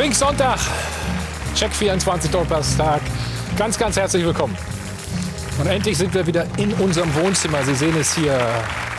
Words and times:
Pfingstsonntag, 0.00 0.58
Check 1.54 1.74
24 1.74 2.30
Donnerstag. 2.30 3.02
Ganz, 3.58 3.76
ganz 3.76 3.98
herzlich 3.98 4.24
willkommen. 4.24 4.56
Und 5.58 5.66
endlich 5.66 5.98
sind 5.98 6.14
wir 6.14 6.26
wieder 6.26 6.46
in 6.56 6.72
unserem 6.72 7.14
Wohnzimmer. 7.16 7.62
Sie 7.64 7.74
sehen 7.74 7.94
es 8.00 8.14
hier 8.14 8.32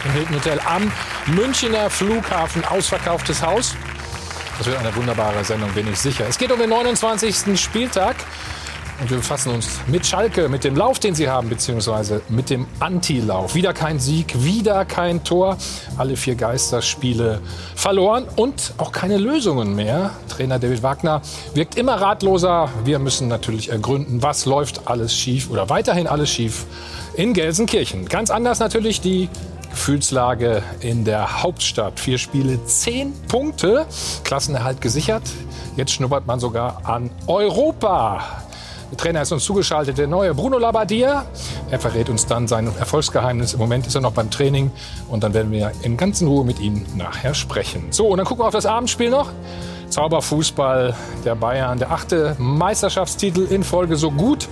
im 0.06 0.12
Hilton 0.12 0.36
Hotel 0.36 0.60
am 0.64 0.92
Münchner 1.26 1.90
Flughafen. 1.90 2.64
Ausverkauftes 2.66 3.42
Haus. 3.42 3.76
Das 4.60 4.68
wird 4.68 4.78
eine 4.78 4.96
wunderbare 4.96 5.44
Sendung, 5.44 5.72
bin 5.72 5.92
ich 5.92 5.98
sicher. 5.98 6.26
Es 6.30 6.38
geht 6.38 6.52
um 6.52 6.60
den 6.60 6.70
29. 6.70 7.60
Spieltag. 7.60 8.16
Und 9.02 9.10
wir 9.10 9.18
befassen 9.18 9.52
uns 9.52 9.80
mit 9.88 10.06
Schalke, 10.06 10.48
mit 10.48 10.64
dem 10.64 10.76
Lauf, 10.76 11.00
den 11.00 11.16
sie 11.16 11.28
haben, 11.28 11.50
beziehungsweise 11.50 12.22
mit 12.30 12.52
dem 12.52 12.68
Antilauf. 12.80 13.56
Wieder 13.56 13.74
kein 13.74 14.00
Sieg, 14.00 14.44
wieder 14.44 14.86
kein 14.86 15.24
Tor. 15.24 15.58
Alle 15.98 16.16
vier 16.16 16.36
Geisterspiele 16.36 17.42
verloren 17.76 18.28
und 18.36 18.76
auch 18.78 18.92
keine 18.92 19.18
Lösungen 19.18 19.76
mehr. 19.76 20.12
Trainer 20.30 20.60
David 20.60 20.84
Wagner 20.84 21.24
wirkt 21.56 21.78
immer 21.78 21.96
ratloser. 21.96 22.70
Wir 22.86 23.00
müssen 23.00 23.28
natürlich 23.28 23.70
ergründen, 23.70 24.22
was 24.22 24.46
läuft 24.46 24.88
alles 24.88 25.16
schief 25.16 25.50
oder 25.50 25.68
weiterhin 25.70 26.06
alles 26.06 26.30
schief 26.30 26.68
in 27.16 27.34
Gelsenkirchen. 27.34 28.08
Ganz 28.08 28.30
anders 28.30 28.60
natürlich 28.60 29.02
die 29.02 29.30
Gefühlslage 29.72 30.62
in 30.82 31.06
der 31.06 31.42
Hauptstadt. 31.42 32.00
Vier 32.00 32.20
Spiele, 32.20 32.64
zehn 32.66 33.14
Punkte. 33.28 33.88
Klassenerhalt 34.24 34.80
gesichert. 34.80 35.24
Jetzt 35.76 35.94
schnuppert 35.94 36.28
man 36.28 36.40
sogar 36.40 36.82
an 36.84 37.10
Europa. 37.26 38.44
Der 38.92 38.98
Trainer 38.98 39.22
ist 39.22 39.32
uns 39.32 39.46
zugeschaltet, 39.46 39.98
der 39.98 40.08
neue 40.08 40.34
Bruno 40.34 40.58
Labbadia. 40.58 41.26
Er 41.70 41.80
verrät 41.80 42.10
uns 42.10 42.26
dann 42.26 42.50
sein 42.50 42.70
Erfolgsgeheimnis. 42.78 43.54
Im 43.54 43.60
Moment 43.60 43.88
ist 43.88 43.96
er 43.96 44.02
noch 44.02 44.12
beim 44.12 44.30
Training 44.30 44.70
und 45.08 45.24
dann 45.24 45.34
werden 45.34 45.50
wir 45.50 45.72
in 45.82 45.96
ganzen 45.96 46.28
Ruhe 46.28 46.44
mit 46.44 46.60
ihm 46.60 46.86
nachher 46.98 47.34
sprechen. 47.34 47.88
So, 47.92 48.08
und 48.08 48.18
dann 48.18 48.28
gucken 48.28 48.44
wir 48.44 48.48
auf 48.48 48.54
das 48.54 48.66
Abendspiel 48.66 49.10
noch. 49.10 49.30
Zauberfußball 49.88 50.94
der 51.24 51.36
Bayern, 51.36 51.80
der 51.80 51.92
achte 51.92 52.36
Meisterschaftstitel 52.38 53.48
in 53.50 53.64
Folge 53.64 53.96
so 53.96 54.12
gut 54.12 54.50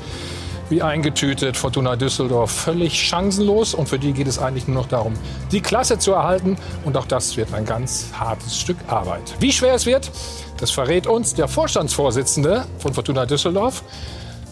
wie 0.69 0.81
eingetütet. 0.81 1.57
Fortuna 1.57 1.97
Düsseldorf 1.97 2.51
völlig 2.51 2.93
chancenlos. 2.93 3.73
Und 3.73 3.89
für 3.89 3.99
die 3.99 4.13
geht 4.13 4.27
es 4.27 4.39
eigentlich 4.39 4.69
nur 4.69 4.77
noch 4.77 4.87
darum, 4.87 5.15
die 5.51 5.59
Klasse 5.59 5.99
zu 5.99 6.13
erhalten. 6.13 6.55
Und 6.85 6.95
auch 6.95 7.07
das 7.07 7.35
wird 7.35 7.53
ein 7.53 7.65
ganz 7.65 8.07
hartes 8.17 8.57
Stück 8.57 8.77
Arbeit. 8.87 9.35
Wie 9.39 9.51
schwer 9.51 9.73
es 9.73 9.85
wird, 9.85 10.09
das 10.57 10.71
verrät 10.71 11.07
uns 11.07 11.33
der 11.33 11.49
Vorstandsvorsitzende 11.49 12.65
von 12.77 12.93
Fortuna 12.93 13.25
Düsseldorf. 13.25 13.83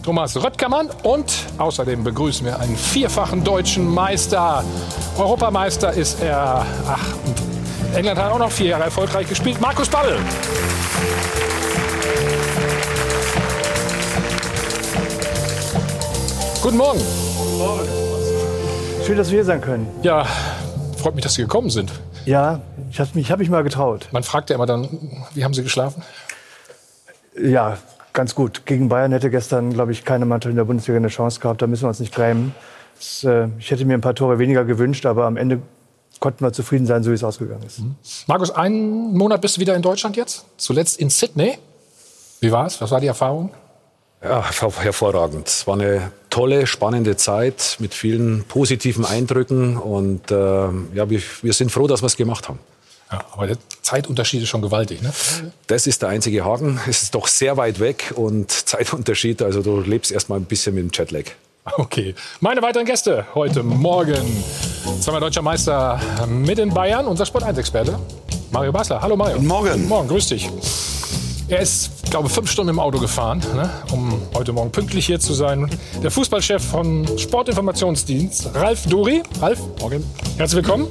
Thomas 0.02 0.36
Röttgermann. 0.42 0.90
Und 1.02 1.32
außerdem 1.58 2.04
begrüßen 2.04 2.44
wir 2.46 2.58
einen 2.60 2.76
vierfachen 2.76 3.44
deutschen 3.44 3.88
Meister. 3.88 4.64
Europameister 5.16 5.92
ist 5.92 6.22
er. 6.22 6.64
Ach, 6.86 7.04
England 7.94 8.18
hat 8.18 8.32
auch 8.32 8.38
noch 8.38 8.50
vier 8.50 8.68
Jahre 8.68 8.84
erfolgreich 8.84 9.28
gespielt. 9.28 9.60
Markus 9.60 9.88
Babbel. 9.88 10.18
Guten 16.62 16.76
Morgen. 16.76 17.00
Guten 17.00 17.58
Morgen. 17.58 17.88
Schön, 19.06 19.16
dass 19.16 19.30
wir 19.30 19.36
hier 19.36 19.44
sein 19.44 19.60
können. 19.60 19.88
Ja, 20.02 20.26
freut 20.98 21.14
mich, 21.14 21.24
dass 21.24 21.34
Sie 21.34 21.42
gekommen 21.42 21.70
sind. 21.70 21.90
Ja, 22.26 22.60
ich 22.90 23.00
habe 23.00 23.10
mich, 23.14 23.30
hab 23.30 23.38
mich 23.38 23.48
mal 23.48 23.62
getraut. 23.62 24.08
Man 24.12 24.22
fragt 24.22 24.50
ja 24.50 24.56
immer 24.56 24.66
dann, 24.66 25.24
wie 25.34 25.44
haben 25.44 25.54
Sie 25.54 25.62
geschlafen? 25.62 26.02
Ja, 27.40 27.78
ganz 28.18 28.34
gut. 28.34 28.66
Gegen 28.66 28.88
Bayern 28.88 29.12
hätte 29.12 29.30
gestern, 29.30 29.72
glaube 29.72 29.92
ich, 29.92 30.04
keine 30.04 30.26
Mannschaft 30.26 30.50
in 30.50 30.56
der 30.56 30.64
Bundesliga 30.64 30.96
eine 30.96 31.06
Chance 31.06 31.38
gehabt. 31.38 31.62
Da 31.62 31.68
müssen 31.68 31.84
wir 31.84 31.88
uns 31.88 32.00
nicht 32.00 32.12
grämen. 32.12 32.52
Das, 32.96 33.22
äh, 33.22 33.46
ich 33.60 33.70
hätte 33.70 33.84
mir 33.84 33.94
ein 33.94 34.00
paar 34.00 34.16
Tore 34.16 34.40
weniger 34.40 34.64
gewünscht, 34.64 35.06
aber 35.06 35.26
am 35.26 35.36
Ende 35.36 35.62
konnten 36.18 36.44
wir 36.44 36.52
zufrieden 36.52 36.84
sein, 36.84 37.04
so 37.04 37.12
wie 37.12 37.14
es 37.14 37.22
ausgegangen 37.22 37.62
ist. 37.64 37.78
Mhm. 37.78 37.94
Markus, 38.26 38.50
einen 38.50 39.16
Monat 39.16 39.40
bist 39.40 39.56
du 39.56 39.60
wieder 39.60 39.76
in 39.76 39.82
Deutschland 39.82 40.16
jetzt? 40.16 40.46
Zuletzt 40.56 40.98
in 40.98 41.10
Sydney. 41.10 41.58
Wie 42.40 42.50
war 42.50 42.66
es? 42.66 42.80
Was 42.80 42.90
war 42.90 43.00
die 43.00 43.06
Erfahrung? 43.06 43.50
Ja, 44.20 44.44
hervorragend. 44.80 45.46
Es 45.46 45.68
war 45.68 45.74
eine 45.74 46.10
tolle, 46.28 46.66
spannende 46.66 47.16
Zeit 47.16 47.76
mit 47.78 47.94
vielen 47.94 48.42
positiven 48.48 49.04
Eindrücken. 49.04 49.76
Und 49.76 50.32
äh, 50.32 50.34
ja, 50.34 51.08
wir, 51.08 51.22
wir 51.42 51.52
sind 51.52 51.70
froh, 51.70 51.86
dass 51.86 52.02
wir 52.02 52.06
es 52.06 52.16
gemacht 52.16 52.48
haben. 52.48 52.58
Ja, 53.10 53.24
aber 53.32 53.46
der 53.46 53.56
Zeitunterschied 53.82 54.42
ist 54.42 54.48
schon 54.48 54.62
gewaltig, 54.62 55.00
ne? 55.00 55.12
Das 55.66 55.86
ist 55.86 56.02
der 56.02 56.10
einzige 56.10 56.44
Haken. 56.44 56.78
Es 56.86 57.02
ist 57.04 57.14
doch 57.14 57.26
sehr 57.26 57.56
weit 57.56 57.80
weg 57.80 58.12
und 58.14 58.50
Zeitunterschied, 58.50 59.40
also 59.42 59.62
du 59.62 59.80
lebst 59.80 60.12
erstmal 60.12 60.38
ein 60.38 60.44
bisschen 60.44 60.74
mit 60.74 60.84
dem 60.84 60.90
Jetlag. 60.92 61.24
Okay. 61.76 62.14
Meine 62.40 62.62
weiteren 62.62 62.86
Gäste 62.86 63.26
heute 63.34 63.62
Morgen. 63.62 64.44
Zweimal 65.00 65.20
deutscher 65.20 65.42
Meister 65.42 66.00
mit 66.26 66.58
in 66.58 66.70
Bayern, 66.70 67.06
unser 67.06 67.26
Sport 67.26 67.44
1-Experte. 67.44 67.98
Mario 68.50 68.72
Basler. 68.72 69.00
Hallo 69.02 69.16
Mario. 69.16 69.36
Guten 69.36 69.46
Morgen. 69.46 69.72
Guten 69.72 69.88
Morgen, 69.88 70.08
grüß 70.08 70.28
dich. 70.28 70.48
Er 71.48 71.60
ist, 71.60 71.90
glaube 72.10 72.28
ich, 72.28 72.34
fünf 72.34 72.50
Stunden 72.50 72.70
im 72.70 72.78
Auto 72.78 72.98
gefahren, 72.98 73.42
ne, 73.54 73.70
um 73.90 74.20
heute 74.34 74.52
Morgen 74.52 74.70
pünktlich 74.70 75.06
hier 75.06 75.18
zu 75.18 75.32
sein. 75.32 75.70
Der 76.02 76.10
Fußballchef 76.10 76.62
von 76.62 77.06
Sportinformationsdienst, 77.18 78.54
Ralf 78.54 78.86
Dori. 78.86 79.22
Ralf, 79.40 79.60
morgen. 79.80 80.04
Herzlich 80.36 80.56
willkommen. 80.56 80.88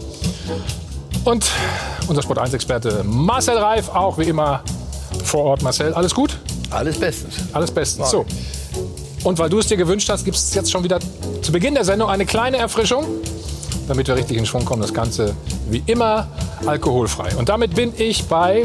Und 1.27 1.51
unser 2.07 2.21
Sport 2.21 2.39
1-Experte 2.39 3.03
Marcel 3.03 3.57
Reif, 3.57 3.89
auch 3.89 4.17
wie 4.17 4.23
immer 4.23 4.61
vor 5.25 5.43
Ort. 5.43 5.61
Marcel, 5.61 5.93
alles 5.93 6.15
gut? 6.15 6.39
Alles 6.69 6.97
bestens. 6.97 7.33
Alles 7.51 7.69
bestens. 7.69 8.09
So. 8.09 8.25
Und 9.25 9.37
weil 9.37 9.49
du 9.49 9.59
es 9.59 9.67
dir 9.67 9.75
gewünscht 9.75 10.07
hast, 10.07 10.23
gibt 10.23 10.37
es 10.37 10.53
jetzt 10.53 10.71
schon 10.71 10.85
wieder 10.85 10.99
zu 11.41 11.51
Beginn 11.51 11.73
der 11.73 11.83
Sendung 11.83 12.09
eine 12.09 12.25
kleine 12.25 12.55
Erfrischung, 12.55 13.03
damit 13.89 14.07
wir 14.07 14.15
richtig 14.15 14.37
in 14.37 14.45
Schwung 14.45 14.63
kommen. 14.63 14.81
Das 14.81 14.93
Ganze 14.93 15.35
wie 15.69 15.83
immer 15.85 16.29
alkoholfrei. 16.65 17.35
Und 17.35 17.49
damit 17.49 17.75
bin 17.75 17.91
ich 17.97 18.23
bei 18.29 18.63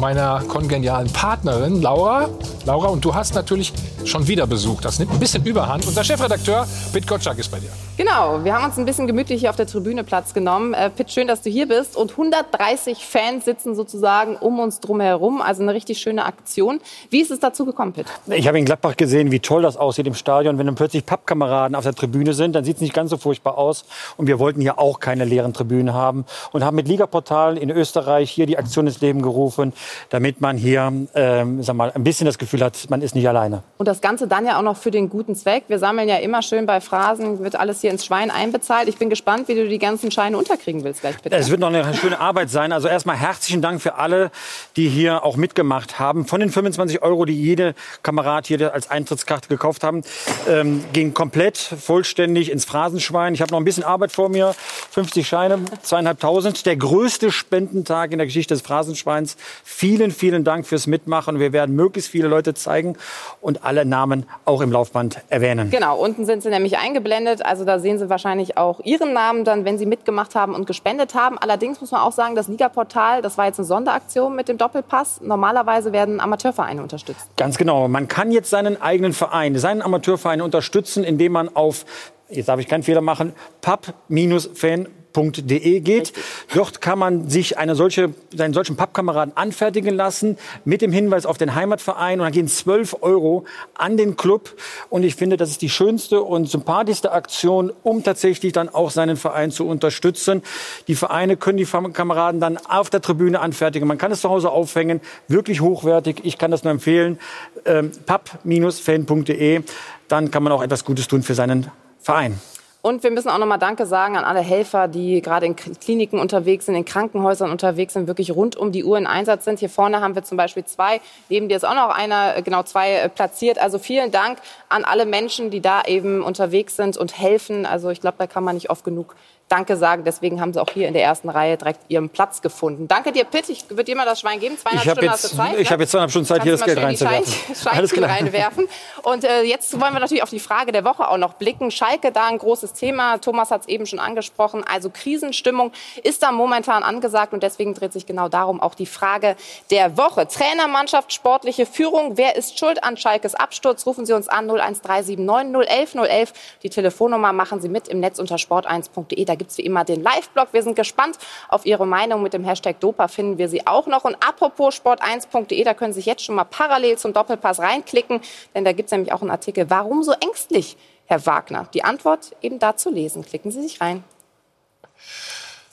meiner 0.00 0.40
kongenialen 0.48 1.12
Partnerin 1.12 1.82
Laura. 1.82 2.30
Laura, 2.66 2.88
und 2.88 3.04
du 3.04 3.14
hast 3.14 3.34
natürlich 3.34 3.74
schon 4.06 4.26
wieder 4.26 4.46
Besuch. 4.46 4.80
Das 4.80 4.98
nimmt 4.98 5.12
ein 5.12 5.20
bisschen 5.20 5.44
Überhand. 5.44 5.86
Unser 5.86 6.02
Chefredakteur 6.02 6.66
Pit 6.94 7.06
Kotschak 7.06 7.38
ist 7.38 7.50
bei 7.50 7.60
dir. 7.60 7.68
Genau, 7.98 8.42
wir 8.42 8.54
haben 8.54 8.64
uns 8.64 8.78
ein 8.78 8.86
bisschen 8.86 9.06
gemütlich 9.06 9.40
hier 9.40 9.50
auf 9.50 9.56
der 9.56 9.66
Tribüne 9.66 10.02
Platz 10.02 10.32
genommen. 10.32 10.72
Äh, 10.72 10.88
Pitt, 10.88 11.10
schön, 11.10 11.28
dass 11.28 11.42
du 11.42 11.50
hier 11.50 11.68
bist. 11.68 11.94
Und 11.94 12.12
130 12.12 13.04
Fans 13.04 13.44
sitzen 13.44 13.74
sozusagen 13.74 14.36
um 14.36 14.60
uns 14.60 14.80
drum 14.80 15.00
herum. 15.00 15.42
Also 15.42 15.62
eine 15.62 15.74
richtig 15.74 15.98
schöne 15.98 16.24
Aktion. 16.24 16.80
Wie 17.10 17.20
ist 17.20 17.30
es 17.30 17.38
dazu 17.38 17.66
gekommen, 17.66 17.92
Pitt? 17.92 18.06
Ich 18.28 18.48
habe 18.48 18.58
in 18.58 18.64
Gladbach 18.64 18.96
gesehen, 18.96 19.30
wie 19.30 19.40
toll 19.40 19.60
das 19.60 19.76
aussieht 19.76 20.06
im 20.06 20.14
Stadion. 20.14 20.56
Wenn 20.56 20.64
dann 20.64 20.74
plötzlich 20.74 21.04
Pappkameraden 21.04 21.76
auf 21.76 21.84
der 21.84 21.94
Tribüne 21.94 22.32
sind, 22.32 22.54
dann 22.54 22.64
sieht 22.64 22.76
es 22.76 22.82
nicht 22.82 22.94
ganz 22.94 23.10
so 23.10 23.18
furchtbar 23.18 23.58
aus. 23.58 23.84
Und 24.16 24.26
wir 24.26 24.38
wollten 24.38 24.62
hier 24.62 24.78
auch 24.78 25.00
keine 25.00 25.26
leeren 25.26 25.52
Tribünen 25.52 25.92
haben. 25.92 26.24
Und 26.52 26.64
haben 26.64 26.76
mit 26.76 26.88
Ligaportal 26.88 27.58
in 27.58 27.68
Österreich 27.68 28.30
hier 28.30 28.46
die 28.46 28.56
Aktion 28.56 28.86
ins 28.86 29.02
Leben 29.02 29.20
gerufen, 29.20 29.74
damit 30.08 30.40
man 30.40 30.56
hier 30.56 30.90
ähm, 31.14 31.62
sag 31.62 31.76
mal, 31.76 31.92
ein 31.92 32.04
bisschen 32.04 32.24
das 32.24 32.38
Gefühl 32.38 32.53
hat, 32.62 32.90
man 32.90 33.02
ist 33.02 33.14
nicht 33.14 33.28
alleine. 33.28 33.62
Und 33.78 33.86
das 33.86 34.00
Ganze 34.00 34.26
dann 34.26 34.46
ja 34.46 34.58
auch 34.58 34.62
noch 34.62 34.76
für 34.76 34.90
den 34.90 35.08
guten 35.08 35.34
Zweck. 35.34 35.64
Wir 35.68 35.78
sammeln 35.78 36.08
ja 36.08 36.16
immer 36.16 36.42
schön 36.42 36.66
bei 36.66 36.80
Phrasen, 36.80 37.40
wird 37.40 37.56
alles 37.56 37.80
hier 37.80 37.90
ins 37.90 38.04
Schwein 38.04 38.30
einbezahlt. 38.30 38.88
Ich 38.88 38.96
bin 38.96 39.10
gespannt, 39.10 39.48
wie 39.48 39.54
du 39.54 39.68
die 39.68 39.78
ganzen 39.78 40.10
Scheine 40.10 40.36
unterkriegen 40.36 40.84
willst 40.84 41.00
gleich 41.00 41.20
bitte. 41.20 41.36
Es 41.36 41.50
wird 41.50 41.60
noch 41.60 41.68
eine 41.68 41.94
schöne 41.94 42.20
Arbeit 42.20 42.50
sein. 42.50 42.72
Also 42.72 42.88
erstmal 42.88 43.16
herzlichen 43.16 43.62
Dank 43.62 43.80
für 43.80 43.94
alle, 43.96 44.30
die 44.76 44.88
hier 44.88 45.24
auch 45.24 45.36
mitgemacht 45.36 45.98
haben. 45.98 46.26
Von 46.26 46.40
den 46.40 46.50
25 46.50 47.02
Euro, 47.02 47.24
die 47.24 47.40
jede 47.40 47.74
Kamerad 48.02 48.46
hier 48.46 48.72
als 48.72 48.90
Eintrittskarte 48.90 49.48
gekauft 49.48 49.84
haben, 49.84 50.02
ähm, 50.48 50.84
ging 50.92 51.14
komplett 51.14 51.56
vollständig 51.56 52.50
ins 52.50 52.64
Phrasenschwein. 52.64 53.34
Ich 53.34 53.40
habe 53.40 53.52
noch 53.52 53.58
ein 53.58 53.64
bisschen 53.64 53.84
Arbeit 53.84 54.12
vor 54.12 54.28
mir. 54.28 54.54
50 54.90 55.26
Scheine, 55.26 55.60
zweieinhalbtausend. 55.82 56.66
Der 56.66 56.76
größte 56.76 57.30
Spendentag 57.30 58.12
in 58.12 58.18
der 58.18 58.26
Geschichte 58.26 58.54
des 58.54 58.62
Phrasenschweins. 58.62 59.36
Vielen, 59.64 60.10
vielen 60.10 60.44
Dank 60.44 60.66
fürs 60.66 60.86
Mitmachen. 60.86 61.40
Wir 61.40 61.52
werden 61.52 61.74
möglichst 61.74 62.10
viele 62.10 62.28
Leute 62.28 62.43
zeigen 62.52 62.98
und 63.40 63.64
alle 63.64 63.86
Namen 63.86 64.26
auch 64.44 64.60
im 64.60 64.70
Laufband 64.70 65.20
erwähnen. 65.30 65.70
Genau, 65.70 65.96
unten 65.96 66.26
sind 66.26 66.42
sie 66.42 66.50
nämlich 66.50 66.76
eingeblendet. 66.76 67.44
Also 67.44 67.64
da 67.64 67.78
sehen 67.78 67.98
Sie 67.98 68.10
wahrscheinlich 68.10 68.58
auch 68.58 68.80
Ihren 68.80 69.14
Namen 69.14 69.44
dann, 69.44 69.64
wenn 69.64 69.78
Sie 69.78 69.86
mitgemacht 69.86 70.34
haben 70.34 70.54
und 70.54 70.66
gespendet 70.66 71.14
haben. 71.14 71.38
Allerdings 71.38 71.80
muss 71.80 71.92
man 71.92 72.02
auch 72.02 72.12
sagen, 72.12 72.34
das 72.34 72.48
Ligaportal, 72.48 73.22
das 73.22 73.38
war 73.38 73.46
jetzt 73.46 73.58
eine 73.58 73.66
Sonderaktion 73.66 74.36
mit 74.36 74.48
dem 74.48 74.58
Doppelpass. 74.58 75.20
Normalerweise 75.22 75.92
werden 75.92 76.20
Amateurvereine 76.20 76.82
unterstützt. 76.82 77.28
Ganz 77.36 77.56
genau. 77.56 77.88
Man 77.88 78.08
kann 78.08 78.32
jetzt 78.32 78.50
seinen 78.50 78.82
eigenen 78.82 79.12
Verein, 79.12 79.56
seinen 79.56 79.80
Amateurverein 79.80 80.42
unterstützen, 80.42 81.04
indem 81.04 81.32
man 81.32 81.54
auf 81.54 81.84
jetzt 82.28 82.48
darf 82.48 82.60
ich 82.60 82.66
keinen 82.66 82.82
Fehler 82.82 83.00
machen, 83.00 83.32
pub-fan 83.60 84.88
pappkameraden.de 85.14 85.80
geht. 85.80 86.12
Dort 86.54 86.80
kann 86.80 86.98
man 86.98 87.30
sich 87.30 87.56
eine 87.56 87.74
solche, 87.74 88.12
seinen 88.34 88.52
solchen 88.52 88.76
Pappkameraden 88.76 89.36
anfertigen 89.36 89.94
lassen 89.94 90.36
mit 90.64 90.82
dem 90.82 90.92
Hinweis 90.92 91.24
auf 91.24 91.38
den 91.38 91.54
Heimatverein 91.54 92.20
und 92.20 92.26
dann 92.26 92.32
gehen 92.32 92.48
12 92.48 92.98
Euro 93.00 93.44
an 93.74 93.96
den 93.96 94.16
Club 94.16 94.54
und 94.90 95.04
ich 95.04 95.14
finde, 95.14 95.36
das 95.36 95.50
ist 95.50 95.62
die 95.62 95.70
schönste 95.70 96.22
und 96.22 96.50
sympathischste 96.50 97.12
Aktion, 97.12 97.72
um 97.82 98.02
tatsächlich 98.02 98.52
dann 98.52 98.68
auch 98.68 98.90
seinen 98.90 99.16
Verein 99.16 99.50
zu 99.50 99.66
unterstützen. 99.66 100.42
Die 100.88 100.94
Vereine 100.94 101.36
können 101.36 101.58
die 101.58 101.64
Kameraden 101.64 102.40
dann 102.40 102.58
auf 102.58 102.90
der 102.90 103.00
Tribüne 103.00 103.40
anfertigen. 103.40 103.88
Man 103.88 103.98
kann 103.98 104.12
es 104.12 104.20
zu 104.20 104.28
Hause 104.28 104.50
aufhängen, 104.50 105.00
wirklich 105.28 105.60
hochwertig. 105.60 106.20
Ich 106.24 106.38
kann 106.38 106.50
das 106.50 106.64
nur 106.64 106.72
empfehlen. 106.72 107.18
Ähm, 107.64 107.92
papp-fan.de, 108.06 109.62
dann 110.08 110.30
kann 110.30 110.42
man 110.42 110.52
auch 110.52 110.62
etwas 110.62 110.84
Gutes 110.84 111.08
tun 111.08 111.22
für 111.22 111.34
seinen 111.34 111.70
Verein. 112.00 112.38
Und 112.84 113.02
wir 113.02 113.10
müssen 113.10 113.30
auch 113.30 113.38
nochmal 113.38 113.58
Danke 113.58 113.86
sagen 113.86 114.14
an 114.14 114.24
alle 114.24 114.42
Helfer, 114.42 114.88
die 114.88 115.22
gerade 115.22 115.46
in 115.46 115.56
Kliniken 115.56 116.18
unterwegs 116.18 116.66
sind, 116.66 116.74
in 116.74 116.84
Krankenhäusern 116.84 117.50
unterwegs 117.50 117.94
sind, 117.94 118.08
wirklich 118.08 118.32
rund 118.32 118.56
um 118.56 118.72
die 118.72 118.84
Uhr 118.84 118.98
in 118.98 119.06
Einsatz 119.06 119.46
sind. 119.46 119.58
Hier 119.58 119.70
vorne 119.70 120.02
haben 120.02 120.14
wir 120.14 120.22
zum 120.22 120.36
Beispiel 120.36 120.66
zwei, 120.66 121.00
neben 121.30 121.48
dir 121.48 121.56
ist 121.56 121.64
auch 121.64 121.74
noch 121.74 121.88
einer, 121.88 122.36
äh, 122.36 122.42
genau 122.42 122.62
zwei 122.62 122.92
äh, 122.92 123.08
platziert. 123.08 123.58
Also 123.58 123.78
vielen 123.78 124.10
Dank 124.10 124.38
an 124.68 124.84
alle 124.84 125.06
Menschen, 125.06 125.48
die 125.48 125.62
da 125.62 125.80
eben 125.86 126.22
unterwegs 126.22 126.76
sind 126.76 126.98
und 126.98 127.18
helfen. 127.18 127.64
Also 127.64 127.88
ich 127.88 128.02
glaube, 128.02 128.16
da 128.18 128.26
kann 128.26 128.44
man 128.44 128.54
nicht 128.54 128.68
oft 128.68 128.84
genug 128.84 129.16
Danke 129.48 129.76
sagen. 129.76 130.04
Deswegen 130.04 130.40
haben 130.40 130.54
sie 130.54 130.60
auch 130.60 130.70
hier 130.72 130.88
in 130.88 130.94
der 130.94 131.04
ersten 131.04 131.28
Reihe 131.28 131.58
direkt 131.58 131.80
ihren 131.88 132.08
Platz 132.08 132.40
gefunden. 132.40 132.88
Danke 132.88 133.12
dir, 133.12 133.24
Pitt. 133.24 133.50
Ich 133.50 133.68
würde 133.68 133.84
dir 133.84 133.94
mal 133.94 134.06
das 134.06 134.20
Schwein 134.20 134.40
geben. 134.40 134.56
Zweieinhalb 134.56 134.86
ich 134.86 134.90
Stunden 134.90 135.04
jetzt, 135.04 135.12
hast 135.12 135.32
du 135.32 135.36
Zeit. 135.36 135.58
Ich 135.58 135.68
ne? 135.68 135.70
habe 135.70 135.82
jetzt 135.82 135.90
zweieinhalb 135.90 136.10
Stunden 136.10 136.26
Zeit, 136.26 136.42
hier 136.42 136.52
das 136.52 136.64
Geld 136.64 136.78
reinzuwerfen. 136.78 137.32
Schein, 137.54 137.72
Alles 137.76 137.92
klar. 137.92 138.10
reinwerfen. 138.10 138.68
Und 139.02 139.24
äh, 139.24 139.42
jetzt 139.42 139.78
wollen 139.78 139.92
wir 139.92 140.00
natürlich 140.00 140.22
auf 140.22 140.30
die 140.30 140.40
Frage 140.40 140.72
der 140.72 140.84
Woche 140.84 141.08
auch 141.08 141.18
noch 141.18 141.34
blicken. 141.34 141.70
Schalke, 141.70 142.10
da 142.10 142.26
ein 142.28 142.38
großes 142.38 142.72
Thema. 142.72 143.18
Thomas 143.18 143.50
hat 143.50 143.62
es 143.62 143.68
eben 143.68 143.84
schon 143.84 143.98
angesprochen. 143.98 144.64
Also 144.64 144.88
Krisenstimmung 144.88 145.72
ist 146.02 146.22
da 146.22 146.32
momentan 146.32 146.82
angesagt. 146.82 147.34
Und 147.34 147.42
deswegen 147.42 147.74
dreht 147.74 147.92
sich 147.92 148.06
genau 148.06 148.30
darum 148.30 148.62
auch 148.62 148.74
die 148.74 148.86
Frage 148.86 149.36
der 149.70 149.98
Woche. 149.98 150.26
Trainer, 150.26 150.68
Mannschaft, 150.68 151.12
sportliche 151.12 151.66
Führung. 151.66 152.16
Wer 152.16 152.36
ist 152.36 152.58
schuld 152.58 152.82
an 152.82 152.96
Schalkes 152.96 153.34
Absturz? 153.34 153.84
Rufen 153.84 154.06
Sie 154.06 154.14
uns 154.14 154.26
an 154.28 154.48
01379 154.48 155.18
011 155.18 155.94
011. 155.94 156.32
Die 156.62 156.70
Telefonnummer 156.70 157.34
machen 157.34 157.60
Sie 157.60 157.68
mit 157.68 157.88
im 157.88 158.00
Netz 158.00 158.18
unter 158.18 158.36
sport1.de. 158.36 159.33
Da 159.34 159.36
gibt 159.36 159.50
es 159.50 159.58
wie 159.58 159.62
immer 159.62 159.82
den 159.84 160.00
Live-Blog. 160.00 160.50
Wir 160.52 160.62
sind 160.62 160.76
gespannt 160.76 161.18
auf 161.48 161.66
Ihre 161.66 161.88
Meinung. 161.88 162.22
Mit 162.22 162.34
dem 162.34 162.44
Hashtag 162.44 162.78
Dopa 162.78 163.08
finden 163.08 163.36
wir 163.36 163.48
Sie 163.48 163.66
auch 163.66 163.88
noch. 163.88 164.04
Und 164.04 164.14
apropos 164.24 164.80
sport1.de, 164.80 165.64
da 165.64 165.74
können 165.74 165.92
Sie 165.92 165.98
sich 165.98 166.06
jetzt 166.06 166.22
schon 166.24 166.36
mal 166.36 166.44
parallel 166.44 166.98
zum 166.98 167.12
Doppelpass 167.12 167.58
reinklicken, 167.58 168.20
denn 168.54 168.64
da 168.64 168.70
gibt 168.70 168.86
es 168.86 168.92
nämlich 168.92 169.12
auch 169.12 169.22
einen 169.22 169.32
Artikel. 169.32 169.68
Warum 169.70 170.04
so 170.04 170.12
ängstlich, 170.12 170.76
Herr 171.06 171.26
Wagner? 171.26 171.68
Die 171.74 171.82
Antwort 171.82 172.36
eben 172.42 172.60
dazu 172.60 172.90
lesen. 172.90 173.24
Klicken 173.24 173.50
Sie 173.50 173.60
sich 173.60 173.80
rein. 173.80 174.04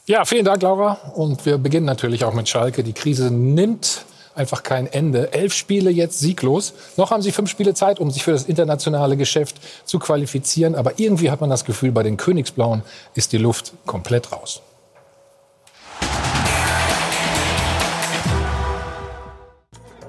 Ja, 0.07 0.25
vielen 0.25 0.45
Dank, 0.45 0.63
Laura. 0.63 0.93
Und 1.13 1.45
wir 1.45 1.59
beginnen 1.59 1.85
natürlich 1.85 2.25
auch 2.25 2.33
mit 2.33 2.49
Schalke. 2.49 2.83
Die 2.83 2.93
Krise 2.93 3.29
nimmt 3.29 4.05
einfach 4.36 4.63
kein 4.63 4.88
Ende. 4.88 5.33
Elf 5.33 5.54
Spiele 5.54 5.92
jetzt 5.92 6.19
sieglos. 6.19 6.74
Noch 6.98 7.12
haben 7.12 7.22
sie 7.22 7.31
fünf 7.31 7.50
Spiele 7.50 7.74
Zeit, 7.74 8.00
um 8.00 8.12
sich 8.12 8.24
für 8.24 8.31
das 8.31 8.44
internationale 8.44 9.18
Geschäft 9.18 9.56
zu 9.86 10.00
qualifizieren. 10.00 10.75
Aber 10.75 11.00
irgendwie 11.00 11.31
hat 11.31 11.42
man 11.42 11.50
das 11.50 11.66
Gefühl, 11.66 11.92
bei 11.92 12.04
den 12.04 12.18
Königsblauen 12.18 12.83
ist 13.16 13.33
die 13.33 13.38
Luft 13.38 13.74
komplett 13.86 14.31
raus. 14.31 14.62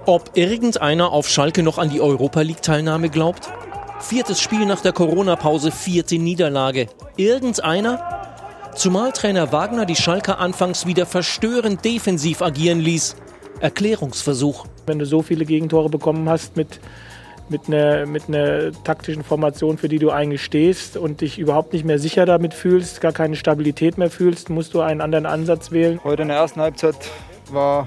Ob 0.05 0.37
irgendeiner 0.37 1.13
auf 1.13 1.29
Schalke 1.29 1.63
noch 1.63 1.79
an 1.79 1.89
die 1.89 2.01
Europa 2.01 2.41
League-Teilnahme 2.41 3.09
glaubt? 3.09 3.49
Viertes 4.01 4.41
Spiel 4.41 4.67
nach 4.67 4.81
der 4.81 4.93
Corona-Pause, 4.93 5.71
vierte 5.71 6.19
Niederlage. 6.19 6.89
Irgendeiner? 7.17 8.23
Zumal 8.75 9.13
Trainer 9.13 9.53
Wagner 9.53 9.87
die 9.87 9.95
Schalker 9.95 10.41
anfangs 10.41 10.87
wieder 10.87 11.07
verstörend 11.07 11.85
defensiv 11.85 12.43
agieren 12.43 12.81
ließ. 12.81 13.15
Erklärungsversuch. 13.63 14.67
Wenn 14.87 14.99
du 14.99 15.07
so 15.07 15.23
viele 15.23 15.45
Gegentore 15.45 15.89
bekommen 15.89 16.29
hast 16.29 16.57
mit, 16.57 16.81
mit, 17.49 17.69
einer, 17.69 18.07
mit 18.07 18.29
einer 18.29 18.73
taktischen 18.85 19.23
Formation, 19.23 19.79
für 19.79 19.89
die 19.89 19.99
du 19.99 20.11
eigentlich 20.11 20.43
stehst 20.43 20.97
und 20.97 21.21
dich 21.21 21.39
überhaupt 21.39 21.73
nicht 21.73 21.85
mehr 21.85 21.99
sicher 21.99 22.27
damit 22.27 22.55
fühlst, 22.55 23.01
gar 23.01 23.13
keine 23.13 23.37
Stabilität 23.37 23.99
mehr 23.99 24.11
fühlst, 24.11 24.51
musst 24.51 24.75
du 24.75 24.81
einen 24.81 25.01
anderen 25.01 25.27
Ansatz 25.27 25.71
wählen. 25.71 26.01
Heute 26.03 26.23
in 26.23 26.29
der 26.29 26.39
ersten 26.39 26.61
Halbzeit 26.61 26.97
war 27.53 27.87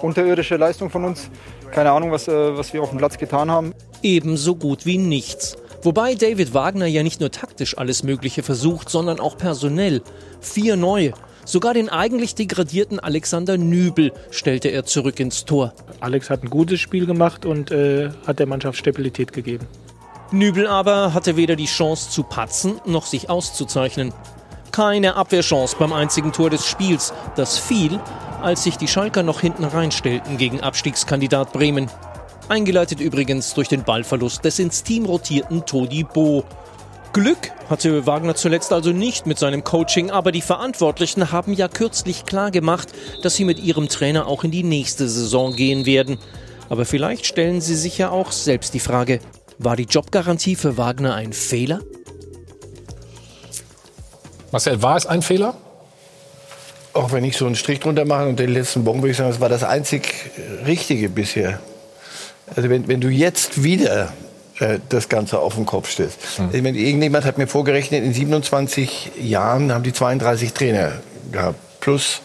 unterirdische 0.00 0.56
Leistung 0.56 0.88
von 0.88 1.04
uns. 1.04 1.30
Keine 1.72 1.90
Ahnung, 1.90 2.12
was, 2.12 2.28
äh, 2.28 2.56
was 2.56 2.72
wir 2.72 2.82
auf 2.82 2.90
dem 2.90 2.98
Platz 2.98 3.18
getan 3.18 3.50
haben. 3.50 3.74
Ebenso 4.02 4.54
gut 4.54 4.86
wie 4.86 4.98
nichts. 4.98 5.56
Wobei 5.82 6.14
David 6.14 6.54
Wagner 6.54 6.86
ja 6.86 7.02
nicht 7.02 7.20
nur 7.20 7.30
taktisch 7.30 7.76
alles 7.76 8.02
Mögliche 8.02 8.42
versucht, 8.42 8.88
sondern 8.88 9.20
auch 9.20 9.36
personell. 9.36 10.02
Vier 10.40 10.76
neue, 10.76 11.12
Sogar 11.48 11.72
den 11.72 11.88
eigentlich 11.88 12.34
degradierten 12.34 13.00
Alexander 13.00 13.56
Nübel 13.56 14.12
stellte 14.30 14.68
er 14.68 14.84
zurück 14.84 15.18
ins 15.18 15.46
Tor. 15.46 15.72
Alex 15.98 16.28
hat 16.28 16.42
ein 16.42 16.50
gutes 16.50 16.78
Spiel 16.78 17.06
gemacht 17.06 17.46
und 17.46 17.70
äh, 17.70 18.10
hat 18.26 18.38
der 18.38 18.46
Mannschaft 18.46 18.78
Stabilität 18.78 19.32
gegeben. 19.32 19.66
Nübel 20.30 20.66
aber 20.66 21.14
hatte 21.14 21.36
weder 21.36 21.56
die 21.56 21.64
Chance 21.64 22.10
zu 22.10 22.22
patzen 22.22 22.82
noch 22.84 23.06
sich 23.06 23.30
auszuzeichnen. 23.30 24.12
Keine 24.72 25.16
Abwehrchance 25.16 25.74
beim 25.78 25.94
einzigen 25.94 26.32
Tor 26.32 26.50
des 26.50 26.66
Spiels. 26.66 27.14
Das 27.34 27.56
fiel, 27.56 27.98
als 28.42 28.64
sich 28.64 28.76
die 28.76 28.86
Schalker 28.86 29.22
noch 29.22 29.40
hinten 29.40 29.64
reinstellten 29.64 30.36
gegen 30.36 30.60
Abstiegskandidat 30.60 31.54
Bremen. 31.54 31.88
Eingeleitet 32.50 33.00
übrigens 33.00 33.54
durch 33.54 33.68
den 33.68 33.84
Ballverlust 33.84 34.44
des 34.44 34.58
ins 34.58 34.82
Team 34.82 35.06
rotierten 35.06 35.64
Todi 35.64 36.04
Bo. 36.04 36.44
Glück 37.20 37.50
hatte 37.68 38.06
Wagner 38.06 38.36
zuletzt 38.36 38.72
also 38.72 38.92
nicht 38.92 39.26
mit 39.26 39.40
seinem 39.40 39.64
Coaching, 39.64 40.12
aber 40.12 40.30
die 40.30 40.40
Verantwortlichen 40.40 41.32
haben 41.32 41.52
ja 41.52 41.66
kürzlich 41.66 42.24
klar 42.26 42.52
gemacht, 42.52 42.92
dass 43.24 43.34
sie 43.34 43.44
mit 43.44 43.58
ihrem 43.58 43.88
Trainer 43.88 44.28
auch 44.28 44.44
in 44.44 44.52
die 44.52 44.62
nächste 44.62 45.08
Saison 45.08 45.56
gehen 45.56 45.84
werden. 45.84 46.18
Aber 46.68 46.84
vielleicht 46.84 47.26
stellen 47.26 47.60
sie 47.60 47.74
sich 47.74 47.98
ja 47.98 48.10
auch 48.10 48.30
selbst 48.30 48.72
die 48.72 48.78
Frage, 48.78 49.18
war 49.58 49.74
die 49.74 49.86
Jobgarantie 49.90 50.54
für 50.54 50.76
Wagner 50.76 51.16
ein 51.16 51.32
Fehler? 51.32 51.80
Marcel, 54.52 54.80
war 54.80 54.96
es 54.96 55.04
ein 55.06 55.22
Fehler? 55.22 55.56
Auch 56.92 57.10
wenn 57.10 57.24
ich 57.24 57.36
so 57.36 57.46
einen 57.46 57.56
Strich 57.56 57.80
drunter 57.80 58.04
mache 58.04 58.28
und 58.28 58.38
den 58.38 58.52
letzten 58.52 58.84
Bon 58.84 58.98
würde 58.98 59.10
ich 59.10 59.16
sagen, 59.16 59.30
es 59.30 59.40
war 59.40 59.48
das 59.48 59.64
einzig 59.64 60.30
Richtige 60.66 61.08
bisher. 61.08 61.58
Also 62.54 62.70
wenn, 62.70 62.86
wenn 62.86 63.00
du 63.00 63.08
jetzt 63.08 63.64
wieder 63.64 64.12
äh, 64.60 64.78
das 64.88 65.08
Ganze 65.08 65.38
auf 65.38 65.54
den 65.54 65.66
Kopf 65.66 65.90
stößt. 65.90 66.18
Mhm. 66.38 66.48
Ich 66.52 66.62
meine, 66.62 66.78
irgendjemand 66.78 67.24
hat 67.24 67.38
mir 67.38 67.46
vorgerechnet, 67.46 68.04
in 68.04 68.12
27 68.12 69.12
Jahren 69.20 69.72
haben 69.72 69.84
die 69.84 69.92
32 69.92 70.52
Trainer 70.52 70.92
gehabt. 71.32 71.58
Plus 71.80 72.20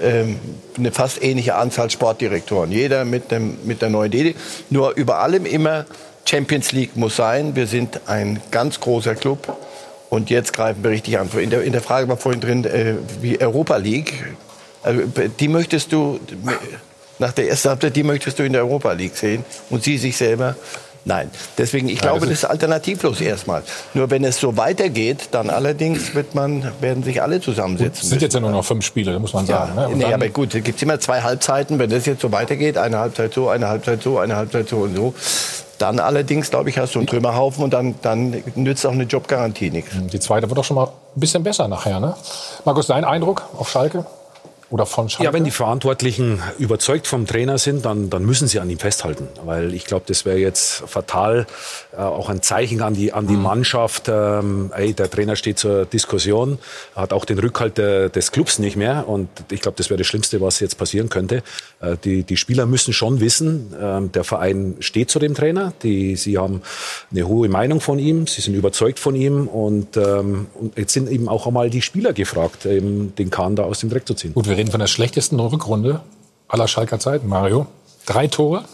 ähm, 0.00 0.38
eine 0.76 0.92
fast 0.92 1.22
ähnliche 1.22 1.54
Anzahl 1.54 1.90
Sportdirektoren. 1.90 2.70
Jeder 2.70 3.04
mit, 3.04 3.32
einem, 3.32 3.58
mit 3.64 3.82
einer 3.82 3.92
neuen 3.92 4.12
Idee. 4.12 4.34
Nur 4.70 4.94
über 4.96 5.18
allem 5.18 5.46
immer 5.46 5.86
Champions 6.24 6.72
League 6.72 6.96
muss 6.96 7.16
sein. 7.16 7.56
Wir 7.56 7.66
sind 7.66 8.00
ein 8.06 8.40
ganz 8.50 8.80
großer 8.80 9.14
Club. 9.14 9.56
Und 10.08 10.30
jetzt 10.30 10.52
greifen 10.52 10.82
wir 10.82 10.90
richtig 10.90 11.18
an. 11.18 11.28
In 11.38 11.50
der, 11.50 11.62
in 11.62 11.72
der 11.72 11.82
Frage 11.82 12.08
war 12.08 12.16
vorhin 12.16 12.40
drin, 12.40 12.64
äh, 12.64 12.94
wie 13.20 13.40
Europa 13.40 13.76
League. 13.76 14.24
Also, 14.82 15.02
die 15.40 15.48
möchtest 15.48 15.92
du, 15.92 16.20
nach 17.18 17.32
der 17.32 17.48
ersten 17.48 17.70
Halbzeit, 17.70 17.96
die 17.96 18.02
möchtest 18.02 18.38
du 18.38 18.44
in 18.44 18.52
der 18.52 18.62
Europa 18.62 18.92
League 18.92 19.16
sehen. 19.16 19.44
Und 19.70 19.82
sie 19.82 19.98
sich 19.98 20.16
selber 20.16 20.56
Nein, 21.06 21.30
deswegen, 21.56 21.88
ich 21.88 22.00
ja, 22.00 22.10
glaube, 22.10 22.26
das 22.26 22.30
ist, 22.30 22.42
das 22.42 22.50
ist 22.50 22.50
alternativlos 22.50 23.20
erstmal. 23.20 23.62
Nur 23.94 24.10
wenn 24.10 24.24
es 24.24 24.40
so 24.40 24.56
weitergeht, 24.56 25.28
dann 25.30 25.50
allerdings 25.50 26.16
wird 26.16 26.34
man, 26.34 26.72
werden 26.80 27.04
sich 27.04 27.22
alle 27.22 27.40
zusammensetzen. 27.40 28.02
Es 28.02 28.10
sind 28.10 28.22
jetzt 28.22 28.34
ja 28.34 28.40
nur 28.40 28.50
noch 28.50 28.64
fünf 28.64 28.84
Spiele, 28.84 29.16
muss 29.20 29.32
man 29.32 29.46
sagen. 29.46 29.72
Ja, 29.76 29.88
ne? 29.88 29.94
nee, 29.94 30.12
aber 30.12 30.28
gut, 30.30 30.52
es 30.56 30.64
gibt 30.64 30.82
immer 30.82 30.98
zwei 30.98 31.20
Halbzeiten. 31.22 31.78
Wenn 31.78 31.90
das 31.90 32.06
jetzt 32.06 32.22
so 32.22 32.32
weitergeht, 32.32 32.76
eine 32.76 32.98
Halbzeit 32.98 33.32
so, 33.32 33.48
eine 33.48 33.68
Halbzeit 33.68 34.02
so, 34.02 34.18
eine 34.18 34.34
Halbzeit 34.34 34.68
so 34.68 34.78
und 34.78 34.96
so, 34.96 35.14
dann 35.78 36.00
allerdings, 36.00 36.50
glaube 36.50 36.70
ich, 36.70 36.78
hast 36.78 36.96
du 36.96 36.98
einen 36.98 37.06
Trümmerhaufen 37.06 37.62
und 37.62 37.72
dann, 37.72 37.94
dann 38.02 38.42
nützt 38.56 38.84
auch 38.84 38.90
eine 38.90 39.04
Jobgarantie 39.04 39.70
nichts. 39.70 39.92
Die 39.94 40.18
zweite 40.18 40.48
wird 40.48 40.58
doch 40.58 40.64
schon 40.64 40.74
mal 40.74 40.86
ein 40.86 41.20
bisschen 41.20 41.44
besser 41.44 41.68
nachher, 41.68 42.00
ne? 42.00 42.16
Markus, 42.64 42.88
dein 42.88 43.04
Eindruck 43.04 43.44
auf 43.56 43.70
Schalke? 43.70 44.04
Oder 44.70 44.86
von 44.86 45.08
Schalke? 45.08 45.24
Ja, 45.24 45.32
wenn 45.32 45.44
die 45.44 45.50
Verantwortlichen 45.50 46.42
überzeugt 46.58 47.06
vom 47.06 47.26
Trainer 47.26 47.58
sind, 47.58 47.84
dann, 47.84 48.10
dann 48.10 48.24
müssen 48.24 48.48
sie 48.48 48.60
an 48.60 48.68
ihm 48.68 48.78
festhalten. 48.78 49.28
Weil 49.44 49.74
ich 49.74 49.84
glaube, 49.84 50.04
das 50.08 50.24
wäre 50.24 50.38
jetzt 50.38 50.82
fatal, 50.86 51.46
auch 51.96 52.28
ein 52.28 52.42
Zeichen 52.42 52.82
an 52.82 52.94
die, 52.94 53.12
an 53.12 53.26
die 53.26 53.34
mhm. 53.34 53.42
Mannschaft. 53.42 54.08
Ähm, 54.08 54.70
ey, 54.74 54.92
der 54.92 55.10
Trainer 55.10 55.36
steht 55.36 55.58
zur 55.58 55.86
Diskussion, 55.86 56.58
hat 56.94 57.12
auch 57.12 57.24
den 57.24 57.38
Rückhalt 57.38 57.78
der, 57.78 58.08
des 58.08 58.32
Clubs 58.32 58.58
nicht 58.58 58.76
mehr. 58.76 59.08
Und 59.08 59.28
ich 59.50 59.60
glaube, 59.60 59.76
das 59.76 59.90
wäre 59.90 59.98
das 59.98 60.06
Schlimmste, 60.06 60.40
was 60.40 60.60
jetzt 60.60 60.78
passieren 60.78 61.08
könnte. 61.08 61.42
Äh, 61.80 61.96
die, 62.02 62.22
die 62.22 62.36
Spieler 62.36 62.66
müssen 62.66 62.92
schon 62.92 63.20
wissen, 63.20 63.72
äh, 63.74 64.08
der 64.08 64.24
Verein 64.24 64.76
steht 64.80 65.10
zu 65.10 65.18
dem 65.18 65.34
Trainer. 65.34 65.72
Die, 65.82 66.16
sie 66.16 66.38
haben 66.38 66.62
eine 67.10 67.26
hohe 67.26 67.48
Meinung 67.48 67.80
von 67.80 67.98
ihm, 67.98 68.26
sie 68.26 68.40
sind 68.40 68.54
überzeugt 68.54 68.98
von 68.98 69.14
ihm. 69.14 69.48
Und, 69.48 69.96
ähm, 69.96 70.46
und 70.54 70.76
jetzt 70.76 70.92
sind 70.92 71.10
eben 71.10 71.28
auch 71.28 71.46
einmal 71.46 71.70
die 71.70 71.82
Spieler 71.82 72.12
gefragt, 72.12 72.66
eben 72.66 73.14
den 73.16 73.30
Kahn 73.30 73.56
da 73.56 73.64
aus 73.64 73.80
dem 73.80 73.90
Dreck 73.90 74.06
zu 74.06 74.14
ziehen. 74.14 74.34
Gut, 74.34 74.48
wir 74.48 74.56
reden 74.56 74.70
von 74.70 74.80
der 74.80 74.86
schlechtesten 74.86 75.38
Rückrunde 75.40 76.00
aller 76.48 76.68
Schalker 76.68 76.98
Zeiten, 76.98 77.28
Mario. 77.28 77.66
Drei 78.06 78.28
Tore. 78.28 78.64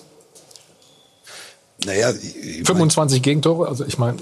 Naja, 1.85 2.13
25 2.13 3.19
mein, 3.19 3.23
Gegentore. 3.23 3.69
Also 3.69 3.85
ich 3.85 3.99
meine, 3.99 4.19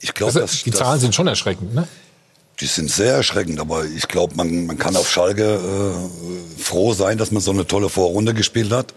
ich 0.00 0.14
glaube, 0.14 0.40
also, 0.40 0.64
die 0.64 0.70
Zahlen 0.70 1.00
sind 1.00 1.14
schon 1.14 1.26
erschreckend, 1.26 1.74
ne? 1.74 1.86
Die 2.60 2.66
sind 2.66 2.90
sehr 2.90 3.14
erschreckend, 3.14 3.60
aber 3.60 3.84
ich 3.84 4.08
glaube, 4.08 4.34
man, 4.34 4.66
man 4.66 4.78
kann 4.78 4.96
auf 4.96 5.10
Schalke 5.10 5.56
äh, 5.56 6.60
froh 6.62 6.94
sein, 6.94 7.18
dass 7.18 7.30
man 7.30 7.42
so 7.42 7.50
eine 7.50 7.66
tolle 7.66 7.90
Vorrunde 7.90 8.32
gespielt 8.32 8.72
hat. 8.72 8.94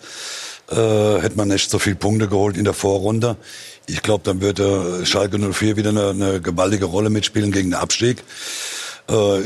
Äh, 0.72 1.22
hätte 1.22 1.36
man 1.36 1.50
nicht 1.50 1.70
so 1.70 1.78
viele 1.80 1.98
Punkte 1.98 2.28
geholt 2.28 2.56
in 2.56 2.64
der 2.64 2.74
Vorrunde. 2.74 3.36
Ich 3.86 4.02
glaube, 4.02 4.24
dann 4.24 4.40
würde 4.40 5.06
Schalke 5.06 5.38
04 5.40 5.76
wieder 5.76 5.90
eine, 5.90 6.10
eine 6.10 6.42
gewaltige 6.42 6.86
Rolle 6.86 7.10
mitspielen 7.10 7.52
gegen 7.52 7.72
den 7.72 7.80
Abstieg. 7.80 8.24
Äh, 9.10 9.40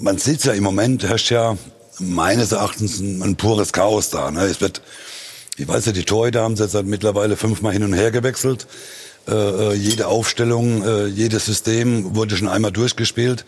man 0.00 0.18
sieht 0.18 0.44
ja 0.44 0.52
im 0.52 0.64
Moment, 0.64 1.02
herrscht 1.02 1.30
ja 1.30 1.58
meines 1.98 2.52
Erachtens 2.52 3.00
ein, 3.00 3.22
ein 3.22 3.36
pures 3.36 3.72
Chaos 3.72 4.10
da. 4.10 4.30
Ne? 4.30 4.44
Es 4.44 4.60
wird, 4.60 4.80
ich 5.58 5.66
weiß 5.66 5.86
ja, 5.86 5.92
die 5.92 6.04
Torhüter 6.04 6.42
haben 6.42 6.54
jetzt 6.54 6.72
seit 6.72 6.86
mittlerweile 6.86 7.36
fünfmal 7.36 7.72
hin 7.72 7.82
und 7.82 7.92
her 7.92 8.10
gewechselt. 8.10 8.66
Äh, 9.28 9.74
jede 9.74 10.06
Aufstellung, 10.06 10.84
äh, 10.84 11.06
jedes 11.06 11.46
System 11.46 12.14
wurde 12.14 12.36
schon 12.36 12.48
einmal 12.48 12.70
durchgespielt. 12.70 13.44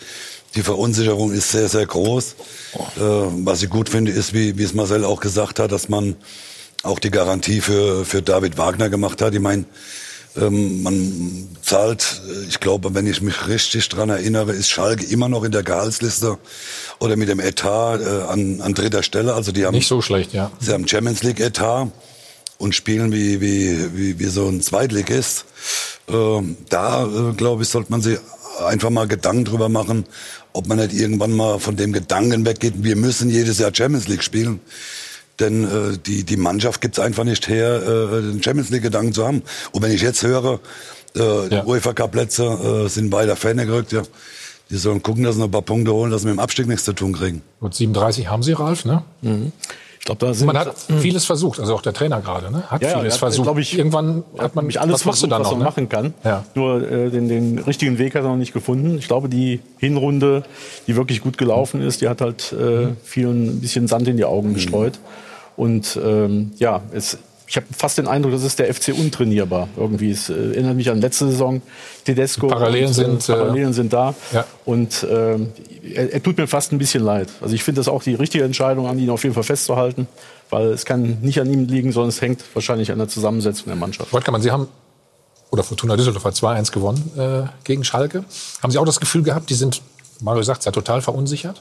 Die 0.56 0.62
Verunsicherung 0.62 1.32
ist 1.32 1.52
sehr, 1.52 1.68
sehr 1.68 1.86
groß. 1.86 2.34
Äh, 2.74 3.00
was 3.00 3.62
ich 3.62 3.70
gut 3.70 3.88
finde, 3.88 4.10
ist, 4.10 4.34
wie, 4.34 4.58
wie 4.58 4.64
es 4.64 4.74
Marcel 4.74 5.04
auch 5.04 5.20
gesagt 5.20 5.60
hat, 5.60 5.70
dass 5.70 5.88
man 5.88 6.16
auch 6.82 6.98
die 6.98 7.10
Garantie 7.10 7.60
für, 7.60 8.04
für 8.04 8.22
David 8.22 8.58
Wagner 8.58 8.88
gemacht 8.88 9.22
hat. 9.22 9.32
Ich 9.34 9.40
meine, 9.40 9.64
ähm, 10.36 10.82
man 10.82 11.48
zahlt, 11.62 12.22
äh, 12.28 12.48
ich 12.48 12.60
glaube, 12.60 12.94
wenn 12.94 13.06
ich 13.06 13.20
mich 13.20 13.48
richtig 13.48 13.88
dran 13.88 14.10
erinnere, 14.10 14.52
ist 14.52 14.68
Schalke 14.68 15.04
immer 15.06 15.28
noch 15.28 15.44
in 15.44 15.52
der 15.52 15.62
Gehaltsliste 15.62 16.38
oder 16.98 17.16
mit 17.16 17.28
dem 17.28 17.40
Etat 17.40 18.00
äh, 18.00 18.22
an, 18.28 18.60
an 18.60 18.74
dritter 18.74 19.02
Stelle. 19.02 19.34
Also 19.34 19.52
die 19.52 19.66
haben 19.66 19.74
Nicht 19.74 19.88
so 19.88 20.02
schlecht, 20.02 20.32
ja. 20.32 20.50
Sie 20.60 20.72
haben 20.72 20.86
Champions 20.86 21.22
League 21.22 21.40
Etat 21.40 21.88
und 22.58 22.74
spielen 22.74 23.12
wie, 23.12 23.40
wie, 23.40 23.96
wie, 23.96 24.18
wie 24.18 24.26
so 24.26 24.48
ein 24.48 24.60
Zweitligist. 24.60 25.46
Ähm, 26.08 26.56
da, 26.68 27.04
äh, 27.04 27.32
glaube 27.34 27.62
ich, 27.62 27.68
sollte 27.68 27.90
man 27.90 28.02
sich 28.02 28.18
einfach 28.64 28.90
mal 28.90 29.08
Gedanken 29.08 29.44
drüber 29.44 29.68
machen, 29.68 30.04
ob 30.52 30.66
man 30.66 30.78
nicht 30.78 30.92
irgendwann 30.92 31.32
mal 31.32 31.58
von 31.58 31.76
dem 31.76 31.92
Gedanken 31.92 32.44
weggeht, 32.44 32.74
wir 32.76 32.96
müssen 32.96 33.30
jedes 33.30 33.58
Jahr 33.58 33.74
Champions 33.74 34.08
League 34.08 34.22
spielen. 34.22 34.60
Denn 35.40 35.64
äh, 35.64 35.98
die, 36.06 36.24
die 36.24 36.36
Mannschaft 36.36 36.80
gibt 36.80 36.98
es 36.98 37.04
einfach 37.04 37.24
nicht 37.24 37.48
her, 37.48 37.76
äh, 37.82 38.20
den 38.20 38.42
Champions 38.42 38.70
League-Gedanken 38.70 39.12
zu 39.12 39.26
haben. 39.26 39.42
Und 39.72 39.82
wenn 39.82 39.90
ich 39.92 40.02
jetzt 40.02 40.22
höre, 40.22 40.60
äh, 41.14 41.18
die 41.48 41.54
Ja. 41.56 41.64
UEFA 41.64 41.92
Cup-Plätze 41.94 42.44
äh, 42.84 42.88
sind 42.88 43.10
weiter 43.12 43.36
Ferne 43.36 43.66
gerückt, 43.66 43.92
ja, 43.92 44.02
die 44.70 44.76
sollen 44.76 45.02
gucken, 45.02 45.24
dass 45.24 45.34
sie 45.34 45.40
noch 45.40 45.48
ein 45.48 45.52
paar 45.52 45.62
Punkte 45.62 45.92
holen, 45.92 46.10
dass 46.12 46.22
sie 46.22 46.28
mit 46.28 46.36
dem 46.36 46.40
Abstieg 46.40 46.68
nichts 46.68 46.84
zu 46.84 46.92
tun 46.92 47.12
kriegen. 47.12 47.42
Gut, 47.58 47.74
37 47.74 48.28
haben 48.28 48.42
sie, 48.44 48.52
Ralf, 48.52 48.84
ne? 48.84 49.02
Ich 49.98 50.04
glaube, 50.06 50.24
da 50.24 50.32
sind 50.32 50.46
Man 50.46 50.56
hat 50.56 50.74
vieles 51.00 51.24
versucht, 51.24 51.58
also 51.60 51.74
auch 51.74 51.82
der 51.82 51.92
Trainer 51.92 52.20
gerade, 52.20 52.50
ne? 52.52 52.62
Hat 52.70 52.80
Ja, 52.80 52.98
vieles 53.00 53.14
hat, 53.14 53.18
versucht. 53.18 53.44
glaub 53.46 53.58
ich, 53.58 53.76
Irgendwann 53.76 54.22
hat 54.38 54.54
man, 54.54 54.66
mich 54.66 54.80
alles 54.80 54.94
was 54.94 55.02
versucht, 55.02 55.32
dann 55.32 55.42
was 55.42 55.50
man 55.50 55.58
ne? 55.58 55.64
machen 55.64 55.88
kann. 55.88 56.14
Ja. 56.24 56.44
Nur 56.54 56.88
äh, 56.90 57.10
den, 57.10 57.28
den 57.28 57.58
richtigen 57.58 57.98
Weg 57.98 58.14
hat 58.14 58.22
er 58.22 58.28
noch 58.28 58.36
nicht 58.36 58.52
gefunden. 58.54 58.96
Ich 58.98 59.08
glaube, 59.08 59.28
die 59.28 59.60
Hinrunde, 59.78 60.44
die 60.86 60.96
wirklich 60.96 61.20
gut 61.20 61.36
gelaufen 61.36 61.82
ist, 61.82 62.00
die 62.00 62.08
hat 62.08 62.20
halt 62.20 62.52
äh, 62.52 62.88
vielen 63.04 63.56
ein 63.56 63.60
bisschen 63.60 63.88
Sand 63.88 64.06
in 64.08 64.16
die 64.16 64.24
Augen 64.24 64.54
gestreut. 64.54 64.98
Und 65.60 66.00
ähm, 66.02 66.52
ja, 66.56 66.80
es, 66.90 67.18
ich 67.46 67.56
habe 67.56 67.66
fast 67.76 67.98
den 67.98 68.08
Eindruck, 68.08 68.32
das 68.32 68.44
ist 68.44 68.58
der 68.58 68.72
FC 68.72 68.94
untrainierbar. 68.98 69.68
Irgendwie, 69.76 70.10
es 70.10 70.30
äh, 70.30 70.32
erinnert 70.32 70.74
mich 70.74 70.88
an 70.88 71.02
letzte 71.02 71.26
Saison. 71.26 71.60
Tedesco. 72.06 72.46
Parallelen 72.46 72.86
und, 72.86 72.94
sind, 72.94 73.28
äh, 73.28 73.32
Parallelen 73.34 73.74
sind 73.74 73.92
da. 73.92 74.14
Ja. 74.32 74.46
Und 74.64 75.06
ähm, 75.10 75.52
er, 75.94 76.14
er 76.14 76.22
tut 76.22 76.38
mir 76.38 76.46
fast 76.46 76.72
ein 76.72 76.78
bisschen 76.78 77.04
leid. 77.04 77.28
Also 77.42 77.54
ich 77.54 77.62
finde 77.62 77.78
das 77.78 77.88
auch 77.88 78.02
die 78.02 78.14
richtige 78.14 78.42
Entscheidung, 78.42 78.86
an 78.86 78.98
ihn 78.98 79.10
auf 79.10 79.22
jeden 79.22 79.34
Fall 79.34 79.42
festzuhalten, 79.42 80.08
weil 80.48 80.68
es 80.68 80.86
kann 80.86 81.18
nicht 81.20 81.38
an 81.42 81.52
ihm 81.52 81.66
liegen, 81.66 81.92
sondern 81.92 82.08
es 82.08 82.22
hängt 82.22 82.42
wahrscheinlich 82.54 82.90
an 82.90 82.96
der 82.96 83.08
Zusammensetzung 83.08 83.66
der 83.66 83.76
Mannschaft. 83.76 84.14
Wolfgang, 84.14 84.42
Sie 84.42 84.50
haben, 84.50 84.66
oder 85.50 85.62
Fortuna 85.62 85.94
Düsseldorf 85.94 86.24
hat 86.24 86.36
2-1 86.36 86.72
gewonnen 86.72 87.12
äh, 87.18 87.42
gegen 87.64 87.84
Schalke. 87.84 88.24
Haben 88.62 88.70
Sie 88.70 88.78
auch 88.78 88.86
das 88.86 88.98
Gefühl 88.98 89.24
gehabt, 89.24 89.50
die 89.50 89.54
sind, 89.54 89.82
Mario 90.22 90.42
sagt 90.42 90.60
es 90.60 90.64
ja, 90.64 90.72
total 90.72 91.02
verunsichert? 91.02 91.60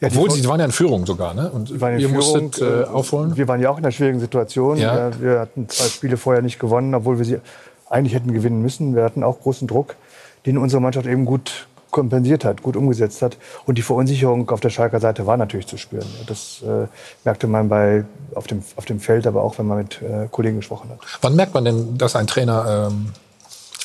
Ja, 0.00 0.08
Obwohl, 0.08 0.30
Sie 0.30 0.46
waren 0.46 0.60
ja 0.60 0.66
in 0.66 0.72
Führung 0.72 1.06
sogar, 1.06 1.34
ne? 1.34 1.50
Und 1.50 1.70
Wir 1.70 1.80
waren 1.80 1.94
in 1.94 2.00
ihr 2.00 2.08
Führung, 2.08 2.44
musstet 2.44 2.62
äh, 2.62 2.82
äh, 2.82 2.84
aufholen. 2.84 3.36
Wir 3.36 3.48
waren 3.48 3.60
ja 3.60 3.70
auch 3.70 3.78
in 3.78 3.84
einer 3.84 3.90
schwierigen 3.90 4.20
Situation. 4.20 4.76
Ja. 4.76 5.10
Wir 5.20 5.40
hatten 5.40 5.68
zwei 5.68 5.88
Spiele 5.88 6.16
vorher 6.16 6.40
nicht 6.40 6.60
gewonnen, 6.60 6.94
obwohl 6.94 7.18
wir 7.18 7.24
sie 7.24 7.38
eigentlich 7.90 8.14
hätten 8.14 8.32
gewinnen 8.32 8.62
müssen. 8.62 8.94
Wir 8.94 9.02
hatten 9.02 9.24
auch 9.24 9.40
großen 9.40 9.66
Druck, 9.66 9.96
den 10.46 10.56
unsere 10.56 10.80
Mannschaft 10.80 11.06
eben 11.06 11.24
gut 11.24 11.66
kompensiert 11.90 12.44
hat, 12.44 12.62
gut 12.62 12.76
umgesetzt 12.76 13.22
hat. 13.22 13.36
Und 13.66 13.78
die 13.78 13.82
Verunsicherung 13.82 14.48
auf 14.50 14.60
der 14.60 14.70
Schalker 14.70 15.00
Seite 15.00 15.26
war 15.26 15.36
natürlich 15.36 15.66
zu 15.66 15.76
spüren. 15.78 16.06
Das 16.26 16.62
äh, 16.62 16.86
merkte 17.24 17.46
man 17.46 17.68
bei, 17.68 18.04
auf, 18.34 18.46
dem, 18.46 18.62
auf 18.76 18.84
dem 18.84 19.00
Feld, 19.00 19.26
aber 19.26 19.42
auch, 19.42 19.58
wenn 19.58 19.66
man 19.66 19.78
mit 19.78 20.02
äh, 20.02 20.28
Kollegen 20.30 20.58
gesprochen 20.58 20.90
hat. 20.90 20.98
Wann 21.22 21.34
merkt 21.34 21.54
man 21.54 21.64
denn, 21.64 21.98
dass 21.98 22.14
ein 22.14 22.26
Trainer, 22.26 22.88
ähm, 22.90 23.12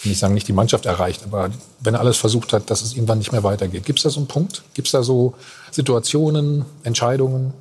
ich 0.04 0.06
will 0.06 0.12
nicht 0.12 0.20
sagen, 0.20 0.34
nicht 0.34 0.50
die 0.50 0.54
Mannschaft 0.54 0.86
erreicht, 0.86 1.24
aber 1.24 1.50
wenn 1.80 1.94
er 1.94 2.02
alles 2.02 2.18
versucht 2.18 2.52
hat, 2.52 2.70
dass 2.70 2.82
es 2.82 2.94
irgendwann 2.94 3.20
nicht 3.20 3.32
mehr 3.32 3.44
weitergeht? 3.44 3.86
Gibt 3.86 4.00
es 4.00 4.04
da 4.04 4.10
so 4.10 4.20
einen 4.20 4.28
Punkt? 4.28 4.62
Gibt 4.74 4.90
es 4.90 4.92
da 4.92 5.02
so 5.02 5.34
Situationen, 5.72 6.66
Entscheidungen? 6.84 7.54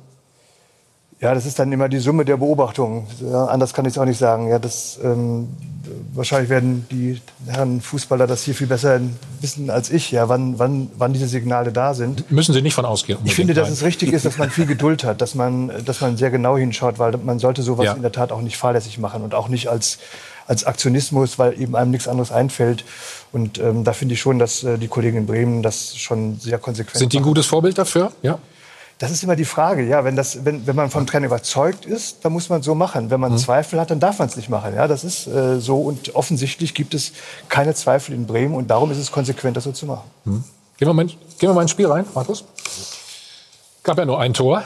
Ja, 1.21 1.33
das 1.33 1.45
ist 1.45 1.57
dann 1.57 1.71
immer 1.71 1.87
die 1.87 1.99
Summe 1.99 2.25
der 2.25 2.35
Beobachtungen. 2.35 3.07
Ja, 3.21 3.45
anders 3.45 3.73
kann 3.73 3.85
ich 3.85 3.91
es 3.93 3.97
auch 3.97 4.03
nicht 4.03 4.17
sagen. 4.17 4.49
Ja, 4.49 4.59
das, 4.59 4.99
ähm, 5.01 5.47
wahrscheinlich 6.13 6.49
werden 6.49 6.85
die 6.91 7.21
Herren 7.47 7.79
Fußballer 7.79 8.27
das 8.27 8.43
hier 8.43 8.53
viel 8.53 8.67
besser 8.67 8.99
wissen 9.39 9.69
als 9.69 9.89
ich, 9.89 10.11
ja, 10.11 10.27
wann, 10.27 10.59
wann, 10.59 10.89
wann 10.97 11.13
diese 11.13 11.29
Signale 11.29 11.71
da 11.71 11.93
sind. 11.93 12.29
Müssen 12.29 12.51
Sie 12.53 12.61
nicht 12.61 12.73
von 12.73 12.83
ausgehen. 12.83 13.19
Ich 13.23 13.35
finde, 13.35 13.53
dass 13.53 13.69
es 13.69 13.83
richtig 13.83 14.11
ist, 14.11 14.25
dass 14.25 14.37
man 14.37 14.49
viel 14.49 14.65
Geduld 14.65 15.05
hat, 15.05 15.21
dass 15.21 15.33
man, 15.33 15.71
dass 15.85 16.01
man 16.01 16.17
sehr 16.17 16.29
genau 16.29 16.57
hinschaut, 16.57 16.99
weil 16.99 17.15
man 17.15 17.39
sollte 17.39 17.61
sowas 17.63 17.85
Ja. 17.85 17.93
in 17.93 18.01
der 18.01 18.11
Tat 18.11 18.33
auch 18.33 18.41
nicht 18.41 18.57
fahrlässig 18.57 18.97
machen 18.97 19.23
und 19.23 19.33
auch 19.33 19.47
nicht 19.47 19.67
als, 19.69 19.99
als 20.47 20.65
Aktionismus, 20.65 21.39
weil 21.39 21.59
eben 21.59 21.75
einem 21.75 21.91
nichts 21.91 22.07
anderes 22.07 22.31
einfällt. 22.31 22.83
Und 23.31 23.59
ähm, 23.59 23.83
da 23.83 23.93
finde 23.93 24.13
ich 24.13 24.21
schon, 24.21 24.39
dass 24.39 24.63
äh, 24.63 24.77
die 24.77 24.87
Kollegen 24.87 25.17
in 25.17 25.25
Bremen 25.25 25.63
das 25.63 25.95
schon 25.95 26.39
sehr 26.39 26.57
konsequent 26.57 26.97
Sind 26.97 27.13
die 27.13 27.17
ein 27.17 27.23
gutes 27.23 27.45
Vorbild 27.45 27.77
dafür? 27.77 28.11
Ja. 28.21 28.39
Das 28.99 29.11
ist 29.11 29.23
immer 29.23 29.35
die 29.35 29.45
Frage, 29.45 29.83
ja. 29.83 30.03
Wenn, 30.03 30.15
das, 30.15 30.45
wenn, 30.45 30.67
wenn 30.67 30.75
man 30.75 30.89
vom 30.89 31.05
Trainer 31.07 31.25
überzeugt 31.25 31.85
ist, 31.85 32.23
dann 32.23 32.31
muss 32.31 32.49
man 32.49 32.59
es 32.59 32.65
so 32.65 32.75
machen. 32.75 33.09
Wenn 33.09 33.19
man 33.19 33.33
Mhm. 33.33 33.37
Zweifel 33.37 33.79
hat, 33.79 33.89
dann 33.89 33.99
darf 33.99 34.19
man 34.19 34.27
es 34.27 34.35
nicht 34.35 34.49
machen. 34.49 34.75
Ja, 34.75 34.87
das 34.87 35.03
ist 35.03 35.27
äh, 35.27 35.59
so. 35.59 35.81
Und 35.81 36.15
offensichtlich 36.15 36.73
gibt 36.73 36.93
es 36.93 37.11
keine 37.49 37.73
Zweifel 37.73 38.13
in 38.13 38.27
Bremen. 38.27 38.53
Und 38.53 38.69
darum 38.69 38.91
ist 38.91 38.99
es 38.99 39.11
konsequent, 39.11 39.57
das 39.57 39.63
so 39.63 39.71
zu 39.71 39.87
machen. 39.87 40.03
Gehen 40.77 40.87
wir, 40.87 40.93
mal, 40.93 41.05
gehen 41.05 41.17
wir 41.39 41.53
mal 41.53 41.63
ins 41.63 41.71
Spiel 41.71 41.87
rein, 41.87 42.05
Markus. 42.13 42.45
Gab 43.83 43.97
ja 43.97 44.05
nur 44.05 44.19
ein 44.19 44.33
Tor. 44.33 44.63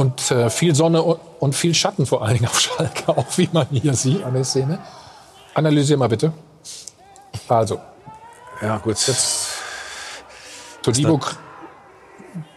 Und 0.00 0.30
äh, 0.30 0.48
viel 0.48 0.74
Sonne 0.74 1.02
und, 1.02 1.54
viel 1.54 1.74
Schatten 1.74 2.06
vor 2.06 2.22
allen 2.22 2.32
Dingen 2.32 2.46
auf 2.46 2.58
Schalke, 2.58 3.06
auch 3.18 3.36
wie 3.36 3.50
man 3.52 3.66
hier 3.70 3.92
sieht 3.92 4.24
an 4.24 4.32
der 4.32 4.44
Szene. 4.44 4.78
Analysier 5.52 5.98
mal 5.98 6.08
bitte. 6.08 6.32
Also, 7.46 7.78
Ja, 8.62 8.78
gut. 8.78 8.96
jetzt 9.06 9.48
Todibo 10.82 11.20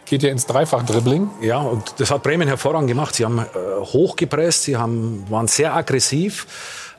geht 0.06 0.22
ja 0.22 0.30
ins 0.30 0.46
Dreifach-Dribbling. 0.46 1.28
Ja, 1.42 1.58
und 1.58 2.00
das 2.00 2.10
hat 2.10 2.22
Bremen 2.22 2.48
hervorragend 2.48 2.88
gemacht. 2.88 3.14
Sie 3.14 3.26
haben 3.26 3.40
äh, 3.40 3.44
hochgepresst, 3.78 4.62
sie 4.62 4.78
haben, 4.78 5.26
waren 5.28 5.46
sehr 5.46 5.74
aggressiv. 5.74 6.46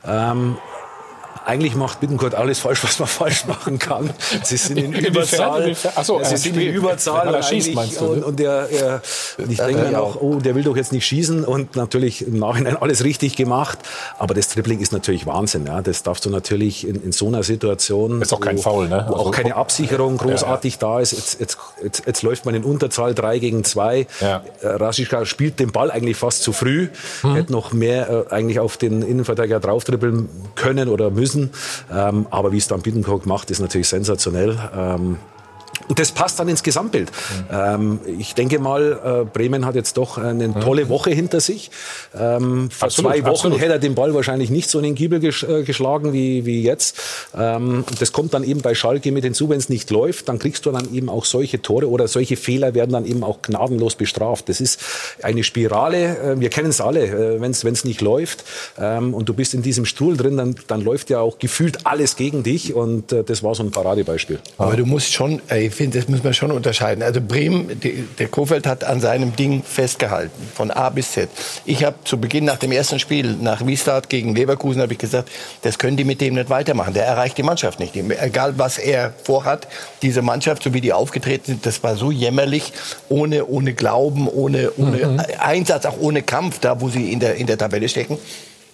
Ähm, 0.04 0.58
eigentlich 1.46 1.76
macht 1.76 2.00
Bittencourt 2.00 2.34
alles 2.34 2.58
falsch, 2.58 2.82
was 2.82 2.98
man 2.98 3.06
falsch 3.20 3.46
machen 3.46 3.78
kann. 3.78 4.10
Sie 4.42 4.56
sind 4.56 4.78
in? 4.78 4.92
Überzahl. 4.92 5.62
Inwiefern? 5.62 5.92
Ach 5.94 6.04
so, 6.04 6.18
sie 6.18 6.30
er 6.32 6.36
sind 6.38 6.56
in 6.56 6.74
Überzahl. 6.74 7.28
Er 7.28 7.36
und 7.36 7.44
schießt, 7.44 7.72
meinst 7.74 8.00
du, 8.00 8.04
ne? 8.04 8.10
Und, 8.10 8.24
und, 8.24 8.38
der, 8.40 8.68
er, 8.70 9.02
und 9.38 9.50
ich 9.52 9.58
denke 9.58 9.84
mir 9.84 10.02
auch, 10.02 10.20
oh, 10.20 10.36
der 10.40 10.56
will 10.56 10.64
doch 10.64 10.76
jetzt 10.76 10.92
nicht 10.92 11.06
schießen. 11.06 11.44
Und 11.44 11.76
natürlich 11.76 12.26
im 12.26 12.38
Nachhinein 12.38 12.76
alles 12.76 13.04
richtig 13.04 13.36
gemacht. 13.36 13.78
Aber 14.18 14.34
das 14.34 14.48
Dribbling 14.48 14.80
ist 14.80 14.92
natürlich 14.92 15.24
Wahnsinn. 15.26 15.66
Ja. 15.66 15.82
Das 15.82 16.02
darfst 16.02 16.24
du 16.24 16.30
natürlich 16.30 16.86
in, 16.86 17.00
in 17.00 17.12
so 17.12 17.28
einer 17.28 17.44
Situation, 17.44 18.20
Ist 18.20 18.32
auch 18.34 18.40
kein 18.40 18.58
wo, 18.58 18.62
Foul, 18.62 18.88
ne? 18.88 19.04
wo 19.08 19.14
Also- 19.14 19.26
auch 19.26 19.30
keine 19.30 19.54
Absicherung 19.54 20.16
großartig 20.16 20.78
da 20.78 20.98
ist. 20.98 21.12
Jetzt, 21.12 21.38
jetzt, 21.40 21.58
jetzt, 21.82 22.02
jetzt 22.06 22.22
läuft 22.22 22.44
man 22.44 22.56
in 22.56 22.64
Unterzahl 22.64 23.14
3 23.14 23.38
gegen 23.38 23.62
2. 23.62 24.06
Ja. 24.20 24.42
Äh, 24.62 24.66
Rashica 24.66 25.24
spielt 25.24 25.60
den 25.60 25.70
Ball 25.70 25.92
eigentlich 25.92 26.16
fast 26.16 26.42
zu 26.42 26.52
früh. 26.52 26.88
Hätte 27.22 27.52
noch 27.52 27.72
mehr 27.72 28.26
äh, 28.30 28.34
eigentlich 28.34 28.58
auf 28.58 28.76
den 28.76 29.02
Innenverteidiger 29.02 29.60
draufdribbeln 29.60 30.28
können 30.56 30.88
oder 30.88 31.10
müssen. 31.10 31.35
Ähm, 31.92 32.26
aber 32.30 32.52
wie 32.52 32.58
es 32.58 32.68
dann 32.68 32.82
Bittencourt 32.82 33.26
macht, 33.26 33.50
ist 33.50 33.60
natürlich 33.60 33.88
sensationell. 33.88 34.58
Ähm, 34.74 35.18
das 35.94 36.12
passt 36.12 36.38
dann 36.40 36.48
ins 36.48 36.62
Gesamtbild. 36.62 37.10
Ähm, 37.50 38.00
ich 38.18 38.34
denke 38.34 38.58
mal, 38.58 39.22
äh, 39.22 39.24
Bremen 39.24 39.64
hat 39.64 39.74
jetzt 39.74 39.96
doch 39.96 40.18
eine 40.18 40.52
tolle 40.60 40.88
Woche 40.88 41.10
hinter 41.10 41.40
sich. 41.40 41.70
Ähm, 42.14 42.70
vor 42.70 42.86
Absolut, 42.86 43.12
zwei 43.12 43.22
Wochen 43.22 43.30
absolut. 43.30 43.60
hätte 43.60 43.72
er 43.72 43.78
den 43.78 43.94
Ball 43.94 44.14
wahrscheinlich 44.14 44.50
nicht 44.50 44.68
so 44.68 44.78
in 44.78 44.84
den 44.84 44.94
Giebel 44.94 45.20
gesch 45.20 45.44
äh, 45.44 45.62
geschlagen 45.62 46.12
wie, 46.12 46.44
wie 46.46 46.62
jetzt. 46.62 46.98
Ähm, 47.36 47.84
und 47.88 48.00
das 48.00 48.12
kommt 48.12 48.34
dann 48.34 48.44
eben 48.44 48.60
bei 48.60 48.74
Schalke 48.74 49.12
mit 49.12 49.24
hinzu, 49.24 49.48
wenn 49.48 49.58
es 49.58 49.68
nicht 49.68 49.90
läuft, 49.90 50.28
dann 50.28 50.38
kriegst 50.38 50.66
du 50.66 50.72
dann 50.72 50.92
eben 50.92 51.08
auch 51.08 51.24
solche 51.24 51.62
Tore 51.62 51.88
oder 51.88 52.08
solche 52.08 52.36
Fehler 52.36 52.74
werden 52.74 52.92
dann 52.92 53.06
eben 53.06 53.22
auch 53.22 53.42
gnadenlos 53.42 53.94
bestraft. 53.94 54.48
Das 54.48 54.60
ist 54.60 54.80
eine 55.22 55.44
Spirale, 55.44 56.32
äh, 56.32 56.40
wir 56.40 56.50
kennen 56.50 56.70
es 56.70 56.80
alle, 56.80 57.06
äh, 57.06 57.40
wenn 57.40 57.50
es 57.50 57.84
nicht 57.84 58.00
läuft 58.00 58.44
ähm, 58.78 59.14
und 59.14 59.28
du 59.28 59.34
bist 59.34 59.54
in 59.54 59.62
diesem 59.62 59.84
Stuhl 59.84 60.16
drin, 60.16 60.36
dann, 60.36 60.56
dann 60.66 60.80
läuft 60.80 61.10
ja 61.10 61.20
auch 61.20 61.38
gefühlt 61.38 61.86
alles 61.86 62.16
gegen 62.16 62.42
dich 62.42 62.74
und 62.74 63.12
äh, 63.12 63.24
das 63.24 63.42
war 63.42 63.54
so 63.54 63.62
ein 63.62 63.70
Paradebeispiel. 63.70 64.38
Aber 64.58 64.76
du 64.76 64.86
musst 64.86 65.12
schon, 65.12 65.40
äh, 65.50 65.66
ich 65.66 65.74
finde, 65.76 65.98
das 65.98 66.08
muss 66.08 66.24
man 66.24 66.34
schon 66.34 66.50
unterscheiden. 66.50 67.02
Also 67.02 67.20
Bremen, 67.20 67.78
die, 67.80 68.08
der 68.18 68.28
Kofeld 68.28 68.66
hat 68.66 68.84
an 68.84 69.00
seinem 69.00 69.36
Ding 69.36 69.62
festgehalten, 69.62 70.48
von 70.54 70.70
A 70.70 70.90
bis 70.90 71.12
Z. 71.12 71.28
Ich 71.64 71.84
habe 71.84 71.96
zu 72.04 72.18
Beginn 72.18 72.44
nach 72.44 72.58
dem 72.58 72.72
ersten 72.72 72.98
Spiel, 72.98 73.36
nach 73.40 73.64
Wiesbaden 73.66 74.08
gegen 74.08 74.34
Leverkusen, 74.34 74.82
habe 74.82 74.92
ich 74.92 74.98
gesagt, 74.98 75.30
das 75.62 75.78
können 75.78 75.96
die 75.96 76.04
mit 76.04 76.20
dem 76.20 76.34
nicht 76.34 76.50
weitermachen. 76.50 76.94
Der 76.94 77.06
erreicht 77.06 77.38
die 77.38 77.42
Mannschaft 77.42 77.78
nicht. 77.78 77.94
Egal, 77.96 78.58
was 78.58 78.78
er 78.78 79.12
vorhat, 79.22 79.68
diese 80.02 80.22
Mannschaft, 80.22 80.62
so 80.62 80.74
wie 80.74 80.80
die 80.80 80.92
aufgetreten 80.92 81.44
sind, 81.46 81.66
das 81.66 81.82
war 81.82 81.96
so 81.96 82.10
jämmerlich, 82.10 82.72
ohne, 83.08 83.46
ohne 83.46 83.74
Glauben, 83.74 84.28
ohne, 84.28 84.72
ohne 84.76 85.24
Einsatz, 85.38 85.86
auch 85.86 85.98
ohne 86.00 86.22
Kampf, 86.22 86.58
da 86.58 86.80
wo 86.80 86.88
sie 86.88 87.12
in 87.12 87.20
der, 87.20 87.36
in 87.36 87.46
der 87.46 87.58
Tabelle 87.58 87.88
stecken. 87.88 88.18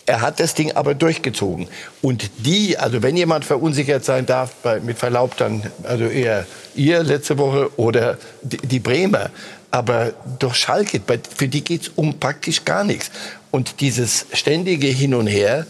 Er 0.06 0.20
hat 0.20 0.40
das 0.40 0.54
Ding 0.54 0.72
aber 0.72 0.94
durchgezogen. 0.94 1.68
Und 2.00 2.30
die, 2.38 2.76
also 2.76 3.02
wenn 3.02 3.16
jemand 3.16 3.44
verunsichert 3.44 4.04
sein 4.04 4.26
darf, 4.26 4.52
bei, 4.62 4.80
mit 4.80 4.98
Verlaub 4.98 5.36
dann, 5.36 5.62
also 5.84 6.04
eher 6.04 6.46
ihr 6.74 7.02
letzte 7.02 7.38
Woche 7.38 7.70
oder 7.78 8.18
die, 8.42 8.56
die 8.56 8.80
Bremer. 8.80 9.30
Aber 9.70 10.12
doch 10.38 10.54
Schalke, 10.54 11.00
für 11.34 11.48
die 11.48 11.64
geht's 11.64 11.90
um 11.94 12.18
praktisch 12.18 12.64
gar 12.64 12.84
nichts. 12.84 13.10
Und 13.50 13.80
dieses 13.80 14.26
ständige 14.32 14.88
Hin 14.88 15.14
und 15.14 15.28
Her, 15.28 15.66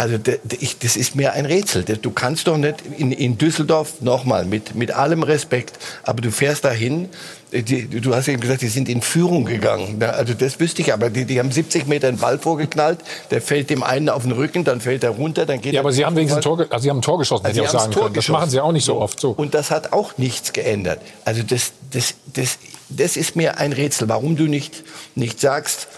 Also 0.00 0.16
das 0.16 0.96
ist 0.96 1.14
mir 1.14 1.34
ein 1.34 1.44
Rätsel. 1.44 1.82
Du 1.84 2.10
kannst 2.10 2.46
doch 2.46 2.56
nicht 2.56 2.76
in, 2.96 3.12
in 3.12 3.36
Düsseldorf 3.36 4.00
nochmal 4.00 4.46
mit 4.46 4.74
mit 4.74 4.92
allem 4.92 5.22
Respekt, 5.22 5.78
aber 6.04 6.22
du 6.22 6.30
fährst 6.30 6.64
dahin. 6.64 7.10
äh, 7.52 7.62
Die, 7.62 7.86
du 7.86 8.14
hast 8.14 8.26
eben 8.28 8.40
gesagt, 8.40 8.62
die 8.62 8.68
sind 8.68 8.88
in 8.88 9.02
Führung 9.02 9.44
gegangen. 9.44 10.02
Also 10.02 10.32
das 10.32 10.58
wüsste 10.58 10.80
ich, 10.80 10.94
aber 10.94 11.10
die, 11.10 11.26
die 11.26 11.38
haben 11.38 11.52
70 11.52 11.86
Meter 11.86 12.08
einen 12.08 12.16
Ball 12.16 12.38
vorgeknallt. 12.38 13.00
Der 13.30 13.42
fällt 13.42 13.68
dem 13.68 13.82
einen 13.82 14.08
auf 14.08 14.22
den 14.22 14.32
Rücken, 14.32 14.64
dann 14.64 14.80
fällt 14.80 15.04
er 15.04 15.10
runter, 15.10 15.44
dann 15.44 15.60
geht 15.60 15.74
Ja, 15.74 15.80
er 15.80 15.84
aber 15.84 15.92
Sie 15.92 16.06
haben 16.06 16.16
wenigstens 16.16 16.44
Tor, 16.44 16.58
also 16.70 16.82
Sie 16.82 16.88
haben 16.88 17.00
ein 17.00 17.02
Tor 17.02 17.18
geschossen, 17.18 17.44
hätte 17.44 17.60
also 17.60 17.70
ich 17.70 17.76
auch 17.76 17.80
sagen 17.82 17.92
können. 17.92 18.14
Das 18.14 18.28
machen 18.28 18.48
Sie 18.48 18.58
auch 18.58 18.72
nicht 18.72 18.86
so 18.86 18.98
oft 18.98 19.20
so. 19.20 19.32
Und 19.32 19.52
das 19.52 19.70
hat 19.70 19.92
auch 19.92 20.16
nichts 20.16 20.54
geändert. 20.54 21.02
Also 21.26 21.42
das, 21.42 21.72
das, 21.90 22.14
das, 22.32 22.56
das 22.88 23.18
ist 23.18 23.36
mir 23.36 23.58
ein 23.58 23.74
Rätsel, 23.74 24.08
warum 24.08 24.34
du 24.34 24.44
nicht, 24.44 24.82
nicht 25.14 25.40
sagst, 25.40 25.88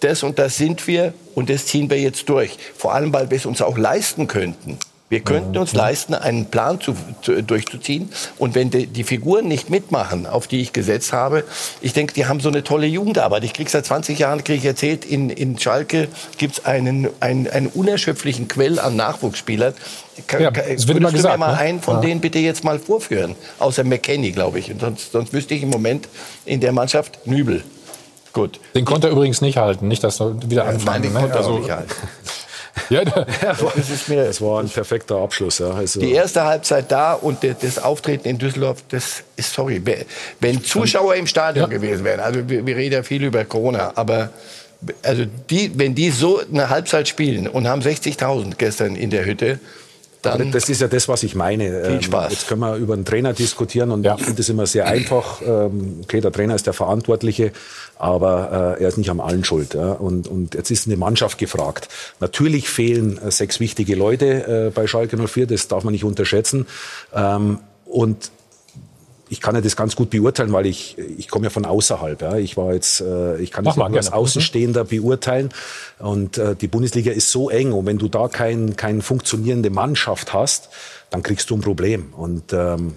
das 0.00 0.22
und 0.22 0.38
das 0.38 0.56
sind 0.56 0.86
wir 0.86 1.12
und 1.34 1.50
das 1.50 1.66
ziehen 1.66 1.90
wir 1.90 2.00
jetzt 2.00 2.28
durch. 2.28 2.56
Vor 2.76 2.94
allem, 2.94 3.12
weil 3.12 3.30
wir 3.30 3.36
es 3.36 3.46
uns 3.46 3.62
auch 3.62 3.76
leisten 3.78 4.26
könnten. 4.28 4.78
Wir 5.10 5.20
könnten 5.20 5.56
uns 5.56 5.72
leisten, 5.72 6.12
einen 6.14 6.50
Plan 6.50 6.82
zu, 6.82 6.94
zu, 7.22 7.42
durchzuziehen. 7.42 8.10
Und 8.36 8.54
wenn 8.54 8.68
die, 8.68 8.86
die 8.86 9.04
Figuren 9.04 9.48
nicht 9.48 9.70
mitmachen, 9.70 10.26
auf 10.26 10.46
die 10.48 10.60
ich 10.60 10.74
gesetzt 10.74 11.14
habe, 11.14 11.44
ich 11.80 11.94
denke, 11.94 12.12
die 12.12 12.26
haben 12.26 12.40
so 12.40 12.50
eine 12.50 12.62
tolle 12.62 12.86
Jugendarbeit. 12.86 13.42
Ich 13.44 13.54
kriege 13.54 13.70
seit 13.70 13.86
20 13.86 14.18
Jahren, 14.18 14.44
kriege 14.44 14.58
ich 14.58 14.66
erzählt, 14.66 15.06
in, 15.06 15.30
in 15.30 15.58
Schalke 15.58 16.08
gibt 16.36 16.58
es 16.58 16.64
einen, 16.66 17.08
einen, 17.20 17.48
einen 17.48 17.68
unerschöpflichen 17.68 18.48
Quell 18.48 18.78
an 18.78 18.96
Nachwuchsspielern. 18.96 19.72
Ka- 20.26 20.40
Ja, 20.40 20.50
es 20.50 20.86
wird 20.86 20.98
immer 20.98 21.08
würdest 21.08 21.12
du 21.14 21.16
gesagt, 21.16 21.38
mir 21.38 21.46
mal 21.46 21.52
ne? 21.52 21.58
einen 21.58 21.80
von 21.80 21.94
Ja. 21.96 22.00
denen 22.02 22.20
bitte 22.20 22.38
jetzt 22.40 22.62
mal 22.62 22.78
vorführen? 22.78 23.34
Außer 23.60 23.84
McKenny, 23.84 24.32
glaube 24.32 24.58
ich. 24.58 24.70
Und 24.70 24.82
sonst, 24.82 25.12
sonst 25.12 25.32
wüsste 25.32 25.54
ich 25.54 25.62
im 25.62 25.70
Moment 25.70 26.06
in 26.44 26.60
der 26.60 26.72
Mannschaft 26.72 27.26
Nübel. 27.26 27.64
Gut. 28.32 28.60
Den 28.74 28.84
konnte 28.84 29.08
er 29.08 29.12
übrigens 29.12 29.40
nicht 29.40 29.56
halten, 29.58 29.88
nicht, 29.88 30.04
dass 30.04 30.20
er 30.20 30.34
wieder 30.50 30.64
Nein, 30.64 30.74
anfangen. 30.74 31.02
den 31.02 31.12
ne? 31.12 31.18
konnte 31.20 31.34
er 31.34 31.38
Also- 31.38 31.50
auch 31.54 31.58
nicht 31.58 31.70
halten. 31.70 31.90
Ja, 32.90 33.04
da- 33.04 33.26
Das 33.42 33.90
ist 33.90 34.08
mir 34.08 34.24
Das 34.24 34.40
war 34.40 34.60
ein 34.60 34.68
perfekter 34.68 35.16
Abschluss. 35.16 35.58
Ja. 35.58 35.70
Also, 35.70 35.98
die 35.98 36.12
erste 36.12 36.44
Halbzeit 36.44 36.90
da 36.92 37.14
und 37.14 37.38
das 37.42 37.78
Auftreten 37.82 38.28
in 38.28 38.38
Düsseldorf, 38.38 38.84
das 38.88 39.24
ist 39.34 39.52
sorry. 39.52 39.82
Wenn 40.40 40.62
Zuschauer 40.62 41.16
im 41.16 41.26
Stadion 41.26 41.68
gewesen 41.70 42.04
wären, 42.04 42.20
also 42.20 42.48
wir, 42.48 42.64
wir 42.64 42.76
reden 42.76 42.94
ja 42.94 43.02
viel 43.02 43.24
über 43.24 43.44
Corona, 43.44 43.92
aber 43.96 44.30
also 45.02 45.24
die, 45.50 45.76
wenn 45.76 45.96
die 45.96 46.10
so 46.10 46.40
eine 46.52 46.70
Halbzeit 46.70 47.08
spielen 47.08 47.48
und 47.48 47.66
haben 47.66 47.82
60.000 47.82 48.54
gestern 48.58 48.94
in 48.94 49.10
der 49.10 49.24
Hütte, 49.24 49.58
dann 50.22 50.50
das 50.52 50.68
ist 50.68 50.80
ja 50.80 50.88
das, 50.88 51.08
was 51.08 51.22
ich 51.22 51.34
meine. 51.34 51.64
Viel 51.84 51.94
Ähm, 51.96 52.02
Spaß. 52.02 52.32
Jetzt 52.32 52.48
können 52.48 52.60
wir 52.60 52.76
über 52.76 52.94
einen 52.94 53.04
Trainer 53.04 53.32
diskutieren 53.32 53.90
und 53.90 54.04
ich 54.04 54.24
finde 54.24 54.40
es 54.40 54.48
immer 54.48 54.66
sehr 54.66 54.86
einfach. 54.86 55.40
Ähm, 55.42 56.00
Okay, 56.02 56.20
der 56.20 56.32
Trainer 56.32 56.54
ist 56.54 56.66
der 56.66 56.72
Verantwortliche, 56.72 57.52
aber 57.98 58.76
äh, 58.78 58.82
er 58.82 58.88
ist 58.88 58.98
nicht 58.98 59.10
am 59.10 59.20
allen 59.20 59.44
schuld. 59.44 59.74
Ja? 59.74 59.92
Und, 59.92 60.28
und 60.28 60.54
jetzt 60.54 60.70
ist 60.70 60.86
eine 60.86 60.96
Mannschaft 60.96 61.38
gefragt. 61.38 61.88
Natürlich 62.20 62.68
fehlen 62.68 63.18
äh, 63.18 63.30
sechs 63.30 63.60
wichtige 63.60 63.94
Leute 63.94 64.66
äh, 64.66 64.70
bei 64.70 64.86
Schalke 64.86 65.16
04, 65.16 65.46
das 65.46 65.68
darf 65.68 65.84
man 65.84 65.92
nicht 65.92 66.04
unterschätzen. 66.04 66.66
Ähm, 67.14 67.58
und 67.84 68.30
ich 69.30 69.40
kann 69.40 69.54
ja 69.54 69.60
das 69.60 69.76
ganz 69.76 69.96
gut 69.96 70.10
beurteilen, 70.10 70.52
weil 70.52 70.66
ich, 70.66 70.96
ich 70.98 71.28
komme 71.28 71.46
ja 71.46 71.50
von 71.50 71.64
außerhalb. 71.64 72.20
Ja. 72.22 72.36
Ich 72.36 72.56
war 72.56 72.72
jetzt, 72.74 73.00
äh, 73.00 73.38
ich 73.38 73.50
kann 73.50 73.64
das 73.64 73.76
nur 73.76 73.86
als. 73.86 74.10
Mhm. 74.10 74.14
Außenstehender 74.14 74.84
beurteilen. 74.84 75.50
Und 75.98 76.38
äh, 76.38 76.54
die 76.54 76.68
Bundesliga 76.68 77.12
ist 77.12 77.30
so 77.30 77.50
eng. 77.50 77.72
Und 77.72 77.86
wenn 77.86 77.98
du 77.98 78.08
da 78.08 78.28
kein, 78.28 78.76
keine 78.76 79.02
funktionierende 79.02 79.70
Mannschaft 79.70 80.32
hast, 80.32 80.70
dann 81.10 81.22
kriegst 81.22 81.50
du 81.50 81.56
ein 81.56 81.60
Problem. 81.60 82.12
Und 82.16 82.52
ähm, 82.52 82.94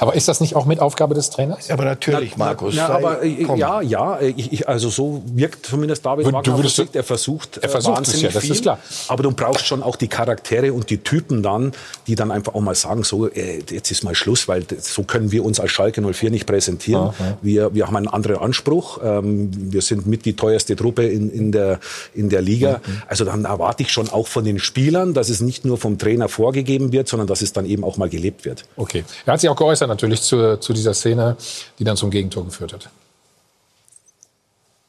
aber 0.00 0.14
ist 0.14 0.28
das 0.28 0.40
nicht 0.40 0.56
auch 0.56 0.64
mit 0.64 0.80
Aufgabe 0.80 1.14
des 1.14 1.28
Trainers? 1.28 1.70
aber 1.70 1.84
natürlich, 1.84 2.38
Markus. 2.38 2.74
na, 2.74 2.88
aber 2.88 3.22
äh, 3.22 3.44
komm. 3.44 3.58
ja, 3.58 3.82
ja, 3.82 4.18
ich, 4.20 4.50
ich, 4.50 4.68
also 4.68 4.88
so 4.88 5.22
wirkt 5.26 5.66
zumindest 5.66 6.06
David 6.06 6.32
Wagner. 6.32 6.56
er 6.94 7.04
versucht, 7.04 7.58
Er 7.58 7.64
äh, 7.64 7.68
versucht 7.68 7.92
es 7.92 7.98
wahnsinnig 7.98 8.22
ja, 8.22 8.30
das 8.30 8.42
viel, 8.42 8.52
ist 8.52 8.62
klar. 8.62 8.78
Aber 9.08 9.22
du 9.22 9.32
brauchst 9.32 9.66
schon 9.66 9.82
auch 9.82 9.96
die 9.96 10.08
Charaktere 10.08 10.72
und 10.72 10.88
die 10.88 10.98
Typen 10.98 11.42
dann, 11.42 11.72
die 12.06 12.14
dann 12.14 12.30
einfach 12.30 12.54
auch 12.54 12.62
mal 12.62 12.74
sagen, 12.74 13.04
so 13.04 13.28
äh, 13.28 13.62
jetzt 13.68 13.90
ist 13.90 14.02
mal 14.02 14.14
Schluss, 14.14 14.48
weil 14.48 14.64
so 14.80 15.02
können 15.02 15.32
wir 15.32 15.44
uns 15.44 15.60
als 15.60 15.70
Schalke 15.70 16.00
04 16.00 16.30
nicht 16.30 16.46
präsentieren. 16.46 17.12
Wir, 17.42 17.74
wir 17.74 17.86
haben 17.86 17.96
einen 17.96 18.08
anderen 18.08 18.38
Anspruch. 18.38 19.00
Ähm, 19.04 19.50
wir 19.52 19.82
sind 19.82 20.06
mit 20.06 20.24
die 20.24 20.34
teuerste 20.34 20.76
Truppe 20.76 21.06
in, 21.06 21.30
in 21.30 21.52
der 21.52 21.78
in 22.14 22.30
der 22.30 22.40
Liga. 22.40 22.80
Also 23.06 23.26
dann 23.26 23.44
erwarte 23.44 23.82
ich 23.82 23.92
schon 23.92 24.08
auch 24.08 24.26
von 24.26 24.44
den 24.44 24.58
Spielern, 24.58 25.12
dass 25.12 25.28
es 25.28 25.42
nicht 25.42 25.66
nur 25.66 25.76
vom 25.76 25.98
Trainer 25.98 26.30
vorgegeben 26.30 26.92
wird, 26.92 27.08
sondern 27.08 27.26
dass 27.26 27.42
es 27.42 27.52
dann 27.52 27.66
eben 27.66 27.84
auch 27.84 27.98
mal 27.98 28.08
gelebt 28.08 28.46
wird. 28.46 28.64
Okay. 28.76 29.04
Er 29.26 29.34
hat 29.34 29.40
sich 29.40 29.50
auch 29.50 29.56
geäußert 29.56 29.89
natürlich 29.90 30.22
zu, 30.22 30.58
zu 30.58 30.72
dieser 30.72 30.94
Szene, 30.94 31.36
die 31.78 31.84
dann 31.84 31.96
zum 31.96 32.10
Gegentor 32.10 32.44
geführt 32.44 32.72
hat. 32.72 32.88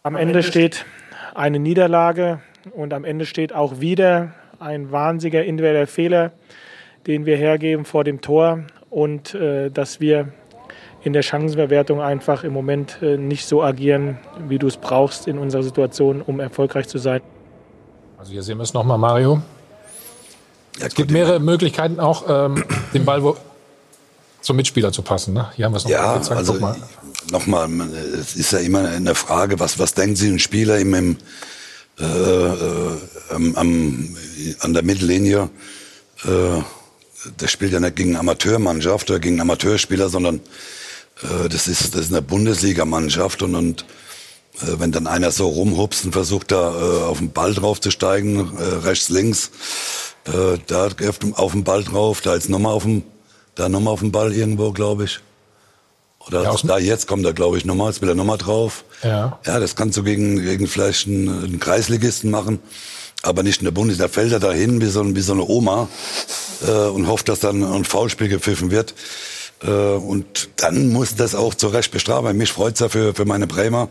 Am 0.03 0.15
Ende 0.15 0.41
steht 0.41 0.85
eine 1.35 1.59
Niederlage 1.59 2.39
und 2.73 2.93
am 2.93 3.03
Ende 3.03 3.25
steht 3.25 3.53
auch 3.53 3.79
wieder 3.81 4.33
ein 4.59 4.91
wahnsinniger 4.91 5.43
individueller 5.43 5.87
Fehler, 5.87 6.31
den 7.07 7.25
wir 7.25 7.35
hergeben 7.35 7.85
vor 7.85 8.03
dem 8.03 8.21
Tor 8.21 8.63
und 8.89 9.33
äh, 9.33 9.69
dass 9.69 9.99
wir 9.99 10.29
in 11.03 11.13
der 11.13 11.23
Chancenverwertung 11.23 11.99
einfach 11.99 12.43
im 12.43 12.53
Moment 12.53 12.99
äh, 13.01 13.17
nicht 13.17 13.45
so 13.45 13.63
agieren, 13.63 14.19
wie 14.47 14.59
du 14.59 14.67
es 14.67 14.77
brauchst 14.77 15.27
in 15.27 15.37
unserer 15.37 15.63
Situation, 15.63 16.21
um 16.21 16.39
erfolgreich 16.39 16.87
zu 16.87 16.99
sein. 16.99 17.21
Also 18.17 18.31
hier 18.31 18.43
sehen 18.43 18.57
wir 18.57 18.63
es 18.63 18.73
nochmal, 18.73 18.99
Mario. 18.99 19.41
Es 20.79 20.93
gibt 20.93 21.11
mehrere 21.11 21.39
Möglichkeiten 21.39 21.99
auch, 21.99 22.23
ähm, 22.27 22.63
den 22.93 23.03
Ball 23.03 23.23
wo 23.23 23.35
zum 24.41 24.55
Mitspieler 24.55 24.91
zu 24.91 25.01
passen. 25.01 25.33
Ne? 25.33 25.51
Hier 25.55 25.65
haben 25.65 25.73
wir 25.73 25.77
es 25.77 25.83
noch 25.83 25.91
Ja, 25.91 26.01
mal 26.07 26.17
gezeigt. 26.19 26.37
also 26.37 26.53
Guck 26.53 26.61
mal. 26.61 26.75
nochmal, 27.31 27.69
es 28.19 28.35
ist 28.35 28.51
ja 28.51 28.59
immer 28.59 28.87
eine 28.87 29.15
Frage, 29.15 29.59
was, 29.59 29.79
was 29.79 29.93
denken 29.93 30.15
Sie, 30.15 30.27
ein 30.29 30.39
Spieler 30.39 30.79
im, 30.79 30.93
im, 30.93 31.17
äh, 31.99 32.03
äh, 32.03 32.97
am, 33.29 33.55
am, 33.55 34.17
an 34.59 34.73
der 34.73 34.83
Mittellinie, 34.83 35.49
äh, 36.25 36.29
der 37.39 37.47
spielt 37.47 37.71
ja 37.71 37.79
nicht 37.79 37.95
gegen 37.95 38.15
Amateurmannschaft 38.17 39.09
oder 39.11 39.19
gegen 39.19 39.39
Amateurspieler, 39.39 40.09
sondern 40.09 40.41
äh, 41.21 41.47
das, 41.49 41.67
ist, 41.67 41.93
das 41.93 42.01
ist 42.01 42.11
eine 42.11 42.21
Bundesligamannschaft 42.23 43.43
und, 43.43 43.53
und 43.55 43.85
äh, 44.61 44.79
wenn 44.79 44.91
dann 44.91 45.05
einer 45.05 45.31
so 45.31 45.47
rumhupst 45.47 46.05
und 46.05 46.13
versucht 46.13 46.51
da 46.51 46.73
äh, 46.73 47.03
auf 47.03 47.19
den 47.19 47.31
Ball 47.31 47.53
draufzusteigen, 47.53 48.57
äh, 48.57 48.63
rechts, 48.85 49.09
links, 49.09 49.51
äh, 50.25 50.57
da 50.67 50.89
auf 51.35 51.51
den 51.51 51.63
Ball 51.63 51.83
drauf, 51.83 52.21
da 52.21 52.33
ist 52.35 52.49
nochmal 52.49 52.73
auf 52.73 52.83
dem, 52.83 53.03
da 53.55 53.69
nochmal 53.69 53.93
auf 53.93 53.99
den 53.99 54.11
Ball 54.11 54.33
irgendwo, 54.33 54.71
glaube 54.71 55.05
ich. 55.05 55.19
Oder 56.27 56.43
Ja, 56.43 56.55
da 56.63 56.77
jetzt 56.77 57.07
kommt 57.07 57.25
er, 57.25 57.33
glaube 57.33 57.57
ich, 57.57 57.65
nochmal, 57.65 57.89
jetzt 57.89 58.01
will 58.01 58.09
er 58.09 58.15
nochmal 58.15 58.37
drauf. 58.37 58.83
Ja. 59.03 59.39
Ja, 59.45 59.59
das 59.59 59.75
kannst 59.75 59.97
du 59.97 60.03
gegen, 60.03 60.41
gegen 60.41 60.67
vielleicht 60.67 61.07
einen, 61.07 61.43
einen 61.43 61.59
Kreisligisten 61.59 62.29
machen, 62.29 62.59
aber 63.23 63.43
nicht 63.43 63.61
in 63.61 63.65
der 63.65 63.71
Bundesliga. 63.71 64.07
Da 64.07 64.13
fällt 64.13 64.31
er 64.31 64.39
dahin 64.39 64.81
wie 64.81 64.85
so, 64.85 65.15
wie 65.15 65.21
so 65.21 65.33
eine 65.33 65.47
Oma 65.47 65.87
äh, 66.67 66.71
und 66.71 67.07
hofft, 67.07 67.27
dass 67.29 67.39
dann 67.39 67.63
ein 67.63 67.85
Foulspiel 67.85 68.27
gepfiffen 68.27 68.69
wird. 68.69 68.93
Äh, 69.63 69.69
und 69.69 70.49
dann 70.57 70.89
muss 70.89 71.15
das 71.15 71.33
auch 71.35 71.55
zu 71.55 71.67
Recht 71.67 71.91
bestrafen. 71.91 72.35
Mich 72.37 72.51
freut's 72.51 72.79
ja 72.79 72.89
für, 72.89 73.13
für 73.13 73.25
meine 73.25 73.47
Bremer 73.47 73.89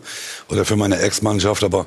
oder 0.49 0.64
für 0.64 0.77
meine 0.77 1.01
Ex-Mannschaft, 1.01 1.64
aber, 1.64 1.87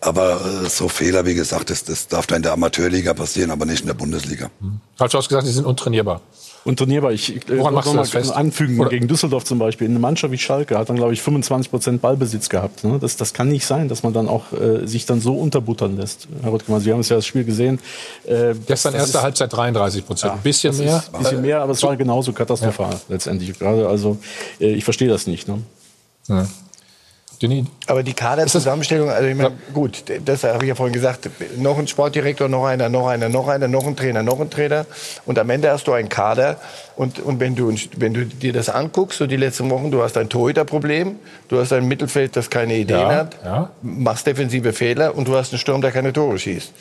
aber 0.00 0.40
äh, 0.64 0.68
so 0.68 0.88
Fehler, 0.88 1.26
wie 1.26 1.34
gesagt, 1.34 1.70
das, 1.70 1.84
das 1.84 2.08
darf 2.08 2.26
da 2.26 2.36
in 2.36 2.42
der 2.42 2.52
Amateurliga 2.52 3.14
passieren, 3.14 3.50
aber 3.50 3.66
nicht 3.66 3.80
in 3.80 3.86
der 3.86 3.94
Bundesliga. 3.94 4.50
Falsch 4.96 5.14
ausgesagt, 5.14 5.46
die 5.46 5.52
sind 5.52 5.66
untrainierbar. 5.66 6.20
Untrainierbar. 6.64 7.12
Ich 7.12 7.36
äh, 7.48 7.58
Woran 7.58 7.74
machst 7.74 7.90
du 7.92 7.96
das 7.96 8.12
mal 8.12 8.20
fest? 8.20 8.32
anfügen, 8.36 8.78
Oder- 8.80 8.90
gegen 8.90 9.08
Düsseldorf 9.08 9.44
zum 9.44 9.58
Beispiel. 9.58 9.88
Eine 9.88 9.98
Mannschaft 9.98 10.30
wie 10.32 10.38
Schalke 10.38 10.78
hat 10.78 10.88
dann, 10.90 10.96
glaube 10.96 11.12
ich, 11.14 11.22
25 11.22 11.70
Prozent 11.70 12.02
Ballbesitz 12.02 12.48
gehabt. 12.50 12.84
Ne? 12.84 12.98
Das, 13.00 13.16
das 13.16 13.32
kann 13.32 13.48
nicht 13.48 13.64
sein, 13.66 13.88
dass 13.88 14.02
man 14.02 14.12
dann 14.12 14.28
auch 14.28 14.52
äh, 14.52 14.86
sich 14.86 15.06
dann 15.06 15.20
so 15.20 15.34
unterbuttern 15.36 15.96
lässt. 15.96 16.28
Herr 16.42 16.52
Rüttgemann, 16.52 16.80
Sie 16.82 16.92
haben 16.92 17.00
es 17.00 17.08
ja 17.08 17.16
das 17.16 17.26
Spiel 17.26 17.44
gesehen. 17.44 17.78
Äh, 18.26 18.54
Gestern 18.66 18.92
das 18.92 19.02
erste 19.02 19.18
ist- 19.18 19.22
Halbzeit 19.24 19.52
33 19.52 20.06
Prozent. 20.06 20.32
Ja, 20.32 20.36
Ein 20.36 20.42
bisschen 20.42 20.76
mehr. 20.76 21.02
Ein 21.12 21.18
bisschen 21.22 21.40
mehr, 21.42 21.60
aber 21.62 21.72
es 21.72 21.82
war 21.82 21.96
genauso 21.96 22.32
katastrophal 22.32 23.00
letztendlich. 23.08 23.58
Gerade 23.58 23.88
also, 23.88 24.18
äh, 24.60 24.72
ich 24.72 24.84
verstehe 24.84 25.08
das 25.08 25.26
nicht. 25.26 25.48
Ne? 25.48 25.58
Ja. 26.28 26.46
Denis, 27.42 27.66
Aber 27.86 28.02
die 28.02 28.12
Kaderzusammenstellung, 28.12 29.08
also 29.08 29.26
ich 29.26 29.34
meine, 29.34 29.52
gut, 29.72 30.04
das 30.26 30.44
habe 30.44 30.64
ich 30.64 30.68
ja 30.68 30.74
vorhin 30.74 30.92
gesagt, 30.92 31.30
noch 31.56 31.78
ein 31.78 31.88
Sportdirektor, 31.88 32.48
noch 32.48 32.66
einer, 32.66 32.90
noch 32.90 33.08
einer, 33.08 33.30
noch 33.30 33.48
einer, 33.48 33.66
noch 33.66 33.86
ein 33.86 33.96
Trainer, 33.96 34.22
noch 34.22 34.40
ein 34.40 34.50
Trainer 34.50 34.84
und 35.24 35.38
am 35.38 35.48
Ende 35.48 35.70
hast 35.70 35.86
du 35.86 35.92
einen 35.92 36.10
Kader 36.10 36.60
und, 36.96 37.18
und 37.18 37.40
wenn, 37.40 37.54
du, 37.54 37.74
wenn 37.96 38.12
du 38.12 38.26
dir 38.26 38.52
das 38.52 38.68
anguckst, 38.68 39.18
so 39.18 39.26
die 39.26 39.36
letzten 39.38 39.70
Wochen, 39.70 39.90
du 39.90 40.02
hast 40.02 40.18
ein 40.18 40.28
Torhüterproblem, 40.28 41.16
du 41.48 41.58
hast 41.58 41.72
ein 41.72 41.86
Mittelfeld, 41.88 42.36
das 42.36 42.50
keine 42.50 42.76
Ideen 42.76 43.00
Ja, 43.00 43.14
hat, 43.14 43.36
ja. 43.42 43.70
machst 43.80 44.26
defensive 44.26 44.74
Fehler 44.74 45.16
und 45.16 45.26
du 45.26 45.34
hast 45.34 45.52
einen 45.52 45.60
Sturm, 45.60 45.80
der 45.80 45.92
keine 45.92 46.12
Tore 46.12 46.38
schießt. 46.38 46.72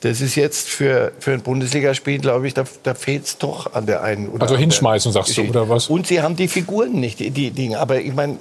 Das 0.00 0.20
ist 0.20 0.34
jetzt 0.34 0.68
für, 0.68 1.12
für 1.20 1.32
ein 1.32 1.42
Bundesligaspiel, 1.42 2.18
glaube 2.18 2.48
ich, 2.48 2.54
da, 2.54 2.64
da 2.82 2.94
fehlt 2.94 3.24
es 3.24 3.38
doch 3.38 3.72
an 3.72 3.86
der 3.86 4.02
einen 4.02 4.26
oder 4.28 4.42
Also 4.42 4.54
anderen 4.54 4.70
hinschmeißen, 4.70 5.12
sagst 5.12 5.36
du, 5.36 5.42
oder 5.42 5.68
was? 5.68 5.88
Und 5.88 6.08
sie 6.08 6.22
haben 6.22 6.34
die 6.34 6.48
Figuren 6.48 6.92
nicht, 6.98 7.20
die, 7.20 7.30
die 7.30 7.52
Dinge. 7.52 7.78
Aber 7.78 8.00
ich 8.00 8.14
meine, 8.14 8.38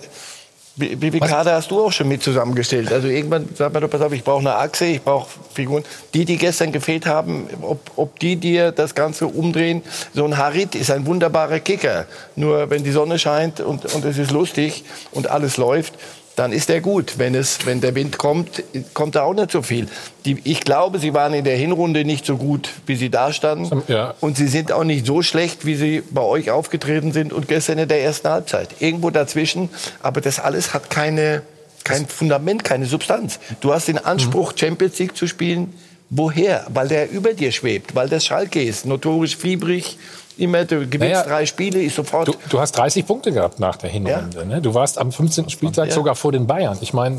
wie, 0.78 1.20
Kader 1.20 1.54
hast 1.56 1.72
du 1.72 1.80
auch 1.80 1.92
schon 1.92 2.08
mit 2.08 2.22
zusammengestellt? 2.22 2.94
Also 2.94 3.08
irgendwann 3.08 3.50
sagt 3.56 3.74
man 3.74 3.82
doch, 3.82 3.90
pass 3.90 4.02
auf, 4.02 4.14
ich 4.14 4.24
brauche 4.24 4.42
eine 4.42 4.56
Achse, 4.56 4.86
ich 4.86 5.02
brauche 5.02 5.28
Figuren. 5.54 5.84
Die, 6.14 6.24
die 6.24 6.38
gestern 6.38 6.72
gefehlt 6.72 7.08
haben, 7.08 7.48
ob, 7.62 7.80
ob 7.96 8.20
die 8.20 8.36
dir 8.36 8.72
das 8.72 8.94
Ganze 8.94 9.26
umdrehen. 9.26 9.82
So 10.14 10.24
ein 10.24 10.38
Harit 10.38 10.76
ist 10.76 10.92
ein 10.92 11.06
wunderbarer 11.08 11.60
Kicker. 11.60 12.06
Nur 12.36 12.70
wenn 12.70 12.84
die 12.84 12.92
Sonne 12.92 13.18
scheint 13.18 13.60
und, 13.60 13.92
und 13.94 14.06
es 14.06 14.20
ist 14.20 14.30
lustig 14.30 14.84
und 15.12 15.30
alles 15.30 15.58
läuft, 15.58 15.96
dann 16.38 16.52
ist 16.52 16.70
er 16.70 16.82
gut. 16.82 17.16
Wenn, 17.18 17.34
es, 17.34 17.66
wenn 17.66 17.82
der 17.82 17.96
Wind 17.96 18.20
kommt, 18.20 18.64
kommt 18.94 19.16
da 19.16 19.24
auch 19.24 19.34
nicht 19.34 19.52
so 19.52 19.64
viel. 19.64 19.88
Die, 20.24 20.38
ich 20.44 20.60
glaube, 20.60 21.00
sie 21.00 21.16
waren 21.16 21.34
in 21.34 21.44
der 21.44 21.58
Hinrunde 21.58 22.06
nicht 22.06 22.28
so 22.28 22.38
gut, 22.38 22.70
wie 22.86 22.96
sie 22.96 23.10
da 23.10 23.34
standen. 23.34 23.82
Ja. 23.88 24.14
Und 24.22 24.38
sie 24.38 24.48
sind 24.48 24.72
auch 24.72 24.84
nicht 24.84 25.08
so 25.08 25.24
schlecht, 25.24 25.66
wie 25.66 25.74
sie 25.74 26.04
bei 26.12 26.22
euch 26.22 26.52
aufgetreten 26.52 27.12
sind 27.12 27.34
und 27.34 27.48
gestern 27.48 27.80
in 27.80 27.88
der 27.88 28.04
ersten 28.04 28.30
Halbzeit. 28.30 28.70
Irgendwo 28.80 29.10
dazwischen. 29.10 29.70
Aber 30.00 30.22
das 30.22 30.40
alles 30.40 30.76
hat 30.76 30.92
keine, 30.92 31.42
kein 31.84 32.06
Fundament, 32.06 32.64
keine 32.64 32.86
Substanz. 32.86 33.40
Du 33.60 33.74
hast 33.74 33.88
den 33.88 33.98
Anspruch, 33.98 34.54
Champions 34.56 35.00
League 35.00 35.18
zu 35.18 35.26
spielen. 35.26 35.74
Woher? 36.12 36.68
Weil 36.70 36.88
der 36.88 37.10
über 37.10 37.34
dir 37.34 37.52
schwebt, 37.52 37.96
weil 37.96 38.10
das 38.10 38.26
Schalke 38.26 38.62
ist, 38.62 38.86
notorisch 38.86 39.36
fiebrig. 39.36 39.98
Immer, 40.38 40.66
du 40.66 40.82
gewinnst 40.88 41.00
Naja, 41.00 41.24
drei 41.24 41.46
Spiele, 41.46 41.82
ist 41.82 41.96
sofort. 41.96 42.28
Du, 42.28 42.34
du 42.50 42.60
hast 42.60 42.74
30 42.74 43.06
Punkte 43.08 43.32
gehabt 43.32 43.60
nach 43.60 43.76
der 43.78 43.90
Hinrunde. 43.90 44.46
Ne? 44.46 44.62
Du 44.62 44.74
warst 44.74 44.98
am 45.00 45.12
15. 45.12 45.50
Spieltag 45.50 45.88
Ja. 45.88 45.94
sogar 45.94 46.16
vor 46.16 46.32
den 46.32 46.46
Bayern. 46.46 46.78
Ich 46.82 46.94
meine, 46.94 47.18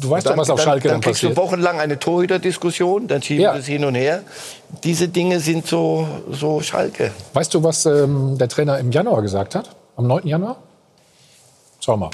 du 0.00 0.10
weißt 0.10 0.26
dann, 0.26 0.34
doch, 0.34 0.40
was 0.42 0.50
auf 0.50 0.56
dann, 0.58 0.64
Schalke 0.64 0.88
dann 0.88 0.94
dann, 0.96 1.00
kriegst 1.02 1.20
passiert. 1.22 1.36
du 1.36 1.42
wochenlang 1.42 1.78
eine 1.78 1.98
Torhüterdiskussion, 1.98 3.06
dann 3.06 3.20
schieben 3.22 3.42
Ja. 3.42 3.52
wir 3.52 3.60
es 3.60 3.66
hin 3.66 3.84
und 3.84 3.94
her. 3.94 4.22
Diese 4.82 5.08
Dinge 5.08 5.40
sind 5.40 5.66
so, 5.66 6.08
so 6.30 6.60
Schalke. 6.62 7.12
Weißt 7.34 7.52
du, 7.52 7.62
was 7.62 7.84
ähm, 7.84 8.38
der 8.38 8.48
Trainer 8.48 8.78
im 8.78 8.92
Januar 8.92 9.20
gesagt 9.20 9.54
hat? 9.54 9.68
Am 9.96 10.06
9. 10.06 10.26
Januar? 10.26 10.56
Schau 11.80 11.96
mal. 11.96 12.10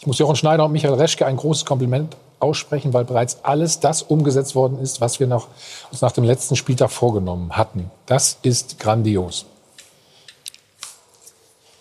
Ich 0.00 0.06
muss 0.06 0.18
Jochen 0.18 0.36
Schneider 0.36 0.64
und 0.64 0.72
Michael 0.72 0.94
Reschke 0.94 1.26
ein 1.26 1.36
großes 1.36 1.64
Kompliment 1.64 2.16
aussprechen, 2.40 2.92
weil 2.92 3.04
bereits 3.04 3.38
alles 3.42 3.80
das 3.80 4.02
umgesetzt 4.02 4.54
worden 4.54 4.78
ist, 4.78 5.00
was 5.00 5.18
wir 5.20 5.26
noch, 5.26 5.48
uns 5.90 6.00
nach 6.02 6.12
dem 6.12 6.24
letzten 6.24 6.56
Spieltag 6.56 6.90
vorgenommen 6.90 7.56
hatten. 7.56 7.90
Das 8.06 8.38
ist 8.42 8.78
grandios. 8.78 9.46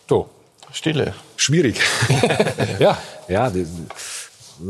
So. 0.10 0.28
Stille. 0.74 1.14
Schwierig. 1.38 1.80
Ja. 2.80 2.98
Ja, 3.30 3.50
die, 3.50 3.66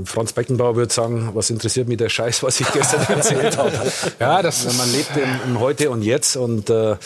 Franz 0.05 0.33
Beckenbauer 0.33 0.75
würde 0.75 0.93
sagen, 0.93 1.31
was 1.33 1.49
interessiert 1.49 1.87
mich 1.87 1.97
der 1.97 2.09
Scheiß, 2.09 2.43
was 2.43 2.59
ich 2.59 2.71
gestern 2.71 3.01
erzählt 3.07 3.57
habe. 3.57 3.71
Ja, 4.19 4.41
das 4.41 4.77
Man 4.77 4.91
lebt 4.91 5.15
im, 5.17 5.51
im 5.51 5.59
Heute 5.59 5.89
und 5.89 6.01
Jetzt 6.01 6.35
und 6.35 6.69
äh, 6.69 6.91
ähm, 6.91 6.97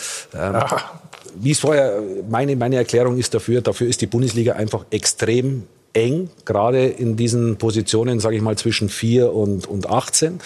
wie 1.36 1.52
es 1.52 1.60
vorher, 1.60 2.02
meine, 2.30 2.56
meine 2.56 2.78
Erklärung 2.78 3.18
ist 3.18 3.34
dafür, 3.34 3.62
dafür 3.62 3.88
ist 3.88 4.02
die 4.02 4.08
Bundesliga 4.08 4.54
einfach 4.54 4.86
extrem 4.90 5.64
eng, 5.94 6.30
gerade 6.46 6.86
in 6.86 7.16
diesen 7.16 7.58
Positionen, 7.58 8.20
sage 8.20 8.36
ich 8.36 8.42
mal, 8.42 8.58
zwischen 8.58 8.90
4 8.90 9.34
und, 9.34 9.68
und 9.68 9.90
18. 9.90 10.40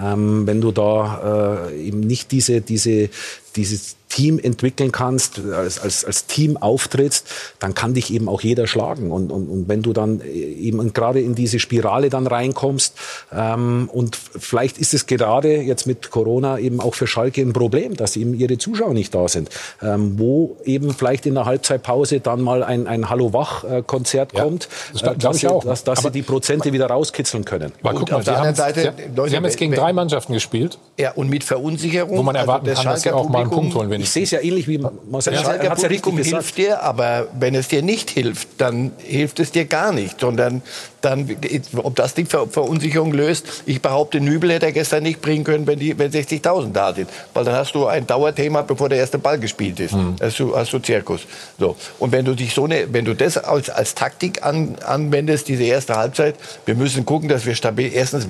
Ähm, 0.00 0.46
wenn 0.46 0.60
du 0.60 0.72
da 0.72 1.68
äh, 1.70 1.86
eben 1.86 2.00
nicht 2.00 2.32
diese, 2.32 2.60
diese, 2.60 3.08
dieses 3.54 3.96
Team 4.16 4.38
entwickeln 4.38 4.92
kannst, 4.92 5.40
als, 5.52 5.78
als, 5.78 6.04
als 6.06 6.24
Team 6.26 6.56
auftrittst, 6.56 7.26
dann 7.58 7.74
kann 7.74 7.92
dich 7.92 8.10
eben 8.14 8.28
auch 8.30 8.40
jeder 8.40 8.66
schlagen. 8.66 9.10
Und, 9.10 9.30
und, 9.30 9.46
und 9.48 9.68
wenn 9.68 9.82
du 9.82 9.92
dann 9.92 10.22
eben 10.22 10.92
gerade 10.94 11.20
in 11.20 11.34
diese 11.34 11.58
Spirale 11.58 12.08
dann 12.08 12.26
reinkommst, 12.26 12.94
ähm, 13.30 13.90
und 13.92 14.16
vielleicht 14.16 14.78
ist 14.78 14.94
es 14.94 15.06
gerade 15.06 15.56
jetzt 15.60 15.86
mit 15.86 16.10
Corona 16.10 16.58
eben 16.58 16.80
auch 16.80 16.94
für 16.94 17.06
Schalke 17.06 17.42
ein 17.42 17.52
Problem, 17.52 17.94
dass 17.94 18.16
eben 18.16 18.32
ihre 18.32 18.56
Zuschauer 18.56 18.94
nicht 18.94 19.14
da 19.14 19.28
sind, 19.28 19.50
ähm, 19.82 20.18
wo 20.18 20.56
eben 20.64 20.94
vielleicht 20.94 21.26
in 21.26 21.34
der 21.34 21.44
Halbzeitpause 21.44 22.20
dann 22.20 22.40
mal 22.40 22.62
ein, 22.62 22.86
ein 22.86 23.10
Hallo-Wach-Konzert 23.10 24.32
kommt, 24.32 24.68
das 24.92 25.02
glaub- 25.02 25.16
äh, 25.16 25.18
dass, 25.18 25.36
ich 25.36 25.40
sie, 25.42 25.48
auch. 25.48 25.62
dass, 25.64 25.84
dass 25.84 26.00
sie 26.02 26.10
die 26.10 26.22
Prozente 26.22 26.72
wieder 26.72 26.86
rauskitzeln 26.86 27.44
können. 27.44 27.72
Mal, 27.82 27.94
auf 27.94 27.98
Sie 28.00 28.04
der 28.06 28.16
haben, 28.16 28.28
anderen 28.28 28.54
Seite, 28.54 28.80
Sie, 28.96 29.14
Leute, 29.14 29.30
Sie 29.30 29.36
haben 29.36 29.44
jetzt 29.44 29.58
gegen 29.58 29.72
wenn- 29.72 29.78
drei 29.80 29.92
Mannschaften 29.92 30.32
gespielt, 30.32 30.78
Ja, 30.98 31.12
und 31.12 31.28
mit 31.28 31.44
Verunsicherung. 31.44 32.16
wo 32.16 32.22
man 32.22 32.34
also 32.36 32.46
erwarten 32.48 32.66
das 32.66 32.78
kann, 32.82 32.86
dass 32.92 33.02
sie 33.02 33.10
auch 33.12 33.28
mal 33.28 33.40
einen 33.42 33.50
Punkt 33.50 33.74
holen, 33.74 33.90
Ich 34.06 34.12
sehe 34.12 34.22
es 34.22 34.30
ja 34.30 34.40
ähnlich 34.40 34.68
wie 34.68 34.78
Marcel. 34.78 35.32
Das 35.32 35.42
Er 35.42 35.44
Schalker 35.44 35.70
hat's 35.70 35.82
ja 35.82 35.88
richtig 35.88 36.16
gesagt. 36.16 36.42
hilft 36.44 36.58
dir, 36.58 36.82
aber 36.82 37.28
wenn 37.38 37.54
es 37.54 37.68
dir 37.68 37.82
nicht 37.82 38.10
hilft, 38.10 38.48
dann 38.58 38.92
hilft 38.98 39.40
es 39.40 39.50
dir 39.50 39.64
gar 39.64 39.92
nicht. 39.92 40.20
Sondern 40.20 40.62
dann, 41.06 41.36
ob 41.76 41.94
das 41.94 42.14
die 42.14 42.24
Ver 42.24 42.46
Verunsicherung 42.48 43.12
löst, 43.12 43.46
ich 43.66 43.80
behaupte, 43.80 44.20
Nübel 44.20 44.52
hätte 44.52 44.66
er 44.66 44.72
gestern 44.72 45.02
nicht 45.02 45.20
bringen 45.20 45.44
können, 45.44 45.66
wenn, 45.66 45.78
die, 45.78 45.98
wenn 45.98 46.10
60.000 46.10 46.72
da 46.72 46.92
sind. 46.92 47.08
Weil 47.32 47.44
dann 47.44 47.54
hast 47.54 47.74
du 47.74 47.86
ein 47.86 48.06
Dauerthema, 48.06 48.62
bevor 48.62 48.88
der 48.88 48.98
erste 48.98 49.18
Ball 49.18 49.38
gespielt 49.38 49.80
ist. 49.80 49.92
Hm. 49.92 50.16
Hast, 50.20 50.38
du, 50.38 50.56
hast 50.56 50.72
du 50.72 50.78
Zirkus. 50.78 51.22
So. 51.58 51.76
Und 51.98 52.12
wenn 52.12 52.24
du 52.24 52.34
dich 52.34 52.52
so 52.52 52.64
eine, 52.64 52.92
wenn 52.92 53.04
du 53.04 53.14
das 53.14 53.38
als, 53.38 53.70
als 53.70 53.94
Taktik 53.94 54.44
an, 54.44 54.76
anwendest, 54.84 55.48
diese 55.48 55.64
erste 55.64 55.96
Halbzeit, 55.96 56.34
wir 56.64 56.74
müssen 56.74 57.06
gucken, 57.06 57.28
dass 57.28 57.46
wir 57.46 57.54
stabil, 57.54 57.90
erstens, 57.92 58.26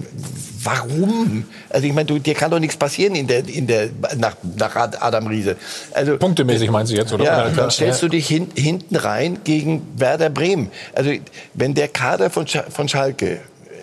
warum? 0.62 1.44
Also 1.70 1.86
ich 1.86 1.92
meine, 1.92 2.06
du, 2.06 2.18
dir 2.18 2.34
kann 2.34 2.50
doch 2.50 2.58
nichts 2.58 2.76
passieren 2.76 3.14
in 3.14 3.26
der, 3.26 3.48
in 3.48 3.66
der, 3.66 3.88
nach, 4.16 4.36
nach 4.56 4.76
Adam 4.76 5.26
Riese. 5.26 5.56
Also, 5.92 6.18
Punktemäßig 6.18 6.70
meinst 6.70 6.92
du 6.92 6.96
jetzt, 6.96 7.12
oder? 7.12 7.24
ja, 7.24 7.48
dann 7.48 7.70
stellst 7.70 8.02
du 8.02 8.08
dich 8.08 8.26
hin, 8.26 8.48
hinten 8.54 8.96
rein 8.96 9.38
gegen 9.44 9.86
Werder 9.96 10.30
Bremen. 10.30 10.70
Also 10.94 11.12
wenn 11.54 11.74
der 11.74 11.88
Kader 11.88 12.30
von, 12.30 12.46
von 12.70 12.88
Schalke 12.88 13.40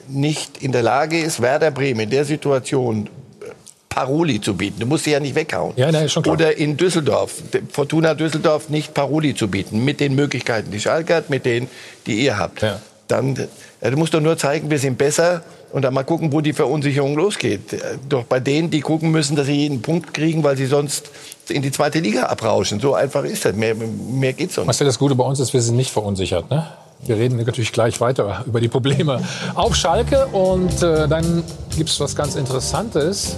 nicht 0.07 0.57
in 0.61 0.71
der 0.71 0.81
Lage 0.81 1.19
ist, 1.19 1.41
Werder 1.41 1.71
Bremen 1.71 2.01
in 2.01 2.09
der 2.09 2.25
Situation 2.25 3.07
äh, 3.07 3.45
Paroli 3.89 4.41
zu 4.41 4.55
bieten. 4.55 4.79
Du 4.79 4.85
musst 4.85 5.05
sie 5.05 5.11
ja 5.11 5.19
nicht 5.19 5.35
weghauen. 5.35 5.73
Ja, 5.75 5.91
nee, 5.91 6.09
schon 6.09 6.23
klar. 6.23 6.35
Oder 6.35 6.57
in 6.57 6.77
Düsseldorf, 6.77 7.35
Fortuna 7.71 8.13
Düsseldorf 8.13 8.69
nicht 8.69 8.93
Paroli 8.93 9.35
zu 9.35 9.47
bieten, 9.47 9.83
mit 9.83 9.99
den 9.99 10.15
Möglichkeiten, 10.15 10.71
die 10.71 10.79
Schalke 10.79 11.15
hat, 11.15 11.29
mit 11.29 11.45
denen, 11.45 11.69
die 12.05 12.23
ihr 12.23 12.37
habt. 12.37 12.61
Ja. 12.61 12.79
Dann, 13.07 13.35
äh, 13.81 13.91
du 13.91 13.97
musst 13.97 14.13
doch 14.13 14.21
nur 14.21 14.37
zeigen, 14.37 14.69
wir 14.69 14.79
sind 14.79 14.97
besser 14.97 15.43
und 15.71 15.81
dann 15.81 15.93
mal 15.93 16.03
gucken, 16.03 16.31
wo 16.31 16.39
die 16.39 16.53
Verunsicherung 16.53 17.15
losgeht. 17.15 17.73
Äh, 17.73 17.97
Doch 18.07 18.23
bei 18.25 18.39
denen, 18.39 18.69
die 18.69 18.81
gucken 18.81 19.11
müssen, 19.11 19.35
dass 19.35 19.47
sie 19.47 19.55
jeden 19.55 19.81
Punkt 19.81 20.13
kriegen, 20.13 20.43
weil 20.43 20.55
sie 20.55 20.67
sonst 20.67 21.09
in 21.49 21.61
die 21.61 21.71
zweite 21.71 21.99
Liga 21.99 22.27
abrauschen. 22.27 22.79
So 22.79 22.93
einfach 22.93 23.23
ist 23.23 23.43
das. 23.43 23.55
Mehr, 23.55 23.75
mehr 23.75 24.33
geht's 24.33 24.55
nicht. 24.55 24.65
Marcel, 24.65 24.85
das 24.85 24.99
Gute 24.99 25.15
bei 25.15 25.23
uns 25.23 25.39
ist, 25.39 25.53
wir 25.53 25.61
sind 25.61 25.75
nicht 25.75 25.91
verunsichert. 25.91 26.49
Ne? 26.49 26.67
Wir 27.05 27.17
reden 27.17 27.35
natürlich 27.37 27.73
gleich 27.73 27.99
weiter 27.99 28.43
über 28.45 28.61
die 28.61 28.69
Probleme 28.69 29.19
auf 29.55 29.75
Schalke. 29.75 30.27
Und 30.27 30.81
äh, 30.81 31.07
dann 31.07 31.43
gibt 31.75 31.89
es 31.89 31.99
was 31.99 32.15
ganz 32.15 32.35
Interessantes. 32.35 33.35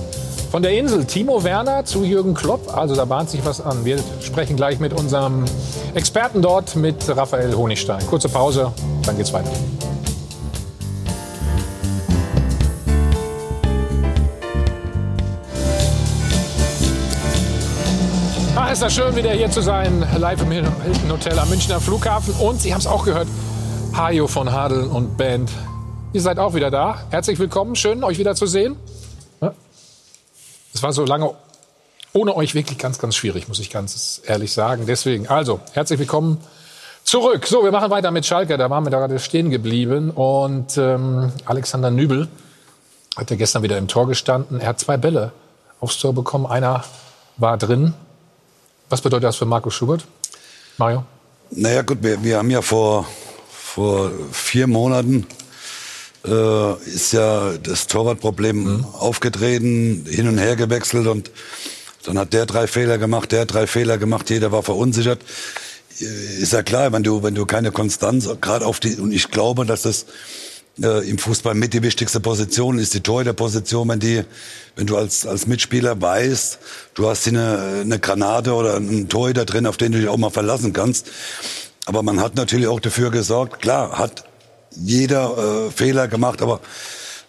Von 0.51 0.61
der 0.61 0.77
Insel, 0.77 1.05
Timo 1.05 1.43
Werner 1.43 1.83
zu 1.83 2.03
Jürgen 2.03 2.35
Klopp. 2.35 2.77
Also 2.77 2.95
da 2.95 3.05
bahnt 3.05 3.31
sich 3.31 3.43
was 3.43 3.61
an. 3.61 3.83
Wir 3.83 3.97
sprechen 4.21 4.55
gleich 4.55 4.79
mit 4.79 4.93
unserem 4.93 5.45
Experten 5.95 6.41
dort, 6.43 6.75
mit 6.75 6.95
Raphael 7.09 7.55
Honigstein. 7.55 8.05
Kurze 8.07 8.29
Pause, 8.29 8.71
dann 9.05 9.17
geht's 9.17 9.33
weiter. 9.33 9.49
Ah, 18.55 18.69
ist 18.71 18.81
das 18.81 18.93
schön, 18.93 19.15
wieder 19.15 19.31
hier 19.31 19.49
zu 19.51 19.61
sein, 19.61 20.05
live 20.17 20.41
im 20.41 20.51
Hilton 20.51 20.71
Hotel 21.09 21.37
am 21.37 21.49
Münchner 21.49 21.81
Flughafen. 21.81 22.33
Und 22.35 22.61
Sie 22.61 22.71
haben 22.71 22.79
es 22.79 22.87
auch 22.87 23.03
gehört, 23.03 23.27
Hajo 23.95 24.27
von 24.27 24.51
Hadeln 24.51 24.89
und 24.89 25.15
Band. 25.15 25.49
Ihr 26.11 26.21
seid 26.21 26.37
auch 26.37 26.53
wieder 26.53 26.69
da. 26.69 26.99
Herzlich 27.11 27.39
willkommen, 27.39 27.77
schön, 27.77 28.03
euch 28.03 28.17
wieder 28.17 28.35
zu 28.35 28.45
sehen. 28.45 28.75
Es 30.73 30.83
war 30.83 30.91
so 30.91 31.05
lange 31.05 31.33
ohne 32.11 32.35
euch 32.35 32.53
wirklich 32.55 32.77
ganz, 32.77 32.99
ganz 32.99 33.15
schwierig, 33.15 33.47
muss 33.47 33.59
ich 33.59 33.69
ganz 33.69 34.21
ehrlich 34.25 34.51
sagen. 34.51 34.85
Deswegen, 34.85 35.27
also, 35.27 35.61
herzlich 35.71 35.97
willkommen 35.97 36.41
zurück. 37.05 37.47
So, 37.47 37.63
wir 37.63 37.71
machen 37.71 37.89
weiter 37.89 38.11
mit 38.11 38.25
Schalke. 38.25 38.57
Da 38.57 38.69
waren 38.69 38.83
wir 38.85 38.89
da 38.89 38.99
gerade 38.99 39.17
stehen 39.19 39.49
geblieben. 39.49 40.11
Und 40.11 40.77
ähm, 40.77 41.31
Alexander 41.45 41.89
Nübel 41.89 42.27
hat 43.15 43.31
ja 43.31 43.37
gestern 43.37 43.63
wieder 43.63 43.77
im 43.77 43.87
Tor 43.87 44.07
gestanden. 44.07 44.59
Er 44.59 44.67
hat 44.67 44.79
zwei 44.81 44.97
Bälle 44.97 45.31
aufs 45.79 45.97
Tor 45.97 46.13
bekommen. 46.13 46.45
Einer 46.45 46.83
war 47.37 47.57
drin. 47.57 47.93
Was 48.89 48.99
bedeutet 48.99 49.23
das 49.23 49.37
für 49.37 49.45
Markus 49.45 49.73
Schubert? 49.73 50.05
Mario? 50.77 51.05
Naja 51.51 51.83
gut, 51.83 51.99
wir, 52.01 52.21
wir 52.21 52.37
haben 52.37 52.49
ja 52.49 52.61
vor, 52.61 53.05
vor 53.75 54.09
vier 54.31 54.67
Monaten 54.67 55.27
äh, 56.25 56.73
ist 56.85 57.11
ja 57.11 57.57
das 57.61 57.87
Torwartproblem 57.87 58.85
aufgetreten, 58.93 60.05
hin 60.09 60.29
und 60.29 60.37
her 60.37 60.55
gewechselt 60.55 61.07
und 61.07 61.29
dann 62.05 62.17
hat 62.17 62.31
der 62.31 62.45
drei 62.45 62.67
Fehler 62.67 62.97
gemacht, 62.97 63.33
der 63.33 63.45
drei 63.45 63.67
Fehler 63.67 63.97
gemacht, 63.97 64.29
jeder 64.29 64.53
war 64.53 64.63
verunsichert. 64.63 65.21
Äh, 65.99 66.05
Ist 66.41 66.53
ja 66.53 66.63
klar, 66.63 66.93
wenn 66.93 67.03
du, 67.03 67.21
wenn 67.21 67.35
du 67.35 67.45
keine 67.45 67.73
Konstanz, 67.73 68.29
gerade 68.39 68.65
auf 68.65 68.79
die, 68.79 68.95
und 68.95 69.11
ich 69.11 69.29
glaube, 69.29 69.65
dass 69.65 69.81
das 69.81 70.05
äh, 70.81 71.09
im 71.09 71.17
Fußball 71.17 71.53
mit 71.53 71.73
die 71.73 71.83
wichtigste 71.83 72.21
Position 72.21 72.79
ist, 72.79 72.93
die 72.93 73.01
Torhüterposition, 73.01 73.89
wenn 73.89 73.99
die, 73.99 74.23
wenn 74.77 74.87
du 74.87 74.95
als, 74.95 75.27
als 75.27 75.47
Mitspieler 75.47 76.01
weißt, 76.01 76.59
du 76.93 77.09
hast 77.09 77.25
hier 77.25 77.33
eine, 77.33 77.81
eine 77.81 77.99
Granate 77.99 78.53
oder 78.53 78.77
einen 78.77 79.09
Torhüter 79.09 79.43
drin, 79.43 79.67
auf 79.67 79.75
den 79.75 79.91
du 79.91 79.99
dich 79.99 80.07
auch 80.07 80.15
mal 80.15 80.29
verlassen 80.29 80.71
kannst. 80.71 81.07
Aber 81.85 82.03
man 82.03 82.19
hat 82.19 82.35
natürlich 82.35 82.67
auch 82.67 82.79
dafür 82.79 83.11
gesorgt, 83.11 83.61
klar, 83.61 83.97
hat 83.97 84.23
jeder 84.75 85.67
äh, 85.67 85.71
Fehler 85.71 86.07
gemacht, 86.07 86.41
aber 86.41 86.59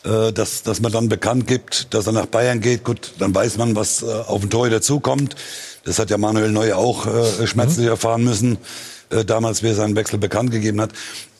äh, 0.05 0.33
dass, 0.33 0.62
dass 0.62 0.81
man 0.81 0.92
dann 0.92 1.09
bekannt 1.09 1.47
gibt, 1.47 1.92
dass 1.95 2.07
er 2.07 2.12
nach 2.12 2.27
Bayern 2.27 2.61
geht, 2.61 2.85
gut, 2.85 3.12
dann 3.19 3.35
weiß 3.35 3.59
man, 3.59 3.77
was 3.77 4.03
äh, 4.03 4.07
auf 4.07 4.40
den 4.40 4.51
Torhüter 4.51 4.81
zukommt. 4.81 5.37
Das 5.85 5.99
hat 5.99 6.11
ja 6.11 6.19
Manuel 6.19 6.51
Neuer 6.51 6.79
auch 6.79 7.07
äh, 7.07 7.47
schmerzlich 7.47 7.87
erfahren 7.87 8.25
müssen, 8.25 8.59
äh, 9.11 9.25
damals, 9.25 9.62
wie 9.62 9.69
er 9.69 9.75
seinen 9.75 9.95
Wechsel 9.95 10.19
bekannt 10.19 10.51
gegeben 10.51 10.81
hat. 10.81 10.90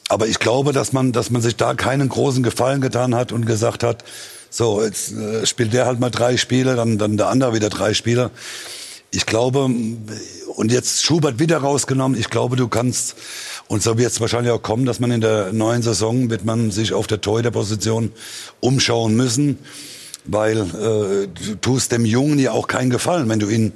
Aber 0.09 0.29
ich 0.29 0.39
glaube, 0.39 0.73
dass 0.73 0.93
man, 0.93 1.13
dass 1.13 1.31
man 1.31 1.43
sich 1.43 1.57
da 1.57 1.75
keinen 1.75 2.09
großen 2.09 2.43
Gefallen 2.43 2.81
getan 2.81 3.15
hat 3.15 3.33
und 3.33 3.47
gesagt 3.47 3.83
hat, 3.83 4.05
so, 4.51 4.83
jetzt 4.83 5.13
äh, 5.13 5.45
spielt 5.47 5.73
der 5.73 5.87
halt 5.87 5.99
mal 6.01 6.11
drei 6.11 6.37
Spiele, 6.37 6.77
dann, 6.77 6.99
dann 6.99 7.17
der 7.17 7.29
andere 7.29 7.55
wieder 7.55 7.69
drei 7.69 7.95
Spiele. 7.95 8.31
Ich 9.17 9.25
glaube, 9.25 9.71
und 10.57 10.73
jetzt 10.73 11.03
Schubert 11.03 11.39
wieder 11.39 11.57
rausgenommen. 11.57 12.21
Ich 12.21 12.29
glaube, 12.29 12.57
du 12.57 12.69
kannst, 12.69 13.17
und 13.67 13.83
so 13.83 13.97
wird 13.97 14.13
es 14.13 14.21
wahrscheinlich 14.21 14.53
auch 14.53 14.61
kommen, 14.61 14.85
dass 14.85 15.01
man 15.01 15.11
in 15.11 15.23
der 15.23 15.55
neuen 15.55 15.81
Saison 15.81 16.29
wird 16.29 16.45
man 16.45 16.71
sich 16.71 16.93
auf 16.93 17.07
der 17.07 17.23
Torhüterposition 17.23 18.13
umschauen 18.61 19.17
müssen, 19.17 19.59
weil 20.27 20.59
äh, 20.59 21.29
du 21.29 21.55
tust 21.63 21.93
dem 21.93 22.05
Jungen 22.05 22.39
ja 22.39 22.53
auch 22.53 22.69
keinen 22.69 22.91
Gefallen, 22.91 23.31
wenn 23.31 23.39
du 23.39 23.49
ihn 23.49 23.73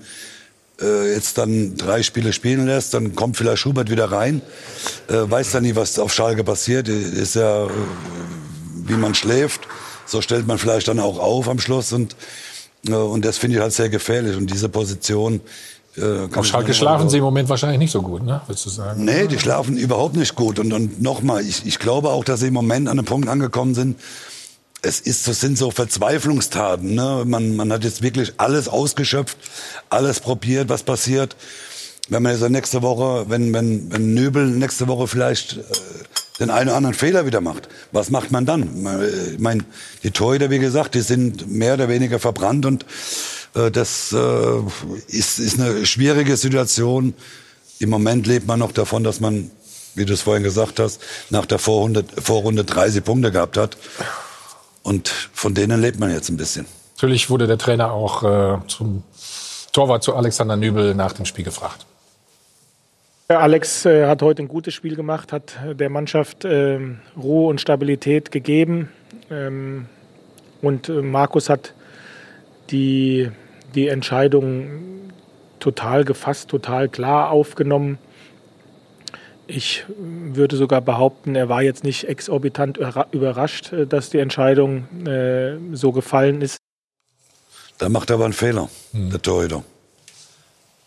äh, 0.78 1.14
jetzt 1.14 1.38
dann 1.38 1.74
drei 1.74 2.02
Spiele 2.02 2.34
spielen 2.34 2.66
lässt, 2.66 2.92
dann 2.92 3.14
kommt 3.14 3.38
vielleicht 3.38 3.62
Schubert 3.62 3.90
wieder 3.90 4.12
rein, 4.12 4.42
äh, 5.08 5.14
weiß 5.14 5.52
dann 5.52 5.62
nie, 5.62 5.74
was 5.74 5.98
auf 5.98 6.12
Schalke 6.12 6.44
passiert, 6.44 6.86
ist 6.86 7.34
ja, 7.34 7.64
äh, 7.64 7.70
wie 8.84 8.92
man 8.92 9.14
schläft, 9.14 9.62
so 10.04 10.20
stellt 10.20 10.46
man 10.46 10.58
vielleicht 10.58 10.88
dann 10.88 11.00
auch 11.00 11.18
auf 11.18 11.48
am 11.48 11.60
Schluss. 11.60 11.94
Und 11.94 12.14
und 12.88 13.24
das 13.24 13.38
finde 13.38 13.56
ich 13.56 13.62
halt 13.62 13.72
sehr 13.72 13.88
gefährlich 13.88 14.36
und 14.36 14.50
diese 14.50 14.68
Position 14.68 15.40
äh, 15.96 16.28
Auf 16.34 16.46
Schalke 16.46 16.72
schlafen 16.72 17.08
sie 17.08 17.18
im 17.18 17.24
Moment 17.24 17.48
wahrscheinlich 17.48 17.78
nicht 17.78 17.90
so 17.90 18.00
gut, 18.02 18.22
ne? 18.22 18.40
Würdest 18.46 18.66
du 18.66 18.70
sagen? 18.70 19.04
Nee, 19.04 19.26
die 19.26 19.38
schlafen 19.38 19.76
überhaupt 19.76 20.14
nicht 20.14 20.36
gut. 20.36 20.58
Und, 20.58 20.72
und 20.72 21.02
nochmal, 21.02 21.44
ich, 21.44 21.66
ich 21.66 21.78
glaube 21.78 22.10
auch, 22.10 22.24
dass 22.24 22.40
sie 22.40 22.48
im 22.48 22.54
Moment 22.54 22.88
an 22.88 22.98
einem 22.98 23.06
Punkt 23.06 23.28
angekommen 23.28 23.74
sind. 23.74 23.98
Es 24.82 25.00
ist, 25.00 25.28
das 25.28 25.40
sind 25.40 25.58
so 25.58 25.70
Verzweiflungstaten. 25.70 26.94
Ne? 26.94 27.24
Man, 27.26 27.56
man 27.56 27.72
hat 27.72 27.84
jetzt 27.84 28.02
wirklich 28.02 28.34
alles 28.38 28.68
ausgeschöpft, 28.68 29.36
alles 29.90 30.20
probiert, 30.20 30.68
was 30.68 30.84
passiert. 30.84 31.36
Wenn 32.08 32.22
man 32.22 32.32
jetzt 32.32 32.48
nächste 32.48 32.82
Woche, 32.82 33.26
wenn, 33.28 33.52
wenn, 33.52 33.92
wenn 33.92 34.14
Nöbel 34.14 34.46
nächste 34.46 34.88
Woche 34.88 35.06
vielleicht 35.06 35.58
äh, 35.58 35.62
den 36.40 36.50
einen 36.50 36.68
oder 36.68 36.76
anderen 36.78 36.94
Fehler 36.94 37.26
wieder 37.26 37.40
macht, 37.40 37.68
was 37.92 38.10
macht 38.10 38.32
man 38.32 38.46
dann? 38.46 38.86
Ich 39.32 39.38
meine, 39.38 39.64
die 40.02 40.10
Torhüter, 40.10 40.50
wie 40.50 40.58
gesagt, 40.58 40.94
die 40.94 41.02
sind 41.02 41.50
mehr 41.50 41.74
oder 41.74 41.88
weniger 41.88 42.18
verbrannt 42.18 42.66
und 42.66 42.86
äh, 43.54 43.70
das 43.70 44.12
äh, 44.12 44.60
ist, 45.08 45.38
ist 45.38 45.60
eine 45.60 45.86
schwierige 45.86 46.36
Situation. 46.36 47.14
Im 47.78 47.90
Moment 47.90 48.26
lebt 48.26 48.46
man 48.46 48.58
noch 48.58 48.72
davon, 48.72 49.04
dass 49.04 49.20
man, 49.20 49.50
wie 49.94 50.04
du 50.04 50.14
es 50.14 50.22
vorhin 50.22 50.42
gesagt 50.42 50.80
hast, 50.80 51.00
nach 51.30 51.46
der 51.46 51.58
Vorrunde, 51.58 52.04
Vorrunde 52.20 52.64
30 52.64 53.04
Punkte 53.04 53.30
gehabt 53.30 53.56
hat. 53.56 53.76
Und 54.82 55.08
von 55.32 55.54
denen 55.54 55.80
lebt 55.80 56.00
man 56.00 56.10
jetzt 56.10 56.30
ein 56.30 56.36
bisschen. 56.36 56.66
Natürlich 56.96 57.30
wurde 57.30 57.46
der 57.46 57.58
Trainer 57.58 57.92
auch 57.92 58.22
äh, 58.22 58.58
zum 58.66 59.02
Torwart 59.72 60.02
zu 60.02 60.14
Alexander 60.14 60.56
Nübel 60.56 60.94
nach 60.94 61.12
dem 61.12 61.24
Spiel 61.24 61.44
gefragt. 61.44 61.86
Alex 63.38 63.86
äh, 63.86 64.06
hat 64.06 64.22
heute 64.22 64.42
ein 64.42 64.48
gutes 64.48 64.74
Spiel 64.74 64.96
gemacht, 64.96 65.32
hat 65.32 65.56
der 65.74 65.88
Mannschaft 65.88 66.44
äh, 66.44 66.80
Ruhe 67.16 67.48
und 67.48 67.60
Stabilität 67.60 68.32
gegeben. 68.32 68.88
Ähm, 69.30 69.86
und 70.62 70.88
äh, 70.88 71.02
Markus 71.02 71.48
hat 71.48 71.74
die, 72.70 73.30
die 73.74 73.88
Entscheidung 73.88 75.10
total 75.60 76.04
gefasst, 76.04 76.48
total 76.48 76.88
klar 76.88 77.30
aufgenommen. 77.30 77.98
Ich 79.46 79.84
würde 79.88 80.56
sogar 80.56 80.80
behaupten, 80.80 81.34
er 81.34 81.48
war 81.48 81.62
jetzt 81.62 81.82
nicht 81.84 82.04
exorbitant 82.04 82.78
überrascht, 83.12 83.72
äh, 83.72 83.86
dass 83.86 84.10
die 84.10 84.18
Entscheidung 84.18 85.06
äh, 85.06 85.56
so 85.72 85.92
gefallen 85.92 86.42
ist. 86.42 86.56
Da 87.78 87.88
macht 87.88 88.10
er 88.10 88.14
aber 88.14 88.24
einen 88.24 88.34
Fehler, 88.34 88.68
hm. 88.92 89.10
der 89.10 89.22
Torhüter. 89.22 89.64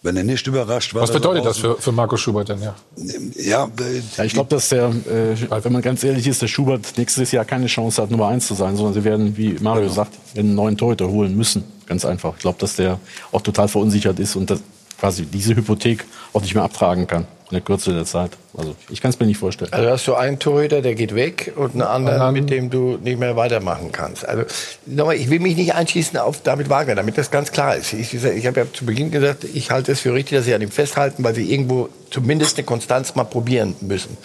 Wenn 0.03 0.17
er 0.17 0.23
nicht 0.23 0.45
überrascht 0.45 0.93
war. 0.93 1.01
Was 1.01 1.11
bedeutet 1.13 1.45
das 1.45 1.57
für, 1.57 1.75
für 1.77 1.93
Markus 1.93 2.19
Schubert 2.19 2.49
denn, 2.49 2.61
ja? 2.61 2.75
Ja, 3.35 3.69
äh, 3.79 4.01
ja 4.17 4.23
ich 4.25 4.33
glaube, 4.33 4.49
dass 4.49 4.69
der, 4.69 4.89
äh, 4.89 5.63
wenn 5.63 5.71
man 5.71 5.81
ganz 5.81 6.03
ehrlich 6.03 6.27
ist, 6.27 6.41
der 6.41 6.47
Schubert 6.47 6.97
nächstes 6.97 7.31
Jahr 7.31 7.45
keine 7.45 7.67
Chance 7.67 8.01
hat, 8.01 8.11
Nummer 8.11 8.27
eins 8.27 8.45
zu 8.47 8.53
sein, 8.53 8.75
sondern 8.75 8.93
sie 8.93 9.03
werden, 9.05 9.37
wie 9.37 9.55
Mario 9.61 9.83
genau. 9.83 9.93
sagt, 9.93 10.13
einen 10.37 10.55
neuen 10.55 10.77
Torhüter 10.77 11.07
holen 11.07 11.35
müssen. 11.35 11.63
Ganz 11.85 12.03
einfach. 12.03 12.33
Ich 12.35 12.41
glaube, 12.41 12.59
dass 12.59 12.75
der 12.75 12.99
auch 13.31 13.41
total 13.41 13.69
verunsichert 13.69 14.19
ist 14.19 14.35
und 14.35 14.49
das 14.49 14.61
quasi 14.99 15.25
diese 15.25 15.55
Hypothek 15.55 16.05
auch 16.33 16.41
nicht 16.41 16.53
mehr 16.53 16.63
abtragen 16.63 17.07
kann 17.07 17.25
in 17.53 17.59
der 17.59 17.61
Kürze 17.61 17.93
der 17.93 18.05
Zeit. 18.05 18.31
Also 18.57 18.75
ich 18.89 18.99
kann 18.99 19.09
es 19.09 19.19
mir 19.19 19.27
nicht 19.27 19.37
vorstellen. 19.37 19.71
Also 19.71 19.89
hast 19.91 20.07
du 20.07 20.15
einen 20.15 20.39
Torhüter, 20.39 20.81
der 20.81 20.95
geht 20.95 21.13
weg 21.13 21.53
und 21.55 21.73
einen 21.73 21.83
anderen, 21.83 22.33
mit 22.33 22.49
dem 22.49 22.71
du 22.71 22.97
nicht 22.97 23.19
mehr 23.19 23.35
weitermachen 23.35 23.91
kannst. 23.91 24.27
Also 24.27 24.45
nochmal, 24.87 25.15
ich 25.17 25.29
will 25.29 25.39
mich 25.39 25.55
nicht 25.55 25.75
einschießen 25.75 26.17
auf 26.17 26.41
David 26.41 26.69
Wagner, 26.69 26.95
damit 26.95 27.15
das 27.17 27.29
ganz 27.29 27.51
klar 27.51 27.75
ist. 27.75 27.93
Ich, 27.93 28.13
ich 28.15 28.47
habe 28.47 28.61
ja 28.61 28.65
zu 28.73 28.85
Beginn 28.85 29.11
gesagt, 29.11 29.43
ich 29.43 29.69
halte 29.69 29.91
es 29.91 29.99
für 29.99 30.13
richtig, 30.13 30.37
dass 30.37 30.45
sie 30.45 30.53
an 30.55 30.61
ihm 30.61 30.71
festhalten, 30.71 31.23
weil 31.23 31.35
sie 31.35 31.51
irgendwo 31.51 31.89
zumindest 32.09 32.57
eine 32.57 32.65
Konstanz 32.65 33.13
mal 33.13 33.23
probieren 33.23 33.75
müssen. 33.81 34.17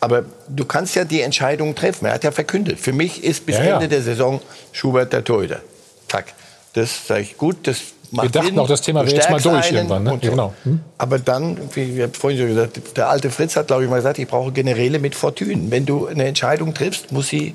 Aber 0.00 0.24
du 0.48 0.64
kannst 0.64 0.96
ja 0.96 1.04
die 1.04 1.20
Entscheidung 1.20 1.76
treffen. 1.76 2.06
Er 2.06 2.14
hat 2.14 2.24
ja 2.24 2.32
verkündet. 2.32 2.80
Für 2.80 2.92
mich 2.92 3.22
ist 3.22 3.46
bis 3.46 3.58
ja, 3.58 3.74
Ende 3.74 3.86
der 3.86 4.02
Saison 4.02 4.40
Schubert 4.72 5.12
der 5.12 5.22
Torhüter. 5.22 5.60
Tack. 6.08 6.34
Das 6.72 7.06
sage 7.06 7.20
ich 7.20 7.36
gut. 7.36 7.68
Das 7.68 7.78
wir 8.12 8.28
dachten 8.28 8.46
Sinn, 8.46 8.58
auch, 8.58 8.68
das 8.68 8.82
Thema 8.82 9.06
wäre 9.06 9.14
jetzt 9.14 9.30
mal 9.30 9.40
durch 9.40 9.72
irgendwann. 9.72 10.02
Ne? 10.02 10.12
Und, 10.12 10.22
genau. 10.22 10.52
Hm? 10.64 10.80
Aber 10.98 11.18
dann, 11.18 11.58
wie 11.74 12.02
ich 12.02 12.16
vorhin 12.16 12.38
schon 12.38 12.48
gesagt, 12.48 12.96
der 12.96 13.08
alte 13.08 13.30
Fritz 13.30 13.56
hat, 13.56 13.68
glaube 13.68 13.84
ich, 13.84 13.90
mal 13.90 13.96
gesagt, 13.96 14.18
ich 14.18 14.28
brauche 14.28 14.52
Generäle 14.52 14.98
mit 14.98 15.14
Fortune. 15.14 15.70
Wenn 15.70 15.86
du 15.86 16.06
eine 16.06 16.24
Entscheidung 16.24 16.74
triffst, 16.74 17.10
muss 17.10 17.28
sie, 17.28 17.54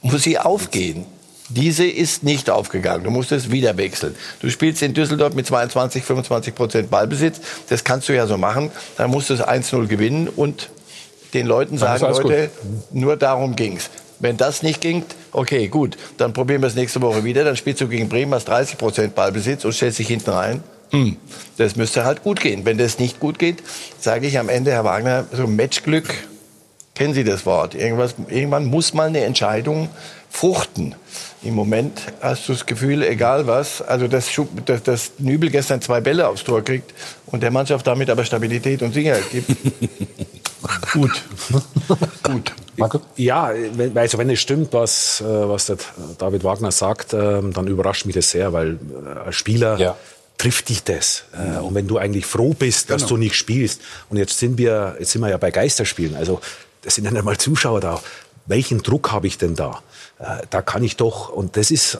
muss 0.00 0.22
sie 0.22 0.38
aufgehen. 0.38 1.04
Diese 1.50 1.86
ist 1.86 2.22
nicht 2.22 2.48
aufgegangen. 2.48 3.04
Du 3.04 3.10
musst 3.10 3.30
es 3.30 3.50
wieder 3.50 3.76
wechseln. 3.76 4.14
Du 4.40 4.48
spielst 4.48 4.80
in 4.82 4.94
Düsseldorf 4.94 5.34
mit 5.34 5.46
22, 5.46 6.02
25 6.02 6.54
Prozent 6.54 6.90
Ballbesitz. 6.90 7.40
Das 7.68 7.84
kannst 7.84 8.08
du 8.08 8.14
ja 8.14 8.26
so 8.26 8.38
machen. 8.38 8.70
Dann 8.96 9.10
musst 9.10 9.28
du 9.28 9.34
es 9.34 9.42
1-0 9.42 9.86
gewinnen 9.86 10.28
und 10.28 10.70
den 11.34 11.46
Leuten 11.46 11.76
sagen, 11.76 12.02
Leute, 12.02 12.50
nur 12.92 13.16
darum 13.16 13.56
ging's. 13.56 13.90
Wenn 14.24 14.38
das 14.38 14.62
nicht 14.62 14.80
ging, 14.80 15.04
okay, 15.32 15.68
gut, 15.68 15.98
dann 16.16 16.32
probieren 16.32 16.62
wir 16.62 16.68
es 16.68 16.74
nächste 16.74 17.02
Woche 17.02 17.24
wieder. 17.24 17.44
Dann 17.44 17.56
spielst 17.56 17.82
du 17.82 17.88
gegen 17.88 18.08
Bremen, 18.08 18.32
hast 18.32 18.46
30 18.46 18.78
Prozent 18.78 19.14
Ballbesitz 19.14 19.66
und 19.66 19.74
stellst 19.74 19.98
dich 19.98 20.08
hinten 20.08 20.30
rein. 20.30 20.64
Hm. 20.92 21.18
Das 21.58 21.76
müsste 21.76 22.06
halt 22.06 22.22
gut 22.22 22.40
gehen. 22.40 22.64
Wenn 22.64 22.78
das 22.78 22.98
nicht 22.98 23.20
gut 23.20 23.38
geht, 23.38 23.62
sage 23.98 24.26
ich 24.26 24.38
am 24.38 24.48
Ende, 24.48 24.70
Herr 24.70 24.84
Wagner, 24.84 25.26
so 25.30 25.46
Matchglück, 25.46 26.08
kennen 26.94 27.12
Sie 27.12 27.22
das 27.22 27.44
Wort? 27.44 27.74
Irgendwas, 27.74 28.14
irgendwann 28.30 28.64
muss 28.64 28.94
mal 28.94 29.08
eine 29.08 29.20
Entscheidung 29.24 29.90
fruchten. 30.34 30.96
Im 31.44 31.54
Moment 31.54 32.00
hast 32.20 32.48
du 32.48 32.54
das 32.54 32.66
Gefühl, 32.66 33.04
egal 33.04 33.46
was, 33.46 33.80
also 33.80 34.08
dass, 34.08 34.28
dass, 34.66 34.82
dass 34.82 35.12
Nübel 35.18 35.48
gestern 35.48 35.80
zwei 35.80 36.00
Bälle 36.00 36.26
aufs 36.26 36.42
Tor 36.42 36.62
kriegt 36.62 36.92
und 37.26 37.42
der 37.42 37.52
Mannschaft 37.52 37.86
damit 37.86 38.10
aber 38.10 38.24
Stabilität 38.24 38.82
und 38.82 38.92
Sicherheit 38.92 39.30
gibt. 39.30 39.48
Gut. 40.92 41.22
Gut. 42.24 42.52
Marco? 42.76 43.00
Ja, 43.16 43.52
also 43.94 44.18
wenn 44.18 44.28
es 44.28 44.40
stimmt, 44.40 44.72
was, 44.72 45.20
äh, 45.20 45.24
was 45.24 45.66
der 45.66 45.76
David 46.18 46.42
Wagner 46.42 46.72
sagt, 46.72 47.14
ähm, 47.14 47.52
dann 47.52 47.68
überrascht 47.68 48.04
mich 48.04 48.16
das 48.16 48.30
sehr, 48.30 48.52
weil 48.52 48.78
äh, 49.04 49.18
als 49.26 49.36
Spieler 49.36 49.78
ja. 49.78 49.96
trifft 50.36 50.68
dich 50.68 50.82
das. 50.82 51.24
Äh, 51.32 51.60
und 51.60 51.76
wenn 51.76 51.86
du 51.86 51.98
eigentlich 51.98 52.26
froh 52.26 52.54
bist, 52.58 52.90
dass 52.90 53.02
genau. 53.02 53.10
du 53.10 53.16
nicht 53.18 53.36
spielst, 53.36 53.82
und 54.10 54.16
jetzt 54.16 54.36
sind 54.38 54.58
wir, 54.58 54.96
jetzt 54.98 55.12
sind 55.12 55.22
wir 55.22 55.28
ja 55.28 55.36
bei 55.36 55.52
Geisterspielen, 55.52 56.16
also 56.16 56.40
das 56.82 56.96
sind 56.96 57.04
ja 57.04 57.12
nicht 57.12 57.24
mal 57.24 57.38
Zuschauer 57.38 57.80
da. 57.80 58.02
Welchen 58.46 58.82
Druck 58.82 59.12
habe 59.12 59.28
ich 59.28 59.38
denn 59.38 59.54
da? 59.54 59.80
Da 60.18 60.62
kann 60.62 60.84
ich 60.84 60.96
doch, 60.96 61.28
und 61.28 61.56
das 61.56 61.70
ist, 61.70 61.98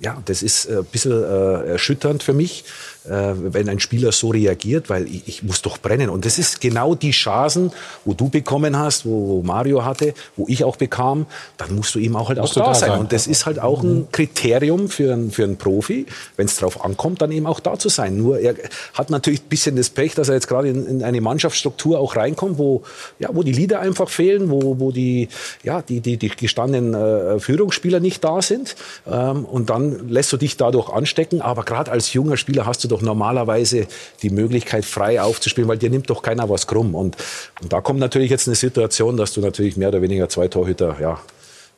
ja, 0.00 0.20
das 0.24 0.42
ist 0.42 0.68
ein 0.68 0.84
bisschen 0.84 1.22
erschütternd 1.22 2.22
für 2.22 2.32
mich, 2.32 2.62
äh, 2.62 2.93
wenn 3.06 3.68
ein 3.68 3.80
Spieler 3.80 4.12
so 4.12 4.30
reagiert, 4.30 4.88
weil 4.88 5.06
ich, 5.06 5.22
ich, 5.26 5.42
muss 5.42 5.60
doch 5.60 5.76
brennen. 5.76 6.08
Und 6.08 6.24
das 6.24 6.38
ist 6.38 6.60
genau 6.60 6.94
die 6.94 7.10
Chancen, 7.10 7.70
wo 8.04 8.14
du 8.14 8.30
bekommen 8.30 8.78
hast, 8.78 9.04
wo 9.04 9.42
Mario 9.42 9.84
hatte, 9.84 10.14
wo 10.36 10.46
ich 10.48 10.64
auch 10.64 10.76
bekam, 10.76 11.26
dann 11.58 11.74
musst 11.74 11.94
du 11.94 11.98
ihm 11.98 12.16
auch 12.16 12.28
halt 12.28 12.38
auch 12.38 12.52
da, 12.52 12.60
da 12.64 12.74
sein. 12.74 12.90
sein. 12.90 13.00
Und 13.00 13.12
das 13.12 13.26
ist 13.26 13.44
halt 13.44 13.58
auch 13.58 13.82
ein 13.82 13.94
mhm. 13.94 14.06
Kriterium 14.10 14.88
für, 14.88 15.12
einen, 15.12 15.30
für 15.30 15.44
einen 15.44 15.58
Profi, 15.58 16.06
wenn 16.36 16.46
es 16.46 16.56
drauf 16.56 16.82
ankommt, 16.82 17.20
dann 17.20 17.30
eben 17.30 17.46
auch 17.46 17.60
da 17.60 17.78
zu 17.78 17.90
sein. 17.90 18.16
Nur 18.16 18.40
er 18.40 18.54
hat 18.94 19.10
natürlich 19.10 19.42
ein 19.42 19.48
bisschen 19.48 19.76
das 19.76 19.90
Pech, 19.90 20.14
dass 20.14 20.28
er 20.28 20.36
jetzt 20.36 20.48
gerade 20.48 20.68
in, 20.68 20.86
in, 20.86 21.02
eine 21.02 21.20
Mannschaftsstruktur 21.20 21.98
auch 21.98 22.16
reinkommt, 22.16 22.56
wo, 22.58 22.84
ja, 23.18 23.28
wo 23.32 23.42
die 23.42 23.52
Lieder 23.52 23.80
einfach 23.80 24.08
fehlen, 24.08 24.50
wo, 24.50 24.80
wo 24.80 24.92
die, 24.92 25.28
ja, 25.62 25.82
die, 25.82 26.00
die, 26.00 26.16
die 26.16 26.30
gestandenen 26.30 26.94
äh, 26.94 27.38
Führungsspieler 27.38 28.00
nicht 28.00 28.24
da 28.24 28.40
sind. 28.40 28.76
Ähm, 29.06 29.44
und 29.44 29.68
dann 29.68 30.08
lässt 30.08 30.32
du 30.32 30.38
dich 30.38 30.56
dadurch 30.56 30.88
anstecken. 30.88 31.42
Aber 31.42 31.64
gerade 31.64 31.90
als 31.90 32.12
junger 32.14 32.38
Spieler 32.38 32.64
hast 32.64 32.82
du 32.82 32.93
doch 32.94 33.02
normalerweise 33.02 33.86
die 34.22 34.30
Möglichkeit, 34.30 34.84
frei 34.84 35.20
aufzuspielen, 35.20 35.68
weil 35.68 35.78
dir 35.78 35.90
nimmt 35.90 36.08
doch 36.10 36.22
keiner 36.22 36.48
was 36.48 36.66
krumm. 36.66 36.94
Und, 36.94 37.16
und 37.60 37.72
da 37.72 37.80
kommt 37.80 38.00
natürlich 38.00 38.30
jetzt 38.30 38.48
eine 38.48 38.54
Situation, 38.54 39.16
dass 39.16 39.32
du 39.32 39.40
natürlich 39.40 39.76
mehr 39.76 39.88
oder 39.88 40.02
weniger 40.02 40.28
zwei 40.28 40.48
Torhüter 40.48 40.96
ja, 41.00 41.18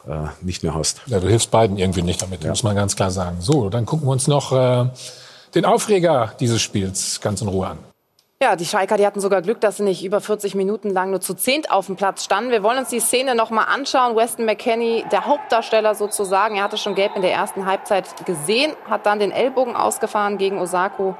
äh, 0.06 0.28
nicht 0.42 0.62
mehr 0.62 0.74
hast. 0.74 1.00
Ja, 1.06 1.20
du 1.20 1.28
hilfst 1.28 1.50
beiden 1.50 1.78
irgendwie 1.78 2.02
nicht 2.02 2.20
damit, 2.22 2.44
ja. 2.44 2.50
muss 2.50 2.62
man 2.62 2.76
ganz 2.76 2.96
klar 2.96 3.10
sagen. 3.10 3.38
So, 3.40 3.70
dann 3.70 3.86
gucken 3.86 4.06
wir 4.06 4.12
uns 4.12 4.26
noch 4.26 4.52
äh, 4.52 4.86
den 5.54 5.64
Aufreger 5.64 6.34
dieses 6.38 6.60
Spiels 6.60 7.20
ganz 7.20 7.40
in 7.40 7.48
Ruhe 7.48 7.66
an. 7.68 7.78
Ja, 8.42 8.54
die 8.54 8.66
Schalker, 8.66 8.98
die 8.98 9.06
hatten 9.06 9.20
sogar 9.20 9.40
Glück, 9.40 9.62
dass 9.62 9.78
sie 9.78 9.82
nicht 9.82 10.04
über 10.04 10.20
40 10.20 10.54
Minuten 10.54 10.90
lang 10.90 11.08
nur 11.08 11.22
zu 11.22 11.32
zehnt 11.32 11.70
auf 11.70 11.86
dem 11.86 11.96
Platz 11.96 12.22
standen. 12.22 12.50
Wir 12.50 12.62
wollen 12.62 12.76
uns 12.76 12.90
die 12.90 13.00
Szene 13.00 13.34
noch 13.34 13.48
mal 13.48 13.64
anschauen. 13.64 14.14
Weston 14.14 14.44
McKenney, 14.44 15.06
der 15.10 15.24
Hauptdarsteller 15.24 15.94
sozusagen, 15.94 16.56
er 16.56 16.64
hatte 16.64 16.76
schon 16.76 16.94
gelb 16.94 17.16
in 17.16 17.22
der 17.22 17.32
ersten 17.32 17.64
Halbzeit 17.64 18.26
gesehen, 18.26 18.74
hat 18.90 19.06
dann 19.06 19.20
den 19.20 19.32
Ellbogen 19.32 19.74
ausgefahren 19.74 20.36
gegen 20.36 20.58
Osako. 20.58 21.16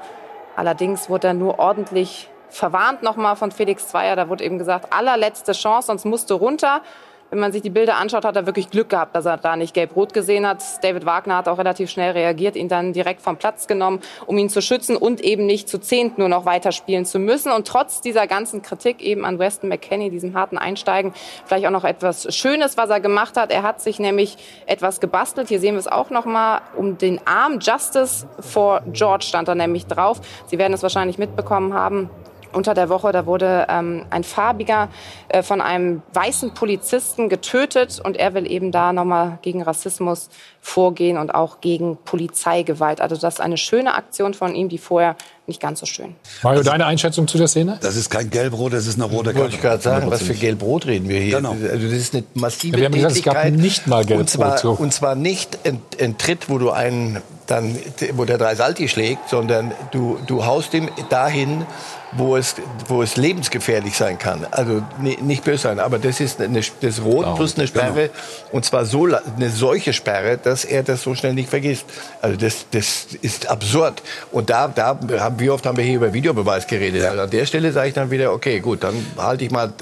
Allerdings 0.55 1.09
wurde 1.09 1.29
er 1.29 1.33
nur 1.33 1.57
ordentlich 1.57 2.29
verwarnt 2.49 3.01
noch 3.01 3.15
mal 3.15 3.33
von 3.33 3.51
Felix 3.51 3.87
Zweier. 3.87 4.15
Da 4.15 4.29
wurde 4.29 4.43
eben 4.43 4.59
gesagt, 4.59 4.93
allerletzte 4.93 5.53
Chance, 5.53 5.87
sonst 5.87 6.05
musste 6.05 6.35
runter. 6.35 6.81
Wenn 7.29 7.39
man 7.39 7.51
sich 7.51 7.61
die 7.61 7.69
Bilder 7.69 7.97
anschaut, 7.97 8.25
hat 8.25 8.35
er 8.35 8.45
wirklich 8.45 8.69
Glück 8.69 8.89
gehabt, 8.89 9.15
dass 9.15 9.25
er 9.25 9.37
da 9.37 9.55
nicht 9.55 9.73
gelb-rot 9.73 10.13
gesehen 10.13 10.47
hat. 10.47 10.63
David 10.81 11.05
Wagner 11.05 11.37
hat 11.37 11.47
auch 11.47 11.57
relativ 11.57 11.89
schnell 11.89 12.11
reagiert, 12.11 12.55
ihn 12.55 12.69
dann 12.69 12.93
direkt 12.93 13.21
vom 13.21 13.37
Platz 13.37 13.67
genommen, 13.67 13.99
um 14.25 14.37
ihn 14.37 14.49
zu 14.49 14.61
schützen 14.61 14.95
und 14.95 15.21
eben 15.21 15.45
nicht 15.45 15.67
zu 15.67 15.77
zehnt 15.77 16.17
nur 16.17 16.29
noch 16.29 16.45
weiterspielen 16.45 17.05
zu 17.05 17.19
müssen. 17.19 17.51
Und 17.51 17.67
trotz 17.67 18.01
dieser 18.01 18.27
ganzen 18.27 18.61
Kritik 18.61 19.01
eben 19.01 19.25
an 19.25 19.39
Weston 19.39 19.69
McKenney, 19.69 20.09
diesem 20.09 20.35
harten 20.35 20.57
Einsteigen, 20.57 21.13
vielleicht 21.45 21.65
auch 21.65 21.71
noch 21.71 21.83
etwas 21.83 22.33
Schönes, 22.33 22.77
was 22.77 22.89
er 22.89 22.99
gemacht 22.99 23.37
hat. 23.37 23.51
Er 23.51 23.63
hat 23.63 23.81
sich 23.81 23.99
nämlich 23.99 24.37
etwas 24.65 24.99
gebastelt. 24.99 25.49
Hier 25.49 25.59
sehen 25.59 25.75
wir 25.75 25.79
es 25.79 25.87
auch 25.87 26.09
noch 26.09 26.25
mal 26.25 26.61
um 26.75 26.97
den 26.97 27.19
Arm. 27.25 27.59
Justice 27.59 28.27
for 28.39 28.81
George 28.93 29.25
stand 29.25 29.47
da 29.47 29.55
nämlich 29.55 29.85
drauf. 29.85 30.21
Sie 30.45 30.57
werden 30.57 30.73
es 30.73 30.83
wahrscheinlich 30.83 31.17
mitbekommen 31.17 31.73
haben 31.73 32.09
unter 32.57 32.73
der 32.73 32.89
Woche, 32.89 33.11
da 33.11 33.25
wurde 33.25 33.67
ähm, 33.69 34.05
ein 34.09 34.23
farbiger 34.23 34.89
äh, 35.29 35.43
von 35.43 35.61
einem 35.61 36.01
weißen 36.13 36.53
Polizisten 36.53 37.29
getötet 37.29 38.01
und 38.03 38.17
er 38.17 38.33
will 38.33 38.49
eben 38.51 38.71
da 38.71 38.91
nochmal 38.91 39.37
gegen 39.43 39.61
Rassismus 39.61 40.29
vorgehen 40.59 41.17
und 41.17 41.33
auch 41.33 41.61
gegen 41.61 41.97
Polizeigewalt. 42.03 42.99
Also 42.99 43.15
das 43.15 43.35
ist 43.35 43.39
eine 43.39 43.57
schöne 43.57 43.93
Aktion 43.93 44.33
von 44.33 44.53
ihm, 44.55 44.67
die 44.67 44.79
vorher 44.79 45.15
nicht 45.45 45.61
ganz 45.61 45.79
so 45.79 45.85
schön. 45.85 46.15
Mario, 46.43 46.61
deine 46.61 46.85
Einschätzung 46.85 47.27
zu 47.27 47.37
der 47.37 47.47
Szene? 47.47 47.77
Das 47.81 47.95
ist 47.95 48.09
kein 48.09 48.29
Gelbrot, 48.29 48.73
das 48.73 48.85
ist 48.85 48.95
eine 48.95 49.05
rote 49.05 49.29
Karte. 49.29 49.39
Wollte 49.39 49.55
ich 49.55 49.61
gerade 49.61 49.81
sagen, 49.81 50.11
was 50.11 50.23
für 50.23 50.33
Gelb-Rot 50.33 50.87
reden 50.87 51.07
wir 51.07 51.21
hier? 51.21 51.37
Genau. 51.37 51.51
Also 51.51 51.87
das 51.87 51.93
ist 51.93 52.13
eine 52.13 52.23
massive 52.33 52.75
Ja, 52.75 52.79
wir 52.79 52.85
haben 52.87 52.93
gesagt, 52.93 53.15
es 53.15 53.23
gab 53.23 53.49
nicht 53.51 53.87
mal 53.87 54.03
Gelb-Rot, 54.03 54.19
Und 54.19 54.29
zwar, 54.29 54.57
so. 54.57 54.71
und 54.71 54.93
zwar 54.93 55.15
nicht 55.15 55.59
ein, 55.65 55.81
ein 56.01 56.17
Tritt, 56.17 56.49
wo 56.49 56.57
du 56.57 56.71
einen 56.71 57.21
dann, 57.47 57.77
wo 58.13 58.25
der 58.25 58.37
drei 58.37 58.55
Salti 58.55 58.89
schlägt, 58.89 59.29
sondern 59.29 59.71
du, 59.91 60.19
du 60.27 60.45
haust 60.45 60.73
ihm 60.73 60.89
dahin, 61.09 61.65
wo 62.13 62.37
es, 62.37 62.55
wo 62.87 63.03
es 63.03 63.17
lebensgefährlich 63.17 63.97
sein 63.97 64.17
kann. 64.17 64.45
Also 64.51 64.81
ni- 65.01 65.17
nicht 65.21 65.43
böse 65.43 65.63
sein, 65.63 65.79
aber 65.79 65.99
das 65.99 66.19
ist 66.19 66.39
eine, 66.41 66.61
das 66.81 67.01
Rot 67.03 67.35
plus 67.35 67.57
eine 67.57 67.67
Sperre 67.67 68.09
und 68.51 68.63
zwar 68.65 68.85
so 68.85 69.05
eine 69.05 69.49
solche 69.49 69.91
Sperre, 69.93 70.37
dass 70.37 70.63
er 70.63 70.83
das 70.83 71.03
so 71.03 71.15
schnell 71.15 71.33
nicht 71.33 71.49
vergisst. 71.49 71.85
Also 72.21 72.37
das, 72.37 72.65
das 72.71 73.07
ist 73.21 73.49
absurd. 73.49 74.01
Und 74.31 74.49
da, 74.49 74.67
da 74.69 74.97
haben, 75.19 75.39
wie 75.39 75.49
oft 75.49 75.65
haben 75.65 75.75
wir 75.77 75.83
hier 75.83 75.95
über 75.97 76.13
Videobeweis 76.13 76.65
geredet. 76.67 77.03
Also 77.03 77.21
an 77.23 77.29
der 77.29 77.45
Stelle 77.45 77.71
sage 77.73 77.89
ich 77.89 77.93
dann 77.93 78.09
wieder, 78.09 78.31
okay, 78.31 78.59
gut, 78.61 78.83
dann 78.83 78.95
halte 79.17 79.43
ich 79.43 79.51
mal 79.51 79.73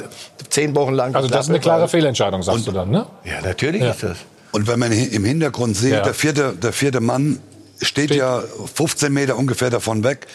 zehn 0.50 0.76
Wochen 0.76 0.94
lang. 0.94 1.14
Also 1.16 1.28
das 1.30 1.46
ist 1.46 1.50
eine 1.50 1.60
klare 1.60 1.88
Fehlentscheidung, 1.88 2.42
sagst 2.42 2.66
du 2.66 2.72
dann, 2.72 2.90
ne? 2.90 3.06
Ja, 3.24 3.42
natürlich 3.44 3.82
Ja. 3.84 3.92
ist 3.92 4.02
das. 4.04 4.18
Und 4.52 4.68
wenn 4.68 4.80
man 4.80 4.92
im 4.92 5.26
Hintergrund 5.26 5.78
sieht, 5.78 5.92
Ja. 5.92 6.02
der, 6.02 6.14
vierte, 6.14 6.54
der 6.54 6.72
vierte 6.74 7.02
Mann 7.02 7.40
steht, 7.82 8.12
ja 8.16 8.42
15 8.74 9.12
Meter 9.14 9.38
ungefähr 9.38 9.70
davon 9.70 10.04
weg. 10.04 10.26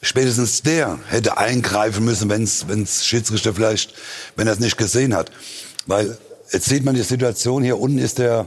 Spätestens 0.00 0.62
der 0.62 0.98
hätte 1.08 1.38
eingreifen 1.38 2.04
müssen, 2.04 2.30
wenn 2.30 2.42
es 2.44 3.04
Schiedsrichter 3.04 3.54
vielleicht, 3.54 3.94
wenn 4.36 4.46
er 4.46 4.52
es 4.52 4.60
nicht 4.60 4.78
gesehen 4.78 5.14
hat. 5.14 5.30
Weil 5.86 6.16
jetzt 6.52 6.66
sieht 6.68 6.84
man 6.84 6.94
die 6.94 7.02
Situation, 7.02 7.64
hier 7.64 7.78
unten 7.78 7.98
ist 7.98 8.18
der, 8.18 8.46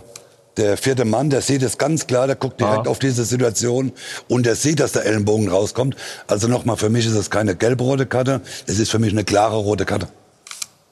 der 0.55 0.77
vierte 0.77 1.03
Mann, 1.03 1.29
der 1.29 1.41
sieht 1.41 1.61
es 1.61 1.77
ganz 1.77 2.07
klar, 2.07 2.27
der 2.27 2.37
guckt 2.37 2.59
direkt 2.59 2.87
auf 2.87 2.99
diese 2.99 3.25
Situation 3.25 3.91
und 4.29 4.45
der 4.45 4.55
sieht, 4.55 4.79
dass 4.79 4.93
der 4.93 5.05
Ellenbogen 5.05 5.49
rauskommt. 5.49 5.95
Also 6.27 6.47
nochmal, 6.47 6.77
für 6.77 6.89
mich 6.89 7.05
ist 7.05 7.17
das 7.17 7.29
keine 7.29 7.55
gelb-rote 7.55 8.05
Karte, 8.05 8.41
es 8.65 8.79
ist 8.79 8.89
für 8.89 8.99
mich 8.99 9.11
eine 9.11 9.25
klare 9.25 9.57
rote 9.57 9.85
Karte. 9.85 10.07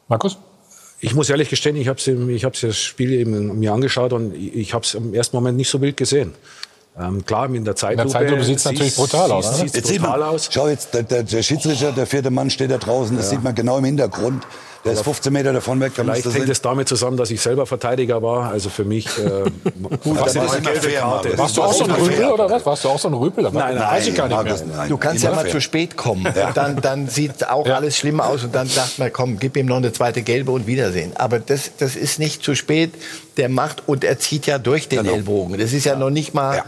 Markus? 0.09 0.37
Ich 1.01 1.15
muss 1.15 1.29
ehrlich 1.29 1.49
gestehen, 1.49 1.77
ich 1.77 1.87
habe 1.87 1.99
ich 2.31 2.43
hab's 2.43 2.59
das 2.59 2.77
Spiel 2.77 3.13
eben 3.13 3.57
mir 3.59 3.71
angeschaut 3.71 4.11
und 4.11 4.35
ich, 4.35 4.53
ich 4.55 4.73
habe 4.73 4.83
es 4.83 4.95
im 4.95 5.13
ersten 5.13 5.37
Moment 5.37 5.55
nicht 5.55 5.69
so 5.69 5.79
wild 5.79 5.95
gesehen. 5.95 6.33
Ähm, 6.99 7.25
klar, 7.25 7.45
in 7.53 7.63
der 7.63 7.75
Zeitlupe, 7.75 8.09
Zeitlupe 8.09 8.43
sieht's 8.43 8.65
natürlich 8.65 8.95
brutal 8.95 9.31
aus, 9.31 9.45
Sieht, 9.45 9.53
oder? 9.53 9.61
sieht's 9.63 9.75
Jetzt 9.77 9.87
sieht 9.87 10.01
brutal 10.01 10.19
man, 10.19 10.29
aus. 10.29 10.49
schau 10.51 10.67
jetzt, 10.67 10.93
der, 10.93 11.03
der, 11.03 11.23
der 11.23 11.43
Schiedsrichter, 11.43 11.91
der 11.93 12.05
vierte 12.05 12.29
Mann 12.29 12.49
steht 12.49 12.71
da 12.71 12.77
draußen, 12.77 13.15
das 13.15 13.29
sieht 13.29 13.43
man 13.43 13.55
genau 13.55 13.77
im 13.77 13.85
Hintergrund. 13.85 14.43
Der 14.85 14.93
ist 14.93 15.03
15 15.03 15.33
Meter 15.33 15.51
davon 15.51 15.81
weg. 15.81 15.91
Vielleicht 15.93 16.25
hängt 16.33 16.47
es 16.47 16.61
damit 16.61 16.87
zusammen, 16.87 17.17
dass 17.17 17.29
ich 17.31 17.41
selber 17.41 17.65
Verteidiger 17.65 18.23
war. 18.23 18.49
Also 18.49 18.69
für 18.69 18.85
mich 18.85 19.07
äh, 19.17 19.19
gut, 20.03 20.17
das 20.21 20.33
ist 20.35 20.63
gelbe 20.63 20.79
fair, 20.79 21.01
Karte. 21.01 21.37
Warst 21.37 21.57
du 21.57 21.63
auch 21.63 21.73
so 21.73 21.83
ein 21.83 21.91
Rüpel 21.91 22.25
oder 22.31 22.49
was? 22.49 22.65
Warst 22.65 22.85
du 22.85 22.89
auch 22.89 22.97
so 22.97 23.09
ein 23.09 23.13
Rüpel? 23.13 23.43
Nein, 23.43 23.53
nein, 23.53 23.77
weiß 23.77 24.07
ich 24.07 24.15
gar 24.15 24.29
nicht 24.29 24.41
mehr. 24.41 24.55
nein. 24.77 24.87
Du 24.87 24.95
kannst 24.95 25.21
ja 25.21 25.31
mal 25.31 25.41
fair. 25.41 25.51
zu 25.51 25.59
spät 25.59 25.97
kommen. 25.97 26.25
Und 26.25 26.33
dann, 26.55 26.79
dann 26.79 27.09
sieht 27.09 27.49
auch 27.49 27.67
Ja. 27.67 27.75
alles 27.75 27.97
schlimmer 27.97 28.27
aus. 28.27 28.45
Und 28.45 28.55
dann 28.55 28.67
sagt 28.69 28.99
man, 28.99 29.11
komm, 29.11 29.37
gib 29.37 29.57
ihm 29.57 29.65
noch 29.65 29.75
eine 29.77 29.91
zweite 29.91 30.21
gelbe 30.21 30.51
und 30.53 30.65
Wiedersehen. 30.65 31.11
Aber 31.15 31.39
das, 31.39 31.71
das 31.77 31.97
ist 31.97 32.17
nicht 32.19 32.41
zu 32.41 32.55
spät. 32.55 32.93
Der 33.35 33.49
macht 33.49 33.83
und 33.85 34.05
er 34.05 34.17
zieht 34.17 34.45
ja 34.45 34.59
durch 34.59 34.87
den 34.87 35.03
Genau. 35.03 35.13
Ellbogen. 35.13 35.57
Das 35.59 35.73
ist 35.73 35.83
ja, 35.85 35.97
noch 35.97 36.09
nicht 36.09 36.33
mal, 36.33 36.55
Ja. 36.55 36.65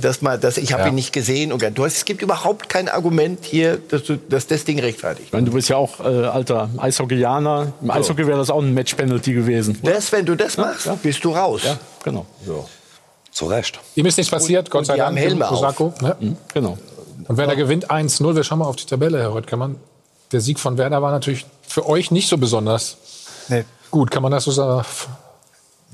Dass 0.00 0.22
man, 0.22 0.40
dass 0.40 0.56
ich 0.56 0.72
habe 0.72 0.82
Ja. 0.82 0.88
ihn 0.88 0.94
nicht 0.94 1.12
gesehen. 1.12 1.52
Und 1.52 1.62
du 1.76 1.84
hast, 1.84 1.96
es 1.96 2.04
gibt 2.04 2.22
überhaupt 2.22 2.68
kein 2.68 2.88
Argument 2.88 3.44
hier, 3.44 3.76
dass, 3.76 4.04
du, 4.04 4.16
dass 4.16 4.46
das 4.46 4.64
Ding 4.64 4.78
rechtfertigt. 4.78 5.26
Ich 5.28 5.32
meine, 5.32 5.46
du 5.46 5.52
bist 5.52 5.68
ja 5.68 5.76
auch 5.76 6.00
äh, 6.00 6.02
alter 6.26 6.70
Eishockeyaner. 6.78 7.72
Im 7.82 7.90
Eishockey 7.90 8.26
wäre 8.26 8.38
das 8.38 8.50
auch 8.50 8.62
ein 8.62 8.72
Match-Penalty 8.74 9.32
gewesen. 9.34 9.78
oder? 9.82 9.92
Das, 9.94 10.12
wenn 10.12 10.24
du 10.26 10.34
das 10.34 10.56
machst, 10.56 10.88
bist 11.02 11.22
du 11.24 11.30
raus. 11.32 11.62
Ja, 11.64 11.78
genau. 12.04 12.26
So. 12.46 12.68
Zu 13.30 13.46
Recht. 13.46 13.80
Ihm 13.94 14.06
ist 14.06 14.16
nichts 14.18 14.30
passiert, 14.30 14.70
Gott 14.70 14.80
und 14.80 14.84
sei 14.86 14.96
die 14.96 15.02
haben 15.02 15.16
Dank. 15.16 15.26
Helme 15.26 15.48
auf. 15.50 15.58
Osako, 15.58 15.94
ne? 16.02 16.36
genau. 16.52 16.76
Und 17.28 17.36
Werder 17.36 17.56
gewinnt 17.56 17.90
1-0. 17.90 18.34
Wir 18.34 18.44
schauen 18.44 18.58
mal 18.58 18.66
auf 18.66 18.76
die 18.76 18.84
Tabelle, 18.86 19.18
Herr 19.20 19.34
Röttgermann. 19.34 19.76
Der 20.32 20.40
Sieg 20.40 20.58
von 20.60 20.76
Werder 20.76 21.00
war 21.02 21.12
natürlich 21.12 21.46
für 21.66 21.88
euch 21.88 22.10
nicht 22.10 22.28
so 22.28 22.36
besonders 22.36 22.96
Nee, 23.48 23.64
gut. 23.90 24.10
Kann 24.10 24.22
man 24.22 24.32
das 24.32 24.44
so 24.44 24.50
sagen, 24.50 24.84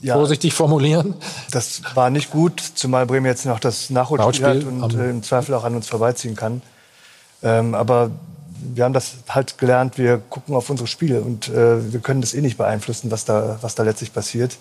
ja, 0.01 0.15
vorsichtig 0.15 0.55
formulieren? 0.55 1.15
das 1.51 1.83
war 1.95 2.11
nicht 2.11 2.31
gut, 2.31 2.63
zumal 2.75 3.07
Bremen 3.07 3.27
jetzt 3.27 3.47
noch 3.47 3.61
das 3.61 3.91
Nachholspiel 3.91 4.47
hat 4.47 4.65
und 4.65 4.95
äh, 4.95 5.11
im 5.11 5.23
Zweifel 5.23 5.55
auch 5.55 5.65
an 5.65 5.75
uns 5.75 5.89
vorbeiziehen 5.89 6.37
kann. 6.37 6.63
Ähm, 7.43 7.75
aber 7.75 8.11
wir 8.75 8.85
haben 8.85 8.93
das 8.93 9.15
halt 9.29 9.59
gelernt, 9.59 9.99
wir 9.99 10.19
gucken 10.19 10.55
auf 10.55 10.69
unsere 10.71 10.87
Spiele 10.87 11.21
und 11.21 11.49
äh, 11.49 11.93
wir 11.93 12.01
können 12.01 12.21
das 12.21 12.35
eh 12.35 12.41
nicht 12.41 12.59
beeinflussen, 12.59 13.11
was 13.11 13.25
da, 13.25 13.59
was 13.61 13.75
da 13.75 13.83
letztlich 13.83 14.13
passiert. 14.13 14.57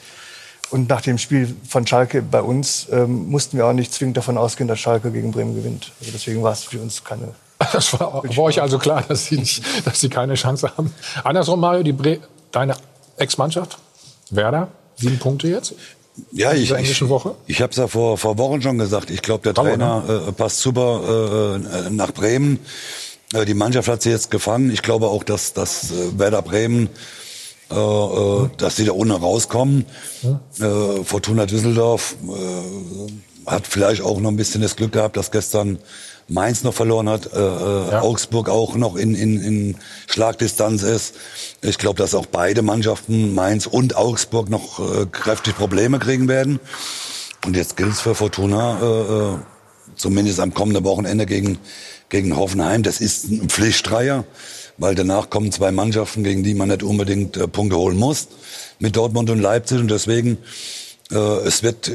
Und 0.70 0.90
nach 0.90 1.02
dem 1.02 1.18
Spiel 1.18 1.56
von 1.68 1.88
Schalke 1.88 2.22
bei 2.22 2.42
uns 2.42 2.88
ähm, 2.92 3.30
mussten 3.30 3.58
wir 3.58 3.66
auch 3.66 3.74
nicht 3.74 3.94
zwingend 3.94 4.18
davon 4.18 4.38
ausgehen, 4.38 4.68
dass 4.68 4.80
Schalke 4.80 5.12
gegen 5.12 5.32
Bremen 5.32 5.56
gewinnt. 5.56 5.94
Also 6.00 6.12
deswegen 6.12 6.44
war 6.44 6.52
es 6.52 6.64
für 6.64 6.80
uns 6.80 7.04
keine 7.04 7.30
Das 7.74 8.00
war, 8.00 8.24
war 8.24 8.44
euch 8.44 8.62
also 8.62 8.78
klar, 8.78 9.04
dass 9.08 9.26
sie, 9.26 9.38
nicht, 9.38 9.64
dass 9.86 10.00
sie 10.00 10.10
keine 10.10 10.36
Chance 10.36 10.72
haben. 10.78 10.94
Andersrum, 11.24 11.60
Mario, 11.60 11.84
die 11.84 11.94
Bre 11.94 12.20
deine 12.52 12.76
Ex-Mannschaft, 13.18 13.78
Werder, 14.30 14.70
sieben 14.98 15.20
Punkte 15.20 15.48
jetzt. 15.48 15.76
Ja, 16.32 16.54
ich, 16.54 16.72
ich, 16.72 17.10
Woche. 17.10 17.36
ich 17.46 17.62
habe 17.62 17.72
es 17.72 17.78
ja 17.78 17.88
vor, 17.88 18.18
vor 18.18 18.38
Wochen 18.38 18.62
schon 18.62 18.78
gesagt. 18.78 19.12
Ich 19.12 19.22
glaube, 19.22 19.44
der 19.44 19.54
Dauer, 19.54 19.66
Trainer 19.66 20.24
äh, 20.28 20.32
passt 20.32 20.62
super 20.62 21.60
äh, 21.64 21.90
nach 21.92 22.12
Bremen. 22.12 22.60
Äh, 23.34 23.46
die 23.46 23.54
Mannschaft 23.54 23.88
hat 23.88 24.02
sie 24.02 24.10
jetzt 24.10 24.32
gefangen. 24.32 24.72
Ich 24.72 24.82
glaube 24.82 25.08
auch, 25.08 25.24
dass, 25.24 25.54
dass 25.54 25.92
äh, 25.92 26.18
Werder 26.18 26.42
Bremen, 26.42 26.90
äh, 27.70 27.76
äh, 27.76 28.50
dass 28.58 28.78
sie 28.78 28.86
da 28.86 28.94
unten 28.94 29.14
rauskommen. 29.14 29.86
Äh, 30.60 31.04
Fortuna 31.04 31.46
Düsseldorf 31.46 32.16
äh, 32.28 33.50
hat 33.50 33.68
vielleicht 33.68 34.02
auch 34.02 34.20
noch 34.20 34.32
ein 34.32 34.38
bisschen 34.38 34.62
das 34.62 34.76
Glück 34.76 34.94
gehabt, 34.94 35.18
dass 35.18 35.32
gestern 35.32 35.78
Mainz 36.28 36.64
noch 36.64 36.74
verloren 36.74 37.08
hat, 37.08 37.32
äh, 37.34 37.40
äh, 37.40 37.96
Augsburg 37.96 38.50
auch 38.50 38.76
noch 38.76 38.96
in, 38.98 39.16
in, 39.16 39.42
in 39.42 39.76
Schlagdistanz 40.08 40.84
ist. 40.84 41.16
Ich 41.62 41.78
glaube, 41.78 41.98
dass 41.98 42.14
auch 42.14 42.26
beide 42.26 42.62
Mannschaften, 42.62 43.34
Mainz 43.34 43.66
und 43.66 43.96
Augsburg, 43.96 44.50
noch 44.50 44.80
äh, 44.80 45.06
kräftig 45.06 45.56
Probleme 45.56 46.00
kriegen 46.00 46.28
werden. 46.28 46.60
Und 47.46 47.56
jetzt 47.56 47.78
gilt 47.78 47.94
es 47.94 48.02
für 48.02 48.14
Fortuna, 48.14 48.80
äh, 48.82 49.36
äh, 49.36 49.38
zumindest 49.96 50.42
am 50.42 50.54
kommenden 50.54 50.84
Wochenende 50.84 51.26
gegen, 51.26 51.60
gegen 52.10 52.36
Hoffenheim. 52.36 52.84
Das 52.84 53.00
ist 53.00 53.32
ein 53.32 53.48
Pflichtdreier, 53.48 54.26
weil 54.78 54.96
danach 54.96 55.30
kommen 55.30 55.54
zwei 55.54 55.72
Mannschaften, 55.72 56.26
gegen 56.26 56.44
die 56.44 56.54
man 56.54 56.68
nicht 56.68 56.84
unbedingt 56.84 57.38
äh, 57.38 57.48
Punkte 57.48 57.78
holen 57.78 57.98
muss, 57.98 58.28
mit 58.80 58.98
Dortmund 58.98 59.30
und 59.30 59.40
Leipzig. 59.40 59.80
Und 59.80 59.90
deswegen, 59.90 60.40
es 61.16 61.64
wird 61.64 61.88
äh, 61.88 61.94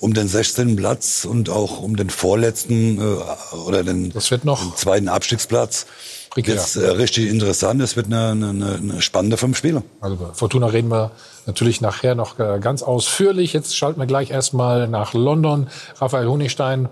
um 0.00 0.14
den 0.14 0.28
16. 0.28 0.76
Platz 0.76 1.24
und 1.24 1.48
auch 1.48 1.80
um 1.80 1.96
den 1.96 2.10
vorletzten 2.10 2.98
äh, 2.98 3.56
oder 3.56 3.84
den, 3.84 4.10
den 4.10 4.20
zweiten 4.20 5.08
Abstiegsplatz 5.08 5.86
jetzt 6.36 6.76
äh, 6.76 6.88
richtig 6.88 7.28
interessant. 7.28 7.80
Es 7.82 7.96
wird 7.96 8.06
eine, 8.06 8.30
eine, 8.30 8.76
eine 8.76 9.02
spannende 9.02 9.36
fünf 9.36 9.58
Spiele. 9.58 9.82
Also 10.00 10.16
über 10.16 10.34
Fortuna 10.34 10.66
reden 10.66 10.90
wir 10.90 11.10
natürlich 11.46 11.80
nachher 11.80 12.14
noch 12.14 12.38
äh, 12.38 12.58
ganz 12.60 12.82
ausführlich. 12.82 13.52
Jetzt 13.52 13.76
schalten 13.76 14.00
wir 14.00 14.06
gleich 14.06 14.30
erstmal 14.30 14.88
nach 14.88 15.14
London. 15.14 15.68
Raphael 16.00 16.26
Honigstein 16.26 16.88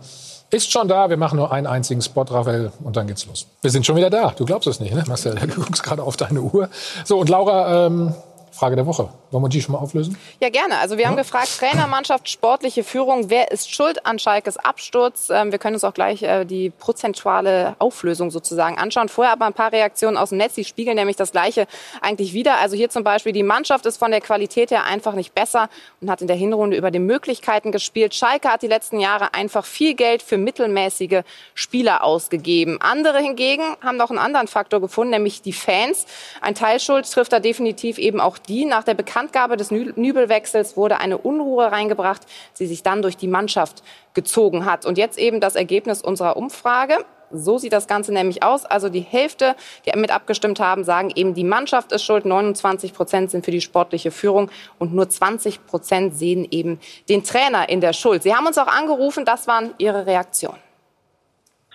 ist 0.51 0.71
schon 0.73 0.89
da. 0.89 1.11
Wir 1.11 1.17
machen 1.17 1.37
nur 1.37 1.53
einen 1.53 1.67
einzigen 1.67 2.03
Spot, 2.03 2.23
Raphael, 2.23 2.73
und 2.83 2.97
dann 2.97 3.07
geht's 3.07 3.27
los. 3.27 3.47
Wir 3.63 3.71
sind 3.71 3.87
schon 3.87 3.97
wieder 3.97 4.11
da. 4.11 4.35
Du 4.37 4.45
glaubst 4.45 4.67
es 4.67 4.81
nicht, 4.81 4.95
ne? 4.95 5.05
Marcel, 5.07 5.35
du 5.35 5.63
guckst 5.63 5.83
gerade 5.83 6.03
auf 6.03 6.17
deine 6.17 6.43
Uhr. 6.43 6.69
So, 7.05 7.19
und 7.19 7.29
Laura, 7.29 7.87
ähm, 7.87 8.15
Frage 8.53 8.77
der 8.77 8.87
Woche. 8.87 9.09
Wollen 9.31 9.45
wir 9.45 9.49
die 9.49 9.63
schon 9.63 9.73
mal 9.73 9.79
auflösen? 9.79 10.17
Ja, 10.41 10.51
gerne. 10.51 10.79
Also 10.79 10.99
wir 10.99 11.07
haben 11.07 11.17
gefragt, 11.17 11.49
Trainermannschaft, 11.59 12.29
sportliche 12.29 12.83
Führung, 12.83 13.31
wer 13.31 13.53
ist 13.53 13.73
schuld 13.73 14.05
an 14.05 14.19
Schalkes 14.19 14.57
Absturz? 14.57 15.31
Ähm, 15.31 15.53
wir 15.53 15.59
können 15.59 15.75
uns 15.75 15.85
auch 15.85 15.95
gleich 15.95 16.23
äh, 16.23 16.45
die 16.45 16.71
prozentuale 16.71 17.77
Auflösung 17.79 18.31
sozusagen 18.31 18.77
anschauen. 18.77 19.09
Vorher 19.09 19.33
aber 19.33 19.47
ein 19.47 19.53
paar 19.53 19.73
Reaktionen 19.73 20.17
aus 20.17 20.31
dem 20.31 20.39
Netz, 20.39 20.55
die 20.55 20.65
spiegeln 20.65 20.97
nämlich 20.97 21.17
das 21.17 21.31
Gleiche 21.31 21.67
eigentlich 22.01 22.33
wieder. 22.33 22.59
Also 22.59 22.77
hier 22.77 22.91
zum 22.91 23.05
Beispiel, 23.05 23.33
die 23.33 23.45
Mannschaft 23.45 23.87
ist 23.87 23.99
von 23.99 24.11
der 24.11 24.21
Qualität 24.21 24.73
her 24.73 24.85
einfach 24.85 25.15
nicht 25.15 25.33
besser 25.33 25.69
und 26.01 26.11
hat 26.11 26.21
in 26.21 26.27
der 26.27 26.37
Hinrunde 26.37 26.77
über 26.77 26.91
die 26.91 26.99
Möglichkeiten 26.99 27.71
gespielt. 27.71 28.15
Schalke 28.15 28.49
hat 28.49 28.63
die 28.63 28.67
letzten 28.69 28.99
Jahre 28.99 29.33
einfach 29.35 29.65
viel 29.65 29.95
Geld 29.95 30.23
für 30.23 30.39
mittelmäßige 30.39 31.23
Spieler 31.55 32.03
ausgegeben. 32.03 32.81
Andere 32.81 33.21
hingegen 33.21 33.65
haben 33.81 33.97
noch 33.97 34.11
einen 34.11 34.19
anderen 34.19 34.49
Faktor 34.49 34.81
gefunden, 34.81 35.13
nämlich 35.13 35.41
die 35.43 35.53
Fans. 35.53 36.07
Ein 36.41 36.57
Teil 36.57 36.81
Schuld 36.81 37.11
trifft 37.11 37.33
da 37.33 37.39
definitiv 37.39 37.99
eben 37.99 38.21
auch 38.21 38.40
die 38.49 38.65
nach 38.65 38.85
der 38.85 38.95
Bekanntgabe 38.95 39.57
des 39.57 39.71
Nü- 39.71 39.93
Nübelwechsels 39.99 40.77
wurde 40.77 40.99
eine 40.99 41.19
Unruhe 41.19 41.71
reingebracht, 41.71 42.23
die 42.59 42.67
sich 42.67 42.83
dann 42.83 43.03
durch 43.03 43.17
die 43.17 43.29
Mannschaft 43.29 43.83
gezogen 44.15 44.65
hat. 44.65 44.87
Und 44.87 44.99
jetzt 44.99 45.19
eben 45.19 45.41
das 45.41 45.57
Ergebnis 45.57 46.03
unserer 46.03 46.37
Umfrage. 46.37 47.05
So 47.33 47.59
sieht 47.59 47.73
das 47.73 47.87
Ganze 47.87 48.13
nämlich 48.13 48.43
aus. 48.43 48.65
Also 48.65 48.89
die 48.89 49.03
Hälfte, 49.03 49.55
die 49.87 49.97
mit 49.97 50.11
abgestimmt 50.11 50.59
haben, 50.59 50.83
sagen 50.83 51.13
eben, 51.15 51.33
die 51.35 51.45
Mannschaft 51.45 51.93
ist 51.93 52.03
schuld. 52.03 52.25
29 52.25 52.93
Prozent 52.93 53.31
sind 53.31 53.45
für 53.45 53.53
die 53.53 53.61
sportliche 53.61 54.11
Führung 54.11 54.51
und 54.81 54.93
nur 54.93 55.09
20 55.09 55.65
Prozent 55.65 56.17
sehen 56.17 56.47
eben 56.51 56.81
den 57.09 57.23
Trainer 57.23 57.69
in 57.69 57.81
der 57.81 57.93
Schuld. 57.93 58.25
Sie 58.25 58.35
haben 58.35 58.47
uns 58.47 58.59
auch 58.59 58.67
angerufen. 58.67 59.25
Das 59.25 59.47
waren 59.47 59.75
Ihre 59.79 60.07
Reaktionen. 60.07 60.59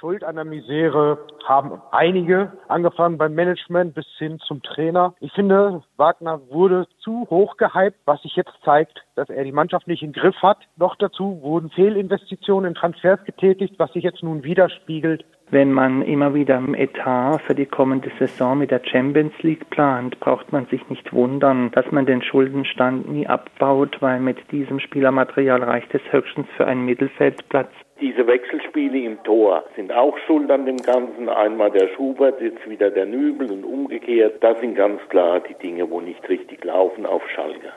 Schuld 0.05 0.23
an 0.23 0.35
der 0.35 0.45
Misere 0.45 1.17
haben 1.47 1.81
einige, 1.89 2.51
angefangen 2.67 3.17
beim 3.17 3.33
Management 3.33 3.95
bis 3.95 4.05
hin 4.19 4.37
zum 4.37 4.61
Trainer. 4.61 5.15
Ich 5.19 5.31
finde, 5.33 5.81
Wagner 5.97 6.41
wurde 6.51 6.85
zu 6.99 7.25
hoch 7.31 7.57
gehypt, 7.57 7.97
was 8.05 8.21
sich 8.21 8.35
jetzt 8.35 8.53
zeigt, 8.63 9.03
dass 9.15 9.31
er 9.31 9.43
die 9.43 9.51
Mannschaft 9.51 9.87
nicht 9.87 10.03
im 10.03 10.13
Griff 10.13 10.35
hat. 10.43 10.59
Noch 10.77 10.95
dazu 10.95 11.39
wurden 11.41 11.71
Fehlinvestitionen 11.71 12.69
in 12.69 12.75
Transfers 12.75 13.23
getätigt, 13.23 13.79
was 13.79 13.93
sich 13.93 14.03
jetzt 14.03 14.21
nun 14.21 14.43
widerspiegelt. 14.43 15.25
Wenn 15.49 15.73
man 15.73 16.03
immer 16.03 16.35
wieder 16.35 16.59
im 16.59 16.75
Etat 16.75 17.39
für 17.39 17.55
die 17.55 17.65
kommende 17.65 18.11
Saison 18.19 18.59
mit 18.59 18.69
der 18.69 18.81
Champions 18.85 19.33
League 19.41 19.71
plant, 19.71 20.19
braucht 20.19 20.51
man 20.51 20.67
sich 20.67 20.87
nicht 20.87 21.13
wundern, 21.13 21.71
dass 21.71 21.91
man 21.91 22.05
den 22.05 22.21
Schuldenstand 22.21 23.09
nie 23.09 23.25
abbaut, 23.25 24.03
weil 24.03 24.19
mit 24.19 24.51
diesem 24.51 24.79
Spielermaterial 24.79 25.63
reicht 25.63 25.95
es 25.95 26.01
höchstens 26.11 26.45
für 26.57 26.67
einen 26.67 26.85
Mittelfeldplatz. 26.85 27.71
Diese 28.01 28.27
Wechselspiele 28.27 28.99
im 29.05 29.23
Tor 29.23 29.63
sind 29.75 29.91
auch 29.93 30.17
schuld 30.27 30.51
an 30.51 30.65
dem 30.65 30.77
Ganzen. 30.77 31.29
Einmal 31.29 31.71
der 31.71 31.87
Schubert, 31.95 32.41
jetzt 32.41 32.69
wieder 32.69 32.91
der 32.91 33.05
Nübel 33.05 33.49
und 33.49 33.63
umgekehrt. 33.63 34.43
Das 34.43 34.59
sind 34.59 34.75
ganz 34.75 34.99
klar 35.09 35.39
die 35.39 35.53
Dinge, 35.53 35.89
wo 35.89 36.01
nicht 36.01 36.27
richtig 36.27 36.63
laufen 36.65 37.05
auf 37.05 37.21
Schalke. 37.33 37.71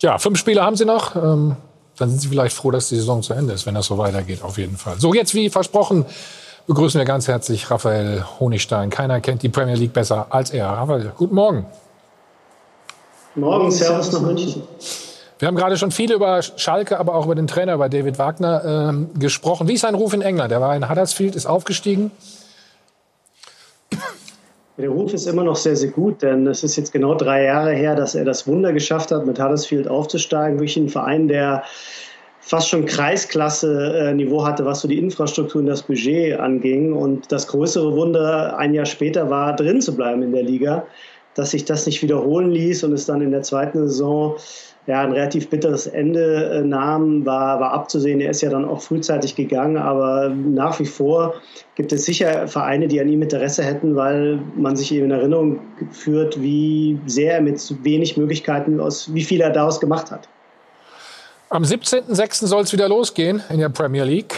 Ja, 0.00 0.16
fünf 0.16 0.38
Spiele 0.38 0.62
haben 0.62 0.76
Sie 0.76 0.86
noch. 0.86 1.16
Ähm, 1.16 1.56
dann 1.98 2.08
sind 2.08 2.20
Sie 2.20 2.28
vielleicht 2.28 2.56
froh, 2.56 2.70
dass 2.70 2.88
die 2.88 2.96
Saison 2.96 3.20
zu 3.22 3.34
Ende 3.34 3.52
ist, 3.52 3.66
wenn 3.66 3.74
das 3.74 3.86
so 3.86 3.98
weitergeht, 3.98 4.42
auf 4.42 4.56
jeden 4.56 4.76
Fall. 4.76 4.94
So, 4.98 5.12
jetzt 5.12 5.34
wie 5.34 5.50
versprochen 5.50 6.06
begrüßen 6.66 6.98
wir 7.00 7.04
ganz 7.04 7.26
herzlich 7.26 7.70
Raphael 7.70 8.24
Honigstein. 8.38 8.90
Keiner 8.90 9.20
kennt 9.20 9.42
die 9.42 9.48
Premier 9.48 9.74
League 9.74 9.92
besser 9.92 10.28
als 10.30 10.50
er. 10.50 10.66
Raphael, 10.66 11.12
guten 11.16 11.34
Morgen. 11.34 11.66
Morgen, 13.34 13.70
Servus 13.70 14.12
nach 14.12 14.20
München. 14.20 14.62
Wir 15.40 15.48
haben 15.48 15.56
gerade 15.56 15.78
schon 15.78 15.90
viel 15.90 16.12
über 16.12 16.42
Schalke, 16.42 17.00
aber 17.00 17.14
auch 17.14 17.24
über 17.24 17.34
den 17.34 17.46
Trainer, 17.46 17.72
über 17.72 17.88
David 17.88 18.18
Wagner 18.18 18.90
ähm, 18.90 19.08
gesprochen. 19.18 19.68
Wie 19.68 19.72
ist 19.72 19.80
sein 19.80 19.94
Ruf 19.94 20.12
in 20.12 20.20
England? 20.20 20.52
Er 20.52 20.60
war 20.60 20.76
in 20.76 20.90
Huddersfield, 20.90 21.34
ist 21.34 21.46
aufgestiegen. 21.46 22.10
Der 24.76 24.90
Ruf 24.90 25.14
ist 25.14 25.26
immer 25.26 25.42
noch 25.42 25.56
sehr, 25.56 25.76
sehr 25.76 25.90
gut, 25.90 26.20
denn 26.20 26.46
es 26.46 26.62
ist 26.62 26.76
jetzt 26.76 26.92
genau 26.92 27.14
drei 27.14 27.44
Jahre 27.44 27.72
her, 27.72 27.96
dass 27.96 28.14
er 28.14 28.26
das 28.26 28.46
Wunder 28.46 28.74
geschafft 28.74 29.12
hat, 29.12 29.24
mit 29.24 29.40
Huddersfield 29.40 29.88
aufzusteigen. 29.88 30.58
Wirklich 30.58 30.76
ein 30.76 30.90
Verein, 30.90 31.26
der 31.26 31.64
fast 32.40 32.68
schon 32.68 32.84
Kreisklasse-Niveau 32.84 34.44
hatte, 34.44 34.66
was 34.66 34.82
so 34.82 34.88
die 34.88 34.98
Infrastruktur 34.98 35.62
und 35.62 35.68
das 35.68 35.84
Budget 35.84 36.38
anging. 36.38 36.92
Und 36.92 37.32
das 37.32 37.46
größere 37.46 37.96
Wunder 37.96 38.58
ein 38.58 38.74
Jahr 38.74 38.84
später 38.84 39.30
war, 39.30 39.56
drin 39.56 39.80
zu 39.80 39.96
bleiben 39.96 40.22
in 40.22 40.32
der 40.32 40.42
Liga. 40.42 40.86
Dass 41.34 41.52
sich 41.52 41.64
das 41.64 41.86
nicht 41.86 42.02
wiederholen 42.02 42.50
ließ 42.50 42.84
und 42.84 42.92
es 42.92 43.06
dann 43.06 43.22
in 43.22 43.30
der 43.30 43.42
zweiten 43.42 43.86
Saison 43.86 44.36
ja, 44.86 45.02
ein 45.02 45.12
relativ 45.12 45.48
bitteres 45.48 45.86
Ende 45.86 46.50
äh, 46.50 46.62
nahm, 46.62 47.24
war, 47.26 47.60
war 47.60 47.72
abzusehen. 47.72 48.20
Er 48.20 48.30
ist 48.30 48.40
ja 48.40 48.50
dann 48.50 48.64
auch 48.64 48.80
frühzeitig 48.80 49.36
gegangen, 49.36 49.76
aber 49.76 50.30
nach 50.30 50.78
wie 50.80 50.86
vor 50.86 51.34
gibt 51.74 51.92
es 51.92 52.04
sicher 52.04 52.48
Vereine, 52.48 52.88
die 52.88 53.00
an 53.00 53.08
ihm 53.08 53.22
Interesse 53.22 53.62
hätten, 53.62 53.94
weil 53.94 54.40
man 54.56 54.76
sich 54.76 54.92
eben 54.92 55.06
in 55.06 55.10
Erinnerung 55.10 55.60
führt, 55.90 56.40
wie 56.40 56.98
sehr 57.06 57.34
er 57.34 57.40
mit 57.40 57.60
wenig 57.84 58.16
Möglichkeiten, 58.16 58.80
aus, 58.80 59.12
wie 59.14 59.22
viel 59.22 59.40
er 59.40 59.50
daraus 59.50 59.80
gemacht 59.80 60.10
hat. 60.10 60.28
Am 61.50 61.62
17.06. 61.62 62.46
soll 62.46 62.62
es 62.62 62.72
wieder 62.72 62.88
losgehen 62.88 63.42
in 63.50 63.58
der 63.58 63.68
Premier 63.68 64.04
League. 64.04 64.36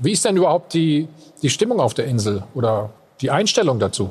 Wie 0.00 0.12
ist 0.12 0.24
denn 0.24 0.36
überhaupt 0.36 0.74
die, 0.74 1.08
die 1.42 1.50
Stimmung 1.50 1.80
auf 1.80 1.94
der 1.94 2.06
Insel 2.06 2.42
oder 2.54 2.90
die 3.20 3.30
Einstellung 3.30 3.78
dazu? 3.78 4.10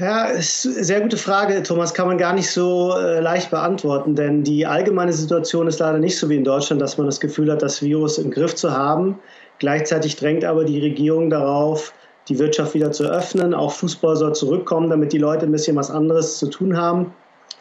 Ja, 0.00 0.26
ist 0.26 0.62
sehr 0.62 1.00
gute 1.00 1.16
Frage, 1.16 1.60
Thomas. 1.64 1.92
Kann 1.92 2.06
man 2.06 2.18
gar 2.18 2.32
nicht 2.32 2.48
so 2.48 2.96
äh, 2.96 3.18
leicht 3.18 3.50
beantworten, 3.50 4.14
denn 4.14 4.44
die 4.44 4.64
allgemeine 4.64 5.12
Situation 5.12 5.66
ist 5.66 5.80
leider 5.80 5.98
nicht 5.98 6.16
so 6.16 6.28
wie 6.28 6.36
in 6.36 6.44
Deutschland, 6.44 6.80
dass 6.80 6.98
man 6.98 7.06
das 7.06 7.18
Gefühl 7.18 7.50
hat, 7.50 7.62
das 7.62 7.82
Virus 7.82 8.16
im 8.18 8.30
Griff 8.30 8.54
zu 8.54 8.70
haben. 8.70 9.18
Gleichzeitig 9.58 10.14
drängt 10.14 10.44
aber 10.44 10.64
die 10.64 10.78
Regierung 10.78 11.30
darauf, 11.30 11.92
die 12.28 12.38
Wirtschaft 12.38 12.74
wieder 12.74 12.92
zu 12.92 13.06
öffnen. 13.06 13.54
Auch 13.54 13.72
Fußball 13.72 14.14
soll 14.14 14.36
zurückkommen, 14.36 14.88
damit 14.88 15.12
die 15.12 15.18
Leute 15.18 15.46
ein 15.46 15.52
bisschen 15.52 15.76
was 15.76 15.90
anderes 15.90 16.38
zu 16.38 16.46
tun 16.48 16.76
haben. 16.76 17.12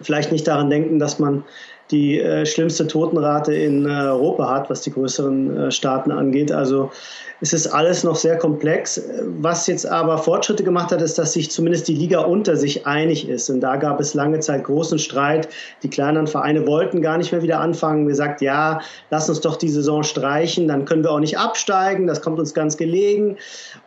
Vielleicht 0.02 0.32
nicht 0.32 0.48
daran 0.48 0.70
denken, 0.70 1.00
dass 1.00 1.18
man 1.18 1.44
die 1.92 2.20
äh, 2.20 2.46
schlimmste 2.46 2.88
Totenrate 2.88 3.54
in 3.54 3.86
äh, 3.86 3.90
Europa 3.90 4.50
hat, 4.50 4.70
was 4.70 4.82
die 4.82 4.92
größeren 4.92 5.58
äh, 5.58 5.72
Staaten 5.72 6.12
angeht. 6.12 6.52
Also 6.52 6.92
es 7.40 7.54
ist 7.54 7.68
alles 7.68 8.04
noch 8.04 8.16
sehr 8.16 8.38
komplex. 8.38 9.02
Was 9.40 9.68
jetzt 9.68 9.86
aber 9.86 10.18
Fortschritte 10.18 10.64
gemacht 10.64 10.92
hat, 10.92 11.02
ist, 11.02 11.20
dass 11.20 11.34
sich 11.34 11.52
zumindest 11.52 11.88
die 11.88 11.94
Liga 11.94 12.22
unter 12.22 12.56
sich 12.56 12.88
einig 12.88 13.30
ist. 13.30 13.50
Und 13.50 13.62
da 13.62 13.76
gab 13.76 14.00
es 14.00 14.16
lange 14.16 14.40
Zeit 14.40 14.64
großen 14.64 14.98
Streit. 14.98 15.48
Die 15.84 15.90
kleineren 15.90 16.26
Vereine 16.26 16.66
wollten 16.66 17.02
gar 17.02 17.18
nicht 17.18 17.32
mehr 17.32 17.44
wieder 17.44 17.60
anfangen. 17.60 18.08
Wir 18.08 18.16
sagt, 18.16 18.42
ja, 18.42 18.82
lass 19.12 19.30
uns 19.30 19.40
doch 19.42 19.56
die 19.56 19.70
Saison 19.70 20.02
streichen, 20.02 20.68
dann 20.68 20.86
können 20.86 21.04
wir 21.04 21.12
auch 21.12 21.20
nicht 21.20 21.38
absteigen. 21.38 22.08
Das 22.08 22.22
kommt 22.22 22.40
uns 22.40 22.56
ganz 22.56 22.76
gelegen. 22.76 23.38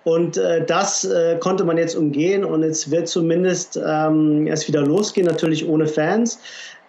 Und 0.04 0.36
äh, 0.36 0.64
das 0.64 1.04
äh, 1.04 1.36
konnte 1.40 1.64
man 1.64 1.76
jetzt 1.76 1.96
umgehen. 1.96 2.44
Und 2.44 2.62
jetzt 2.62 2.92
wird 2.92 3.08
zumindest 3.08 3.80
ähm, 3.84 4.46
erst 4.46 4.68
wieder 4.68 4.82
losgehen, 4.82 5.26
natürlich 5.26 5.68
ohne 5.68 5.88
Fans. 5.88 6.38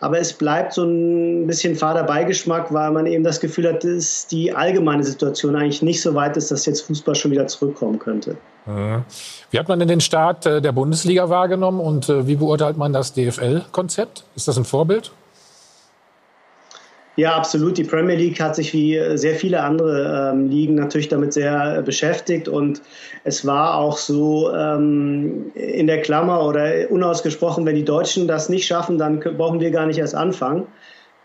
Aber 0.01 0.19
es 0.19 0.33
bleibt 0.33 0.73
so 0.73 0.83
ein 0.83 1.45
bisschen 1.45 1.75
fader 1.75 2.03
Beigeschmack, 2.03 2.73
weil 2.73 2.91
man 2.91 3.05
eben 3.05 3.23
das 3.23 3.39
Gefühl 3.39 3.71
hat, 3.71 3.83
dass 3.83 4.25
die 4.25 4.51
allgemeine 4.51 5.03
Situation 5.03 5.55
eigentlich 5.55 5.83
nicht 5.83 6.01
so 6.01 6.15
weit 6.15 6.35
ist, 6.37 6.49
dass 6.49 6.65
jetzt 6.65 6.81
Fußball 6.81 7.13
schon 7.13 7.29
wieder 7.29 7.45
zurückkommen 7.45 7.99
könnte. 7.99 8.35
Mhm. 8.65 9.03
Wie 9.51 9.59
hat 9.59 9.67
man 9.67 9.77
denn 9.77 9.87
den 9.87 10.01
Start 10.01 10.45
äh, 10.47 10.59
der 10.59 10.71
Bundesliga 10.71 11.29
wahrgenommen 11.29 11.79
und 11.79 12.09
äh, 12.09 12.25
wie 12.25 12.35
beurteilt 12.35 12.77
man 12.77 12.93
das 12.93 13.13
DFL-Konzept? 13.13 14.23
Ist 14.35 14.47
das 14.47 14.57
ein 14.57 14.65
Vorbild? 14.65 15.11
Ja, 17.21 17.35
absolut. 17.35 17.77
Die 17.77 17.83
Premier 17.83 18.15
League 18.15 18.41
hat 18.41 18.55
sich 18.55 18.73
wie 18.73 18.99
sehr 19.13 19.35
viele 19.35 19.61
andere 19.61 20.31
ähm, 20.33 20.49
Ligen 20.49 20.73
natürlich 20.73 21.07
damit 21.07 21.33
sehr 21.33 21.77
äh, 21.77 21.81
beschäftigt 21.83 22.47
und 22.47 22.81
es 23.23 23.45
war 23.45 23.75
auch 23.75 23.95
so 23.95 24.51
ähm, 24.51 25.51
in 25.53 25.85
der 25.85 26.01
Klammer 26.01 26.43
oder 26.43 26.89
unausgesprochen, 26.89 27.63
wenn 27.63 27.75
die 27.75 27.85
Deutschen 27.85 28.27
das 28.27 28.49
nicht 28.49 28.65
schaffen, 28.65 28.97
dann 28.97 29.19
brauchen 29.19 29.59
wir 29.59 29.69
gar 29.69 29.85
nicht 29.85 29.99
erst 29.99 30.15
anfangen. 30.15 30.65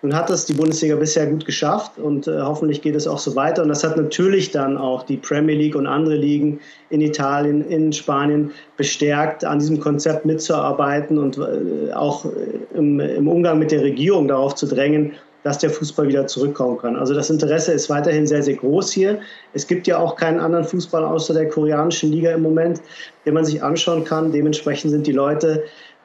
Nun 0.03 0.15
hat 0.15 0.29
das 0.29 0.45
die 0.45 0.53
Bundesliga 0.53 0.97
bisher 0.97 1.29
gut 1.29 1.47
geschafft 1.47 1.99
und 1.99 2.29
äh, 2.29 2.43
hoffentlich 2.43 2.83
geht 2.83 2.95
es 2.95 3.07
auch 3.07 3.19
so 3.19 3.35
weiter. 3.35 3.63
Und 3.63 3.71
das 3.71 3.83
hat 3.83 3.97
natürlich 3.97 4.51
dann 4.51 4.77
auch 4.77 5.03
die 5.03 5.17
Premier 5.17 5.57
League 5.57 5.75
und 5.75 5.87
andere 5.87 6.17
Ligen 6.17 6.61
in 6.91 7.01
Italien, 7.01 7.67
in 7.71 7.91
Spanien 7.95 8.51
bestärkt, 8.77 9.47
an 9.47 9.61
diesem 9.61 9.81
Konzept 9.81 10.27
mitzuarbeiten 10.27 11.17
und 11.17 11.39
äh, 11.39 11.91
auch 11.95 12.27
im, 12.75 13.01
im 13.01 13.29
Umgang 13.29 13.59
mit 13.59 13.71
der 13.71 13.81
Regierung 13.81 14.29
darauf 14.29 14.55
zu 14.55 14.67
drängen, 14.67 15.13
dass 15.47 15.59
der 15.59 15.71
Fußball 15.71 16.09
wieder 16.09 16.27
zurückkommen 16.27 16.77
kann. 16.77 16.97
Also 16.97 17.15
das 17.15 17.31
Interesse 17.31 17.73
ist 17.73 17.89
weiterhin 17.89 18.27
sehr, 18.27 18.43
sehr 18.43 18.57
groß 18.57 18.91
hier. 18.91 19.21
Es 19.55 19.69
gibt 19.69 19.87
ja 19.87 19.97
auch 19.97 20.17
keinen 20.17 20.41
anderen 20.41 20.65
Fußball 20.65 21.05
außer 21.05 21.35
der 21.35 21.49
koreanischen 21.49 22.11
Liga 22.11 22.33
im 22.33 22.43
Moment, 22.43 22.81
den 23.25 23.35
man 23.35 23.45
sich 23.45 23.63
anschauen 23.63 24.03
kann. 24.03 24.33
Dementsprechend 24.33 24.91
sind 24.91 25.07
die 25.07 25.13
Leute 25.13 25.63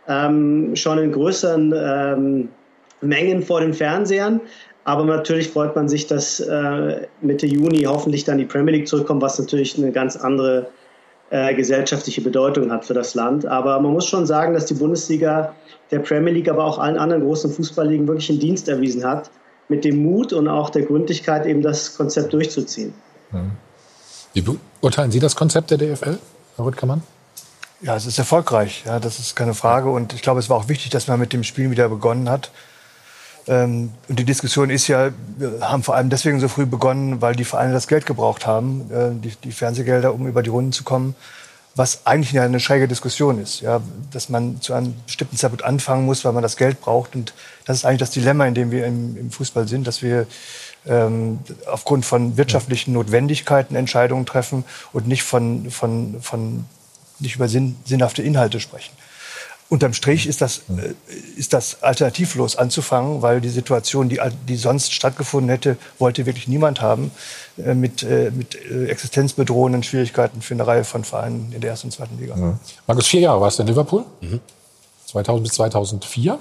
ähm, 0.08 0.76
schon 0.76 1.00
in 1.00 1.12
größeren 1.12 1.74
ähm, 1.76 2.50
Mengen 3.02 3.42
vor 3.42 3.62
den 3.62 3.74
Fernsehern. 3.74 4.42
Aber 4.84 5.06
natürlich 5.06 5.50
freut 5.50 5.76
man 5.76 5.90
sich, 5.90 6.06
dass 6.06 6.40
äh, 6.40 7.08
Mitte 7.22 7.48
Juni 7.48 7.82
hoffentlich 7.88 8.24
dann 8.24 8.38
die 8.38 8.46
Premier 8.46 8.76
League 8.76 8.88
zurückkommt, 8.88 9.24
was 9.24 9.40
natürlich 9.40 9.76
eine 9.76 9.92
ganz 9.92 10.18
andere 10.18 10.68
äh, 11.32 11.56
gesellschaftliche 11.56 12.22
Bedeutung 12.22 12.72
hat 12.72 12.86
für 12.86 12.94
das 12.94 13.16
Land. 13.16 13.48
Aber 13.48 13.80
man 13.80 13.92
muss 13.92 14.06
schon 14.06 14.28
sagen, 14.28 14.54
dass 14.54 14.68
die 14.68 14.76
Bundesliga 14.76 15.56
der 15.92 16.00
Premier 16.00 16.34
League, 16.34 16.50
aber 16.50 16.66
auch 16.66 16.80
allen 16.80 16.98
anderen 16.98 17.24
großen 17.24 17.52
Fußballligen 17.52 18.08
wirklich 18.08 18.30
einen 18.30 18.40
Dienst 18.40 18.68
erwiesen 18.68 19.06
hat, 19.06 19.30
mit 19.68 19.84
dem 19.86 20.02
Mut 20.04 20.34
und 20.34 20.48
auch 20.48 20.70
der 20.70 20.84
Gründlichkeit 20.84 21.46
eben 21.46 21.62
das 21.62 21.96
Konzept 21.96 22.34
durchzuziehen. 22.34 22.94
Mhm. 23.32 23.52
Wie 24.34 24.42
beurteilen 24.80 25.12
Sie 25.12 25.20
das 25.20 25.36
Konzept 25.36 25.72
der 25.72 25.78
DFL, 25.78 26.18
Herr 26.56 26.66
Rüttgermann? 26.66 27.02
Ja, 27.82 27.96
es 27.96 28.06
ist 28.06 28.20
erfolgreich, 28.20 28.84
ja, 28.86 29.00
das 29.00 29.20
ist 29.20 29.36
keine 29.36 29.54
Frage. 29.54 29.90
Und 29.90 30.14
ich 30.14 30.22
glaube, 30.22 30.40
es 30.40 30.50
war 30.50 30.58
auch 30.58 30.70
wichtig, 30.70 30.92
dass 30.92 31.08
man 31.08 31.20
mit 31.20 31.34
dem 31.34 31.44
Spiel 31.44 31.72
wieder 31.72 31.90
begonnen 31.90 32.30
hat. 32.30 32.52
Ähm, 33.48 33.92
und 34.08 34.20
die 34.20 34.24
Diskussion 34.24 34.70
ist 34.70 34.88
ja, 34.88 35.10
wir 35.38 35.60
haben 35.62 35.82
vor 35.82 35.96
allem 35.96 36.10
deswegen 36.10 36.40
so 36.40 36.48
früh 36.48 36.66
begonnen, 36.66 37.22
weil 37.22 37.36
die 37.36 37.44
Vereine 37.44 37.74
das 37.74 37.88
Geld 37.88 38.06
gebraucht 38.06 38.46
haben, 38.46 38.90
äh, 38.92 39.10
die, 39.20 39.36
die 39.44 39.52
Fernsehgelder, 39.52 40.14
um 40.14 40.28
über 40.28 40.44
die 40.44 40.52
Runden 40.52 40.72
zu 40.72 40.84
kommen 40.84 41.16
was 41.76 42.06
eigentlich 42.06 42.38
eine 42.40 42.60
schräge 42.60 42.88
Diskussion 42.88 43.42
ist, 43.42 43.62
ja, 43.62 43.82
dass 44.12 44.28
man 44.28 44.60
zu 44.62 44.74
einem 44.74 44.94
bestimmten 45.06 45.38
Zeitpunkt 45.38 45.64
anfangen 45.64 46.06
muss, 46.06 46.26
weil 46.26 46.34
man 46.34 46.44
das 46.44 46.58
Geld 46.58 46.82
braucht. 46.82 47.16
Und 47.16 47.34
das 47.66 47.78
ist 47.78 47.86
eigentlich 47.86 48.00
das 48.00 48.12
Dilemma, 48.12 48.46
in 48.46 48.54
dem 48.54 48.72
wir 48.72 48.86
im, 48.86 49.16
im 49.16 49.32
Fußball 49.32 49.68
sind, 49.68 49.88
dass 49.88 50.02
wir 50.02 50.28
ähm, 50.86 51.40
aufgrund 51.68 52.06
von 52.06 52.36
wirtschaftlichen 52.36 52.94
Notwendigkeiten 52.94 53.76
Entscheidungen 53.76 54.26
treffen 54.26 54.66
und 54.92 55.08
nicht 55.08 55.24
von, 55.24 55.72
von, 55.72 56.22
von 56.22 56.66
nicht 57.20 57.36
über 57.36 57.48
sinn, 57.48 57.78
sinnhafte 57.86 58.22
Inhalte 58.22 58.60
sprechen. 58.60 58.92
Unterm 59.72 59.94
Strich 59.94 60.28
ist 60.28 60.42
das, 60.42 60.64
äh, 60.68 60.94
ist 61.38 61.54
das 61.54 61.82
alternativlos 61.82 62.58
anzufangen, 62.58 63.22
weil 63.22 63.40
die 63.40 63.48
Situation, 63.48 64.10
die, 64.10 64.20
die 64.46 64.58
sonst 64.58 64.92
stattgefunden 64.92 65.50
hätte, 65.50 65.78
wollte 65.98 66.26
wirklich 66.26 66.50
niemand 66.50 66.82
haben, 66.82 67.10
äh, 67.58 67.74
mit, 67.74 68.04
äh, 68.04 68.32
mit 68.36 68.58
existenzbedrohenden 68.66 69.82
Schwierigkeiten 69.82 70.42
für 70.42 70.56
eine 70.56 70.68
Reihe 70.68 70.84
von 70.84 71.06
Vereinen 71.06 71.54
in 71.54 71.62
der 71.62 71.70
ersten 71.70 71.88
und 71.88 71.92
zweiten 71.92 72.20
Liga. 72.20 72.36
Mhm. 72.36 72.60
Markus, 72.86 73.08
vier 73.08 73.22
Jahre 73.22 73.40
warst 73.40 73.60
du 73.60 73.64
in 73.64 73.70
Liverpool? 73.70 74.04
2000 75.06 75.44
bis 75.48 75.54
2004. 75.54 76.38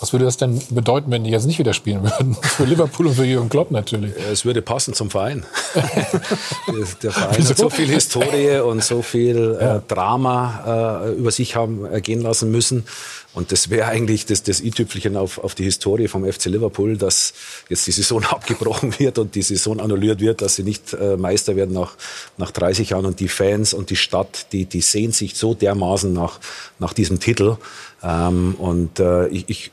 Was 0.00 0.14
würde 0.14 0.24
das 0.24 0.38
denn 0.38 0.58
bedeuten, 0.70 1.10
wenn 1.10 1.24
die 1.24 1.30
jetzt 1.30 1.44
nicht 1.44 1.58
wieder 1.58 1.74
spielen 1.74 2.02
würden? 2.02 2.34
Für 2.42 2.64
Liverpool 2.64 3.08
und 3.08 3.14
für 3.14 3.24
Jürgen 3.24 3.50
Klopp 3.50 3.70
natürlich. 3.70 4.14
Es 4.32 4.46
würde 4.46 4.62
passen 4.62 4.94
zum 4.94 5.10
Verein. 5.10 5.44
der, 7.02 7.12
Verein 7.12 7.34
Wieso? 7.36 7.50
hat 7.50 7.58
so 7.58 7.68
viel 7.68 7.88
Historie 7.88 8.60
und 8.60 8.82
so 8.82 9.02
viel 9.02 9.58
äh, 9.60 9.80
Drama 9.86 11.04
äh, 11.04 11.12
über 11.12 11.30
sich 11.30 11.54
haben 11.54 11.84
ergehen 11.84 12.22
lassen 12.22 12.50
müssen. 12.50 12.86
Und 13.32 13.52
das 13.52 13.70
wäre 13.70 13.88
eigentlich 13.88 14.26
das, 14.26 14.42
das 14.42 14.60
i-Tüpfelchen 14.60 15.16
auf, 15.16 15.38
auf 15.38 15.54
die 15.54 15.62
Historie 15.62 16.08
vom 16.08 16.24
FC 16.24 16.46
Liverpool, 16.46 16.96
dass 16.96 17.34
jetzt 17.68 17.86
die 17.86 17.92
Saison 17.92 18.24
abgebrochen 18.30 18.98
wird 18.98 19.18
und 19.18 19.34
die 19.34 19.42
Saison 19.42 19.80
annulliert 19.80 20.20
wird, 20.20 20.40
dass 20.40 20.56
sie 20.56 20.62
nicht 20.62 20.94
äh, 20.94 21.18
Meister 21.18 21.56
werden 21.56 21.74
nach, 21.74 21.92
nach 22.38 22.50
30 22.50 22.90
Jahren. 22.90 23.04
Und 23.04 23.20
die 23.20 23.28
Fans 23.28 23.74
und 23.74 23.90
die 23.90 23.96
Stadt, 23.96 24.46
die, 24.52 24.64
die 24.64 24.80
sehnt 24.80 25.14
sich 25.14 25.36
so 25.36 25.52
dermaßen 25.52 26.10
nach, 26.10 26.40
nach 26.78 26.94
diesem 26.94 27.20
Titel. 27.20 27.58
Ähm, 28.02 28.54
und 28.58 28.98
äh, 28.98 29.28
ich, 29.28 29.44
ich 29.48 29.70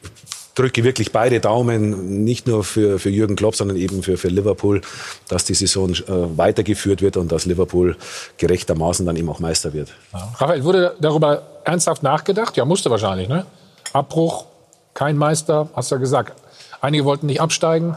drücke 0.58 0.84
wirklich 0.84 1.12
beide 1.12 1.40
Daumen, 1.40 2.24
nicht 2.24 2.48
nur 2.48 2.64
für, 2.64 3.00
für 3.00 3.10
Jürgen 3.10 3.36
Klopp, 3.36 3.56
sondern 3.56 3.78
eben 3.78 4.04
für, 4.04 4.18
für 4.18 4.30
Liverpool, 4.30 4.82
dass 5.28 5.46
die 5.46 5.54
Saison 5.54 5.92
äh, 5.92 5.98
weitergeführt 6.08 7.02
wird 7.02 7.18
und 7.18 7.32
dass 7.32 7.46
Liverpool 7.46 7.96
gerechtermaßen 8.38 9.06
dann 9.06 9.16
eben 9.16 9.30
auch 9.30 9.40
Meister 9.40 9.74
wird. 9.74 9.94
Raphael, 10.14 10.64
wurde 10.64 10.96
darüber 11.00 11.44
ernsthaft 11.64 12.04
nachgedacht? 12.04 12.58
Ja, 12.58 12.66
musste 12.66 12.90
wahrscheinlich, 12.90 13.30
ne? 13.30 13.46
Abbruch, 13.94 14.46
kein 14.94 15.18
Meister, 15.18 15.70
hast 15.76 15.92
du 15.92 15.96
ja 15.96 16.00
gesagt. 16.00 16.34
Einige 16.82 17.06
wollten 17.06 17.28
nicht 17.28 17.42
absteigen. 17.42 17.96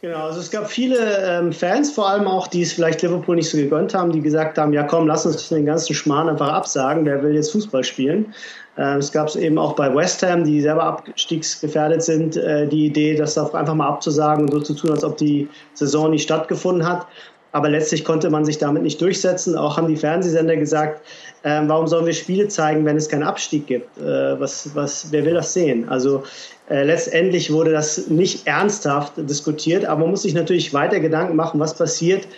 Genau, 0.00 0.26
also 0.26 0.38
es 0.38 0.52
gab 0.52 0.70
viele 0.70 0.96
ähm, 1.26 1.52
Fans, 1.52 1.90
vor 1.90 2.08
allem 2.08 2.28
auch, 2.28 2.46
die 2.46 2.62
es 2.62 2.72
vielleicht 2.72 3.02
Liverpool 3.02 3.34
nicht 3.34 3.50
so 3.50 3.56
gegönnt 3.56 3.94
haben, 3.94 4.12
die 4.12 4.20
gesagt 4.20 4.56
haben, 4.56 4.72
ja 4.72 4.84
komm, 4.84 5.08
lass 5.08 5.26
uns 5.26 5.48
den 5.48 5.66
ganzen 5.66 5.92
Schmarrn 5.94 6.28
einfach 6.28 6.52
absagen, 6.52 7.04
wer 7.04 7.20
will 7.22 7.34
jetzt 7.34 7.50
Fußball 7.50 7.82
spielen. 7.82 8.32
Ähm, 8.78 8.98
es 8.98 9.10
gab 9.12 9.34
eben 9.34 9.58
auch 9.58 9.74
bei 9.74 9.94
West 9.94 10.22
Ham, 10.22 10.44
die 10.44 10.60
selber 10.60 10.84
abstiegsgefährdet 10.84 12.02
sind, 12.02 12.36
äh, 12.36 12.66
die 12.66 12.86
Idee, 12.86 13.16
das 13.16 13.36
einfach 13.36 13.74
mal 13.74 13.88
abzusagen 13.88 14.44
und 14.44 14.52
so 14.52 14.60
zu 14.60 14.74
tun, 14.74 14.92
als 14.92 15.04
ob 15.04 15.16
die 15.16 15.48
Saison 15.74 16.10
nicht 16.10 16.22
stattgefunden 16.22 16.86
hat. 16.86 17.06
Aber 17.50 17.70
letztlich 17.70 18.04
konnte 18.04 18.30
man 18.30 18.44
sich 18.44 18.58
damit 18.58 18.82
nicht 18.82 19.00
durchsetzen. 19.00 19.56
Auch 19.56 19.78
haben 19.78 19.88
die 19.88 19.96
Fernsehsender 19.96 20.56
gesagt, 20.56 21.00
äh, 21.42 21.62
warum 21.66 21.86
sollen 21.88 22.06
wir 22.06 22.12
Spiele 22.12 22.48
zeigen, 22.48 22.84
wenn 22.84 22.96
es 22.96 23.08
keinen 23.08 23.22
Abstieg 23.22 23.66
gibt? 23.66 23.98
Äh, 23.98 24.38
was, 24.38 24.74
was, 24.74 25.10
wer 25.10 25.24
will 25.24 25.34
das 25.34 25.54
sehen? 25.54 25.88
Also 25.88 26.22
äh, 26.68 26.84
letztendlich 26.84 27.52
wurde 27.52 27.72
das 27.72 28.08
nicht 28.08 28.46
ernsthaft 28.46 29.14
diskutiert, 29.16 29.86
aber 29.86 30.02
man 30.02 30.10
muss 30.10 30.22
sich 30.22 30.34
natürlich 30.34 30.74
weiter 30.74 31.00
Gedanken 31.00 31.36
machen, 31.36 31.58
was 31.58 31.74
passiert, 31.74 32.28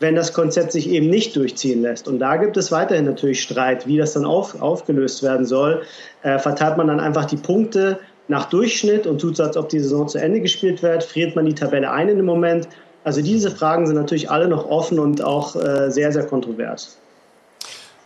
wenn 0.00 0.14
das 0.16 0.32
Konzept 0.32 0.72
sich 0.72 0.88
eben 0.88 1.08
nicht 1.08 1.36
durchziehen 1.36 1.82
lässt. 1.82 2.08
Und 2.08 2.18
da 2.18 2.36
gibt 2.36 2.56
es 2.56 2.72
weiterhin 2.72 3.04
natürlich 3.04 3.42
Streit, 3.42 3.86
wie 3.86 3.98
das 3.98 4.14
dann 4.14 4.24
auf, 4.24 4.60
aufgelöst 4.60 5.22
werden 5.22 5.46
soll. 5.46 5.82
Äh, 6.22 6.38
verteilt 6.38 6.78
man 6.78 6.88
dann 6.88 7.00
einfach 7.00 7.26
die 7.26 7.36
Punkte 7.36 8.00
nach 8.26 8.46
Durchschnitt 8.48 9.06
und 9.06 9.20
tut 9.20 9.36
so, 9.36 9.42
als 9.42 9.56
ob 9.56 9.68
die 9.68 9.78
Saison 9.78 10.08
zu 10.08 10.18
Ende 10.18 10.40
gespielt 10.40 10.82
wird? 10.82 11.04
Friert 11.04 11.36
man 11.36 11.44
die 11.44 11.54
Tabelle 11.54 11.90
ein 11.90 12.08
in 12.08 12.16
dem 12.16 12.26
Moment? 12.26 12.66
Also 13.04 13.22
diese 13.22 13.50
Fragen 13.50 13.86
sind 13.86 13.96
natürlich 13.96 14.30
alle 14.30 14.48
noch 14.48 14.66
offen 14.66 14.98
und 14.98 15.22
auch 15.22 15.54
äh, 15.56 15.90
sehr, 15.90 16.12
sehr 16.12 16.26
kontrovers. 16.26 16.98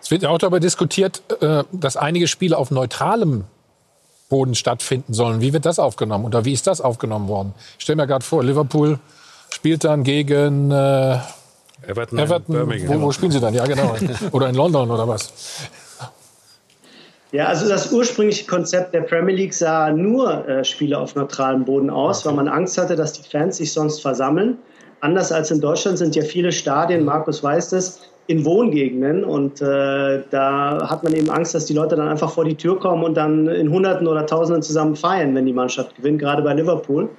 Es 0.02 0.10
wird 0.10 0.22
ja 0.22 0.28
auch 0.28 0.38
darüber 0.38 0.60
diskutiert, 0.60 1.22
äh, 1.40 1.62
dass 1.72 1.96
einige 1.96 2.26
Spiele 2.26 2.58
auf 2.58 2.70
neutralem 2.70 3.44
Boden 4.28 4.54
stattfinden 4.54 5.14
sollen. 5.14 5.40
Wie 5.40 5.52
wird 5.52 5.64
das 5.64 5.78
aufgenommen 5.78 6.24
oder 6.24 6.44
wie 6.44 6.52
ist 6.52 6.66
das 6.66 6.80
aufgenommen 6.80 7.28
worden? 7.28 7.54
Ich 7.78 7.84
stelle 7.84 7.96
mir 7.96 8.06
gerade 8.06 8.24
vor, 8.24 8.42
Liverpool 8.42 8.98
spielt 9.50 9.84
dann 9.84 10.02
gegen 10.02 10.70
äh, 10.70 11.18
Everton, 11.86 12.18
Everton. 12.18 12.54
Birmingham. 12.54 13.00
Wo, 13.00 13.06
wo 13.06 13.12
spielen 13.12 13.32
sie 13.32 13.40
dann? 13.40 13.54
Ja, 13.54 13.66
genau. 13.66 13.96
oder 14.32 14.48
in 14.48 14.54
London 14.54 14.90
oder 14.90 15.06
was? 15.06 15.32
Ja, 17.32 17.46
also 17.46 17.68
das 17.68 17.90
ursprüngliche 17.90 18.46
Konzept 18.46 18.94
der 18.94 19.00
Premier 19.00 19.34
League 19.34 19.54
sah 19.54 19.90
nur 19.90 20.46
äh, 20.46 20.64
Spiele 20.64 20.96
auf 20.96 21.16
neutralem 21.16 21.64
Boden 21.64 21.90
aus, 21.90 22.24
weil 22.24 22.34
man 22.34 22.46
Angst 22.46 22.78
hatte, 22.78 22.94
dass 22.94 23.12
die 23.12 23.28
Fans 23.28 23.56
sich 23.56 23.72
sonst 23.72 24.00
versammeln. 24.00 24.58
Anders 25.00 25.32
als 25.32 25.50
in 25.50 25.60
Deutschland 25.60 25.98
sind 25.98 26.14
ja 26.14 26.22
viele 26.22 26.52
Stadien, 26.52 27.04
Markus 27.04 27.42
weiß 27.42 27.70
das, 27.70 28.02
in 28.26 28.44
Wohngegenden 28.44 29.24
und 29.24 29.60
äh, 29.60 30.22
da 30.30 30.88
hat 30.88 31.02
man 31.02 31.12
eben 31.12 31.28
Angst, 31.28 31.54
dass 31.54 31.66
die 31.66 31.74
Leute 31.74 31.96
dann 31.96 32.08
einfach 32.08 32.30
vor 32.30 32.44
die 32.44 32.54
Tür 32.54 32.78
kommen 32.78 33.02
und 33.02 33.14
dann 33.14 33.48
in 33.48 33.68
Hunderten 33.68 34.06
oder 34.06 34.24
Tausenden 34.26 34.62
zusammen 34.62 34.94
feiern, 34.94 35.34
wenn 35.34 35.44
die 35.44 35.52
Mannschaft 35.52 35.96
gewinnt, 35.96 36.20
gerade 36.20 36.40
bei 36.40 36.54
Liverpool. 36.54 37.10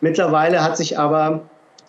Mittlerweile 0.00 0.62
hat 0.62 0.76
sich 0.76 0.98
aber 0.98 1.42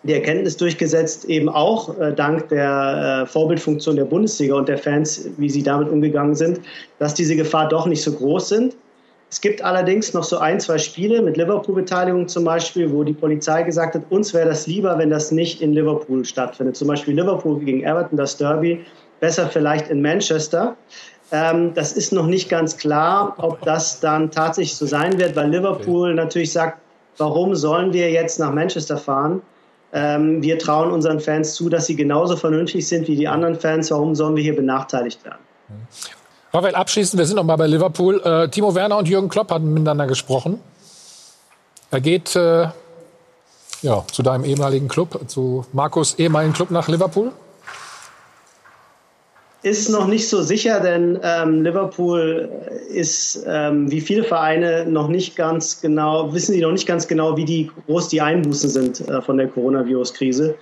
die 0.04 0.12
Erkenntnis 0.12 0.56
durchgesetzt, 0.56 1.24
eben 1.26 1.48
auch 1.48 1.98
äh, 1.98 2.12
dank 2.12 2.48
der 2.48 3.22
äh, 3.22 3.26
Vorbildfunktion 3.26 3.96
der 3.96 4.04
Bundesliga 4.04 4.54
und 4.54 4.68
der 4.68 4.78
Fans, 4.78 5.28
wie 5.38 5.48
sie 5.48 5.62
damit 5.62 5.88
umgegangen 5.88 6.34
sind, 6.34 6.60
dass 6.98 7.14
diese 7.14 7.36
Gefahr 7.36 7.68
doch 7.68 7.86
nicht 7.86 8.02
so 8.02 8.12
groß 8.12 8.48
sind. 8.48 8.76
Es 9.30 9.40
gibt 9.40 9.62
allerdings 9.62 10.12
noch 10.14 10.22
so 10.22 10.38
ein, 10.38 10.60
zwei 10.60 10.78
Spiele 10.78 11.20
mit 11.22 11.36
Liverpool-Beteiligung 11.36 12.28
zum 12.28 12.44
Beispiel, 12.44 12.92
wo 12.92 13.02
die 13.02 13.14
Polizei 13.14 13.62
gesagt 13.62 13.96
hat, 13.96 14.02
uns 14.10 14.32
wäre 14.32 14.48
das 14.48 14.66
lieber, 14.66 14.96
wenn 14.98 15.10
das 15.10 15.32
nicht 15.32 15.60
in 15.60 15.72
Liverpool 15.72 16.24
stattfindet. 16.24 16.76
Zum 16.76 16.86
Beispiel 16.86 17.14
Liverpool 17.14 17.58
gegen 17.58 17.82
Everton, 17.82 18.16
das 18.16 18.36
Derby, 18.36 18.84
besser 19.20 19.48
vielleicht 19.48 19.88
in 19.88 20.02
Manchester. 20.02 20.76
Ähm, 21.32 21.72
das 21.74 21.94
ist 21.94 22.12
noch 22.12 22.26
nicht 22.26 22.48
ganz 22.48 22.76
klar, 22.76 23.34
ob 23.38 23.62
das 23.62 23.98
dann 23.98 24.30
tatsächlich 24.30 24.76
so 24.76 24.86
sein 24.86 25.18
wird, 25.18 25.34
weil 25.34 25.50
Liverpool 25.50 26.14
natürlich 26.14 26.52
sagt, 26.52 26.78
warum 27.16 27.54
sollen 27.54 27.92
wir 27.92 28.10
jetzt 28.10 28.38
nach 28.38 28.52
Manchester 28.52 28.98
fahren? 28.98 29.40
Ähm, 29.94 30.42
wir 30.42 30.58
trauen 30.58 30.90
unseren 30.90 31.20
Fans 31.20 31.54
zu, 31.54 31.68
dass 31.68 31.86
sie 31.86 31.94
genauso 31.94 32.36
vernünftig 32.36 32.86
sind 32.86 33.06
wie 33.06 33.14
die 33.14 33.28
anderen 33.28 33.54
Fans. 33.54 33.92
Warum 33.92 34.16
sollen 34.16 34.34
wir 34.34 34.42
hier 34.42 34.56
benachteiligt 34.56 35.24
werden? 35.24 35.38
Raphael, 36.52 36.74
abschließend, 36.74 37.18
wir 37.18 37.26
sind 37.26 37.36
noch 37.36 37.44
mal 37.44 37.56
bei 37.56 37.68
Liverpool. 37.68 38.20
Äh, 38.20 38.48
Timo 38.48 38.74
Werner 38.74 38.98
und 38.98 39.08
Jürgen 39.08 39.28
Klopp 39.28 39.52
hatten 39.52 39.72
miteinander 39.72 40.06
gesprochen. 40.06 40.60
Er 41.92 42.00
geht 42.00 42.34
äh, 42.34 42.68
ja, 43.82 44.04
zu 44.10 44.22
deinem 44.24 44.44
ehemaligen 44.44 44.88
Club, 44.88 45.20
zu 45.28 45.64
Markus' 45.72 46.18
ehemaligen 46.18 46.54
Club 46.54 46.72
nach 46.72 46.88
Liverpool. 46.88 47.30
Ist 49.64 49.88
noch 49.88 50.06
nicht 50.06 50.28
so 50.28 50.42
sicher, 50.42 50.78
denn 50.78 51.18
ähm, 51.22 51.62
Liverpool 51.62 52.50
ist 52.90 53.46
ähm, 53.48 53.90
wie 53.90 54.02
viele 54.02 54.22
Vereine 54.22 54.84
noch 54.84 55.08
nicht 55.08 55.36
ganz 55.36 55.80
genau, 55.80 56.34
wissen 56.34 56.52
die 56.52 56.60
noch 56.60 56.72
nicht 56.72 56.86
ganz 56.86 57.08
genau, 57.08 57.34
wie 57.38 57.46
die, 57.46 57.70
groß 57.86 58.08
die 58.08 58.20
Einbußen 58.20 58.68
sind 58.68 59.08
äh, 59.08 59.22
von 59.22 59.38
der 59.38 59.48
Coronavirus-Krise. 59.48 60.54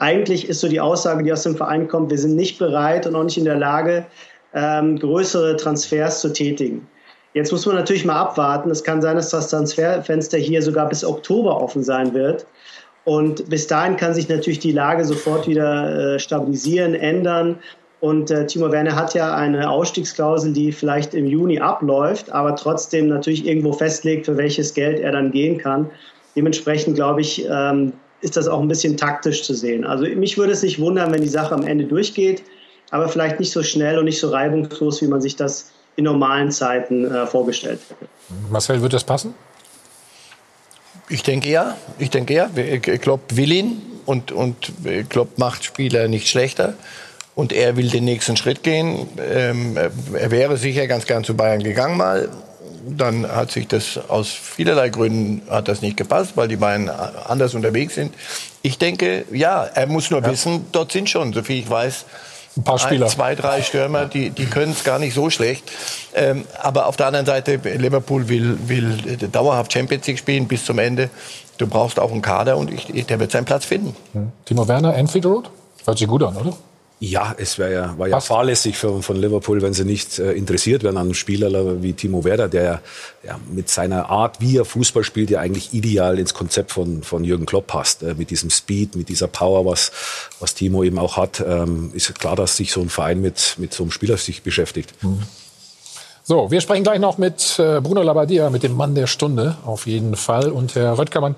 Eigentlich 0.00 0.48
ist 0.48 0.58
so 0.58 0.68
die 0.68 0.80
Aussage, 0.80 1.22
die 1.22 1.32
aus 1.32 1.44
dem 1.44 1.54
Verein 1.54 1.86
kommt, 1.86 2.10
wir 2.10 2.18
sind 2.18 2.34
nicht 2.34 2.58
bereit 2.58 3.06
und 3.06 3.14
auch 3.14 3.22
nicht 3.22 3.38
in 3.38 3.44
der 3.44 3.56
Lage, 3.56 4.04
ähm, 4.52 4.98
größere 4.98 5.56
Transfers 5.56 6.20
zu 6.20 6.32
tätigen. 6.32 6.88
Jetzt 7.34 7.52
muss 7.52 7.64
man 7.66 7.76
natürlich 7.76 8.04
mal 8.04 8.16
abwarten. 8.16 8.68
Es 8.72 8.82
kann 8.82 9.00
sein, 9.00 9.14
dass 9.14 9.30
das 9.30 9.50
Transferfenster 9.50 10.38
hier 10.38 10.60
sogar 10.60 10.88
bis 10.88 11.04
Oktober 11.04 11.62
offen 11.62 11.84
sein 11.84 12.14
wird. 12.14 12.46
Und 13.04 13.48
bis 13.48 13.66
dahin 13.66 13.96
kann 13.96 14.12
sich 14.12 14.28
natürlich 14.28 14.58
die 14.58 14.72
Lage 14.72 15.04
sofort 15.04 15.46
wieder 15.46 16.14
äh, 16.14 16.18
stabilisieren, 16.18 16.94
ändern. 16.94 17.58
Und 18.00 18.30
äh, 18.30 18.46
Timo 18.46 18.72
Werner 18.72 18.96
hat 18.96 19.14
ja 19.14 19.34
eine 19.34 19.70
Ausstiegsklausel, 19.70 20.52
die 20.54 20.72
vielleicht 20.72 21.12
im 21.12 21.26
Juni 21.26 21.60
abläuft, 21.60 22.32
aber 22.32 22.56
trotzdem 22.56 23.08
natürlich 23.08 23.46
irgendwo 23.46 23.72
festlegt, 23.72 24.26
für 24.26 24.38
welches 24.38 24.72
Geld 24.72 25.00
er 25.00 25.12
dann 25.12 25.30
gehen 25.30 25.58
kann. 25.58 25.90
Dementsprechend 26.34 26.96
glaube 26.96 27.20
ich, 27.20 27.44
ähm, 27.48 27.92
ist 28.22 28.36
das 28.36 28.48
auch 28.48 28.60
ein 28.60 28.68
bisschen 28.68 28.96
taktisch 28.96 29.42
zu 29.42 29.54
sehen. 29.54 29.84
Also 29.84 30.04
mich 30.04 30.38
würde 30.38 30.52
es 30.52 30.62
nicht 30.62 30.78
wundern, 30.78 31.12
wenn 31.12 31.20
die 31.20 31.28
Sache 31.28 31.54
am 31.54 31.66
Ende 31.66 31.84
durchgeht, 31.84 32.42
aber 32.90 33.08
vielleicht 33.08 33.38
nicht 33.38 33.52
so 33.52 33.62
schnell 33.62 33.98
und 33.98 34.06
nicht 34.06 34.20
so 34.20 34.30
reibungslos, 34.30 35.02
wie 35.02 35.06
man 35.06 35.20
sich 35.20 35.36
das 35.36 35.70
in 35.96 36.04
normalen 36.04 36.50
Zeiten 36.50 37.04
äh, 37.04 37.26
vorgestellt 37.26 37.80
hätte. 37.88 38.10
Marcel, 38.50 38.80
wird 38.80 38.94
das 38.94 39.04
passen? 39.04 39.34
Ich 41.10 41.22
denke 41.22 41.50
ja. 41.50 41.76
Ich 41.98 42.08
denke 42.08 42.34
ja. 42.34 42.48
Klopp 42.78 43.36
will 43.36 43.52
ihn 43.52 43.82
und, 44.06 44.32
und 44.32 44.72
Klopp 45.08 45.38
macht 45.38 45.64
Spieler 45.64 46.08
nicht 46.08 46.28
schlechter. 46.28 46.74
Und 47.34 47.52
er 47.52 47.76
will 47.76 47.88
den 47.88 48.04
nächsten 48.04 48.36
Schritt 48.36 48.62
gehen. 48.62 49.06
Ähm, 49.32 49.76
er 49.76 50.30
wäre 50.30 50.56
sicher 50.56 50.86
ganz 50.86 51.06
gern 51.06 51.24
zu 51.24 51.34
Bayern 51.34 51.62
gegangen 51.62 51.96
mal. 51.96 52.28
Dann 52.86 53.30
hat 53.30 53.52
sich 53.52 53.68
das 53.68 53.98
aus 54.08 54.28
vielerlei 54.28 54.88
Gründen 54.88 55.42
hat 55.50 55.68
das 55.68 55.82
nicht 55.82 55.96
gepasst, 55.96 56.32
weil 56.36 56.48
die 56.48 56.56
Bayern 56.56 56.88
anders 56.88 57.54
unterwegs 57.54 57.94
sind. 57.94 58.14
Ich 58.62 58.78
denke, 58.78 59.24
ja, 59.32 59.64
er 59.64 59.86
muss 59.86 60.10
nur 60.10 60.22
ja. 60.22 60.30
wissen, 60.30 60.66
dort 60.72 60.90
sind 60.92 61.08
schon, 61.08 61.32
so 61.32 61.42
viel 61.42 61.58
ich 61.58 61.70
weiß, 61.70 62.04
ein 62.56 62.64
paar 62.64 62.78
Spieler. 62.78 63.06
Ein, 63.06 63.12
zwei, 63.12 63.34
drei 63.34 63.62
Stürmer, 63.62 64.06
die, 64.06 64.30
die 64.30 64.46
können 64.46 64.72
es 64.72 64.82
gar 64.82 64.98
nicht 64.98 65.14
so 65.14 65.30
schlecht. 65.30 65.70
Ähm, 66.14 66.44
aber 66.60 66.86
auf 66.86 66.96
der 66.96 67.06
anderen 67.06 67.26
Seite, 67.26 67.56
Liverpool 67.56 68.28
will, 68.28 68.58
will 68.66 69.16
dauerhaft 69.30 69.72
Champions 69.72 70.06
League 70.06 70.18
spielen 70.18 70.48
bis 70.48 70.64
zum 70.64 70.78
Ende. 70.78 71.10
Du 71.58 71.66
brauchst 71.66 72.00
auch 72.00 72.10
einen 72.10 72.22
Kader 72.22 72.56
und 72.56 72.72
ich, 72.72 73.06
der 73.06 73.20
wird 73.20 73.30
seinen 73.30 73.44
Platz 73.44 73.64
finden. 73.64 73.94
Timo 74.46 74.66
Werner, 74.66 74.94
Enfield 74.96 75.26
Road? 75.26 75.50
Hört 75.84 75.98
sich 75.98 76.08
gut 76.08 76.22
an, 76.22 76.36
oder? 76.36 76.54
Ja, 77.02 77.34
es 77.38 77.58
wär 77.58 77.70
ja, 77.70 77.98
war 77.98 78.08
ja 78.08 78.20
fahrlässig 78.20 78.76
für, 78.76 79.02
von 79.02 79.16
Liverpool, 79.16 79.62
wenn 79.62 79.72
sie 79.72 79.86
nicht 79.86 80.18
äh, 80.18 80.32
interessiert 80.32 80.82
wären 80.82 80.98
an 80.98 81.06
einem 81.06 81.14
Spieler 81.14 81.82
wie 81.82 81.94
Timo 81.94 82.24
Werner, 82.24 82.48
der 82.48 82.82
ja, 83.22 83.40
mit 83.50 83.70
seiner 83.70 84.10
Art, 84.10 84.42
wie 84.42 84.58
er 84.58 84.66
Fußball 84.66 85.02
spielt, 85.02 85.30
ja 85.30 85.40
eigentlich 85.40 85.72
ideal 85.72 86.18
ins 86.18 86.34
Konzept 86.34 86.72
von, 86.72 87.02
von 87.02 87.24
Jürgen 87.24 87.46
Klopp 87.46 87.68
passt. 87.68 88.02
Äh, 88.02 88.14
mit 88.16 88.28
diesem 88.28 88.50
Speed, 88.50 88.96
mit 88.96 89.08
dieser 89.08 89.28
Power, 89.28 89.64
was, 89.64 89.92
was 90.40 90.52
Timo 90.52 90.84
eben 90.84 90.98
auch 90.98 91.16
hat, 91.16 91.40
ähm, 91.40 91.90
ist 91.94 92.14
klar, 92.18 92.36
dass 92.36 92.58
sich 92.58 92.70
so 92.70 92.82
ein 92.82 92.90
Verein 92.90 93.22
mit, 93.22 93.54
mit 93.56 93.72
so 93.72 93.82
einem 93.82 93.92
Spieler 93.92 94.18
sich 94.18 94.42
beschäftigt. 94.42 94.92
Mhm. 95.02 95.22
So, 96.22 96.50
wir 96.50 96.60
sprechen 96.60 96.84
gleich 96.84 97.00
noch 97.00 97.16
mit 97.16 97.58
äh, 97.58 97.80
Bruno 97.80 98.02
Labbadia, 98.02 98.50
mit 98.50 98.62
dem 98.62 98.76
Mann 98.76 98.94
der 98.94 99.06
Stunde, 99.06 99.56
auf 99.64 99.86
jeden 99.86 100.16
Fall. 100.16 100.50
Und 100.50 100.74
Herr 100.74 100.98
Röttgermann, 100.98 101.34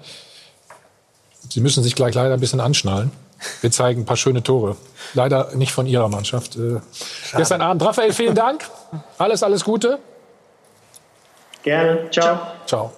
Sie 1.49 1.61
müssen 1.61 1.83
sich 1.83 1.95
gleich 1.95 2.15
leider 2.15 2.35
ein 2.35 2.41
bisschen 2.41 2.61
anschnallen. 2.61 3.11
Wir 3.61 3.70
zeigen 3.70 4.03
ein 4.03 4.05
paar 4.05 4.16
schöne 4.16 4.43
Tore. 4.43 4.76
Leider 5.14 5.55
nicht 5.55 5.72
von 5.72 5.86
Ihrer 5.86 6.09
Mannschaft. 6.09 6.57
Äh, 6.57 6.80
gestern 7.36 7.61
Abend. 7.61 7.84
Raphael, 7.84 8.12
vielen 8.12 8.34
Dank. 8.34 8.64
Alles, 9.18 9.43
alles 9.43 9.64
Gute. 9.64 9.99
Gerne. 11.62 12.11
Ciao. 12.11 12.38
Ciao. 12.66 12.93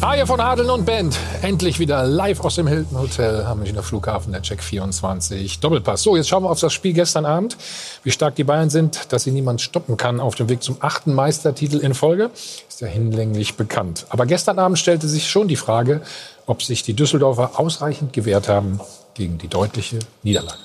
Haie 0.00 0.26
von 0.28 0.40
Hadeln 0.40 0.70
und 0.70 0.86
Band. 0.86 1.18
Endlich 1.42 1.80
wieder 1.80 2.04
live 2.04 2.40
aus 2.44 2.54
dem 2.54 2.68
Hilton 2.68 2.98
Hotel 2.98 3.42
am 3.42 3.58
Münchner 3.58 3.82
Flughafen, 3.82 4.30
der 4.32 4.42
Check 4.42 4.62
24. 4.62 5.58
Doppelpass. 5.58 6.02
So, 6.02 6.16
jetzt 6.16 6.28
schauen 6.28 6.44
wir 6.44 6.50
auf 6.50 6.60
das 6.60 6.72
Spiel 6.72 6.92
gestern 6.92 7.26
Abend. 7.26 7.56
Wie 8.04 8.12
stark 8.12 8.36
die 8.36 8.44
Bayern 8.44 8.70
sind, 8.70 9.12
dass 9.12 9.24
sie 9.24 9.32
niemand 9.32 9.60
stoppen 9.60 9.96
kann 9.96 10.20
auf 10.20 10.36
dem 10.36 10.48
Weg 10.48 10.62
zum 10.62 10.76
achten 10.78 11.12
Meistertitel 11.14 11.78
in 11.78 11.94
Folge, 11.94 12.30
ist 12.68 12.80
ja 12.80 12.86
hinlänglich 12.86 13.56
bekannt. 13.56 14.06
Aber 14.08 14.24
gestern 14.24 14.60
Abend 14.60 14.78
stellte 14.78 15.08
sich 15.08 15.28
schon 15.28 15.48
die 15.48 15.56
Frage, 15.56 16.00
ob 16.46 16.62
sich 16.62 16.84
die 16.84 16.94
Düsseldorfer 16.94 17.58
ausreichend 17.58 18.12
gewehrt 18.12 18.48
haben 18.48 18.80
gegen 19.14 19.36
die 19.38 19.48
deutliche 19.48 19.98
Niederlage. 20.22 20.58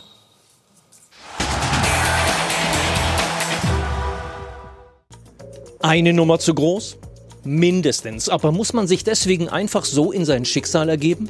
Eine 5.80 6.14
Nummer 6.14 6.38
zu 6.38 6.54
groß? 6.54 6.98
Mindestens. 7.44 8.30
Aber 8.30 8.52
muss 8.52 8.74
man 8.74 8.88
sich 8.88 9.04
deswegen 9.04 9.50
einfach 9.50 9.86
so 9.86 10.12
in 10.12 10.26
sein 10.26 10.46
Schicksal 10.46 10.90
ergeben? 10.90 11.30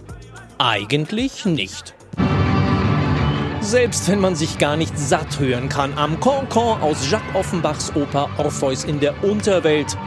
Eigentlich 0.58 1.46
nicht. 1.46 1.96
Selbst 3.62 4.10
wenn 4.10 4.20
man 4.20 4.36
sich 4.36 4.58
gar 4.58 4.76
nicht 4.76 4.98
satt 4.98 5.40
hören 5.40 5.70
kann 5.70 5.94
am 5.98 6.20
Cancan 6.20 6.82
aus 6.82 7.10
Jacques 7.10 7.34
Offenbachs 7.34 7.96
Oper 7.96 8.30
Orpheus 8.38 8.84
in 8.84 9.00
der 9.00 9.24
Unterwelt. 9.24 9.98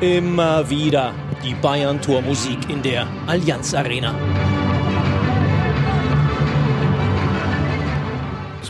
Immer 0.00 0.68
wieder 0.68 1.14
die 1.42 1.54
Bayern-Tormusik 1.54 2.68
in 2.68 2.82
der 2.82 3.06
Allianz 3.26 3.74
Arena. 3.74 4.14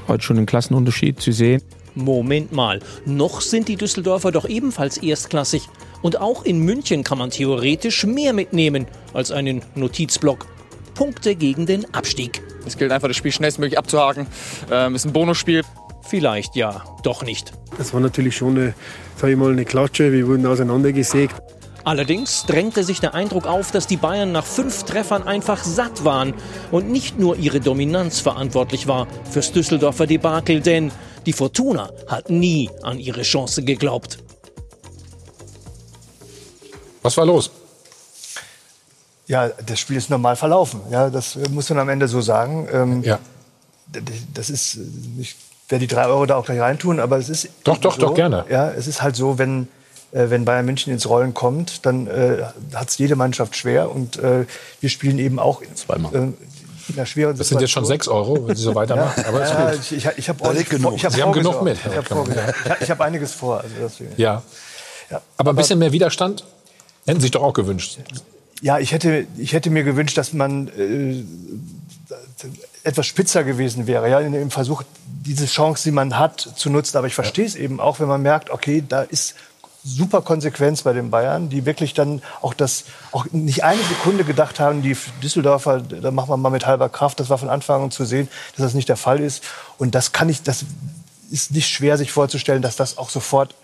War 0.07 0.15
heute 0.15 0.25
schon 0.25 0.39
ein 0.39 0.47
Klassenunterschied 0.47 1.21
zu 1.21 1.33
sehen. 1.33 1.63
Moment 1.95 2.53
mal, 2.53 2.81
noch 3.07 3.41
sind 3.41 3.69
die 3.69 3.77
Düsseldorfer 3.77 4.33
doch 4.33 4.47
ebenfalls 4.47 4.99
erstklassig. 4.99 5.69
Und 6.05 6.21
auch 6.21 6.45
in 6.45 6.59
München 6.59 7.03
kann 7.03 7.17
man 7.17 7.31
theoretisch 7.31 8.05
mehr 8.05 8.35
mitnehmen 8.35 8.87
als 9.15 9.31
einen 9.31 9.63
Notizblock. 9.75 10.47
Punkte 10.93 11.35
gegen 11.35 11.65
den 11.65 11.95
Abstieg. 11.95 12.43
Es 12.67 12.77
gilt 12.77 12.93
einfach, 12.93 13.09
das 13.09 13.17
Spiel 13.17 13.33
schnellstmöglich 13.33 13.79
abzuhaken. 13.79 14.27
Ähm, 14.71 14.95
ist 14.95 15.07
ein 15.07 15.15
Bonusspiel. 15.15 15.63
Vielleicht 16.03 16.57
ja, 16.57 16.85
doch 17.05 17.23
nicht. 17.23 17.53
Das 17.79 17.95
war 17.95 18.01
natürlich 18.01 18.37
schon 18.37 18.55
eine, 18.55 18.75
sag 19.17 19.31
ich 19.31 19.37
mal, 19.39 19.51
eine 19.51 19.65
Klatsche. 19.65 20.13
Wir 20.13 20.29
wurden 20.29 20.45
auseinandergesägt. 20.45 21.37
Allerdings 21.85 22.45
drängte 22.45 22.85
sich 22.85 23.01
der 23.01 23.15
Eindruck 23.15 23.47
auf, 23.47 23.71
dass 23.71 23.87
die 23.87 23.97
Bayern 23.97 24.31
nach 24.31 24.45
fünf 24.45 24.83
Treffern 24.83 25.23
einfach 25.23 25.65
satt 25.65 26.05
waren 26.05 26.35
und 26.71 26.91
nicht 26.91 27.19
nur 27.19 27.39
ihre 27.39 27.61
Dominanz 27.61 28.21
verantwortlich 28.21 28.87
war 28.87 29.07
fürs 29.31 29.53
Düsseldorfer 29.53 30.07
Debakel, 30.07 30.61
denn 30.61 30.93
die 31.25 31.33
Fortuna 31.33 31.91
hat 32.07 32.29
nie 32.29 32.69
an 32.83 32.99
ihre 32.99 33.23
Chance 33.23 33.65
geglaubt. 33.65 34.19
Was 37.05 37.17
war 37.19 37.27
los? 37.27 37.51
Ja, 39.27 39.49
das 39.49 39.79
Spiel 39.79 39.97
ist 39.97 40.11
normal 40.11 40.37
verlaufen. 40.37 40.81
Ja, 40.91 41.11
das 41.11 41.37
muss 41.51 41.69
man 41.69 41.79
am 41.79 41.89
Ende 41.91 42.09
so 42.09 42.21
sagen. 42.21 42.67
Ähm, 42.73 43.03
ja. 43.03 43.19
Das 44.33 44.51
ist, 44.51 44.79
ich 45.19 45.37
werde 45.69 45.87
die 45.87 45.95
drei 45.95 46.07
Euro 46.07 46.25
da 46.27 46.37
auch 46.37 46.47
gleich 46.47 46.61
reintun, 46.61 46.99
aber 46.99 47.19
es 47.19 47.29
ist. 47.29 47.49
Doch, 47.63 47.77
doch, 47.79 47.95
so, 47.95 48.01
doch, 48.09 48.15
gerne. 48.15 48.45
Ja, 48.49 48.71
es 48.71 48.87
ist 48.87 49.03
halt 49.03 49.17
so, 49.17 49.39
wenn, 49.39 49.69
äh, 50.13 50.31
wenn 50.31 50.45
Bayern 50.47 50.65
München 50.65 50.93
ins 50.93 51.07
Rollen 51.09 51.35
kommt, 51.35 51.85
dann 51.87 52.07
äh, 52.07 52.43
hat 52.75 52.89
es 52.89 52.97
jede 52.99 53.17
Mannschaft 53.17 53.55
schwer 53.55 53.91
und 53.95 54.17
äh, 54.17 54.47
wir 54.81 54.89
spielen 54.91 55.19
eben 55.19 55.39
auch 55.39 55.63
Zweimal. 55.75 56.15
Äh, 56.15 56.29
Das 56.97 57.49
sind 57.49 57.61
jetzt 57.61 57.71
schon 57.71 57.85
sechs 57.85 58.09
Euro, 58.09 58.49
wenn 58.49 58.57
Sie 58.57 58.63
so 58.63 58.75
weitermachen. 58.75 59.23
Ja, 59.23 59.29
aber 59.29 59.43
ist 59.43 59.51
ja, 59.53 59.71
gut. 59.71 59.81
ich, 59.81 59.93
ich, 59.93 60.07
ich 60.19 60.29
habe 60.31 60.53
liegt 60.55 60.71
genug. 60.71 60.95
Ich 60.97 61.05
hab 61.05 61.13
Sie 61.13 61.23
haben 61.23 61.33
genug 61.33 61.63
mit. 61.63 61.79
Ich 61.79 61.85
habe 61.85 62.89
hab- 62.89 63.01
einiges 63.01 63.33
vor. 63.33 63.63
Also. 63.63 64.05
Ja. 64.17 64.43
Ja. 65.11 65.21
Aber 65.37 65.53
ein 65.53 65.57
bisschen 65.57 65.79
mehr 65.79 65.93
Widerstand 65.93 66.45
hätten 67.07 67.21
Sie 67.21 67.25
sich 67.25 67.31
doch 67.33 67.43
auch 67.43 67.53
gewünscht. 67.53 67.99
Ja, 68.61 68.79
ich 68.79 68.93
hätte, 68.93 69.27
ich 69.37 69.53
hätte 69.53 69.71
mir 69.71 69.85
gewünscht, 69.85 70.17
dass 70.17 70.33
man 70.33 70.69
äh, 70.69 71.23
etwas 72.83 73.07
spitzer 73.07 73.45
gewesen 73.45 73.87
wäre, 73.87 74.09
ja, 74.09 74.21
dem 74.21 74.51
Versuch, 74.51 74.83
diese 75.07 75.47
Chance, 75.47 75.85
die 75.85 75.91
man 75.91 76.19
hat, 76.19 76.41
zu 76.41 76.71
nutzen. 76.71 76.97
Aber 76.97 77.07
ich 77.07 77.15
verstehe 77.15 77.47
es 77.47 77.57
eben 77.57 77.81
auch, 77.81 78.01
wenn 78.01 78.09
man 78.09 78.23
merkt, 78.23 78.51
okay, 78.51 78.85
da 78.87 79.03
ist 79.03 79.35
super 79.85 80.23
Konsequenz 80.23 80.83
bei 80.83 80.95
den 80.95 81.11
Bayern, 81.11 81.51
die 81.51 81.67
wirklich 81.67 81.93
dann 81.93 82.23
auch 82.41 82.55
das, 82.55 82.85
auch 83.13 83.27
nicht 83.33 83.65
eine 83.65 83.83
Sekunde 83.83 84.25
gedacht 84.25 84.59
haben, 84.59 84.83
die 84.83 84.97
Düsseldorfer, 85.23 85.81
da 85.81 86.11
machen 86.11 86.31
wir 86.31 86.37
mal 86.39 86.51
mit 86.51 86.67
halber 86.67 86.89
Kraft. 86.89 87.21
Das 87.21 87.29
war 87.29 87.39
von 87.39 87.51
Anfang 87.51 87.83
an 87.83 87.91
zu 87.91 88.05
sehen, 88.05 88.29
dass 88.57 88.65
das 88.65 88.75
nicht 88.75 88.89
der 88.89 88.97
Fall 88.97 89.21
ist. 89.21 89.45
Und 89.79 89.95
das 89.95 90.13
kann 90.13 90.29
ich, 90.29 90.43
das 90.43 90.65
ist 91.31 91.51
nicht 91.51 91.69
schwer, 91.69 91.99
sich 91.99 92.13
vorzustellen, 92.13 92.63
dass 92.63 92.77
das 92.77 92.97
auch 92.97 93.11
sofort 93.11 93.55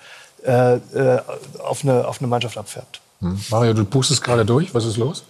äh, 0.45 0.75
äh, 0.75 1.23
auf, 1.63 1.85
eine, 1.85 2.07
auf 2.07 2.21
eine 2.21 2.29
Mannschaft 2.29 2.59
abfärbt. 2.59 3.01
Hm. 3.21 3.39
Mario, 3.51 3.75
du 3.75 3.85
pustest 3.85 4.23
gerade 4.23 4.45
durch. 4.45 4.75
Was 4.75 4.85
ist 4.85 4.97
los? 4.97 5.25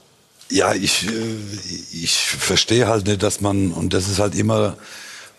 Ja, 0.49 0.74
ich, 0.74 1.07
äh, 1.07 1.36
ich 1.93 2.16
verstehe 2.16 2.88
halt 2.88 3.07
nicht, 3.07 3.22
dass 3.22 3.41
man, 3.41 3.72
und 3.72 3.93
das 3.93 4.09
ist 4.09 4.18
halt 4.18 4.34
immer 4.34 4.76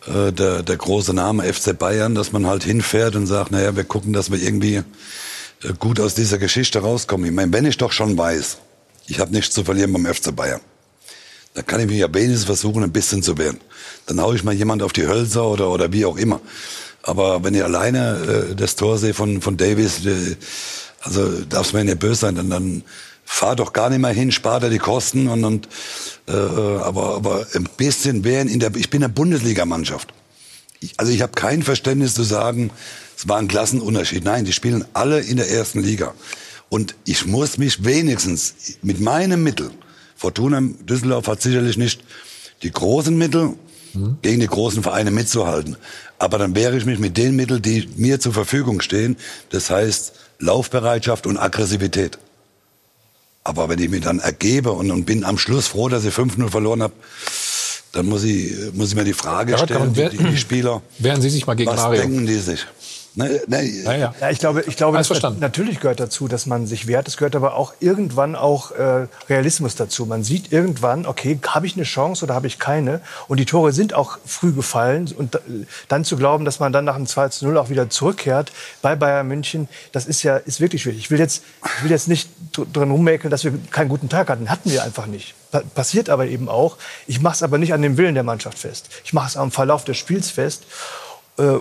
äh, 0.08 0.32
der, 0.32 0.64
der 0.64 0.78
große 0.78 1.14
Name 1.14 1.52
FC 1.52 1.78
Bayern, 1.78 2.16
dass 2.16 2.32
man 2.32 2.48
halt 2.48 2.64
hinfährt 2.64 3.16
und 3.16 3.28
sagt, 3.28 3.52
naja, 3.52 3.76
wir 3.76 3.84
gucken, 3.84 4.14
dass 4.14 4.32
wir 4.32 4.42
irgendwie 4.42 4.76
äh, 4.76 5.74
gut 5.80 6.00
aus 6.00 6.16
dieser 6.16 6.38
Geschichte 6.38 6.80
rauskommen. 6.80 7.26
Ich 7.26 7.34
meine, 7.34 7.52
wenn 7.54 7.66
ich 7.66 7.78
doch 7.78 7.92
schon 7.92 8.18
weiß, 8.18 8.58
ich 9.08 9.20
habe 9.20 9.32
nichts 9.32 9.54
zu 9.54 9.64
verlieren 9.64 9.92
beim 9.94 10.06
FC 10.06 10.36
Bayern, 10.36 10.62
dann 11.54 11.66
kann 11.66 11.82
ich 11.82 11.88
mich 11.88 11.98
ja 11.98 12.14
wenigstens 12.14 12.46
versuchen, 12.46 12.84
ein 12.84 12.94
bisschen 12.94 13.22
zu 13.22 13.38
wehren. 13.38 13.60
Dann 14.06 14.22
hau 14.22 14.34
ich 14.34 14.44
mal 14.44 14.54
jemand 14.54 14.82
auf 14.84 14.94
die 14.94 15.08
Hölzer 15.08 15.46
oder, 15.46 15.70
oder 15.70 15.92
wie 15.92 16.06
auch 16.06 16.18
immer. 16.18 16.40
Aber 17.04 17.44
wenn 17.44 17.54
ich 17.54 17.64
alleine 17.64 18.50
äh, 18.52 18.56
das 18.56 18.76
Tor 18.76 18.98
sehe 18.98 19.14
von, 19.14 19.42
von 19.42 19.58
Davis, 19.58 20.06
äh, 20.06 20.36
also 21.02 21.42
darf's 21.46 21.74
mir 21.74 21.84
nicht 21.84 22.00
böse 22.00 22.22
sein, 22.22 22.36
dann, 22.36 22.50
dann 22.50 22.84
fahr 23.24 23.56
doch 23.56 23.74
gar 23.74 23.90
nicht 23.90 24.00
mehr 24.00 24.12
hin, 24.12 24.32
spar 24.32 24.60
dir 24.60 24.70
die 24.70 24.78
Kosten 24.78 25.28
und, 25.28 25.44
und 25.44 25.68
äh, 26.28 26.32
aber, 26.34 27.16
aber 27.16 27.48
ein 27.56 27.68
bisschen 27.78 28.24
wehren 28.24 28.48
in 28.48 28.60
der, 28.60 28.76
ich 28.76 28.90
bin 28.90 29.04
eine 29.04 29.12
Bundesligamannschaft. 29.12 30.14
Ich, 30.80 31.00
also 31.00 31.12
ich 31.12 31.22
habe 31.22 31.34
kein 31.34 31.64
Verständnis 31.64 32.14
zu 32.14 32.24
sagen, 32.24 32.72
es 33.18 33.28
war 33.28 33.38
ein 33.38 33.48
Klassenunterschied. 33.48 34.24
Nein, 34.24 34.46
die 34.46 34.54
spielen 34.54 34.84
alle 34.94 35.20
in 35.20 35.38
der 35.38 35.50
ersten 35.50 35.82
Liga. 35.82 36.14
Und 36.70 36.96
ich 37.06 37.26
muss 37.26 37.58
mich 37.58 37.84
wenigstens 37.84 38.56
mit 38.82 39.00
meinem 39.00 39.44
Mittel, 39.44 39.72
Fortuna 40.16 40.62
Düsseldorf 40.62 41.28
hat 41.28 41.42
sicherlich 41.42 41.78
nicht 41.78 42.04
die 42.64 42.72
großen 42.72 43.18
Mittel, 43.18 43.56
gegen 44.22 44.40
die 44.40 44.48
großen 44.48 44.84
Vereine 44.84 45.12
mitzuhalten. 45.12 45.78
Aber 46.18 46.38
dann 46.38 46.56
wehre 46.56 46.78
ich 46.78 46.86
mich 46.86 47.00
mit 47.00 47.18
den 47.18 47.36
Mitteln, 47.36 47.62
die 47.62 47.90
mir 47.98 48.20
zur 48.20 48.34
Verfügung 48.34 48.82
stehen. 48.82 49.18
Das 49.50 49.70
heißt 49.70 50.14
Laufbereitschaft 50.42 51.26
und 51.28 51.38
Aggressivität. 51.38 52.18
Aber 53.44 53.70
wenn 53.70 53.80
ich 53.80 53.90
mir 53.90 54.02
dann 54.02 54.20
ergebe 54.20 54.72
und, 54.72 54.92
und 54.92 55.06
bin 55.06 55.24
am 55.24 55.38
Schluss 55.38 55.68
froh, 55.68 55.90
dass 55.90 56.06
ich 56.06 56.14
5-0 56.14 56.50
verloren 56.50 56.84
habe, 56.84 56.94
dann 57.94 58.06
muss 58.06 58.24
ich, 58.24 58.54
muss 58.74 58.90
ich 58.90 58.96
mir 58.96 59.04
die 59.04 59.14
Frage 59.14 59.54
Ja, 59.54 59.58
stellen, 59.58 59.94
die, 59.94 60.10
die 60.18 60.38
Spieler, 60.38 60.82
Wehren 61.00 61.22
Sie 61.22 61.30
sich 61.30 61.46
mal 61.48 61.56
gegen 61.56 61.70
was 61.72 61.78
Mario. 61.78 62.02
denken 62.02 62.26
die 62.28 62.36
sich? 62.38 62.66
Ne, 63.14 63.42
ne, 63.48 63.62
ja. 63.98 64.14
Ja, 64.22 64.30
ich 64.30 64.40
glaube, 64.40 64.62
ich 64.66 64.78
glaube 64.78 64.98
natürlich 65.42 65.82
gehört 65.82 66.00
dazu, 66.00 66.30
dass 66.30 66.46
man 66.46 66.66
sich 66.66 66.88
wehrt. 66.88 67.10
Es 67.10 67.18
gehört 67.18 67.36
aber 67.36 67.56
auch 67.56 67.74
irgendwann 67.82 68.38
auch 68.38 68.72
äh, 68.72 69.08
Realismus 69.30 69.76
dazu. 69.76 70.06
Man 70.06 70.24
sieht 70.24 70.54
irgendwann, 70.54 71.06
okay, 71.06 71.38
habe 71.46 71.66
ich 71.66 71.76
eine 71.76 71.84
Chance 71.84 72.24
oder 72.24 72.36
habe 72.36 72.48
ich 72.48 72.58
keine? 72.58 73.02
Und 73.28 73.42
die 73.42 73.46
Tore 73.46 73.74
sind 73.74 73.94
auch 73.94 74.18
früh 74.26 74.54
gefallen. 74.54 75.10
Und 75.18 75.38
dann 75.90 76.06
zu 76.06 76.16
glauben, 76.16 76.46
dass 76.46 76.62
man 76.62 76.72
dann 76.72 76.86
nach 76.86 76.96
dem 76.96 77.06
2 77.06 77.28
zu 77.30 77.46
0 77.48 77.58
auch 77.58 77.70
wieder 77.70 77.90
zurückkehrt 77.90 78.54
bei 78.82 78.96
Bayern 78.96 79.28
München, 79.28 79.68
das 79.92 80.06
ist 80.06 80.24
ja 80.24 80.38
ist 80.38 80.62
wirklich 80.62 80.84
schwierig. 80.84 81.00
Ich 81.00 81.12
will 81.12 81.20
jetzt, 81.20 81.44
ich 81.80 81.84
will 81.84 81.92
jetzt 81.92 82.08
nicht 82.08 82.30
dr- 82.54 82.66
dran 82.72 82.92
rummäkeln, 82.92 83.30
dass 83.30 83.44
wir 83.44 83.52
keinen 83.72 83.90
guten 83.90 84.08
Tag 84.08 84.30
hatten. 84.30 84.50
Hatten 84.50 84.72
wir 84.72 84.84
einfach 84.84 85.06
nicht. 85.08 85.34
Pa- 85.52 85.64
Passiert 85.76 86.10
aber 86.10 86.28
eben 86.28 86.48
auch. 86.48 86.78
Ich 87.08 87.20
mache 87.20 87.36
es 87.36 87.44
aber 87.44 87.58
nicht 87.58 87.74
an 87.74 87.82
dem 87.82 87.98
Willen 87.98 88.14
der 88.14 88.24
Mannschaft 88.24 88.58
fest. 88.58 88.88
Ich 89.04 89.12
mache 89.12 89.28
es 89.28 89.36
am 89.36 89.52
Verlauf 89.52 89.84
des 89.84 89.98
Spiels 89.98 90.32
fest. 90.32 90.64
Äh, 91.38 91.58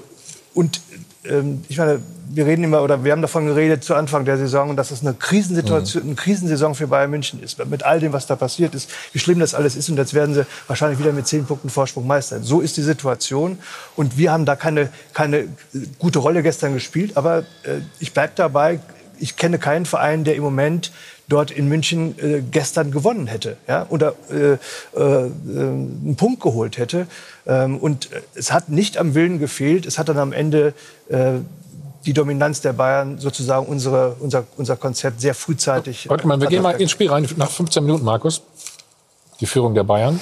und 0.55 0.81
ähm, 1.25 1.65
ich 1.69 1.79
meine, 1.79 2.01
wir 2.33 2.47
reden 2.47 2.65
immer 2.65 2.83
oder 2.83 3.05
wir 3.05 3.13
haben 3.13 3.23
davon 3.23 3.47
geredet 3.47 3.83
zu 3.83 3.95
Anfang 3.95 4.25
der 4.25 4.39
Saison, 4.39 4.77
dass 4.77 4.91
es 4.91 5.01
eine 5.03 5.15
Krisensituation, 5.15 6.05
eine 6.05 6.15
Krisensaison 6.15 6.75
für 6.75 6.87
Bayern 6.87 7.11
München 7.11 7.43
ist. 7.43 7.65
Mit 7.67 7.83
all 7.83 7.99
dem, 7.99 8.13
was 8.13 8.27
da 8.27 8.37
passiert 8.37 8.75
ist, 8.75 8.89
wie 9.13 9.19
schlimm 9.19 9.41
das 9.41 9.55
alles 9.55 9.75
ist. 9.75 9.89
Und 9.89 9.97
jetzt 9.97 10.15
werden 10.15 10.35
sie 10.35 10.47
wahrscheinlich 10.69 10.99
wieder 10.99 11.13
mit 11.13 11.27
zehn 11.27 11.45
Punkten 11.45 11.71
Vorsprung 11.71 12.07
Meister. 12.07 12.41
So 12.41 12.61
ist 12.61 12.77
die 12.77 12.83
Situation. 12.83 13.59
Und 13.97 14.17
wir 14.17 14.33
haben 14.33 14.45
da 14.47 14.55
keine, 14.55 14.91
keine 15.13 15.49
gute 15.99 16.21
Rolle 16.21 16.43
gestern 16.43 16.73
gespielt. 16.73 17.17
Aber 17.17 17.41
äh, 17.65 17.81
ich 17.99 18.13
bleibe 18.13 18.33
dabei. 18.37 18.79
Ich 19.19 19.37
kenne 19.37 19.59
keinen 19.59 19.85
Verein, 19.85 20.25
der 20.25 20.37
im 20.37 20.43
Moment 20.43 20.93
dort 21.31 21.51
in 21.51 21.69
München 21.69 22.15
äh, 22.19 22.43
gestern 22.43 22.91
gewonnen 22.91 23.27
hätte 23.27 23.57
ja? 23.67 23.87
oder 23.89 24.15
äh, 24.31 24.53
äh, 24.53 24.59
einen 24.95 26.17
Punkt 26.17 26.43
geholt 26.43 26.77
hätte. 26.77 27.07
Ähm, 27.47 27.79
und 27.79 28.11
es 28.35 28.53
hat 28.53 28.69
nicht 28.69 28.99
am 28.99 29.15
Willen 29.15 29.39
gefehlt. 29.39 29.87
Es 29.87 29.99
hat 29.99 30.09
dann 30.09 30.19
am 30.19 30.33
Ende 30.33 30.75
äh, 31.09 31.39
die 32.05 32.13
Dominanz 32.13 32.61
der 32.61 32.73
Bayern 32.73 33.19
sozusagen 33.19 33.67
unsere, 33.67 34.17
unser, 34.21 34.45
unser 34.57 34.77
Konzept 34.77 35.21
sehr 35.21 35.35
frühzeitig. 35.35 36.09
Warte 36.09 36.27
mal, 36.27 36.41
wir 36.41 36.49
gehen 36.49 36.63
mal 36.63 36.81
ins 36.81 36.91
Spiel 36.91 37.11
rein 37.11 37.29
nach 37.37 37.51
15 37.51 37.85
Minuten, 37.85 38.05
Markus. 38.05 38.43
Die 39.41 39.47
Führung 39.47 39.75
der 39.75 39.85
Bayern. 39.85 40.21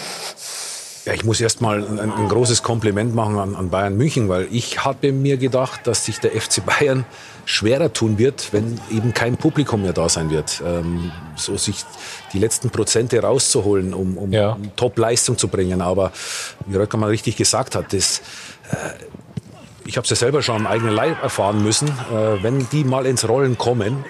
Ja, 1.04 1.14
ich 1.14 1.24
muss 1.24 1.40
erst 1.40 1.60
mal 1.60 1.82
ein, 1.82 2.12
ein 2.12 2.28
großes 2.28 2.62
Kompliment 2.62 3.14
machen 3.14 3.38
an, 3.38 3.56
an 3.56 3.70
Bayern 3.70 3.96
München, 3.96 4.28
weil 4.28 4.46
ich 4.50 4.84
habe 4.84 5.12
mir 5.12 5.38
gedacht, 5.38 5.86
dass 5.86 6.04
sich 6.04 6.20
der 6.20 6.32
FC 6.32 6.64
Bayern 6.64 7.06
schwerer 7.48 7.90
tun 7.94 8.18
wird, 8.18 8.52
wenn 8.52 8.78
eben 8.90 9.14
kein 9.14 9.38
Publikum 9.38 9.80
mehr 9.80 9.94
da 9.94 10.10
sein 10.10 10.28
wird. 10.30 10.62
Ähm, 10.64 11.10
so 11.34 11.56
sich 11.56 11.82
die 12.34 12.38
letzten 12.38 12.68
Prozente 12.68 13.22
rauszuholen, 13.22 13.94
um, 13.94 14.18
um, 14.18 14.32
Ja. 14.32 14.58
Top-Leistung 14.76 15.38
zu 15.38 15.48
bringen. 15.48 15.80
Aber 15.80 16.12
wie 16.66 16.76
Röcker 16.76 16.98
mal 16.98 17.08
richtig 17.08 17.36
gesagt 17.36 17.74
hat, 17.74 17.94
das, 17.94 18.20
äh, 18.70 18.74
ich 19.86 19.96
habe 19.96 20.04
es 20.04 20.10
ja 20.10 20.16
selber 20.16 20.42
schon 20.42 20.56
am 20.56 20.66
eigenen 20.66 20.94
Leib 20.94 21.22
erfahren 21.22 21.62
müssen, 21.62 21.88
äh, 21.88 22.42
wenn 22.42 22.68
die 22.68 22.84
mal 22.84 23.06
ins 23.06 23.26
Rollen 23.26 23.56
kommen, 23.56 24.04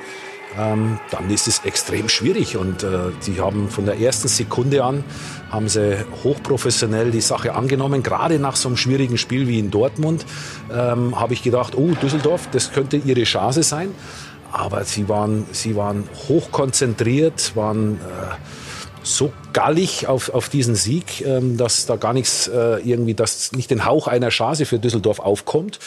ähm, 0.58 0.98
dann 1.10 1.30
ist 1.30 1.46
es 1.46 1.60
extrem 1.64 2.08
schwierig. 2.08 2.56
Und 2.56 2.82
äh, 2.82 3.10
die 3.26 3.40
haben 3.40 3.68
von 3.68 3.86
der 3.86 3.98
ersten 3.98 4.28
Sekunde 4.28 4.82
an, 4.84 5.04
haben 5.50 5.68
sie 5.68 6.04
hochprofessionell 6.24 7.10
die 7.10 7.20
Sache 7.20 7.54
angenommen. 7.54 8.02
Gerade 8.02 8.38
nach 8.38 8.56
so 8.56 8.68
einem 8.68 8.76
schwierigen 8.76 9.18
Spiel 9.18 9.46
wie 9.46 9.58
in 9.58 9.70
Dortmund 9.70 10.26
ähm, 10.72 11.18
habe 11.18 11.34
ich 11.34 11.42
gedacht, 11.42 11.74
oh, 11.76 11.92
Düsseldorf, 12.02 12.48
das 12.50 12.72
könnte 12.72 12.96
ihre 12.96 13.24
Chance 13.24 13.62
sein. 13.62 13.94
Aber 14.50 14.84
sie 14.84 15.08
waren, 15.08 15.46
sie 15.52 15.76
waren 15.76 16.08
hochkonzentriert, 16.28 17.54
waren 17.54 17.96
äh, 17.96 17.98
so 19.02 19.32
gallig 19.52 20.06
auf, 20.06 20.30
auf 20.34 20.48
diesen 20.48 20.74
Sieg, 20.74 21.24
ähm, 21.24 21.56
dass 21.56 21.86
da 21.86 21.96
gar 21.96 22.12
nichts 22.12 22.48
äh, 22.48 22.80
irgendwie, 22.82 23.14
dass 23.14 23.52
nicht 23.52 23.70
den 23.70 23.84
Hauch 23.84 24.06
einer 24.06 24.28
Chance 24.28 24.66
für 24.66 24.78
Düsseldorf 24.78 25.20
aufkommt. 25.20 25.78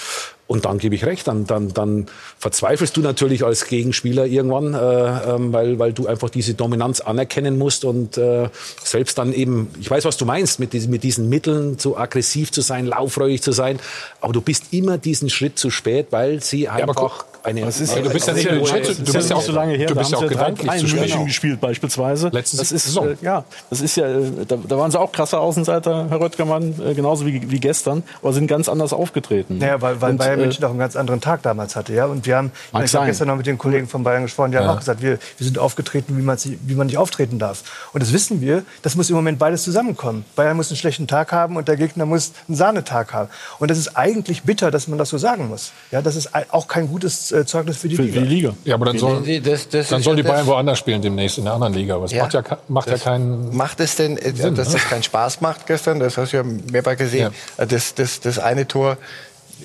Und 0.52 0.66
dann 0.66 0.80
gebe 0.80 0.93
ich 0.95 1.06
recht, 1.06 1.30
dann, 1.30 1.47
dann, 1.47 1.74
dann 1.74 2.08
verzweifelst 2.38 2.97
du 2.97 2.99
natürlich 2.99 3.45
als 3.45 3.68
Gegenspieler 3.68 4.26
irgendwann, 4.26 4.74
äh, 4.74 5.34
ähm, 5.34 5.54
weil, 5.54 5.80
weil 5.80 5.93
du 5.93 6.08
einfach 6.08 6.30
diese 6.30 6.56
Dominanz 6.56 6.99
anerkennen 6.99 7.58
musst 7.58 7.86
und 7.86 8.18
äh, 8.18 8.49
selbst 8.84 9.18
dann 9.18 9.32
eben, 9.32 9.70
ich 9.80 9.89
weiß, 9.89 10.04
was 10.04 10.18
du 10.18 10.26
meinst, 10.26 10.60
mit 10.60 10.74
diesen, 10.74 10.91
mit 10.91 11.04
diesen 11.04 11.30
Mitteln 11.30 11.80
so 11.80 11.95
aggressiv 11.95 12.52
zu 12.52 12.60
sein, 12.60 12.86
laufreudig 12.86 13.41
zu 13.41 13.54
sein, 13.54 13.80
aber 14.20 14.34
du 14.34 14.41
bist 14.41 14.74
immer 14.74 14.97
diesen 14.97 15.30
Schritt 15.30 15.58
zu 15.58 15.70
spät, 15.70 16.08
weil 16.10 16.43
sie 16.43 16.68
einfach 16.68 17.24
eine... 17.44 17.62
Das 17.62 17.80
ist 17.80 17.96
du 17.96 18.10
bist 18.10 18.28
ja, 18.28 18.34
nicht, 18.34 18.50
eine- 18.50 18.60
du 18.60 19.14
bist 19.14 19.30
ja 19.30 19.36
auch 19.36 19.42
so 19.42 19.52
lange 19.52 19.74
her. 19.76 19.88
Du 19.88 19.94
da 19.96 20.00
bist 20.02 20.12
ja 20.12 20.18
haben 20.18 20.26
auch 20.26 20.30
sie 20.30 20.36
gedanklich 20.36 20.68
drei 20.70 20.78
zu 20.80 20.88
spät. 20.88 21.00
München 21.02 21.26
gespielt 21.26 21.62
beispielsweise. 21.62 22.30
Letzte 22.30 22.58
das 22.58 22.72
ist 22.72 22.86
Saison. 22.86 23.10
Äh, 23.10 23.16
ja, 23.22 23.44
das 23.70 23.82
ist 23.82 23.96
ja, 23.98 24.06
äh, 24.08 24.46
da, 24.48 24.58
da 24.68 24.78
waren 24.78 24.92
sie 24.92 25.00
auch 25.00 25.12
krasser 25.12 25.39
Außenseiter, 25.42 26.08
Herr 26.10 26.20
Röttgermann, 26.20 26.76
äh, 26.86 26.94
genauso 26.94 27.26
wie, 27.26 27.50
wie 27.50 27.60
gestern, 27.60 28.04
aber 28.22 28.34
sind 28.34 28.48
ganz 28.48 28.70
anders 28.70 28.94
aufgetreten. 28.94 29.58
Naja, 29.58 29.82
weil, 29.82 30.02
weil 30.02 30.12
Und, 30.12 30.18
Bayern 30.18 30.39
äh, 30.39 30.44
München 30.44 30.64
auch 30.66 30.70
einen 30.70 30.80
ganz 30.80 30.96
anderen 30.96 31.22
Tag 31.22 31.42
damals 31.42 31.76
hatte. 31.76 31.94
Ja? 31.94 32.06
Und 32.06 32.26
wir 32.26 32.38
haben, 32.38 32.52
ich, 32.78 32.84
ich 32.86 32.96
habe 32.96 33.06
gestern 33.06 33.28
noch 33.28 33.36
mit 33.38 33.46
den 33.48 33.58
Kollegen 33.58 33.88
von 33.88 34.04
Bayern 34.04 34.24
gesprochen, 34.24 34.52
die 34.52 34.58
haben 34.58 34.66
Ja. 34.66 34.74
auch 34.74 34.80
gesagt, 34.80 35.02
wir, 35.02 35.18
wir 35.38 35.46
sind 35.46 35.58
aufgetreten, 35.58 36.18
wie 36.18 36.22
man, 36.22 36.38
sich- 36.38 36.58
wie 36.66 36.76
man 36.76 36.88
nicht 36.88 36.98
auftreten 36.98 37.39
darf. 37.39 37.64
Und 37.94 38.02
das 38.04 38.14
wissen 38.14 38.42
wir, 38.42 38.64
das 38.82 38.96
muss 38.96 39.10
im 39.10 39.16
Moment 39.16 39.39
beides 39.39 39.64
zusammenkommen. 39.64 40.26
Bayern 40.36 40.56
muss 40.58 40.70
einen 40.70 40.78
schlechten 40.78 41.08
Tag 41.08 41.32
haben 41.32 41.56
und 41.56 41.68
der 41.68 41.78
Gegner 41.78 42.06
muss 42.06 42.32
einen 42.48 42.56
Sahnetag 42.58 43.14
haben. 43.14 43.30
Und 43.60 43.72
das 43.72 43.78
ist 43.78 43.98
eigentlich 43.98 44.44
bitter, 44.44 44.72
dass 44.72 44.88
man 44.88 44.98
das 44.98 45.10
so 45.10 45.18
sagen 45.18 45.48
muss. 45.48 45.72
Ja, 45.92 46.02
das 46.02 46.16
ist 46.16 46.30
auch 46.52 46.68
kein 46.68 46.88
gutes 46.88 47.31
äh, 47.32 47.46
Zeugnis 47.46 47.78
für 47.78 47.88
die 47.90 47.96
Liga. 47.98 48.54
Ja, 48.66 48.76
aber 48.76 48.86
dann 48.86 48.98
sollen, 48.98 49.24
Nee, 49.24 49.40
das- 49.40 49.68
das 49.70 49.90
dann 49.90 50.02
sollen 50.02 50.18
ja 50.18 50.24
die 50.24 50.30
Bayern 50.30 50.46
woanders 50.48 50.80
spielen 50.80 51.02
demnächst 51.02 51.38
in 51.38 51.46
der 51.46 51.54
anderen 51.54 51.74
Liga. 51.74 51.96
Aber 51.96 52.06
es 52.06 52.12
Ja. 52.12 52.24
macht 52.24 52.34
ja, 52.34 52.44
macht 52.68 52.88
ja 52.88 52.94
Das 52.94 53.04
keinen. 53.04 53.56
Macht 53.56 53.80
es 53.80 53.96
denn, 53.96 54.18
äh, 54.18 54.34
Sinn, 54.36 54.56
dass 54.56 54.70
ne? 54.70 54.74
das 54.76 54.84
keinen 54.90 55.04
Spaß 55.04 55.42
macht 55.42 55.66
gestern? 55.68 56.00
Das 56.00 56.18
hast 56.18 56.34
du 56.34 56.38
ja 56.38 56.44
mehrfach 56.44 56.98
gesehen. 56.98 57.34
Äh, 57.58 57.68
Das, 57.68 57.94
das, 57.96 58.20
das 58.20 58.40
eine 58.40 58.68
Tor, 58.68 58.98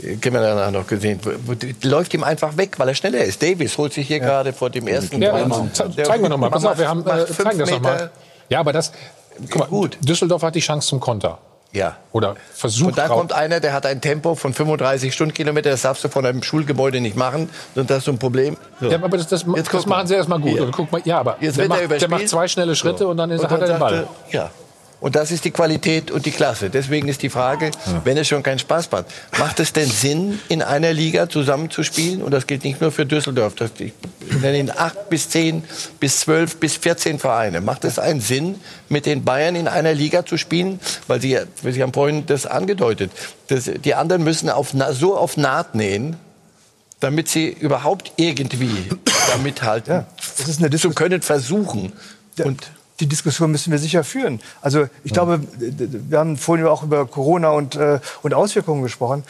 äh, 0.03 0.12
haben 0.14 0.33
wir 0.35 0.41
danach 0.41 0.71
noch 0.71 0.87
gesehen, 0.87 1.21
die- 1.62 1.89
läuft 1.89 2.12
ihm 2.14 2.25
einfach 2.25 2.57
weg, 2.57 2.79
weil 2.79 2.89
er 2.89 2.95
schneller 2.95 3.25
ist. 3.25 3.43
Davis 3.43 3.77
holt 3.79 3.93
sich 3.93 4.07
hier 4.07 4.21
gerade 4.21 4.53
vor 4.53 4.71
dem 4.71 4.87
ersten 4.89 5.21
Ja, 5.23 5.33
zeigen 6.05 6.23
wir 6.23 6.29
nochmal. 6.29 6.51
Pass 6.51 6.64
auf, 6.64 6.79
wir 6.79 6.89
haben, 6.89 7.07
äh, 7.07 7.27
fünf 7.27 7.37
zeigen 7.39 7.59
das 7.59 7.71
Meter. 7.71 7.81
nochmal. 7.83 8.11
Ja, 8.49 8.61
aber 8.61 8.73
das. 8.73 8.93
Guck 9.51 9.71
mal, 9.71 9.91
Düsseldorf 10.01 10.43
hat 10.43 10.55
die 10.55 10.61
Chance 10.61 10.89
zum 10.89 11.01
Konter. 11.01 11.39
Ja. 11.77 11.97
Oder 12.12 12.37
versucht 12.55 12.89
Und 12.89 12.99
da 12.99 13.09
kommt 13.09 13.33
einer, 13.35 13.61
der 13.61 13.72
hat 13.74 13.85
ein 13.85 14.01
Tempo 14.01 14.35
von 14.35 14.55
35 14.55 15.12
Stundenkilometer, 15.12 15.68
das 15.70 15.83
darfst 15.83 16.03
du 16.05 16.09
von 16.09 16.24
einem 16.24 16.43
Schulgebäude 16.43 17.01
nicht 17.03 17.16
machen. 17.16 17.51
Und 17.74 17.91
das 17.91 17.99
ist 17.99 18.09
ein 18.09 18.18
Problem. 18.18 18.57
So. 18.81 18.89
Ja, 18.91 18.97
aber 19.03 19.16
das, 19.18 19.27
das, 19.29 19.45
Jetzt 19.55 19.72
das 19.74 19.85
machen 19.87 20.01
mal. 20.01 20.07
sie 20.07 20.14
erstmal 20.14 20.41
gut. 20.41 20.72
Guck 20.72 20.91
mal, 20.91 21.03
ja, 21.05 21.18
aber 21.20 21.37
Jetzt 21.41 21.59
der, 21.59 21.66
er 21.66 21.68
macht, 21.68 21.79
der 21.81 21.87
überspielt. 21.87 22.11
macht 22.11 22.29
zwei 22.29 22.49
schnelle 22.49 22.74
Schritte 22.74 23.01
So. 23.05 23.11
und 23.11 23.18
dann 23.18 23.31
ist, 23.31 23.43
Und 23.43 23.51
hat 23.51 23.61
er 23.61 23.66
den 23.66 23.70
dann 23.72 23.81
Ball. 23.81 24.09
Ja. 24.31 24.51
Und 24.99 25.14
das 25.14 25.30
ist 25.30 25.44
die 25.44 25.51
Qualität 25.51 26.11
und 26.11 26.24
die 26.24 26.30
Klasse. 26.30 26.70
Deswegen 26.70 27.09
ist 27.09 27.22
die 27.22 27.28
Frage, 27.28 27.70
wenn 28.05 28.16
es 28.16 28.28
schon 28.28 28.42
keinen 28.42 28.59
Spaß 28.59 28.90
macht, 28.90 29.07
macht 29.38 29.61
es 29.61 29.72
denn 29.72 29.88
Sinn, 29.88 30.38
in 30.49 30.62
einer 30.62 30.92
Liga 30.92 31.28
zusammenzuspielen? 31.28 32.22
Und 32.22 32.30
das 32.30 32.47
gilt 32.47 32.64
nicht 32.64 32.80
nur 32.80 32.90
für 32.90 33.05
Düsseldorf. 33.05 33.55
Das, 33.57 33.70
ich 33.78 33.92
nenne 34.40 34.59
Ihnen 34.59 34.72
acht 34.74 35.11
bis 35.11 35.28
zehn 35.28 35.64
bis 36.01 36.20
zwölf 36.20 36.57
bis 36.57 36.76
14 36.76 37.18
Vereine. 37.18 37.61
Macht 37.61 37.84
es 37.84 37.99
einen 37.99 38.20
Sinn, 38.20 38.57
mit 38.88 39.05
den 39.05 39.24
Bayern 39.24 39.55
in 39.55 39.68
einer 39.68 39.92
Liga 39.92 40.24
zu 40.24 40.38
spielen? 40.38 40.80
Weil 41.07 41.20
Sie, 41.20 41.38
Sie 41.62 41.82
haben 41.82 41.92
vorhin 41.92 42.24
das 42.24 42.47
angedeutet. 42.47 43.12
Das, 43.49 43.64
die 43.64 43.94
anderen 43.94 44.24
müssen 44.24 44.49
auf, 44.49 44.72
so 44.92 45.16
auf 45.16 45.36
Naht 45.36 45.74
nähen, 45.74 46.16
damit 47.01 47.28
sie 47.28 47.49
überhaupt 47.49 48.12
irgendwie 48.16 48.88
da 49.30 49.38
mithalten 49.38 50.07
Das 50.38 50.49
ist 50.49 50.62
eine 50.62 50.76
zu 50.76 50.90
können, 50.90 51.22
versuchen. 51.22 51.92
Und 52.42 52.70
die 53.01 53.07
Diskussion 53.07 53.51
müssen 53.51 53.70
wir 53.70 53.78
sicher 53.78 54.05
führen. 54.05 54.40
Also 54.61 54.88
ich 55.05 55.12
glaube, 55.12 55.40
wir 55.59 56.18
haben 56.18 56.36
vorhin 56.36 56.64
ja 56.64 56.70
auch 56.70 56.82
über 56.82 57.07
Corona 57.07 57.51
und, 57.51 57.76
äh, 57.76 58.01
und 58.22 58.34
Auswirkungen 58.34 58.82
gesprochen. 58.82 59.24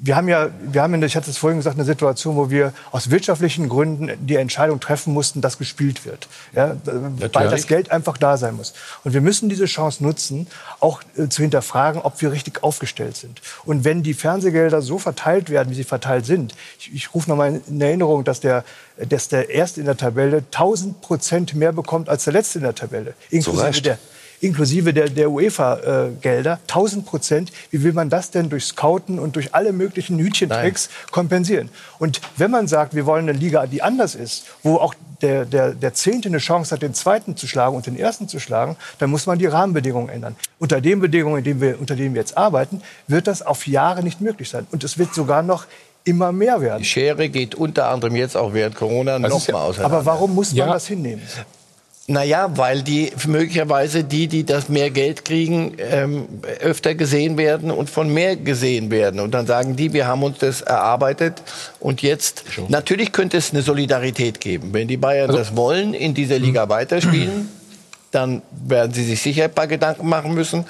Wir 0.00 0.16
haben 0.16 0.26
ja, 0.26 0.48
wir 0.62 0.82
haben, 0.82 0.94
in 0.94 1.00
der- 1.00 1.06
ich 1.06 1.14
hatte 1.16 1.30
es 1.30 1.38
vorhin 1.38 1.58
gesagt, 1.58 1.76
eine 1.76 1.84
Situation, 1.84 2.34
wo 2.34 2.50
wir 2.50 2.72
aus 2.90 3.10
wirtschaftlichen 3.10 3.68
Gründen 3.68 4.10
die 4.26 4.34
Entscheidung 4.34 4.80
treffen 4.80 5.12
mussten, 5.12 5.40
dass 5.40 5.58
gespielt 5.58 6.04
wird. 6.04 6.26
Ja, 6.54 6.76
weil 6.84 7.48
das 7.50 7.66
Geld 7.68 7.92
einfach 7.92 8.16
da 8.16 8.36
sein 8.36 8.56
muss. 8.56 8.72
Und 9.04 9.12
wir 9.14 9.20
müssen 9.20 9.48
diese 9.48 9.66
Chance 9.66 10.02
nutzen, 10.02 10.48
auch 10.80 11.02
äh, 11.16 11.28
zu 11.28 11.42
hinterfragen, 11.42 12.00
ob 12.02 12.20
wir 12.20 12.32
richtig 12.32 12.64
aufgestellt 12.64 13.16
sind. 13.16 13.40
Und 13.64 13.84
wenn 13.84 14.02
die 14.02 14.14
Fernsehgelder 14.14 14.82
so 14.82 14.98
verteilt 14.98 15.50
werden, 15.50 15.70
wie 15.70 15.74
sie 15.76 15.84
verteilt 15.84 16.26
sind, 16.26 16.54
ich, 16.80 16.92
ich 16.92 17.14
rufe 17.14 17.30
nochmal 17.30 17.60
in 17.68 17.80
Erinnerung, 17.80 18.24
dass 18.24 18.40
der, 18.40 18.64
dass 19.08 19.28
der 19.28 19.50
Erste 19.50 19.78
in 19.80 19.86
der 19.86 19.96
Tabelle 19.96 20.38
1000 20.38 21.00
Prozent 21.00 21.54
mehr 21.54 21.72
bekommt 21.72 22.08
als 22.08 22.24
der 22.24 22.32
Letzte 22.32 22.58
in 22.58 22.64
der 22.64 22.74
Tabelle. 22.74 23.14
Inklusive 23.30 23.64
Recht. 23.64 23.86
der, 23.86 23.98
inklusive 24.40 24.92
der, 24.92 25.08
der 25.08 25.30
UEFA-Gelder, 25.30 26.58
1000 26.62 27.06
Prozent. 27.06 27.52
Wie 27.70 27.82
will 27.82 27.92
man 27.92 28.10
das 28.10 28.30
denn 28.30 28.48
durch 28.48 28.64
Scouten 28.64 29.18
und 29.18 29.36
durch 29.36 29.54
alle 29.54 29.72
möglichen 29.72 30.18
Hütchentricks 30.18 30.88
kompensieren? 31.10 31.68
Und 31.98 32.20
wenn 32.36 32.50
man 32.50 32.66
sagt, 32.66 32.94
wir 32.94 33.06
wollen 33.06 33.28
eine 33.28 33.38
Liga, 33.38 33.66
die 33.66 33.82
anders 33.82 34.14
ist, 34.14 34.46
wo 34.62 34.76
auch 34.76 34.94
der, 35.22 35.44
der, 35.44 35.72
der 35.72 35.92
Zehnte 35.92 36.28
eine 36.28 36.38
Chance 36.38 36.74
hat, 36.74 36.82
den 36.82 36.94
Zweiten 36.94 37.36
zu 37.36 37.46
schlagen 37.46 37.76
und 37.76 37.86
den 37.86 37.98
Ersten 37.98 38.28
zu 38.28 38.40
schlagen, 38.40 38.76
dann 38.98 39.10
muss 39.10 39.26
man 39.26 39.38
die 39.38 39.46
Rahmenbedingungen 39.46 40.08
ändern. 40.08 40.36
Unter 40.58 40.80
den 40.80 41.00
Bedingungen, 41.00 41.38
in 41.38 41.44
denen 41.44 41.60
wir, 41.60 41.78
unter 41.78 41.94
denen 41.94 42.14
wir 42.14 42.22
jetzt 42.22 42.38
arbeiten, 42.38 42.80
wird 43.06 43.26
das 43.26 43.42
auf 43.42 43.66
Jahre 43.66 44.02
nicht 44.02 44.20
möglich 44.22 44.48
sein. 44.48 44.66
Und 44.72 44.82
es 44.84 44.96
wird 44.96 45.14
sogar 45.14 45.42
noch 45.42 45.66
immer 46.04 46.32
mehr 46.32 46.62
werden. 46.62 46.78
Die 46.78 46.88
Schere 46.88 47.28
geht 47.28 47.54
unter 47.54 47.88
anderem 47.88 48.16
jetzt 48.16 48.36
auch 48.36 48.54
während 48.54 48.74
Corona 48.74 49.18
noch 49.18 49.36
ist 49.36 49.48
ja- 49.48 49.54
auseinander. 49.54 49.96
aber 49.98 50.06
warum 50.06 50.34
muss 50.34 50.54
man 50.54 50.68
das 50.68 50.86
hinnehmen? 50.86 51.22
Naja, 52.06 52.50
weil 52.56 52.82
die 52.82 53.12
möglicherweise 53.28 54.02
die, 54.02 54.26
die 54.26 54.44
das 54.44 54.68
mehr 54.68 54.90
Geld 54.90 55.24
kriegen, 55.24 55.76
ähm, 55.78 56.26
öfter 56.60 56.96
gesehen 56.96 57.38
werden 57.38 57.70
und 57.70 57.88
von 57.88 58.12
mehr 58.12 58.34
gesehen 58.34 58.90
werden. 58.90 59.20
Und 59.20 59.32
dann 59.32 59.46
sagen 59.46 59.76
die, 59.76 59.92
wir 59.92 60.08
haben 60.08 60.24
uns 60.24 60.38
das 60.38 60.60
erarbeitet 60.60 61.40
und 61.78 62.02
jetzt, 62.02 62.42
natürlich 62.68 63.12
könnte 63.12 63.36
es 63.36 63.52
eine 63.52 63.62
Solidarität 63.62 64.40
geben. 64.40 64.72
Wenn 64.72 64.88
die 64.88 64.96
Bayern 64.96 65.30
das 65.30 65.54
wollen, 65.54 65.94
in 65.94 66.14
dieser 66.14 66.40
Liga 66.40 66.68
weiterspielen, 66.68 67.48
dann 68.10 68.42
werden 68.66 68.92
sie 68.92 69.04
sich 69.04 69.22
sicher 69.22 69.44
ein 69.44 69.52
paar 69.52 69.68
Gedanken 69.68 70.08
machen 70.08 70.34
müssen. 70.34 70.64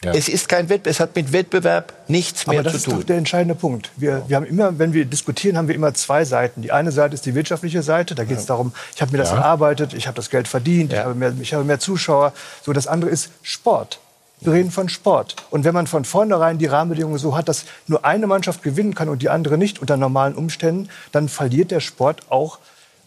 Es 0.00 0.28
ist 0.28 0.48
kein 0.48 0.68
Wettbewerb, 0.68 0.86
es 0.86 1.00
hat 1.00 1.16
mit 1.16 1.32
Wettbewerb 1.32 1.92
nichts 2.06 2.46
mehr 2.46 2.60
Aber 2.60 2.62
das 2.62 2.72
zu 2.74 2.76
ist 2.78 2.84
tun. 2.84 2.94
doch 3.00 3.02
der 3.04 3.16
entscheidende 3.18 3.56
Punkt. 3.56 3.90
Wir, 3.96 4.22
wir 4.28 4.36
haben 4.36 4.46
immer, 4.46 4.78
wenn 4.78 4.92
wir 4.92 5.04
diskutieren, 5.04 5.56
haben 5.58 5.66
wir 5.66 5.74
immer 5.74 5.92
zwei 5.94 6.24
Seiten. 6.24 6.62
Die 6.62 6.70
eine 6.70 6.92
Seite 6.92 7.14
ist 7.14 7.26
die 7.26 7.34
wirtschaftliche 7.34 7.82
Seite. 7.82 8.14
Da 8.14 8.22
geht 8.24 8.38
es 8.38 8.46
darum, 8.46 8.72
ich 8.94 9.02
habe 9.02 9.10
mir 9.10 9.18
das 9.18 9.30
Ja. 9.30 9.38
erarbeitet, 9.38 9.94
ich 9.94 10.06
habe 10.06 10.14
das 10.14 10.30
Geld 10.30 10.46
verdient, 10.46 10.92
ich, 10.92 10.98
habe 11.00 11.14
mehr, 11.14 11.32
ich 11.40 11.52
habe 11.52 11.64
mehr 11.64 11.80
Zuschauer. 11.80 12.32
So, 12.64 12.72
das 12.72 12.86
andere 12.86 13.10
ist 13.10 13.30
Sport. 13.42 13.98
Wir 14.40 14.52
reden 14.52 14.70
von 14.70 14.88
Sport. 14.88 15.34
Und 15.50 15.64
wenn 15.64 15.74
man 15.74 15.88
von 15.88 16.04
vornherein 16.04 16.58
die 16.58 16.66
Rahmenbedingungen 16.66 17.18
so 17.18 17.36
hat, 17.36 17.48
dass 17.48 17.64
nur 17.88 18.04
eine 18.04 18.28
Mannschaft 18.28 18.62
gewinnen 18.62 18.94
kann 18.94 19.08
und 19.08 19.20
die 19.20 19.30
andere 19.30 19.58
nicht 19.58 19.80
unter 19.80 19.96
normalen 19.96 20.36
Umständen, 20.36 20.88
dann 21.10 21.28
verliert 21.28 21.72
der 21.72 21.80
Sport 21.80 22.20
auch 22.30 22.58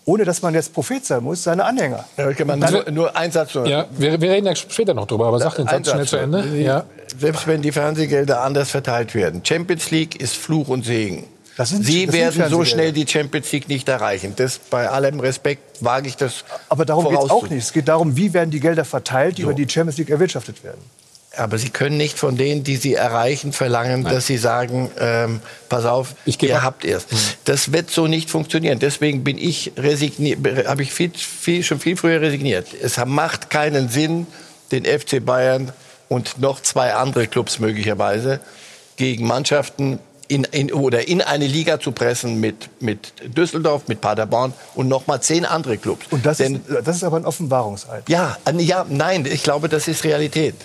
ohne 0.06 0.26
dass 0.26 0.42
man 0.42 0.54
jetzt 0.54 0.74
Prophet 0.74 1.06
sein 1.06 1.24
muss, 1.24 1.44
seine 1.44 1.64
Anhänger. 1.64 2.06
Ja, 2.18 2.46
man 2.46 2.60
nur, 2.60 2.92
nur 2.92 3.16
ein 3.16 3.32
Satz. 3.32 3.54
Nur. 3.54 3.68
Ja, 3.68 3.86
wir, 3.92 4.20
wir 4.20 4.32
reden 4.32 4.48
ja 4.48 4.56
später 4.56 4.94
noch 4.94 5.08
drüber, 5.08 5.28
aber 5.28 5.40
sag 5.40 5.56
den 5.56 5.68
Ein 5.68 5.84
Satz 5.84 5.94
schnell 5.94 6.02
Satz 6.02 6.10
zu 6.10 6.18
Ende. 6.18 6.62
Ja. 6.62 6.86
Selbst 7.18 7.46
wenn 7.48 7.62
die 7.62 7.72
Fernsehgelder 7.72 8.42
anders 8.42 8.72
verteilt 8.72 9.14
werden. 9.16 9.42
Champions 9.46 9.92
League 9.92 10.20
ist 10.20 10.36
Fluch 10.36 10.68
und 10.70 10.86
Segen. 10.86 11.26
Das 11.58 11.70
sind- 11.70 11.86
Sie 11.86 12.06
das 12.06 12.16
sind 12.16 12.38
werden 12.38 12.50
so 12.50 12.64
schnell 12.66 12.92
die 12.94 13.06
Champions 13.06 13.52
League 13.52 13.68
nicht 13.68 13.88
erreichen. 13.90 14.34
Das, 14.38 14.58
bei 14.58 14.90
allem 14.90 15.20
Respekt 15.20 15.84
wage 15.84 16.08
ich 16.08 16.16
das 16.18 16.46
Aber 16.70 16.86
darum 16.86 17.08
geht 17.10 17.20
es 17.24 17.30
auch 17.30 17.44
nicht. 17.50 17.64
Es 17.64 17.74
geht 17.74 17.88
darum, 17.88 18.16
wie 18.16 18.34
werden 18.34 18.50
die 18.52 18.60
Gelder 18.62 18.86
verteilt, 18.86 19.38
die 19.38 19.44
über 19.44 19.54
die 19.54 19.68
Champions 19.70 19.98
League 19.98 20.10
erwirtschaftet 20.10 20.64
werden. 20.64 20.80
Aber 21.38 21.58
Sie 21.58 21.70
können 21.70 21.96
nicht 21.96 22.20
von 22.20 22.36
denen, 22.36 22.64
die 22.64 22.76
Sie 22.76 22.94
erreichen, 22.94 23.54
verlangen, 23.54 24.04
dass 24.04 24.28
Sie 24.28 24.38
sagen, 24.38 24.92
ähm, 25.00 25.40
pass 25.70 25.86
auf, 25.86 26.14
ihr 26.26 26.62
habt 26.62 26.84
erst. 26.84 27.08
Das 27.46 27.72
wird 27.72 27.90
so 27.90 28.08
nicht 28.08 28.30
funktionieren. 28.30 28.80
Deswegen 28.80 29.24
bin 29.24 29.38
ich 29.38 29.72
resigniert, 29.78 30.68
habe 30.68 30.84
ich 30.84 30.94
viel, 30.94 31.12
viel, 31.16 31.64
schon 31.64 31.80
viel 31.80 31.96
früher 31.96 32.20
resigniert. 32.20 32.68
Es 32.82 32.98
macht 33.06 33.50
keinen 33.50 33.88
Sinn, 33.88 34.28
den 34.74 34.84
FC 34.86 35.24
Bayern 35.26 35.72
und 36.10 36.40
noch 36.40 36.62
zwei 36.62 36.94
andere 36.94 37.28
Clubs 37.28 37.60
möglicherweise 37.60 38.42
gegen 38.98 39.26
Mannschaften 39.26 40.00
in, 40.28 40.44
in, 40.46 40.72
oder 40.74 41.08
in 41.08 41.22
eine 41.22 41.48
Liga 41.48 41.80
zu 41.80 41.92
pressen 41.92 42.40
mit, 42.40 42.70
mit 42.82 43.14
Düsseldorf, 43.38 43.88
mit 43.88 44.02
Paderborn 44.02 44.54
und 44.76 44.88
noch 44.88 45.08
mal 45.08 45.22
zehn 45.22 45.46
andere 45.46 45.78
Clubs. 45.78 46.06
Und 46.10 46.26
das, 46.26 46.38
Denn, 46.38 46.56
ist, 46.56 46.88
das 46.88 46.98
ist 46.98 47.04
aber 47.04 47.18
ein 47.18 47.26
Offenbarungseid. 47.26 48.08
ja, 48.08 48.38
ja, 48.58 48.86
nein, 48.90 49.26
ich 49.26 49.44
glaube, 49.44 49.70
das 49.70 49.88
ist 49.88 50.04
Realität. 50.04 50.56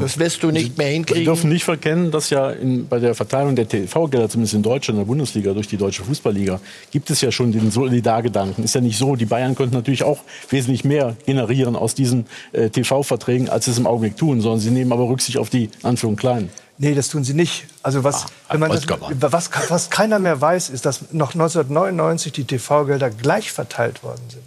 Das 0.00 0.18
wirst 0.18 0.42
du 0.42 0.50
nicht 0.50 0.78
mehr 0.78 0.88
Wir 0.88 0.94
hinkriegen. 0.94 1.24
dürfen 1.24 1.50
nicht 1.50 1.64
verkennen, 1.64 2.10
dass 2.10 2.30
ja 2.30 2.50
in, 2.50 2.88
bei 2.88 2.98
der 2.98 3.14
Verteilung 3.14 3.56
der 3.56 3.68
TV-Gelder, 3.68 4.28
zumindest 4.28 4.54
in 4.54 4.62
Deutschland, 4.62 4.98
in 4.98 5.04
der 5.04 5.08
Bundesliga, 5.08 5.52
durch 5.52 5.68
die 5.68 5.76
Deutsche 5.76 6.04
Fußballliga, 6.04 6.60
gibt 6.90 7.10
es 7.10 7.20
ja 7.20 7.30
schon 7.30 7.52
den 7.52 7.70
Solidargedanken. 7.70 8.64
Ist 8.64 8.74
ja 8.74 8.80
nicht 8.80 8.98
so, 8.98 9.16
die 9.16 9.26
Bayern 9.26 9.54
könnten 9.54 9.74
natürlich 9.74 10.04
auch 10.04 10.20
wesentlich 10.50 10.84
mehr 10.84 11.16
generieren 11.26 11.76
aus 11.76 11.94
diesen 11.94 12.26
äh, 12.52 12.70
TV-Verträgen, 12.70 13.48
als 13.48 13.66
sie 13.66 13.72
es 13.72 13.78
im 13.78 13.86
Augenblick 13.86 14.16
tun, 14.16 14.40
sondern 14.40 14.60
sie 14.60 14.70
nehmen 14.70 14.92
aber 14.92 15.08
Rücksicht 15.08 15.38
auf 15.38 15.50
die 15.50 15.70
Anführung 15.82 16.16
Kleinen. 16.16 16.50
Nee, 16.78 16.94
das 16.94 17.10
tun 17.10 17.22
sie 17.22 17.34
nicht. 17.34 17.66
Also 17.82 18.02
was, 18.02 18.26
wenn 18.48 18.60
man 18.60 18.70
das, 18.70 18.86
was, 18.88 19.50
was 19.68 19.90
keiner 19.90 20.18
mehr 20.18 20.40
weiß, 20.40 20.70
ist, 20.70 20.86
dass 20.86 21.12
noch 21.12 21.34
1999 21.34 22.32
die 22.32 22.44
TV-Gelder 22.44 23.10
gleich 23.10 23.52
verteilt 23.52 24.02
worden 24.02 24.22
sind. 24.28 24.41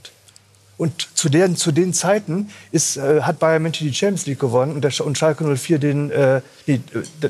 Und 0.77 1.07
zu 1.13 1.29
den, 1.29 1.55
zu 1.55 1.71
den 1.71 1.93
Zeiten 1.93 2.49
ist, 2.71 2.97
äh, 2.97 3.21
hat 3.21 3.39
Bayern 3.39 3.63
München 3.63 3.87
die 3.87 3.93
Champions 3.93 4.25
League 4.25 4.39
gewonnen 4.39 4.73
und, 4.73 4.83
der, 4.83 4.91
und 5.05 5.17
Schalke 5.17 5.55
04 5.55 5.79
den, 5.79 6.11
äh, 6.11 6.41
die, 6.67 6.75
äh, 6.75 6.79
d- 7.21 7.29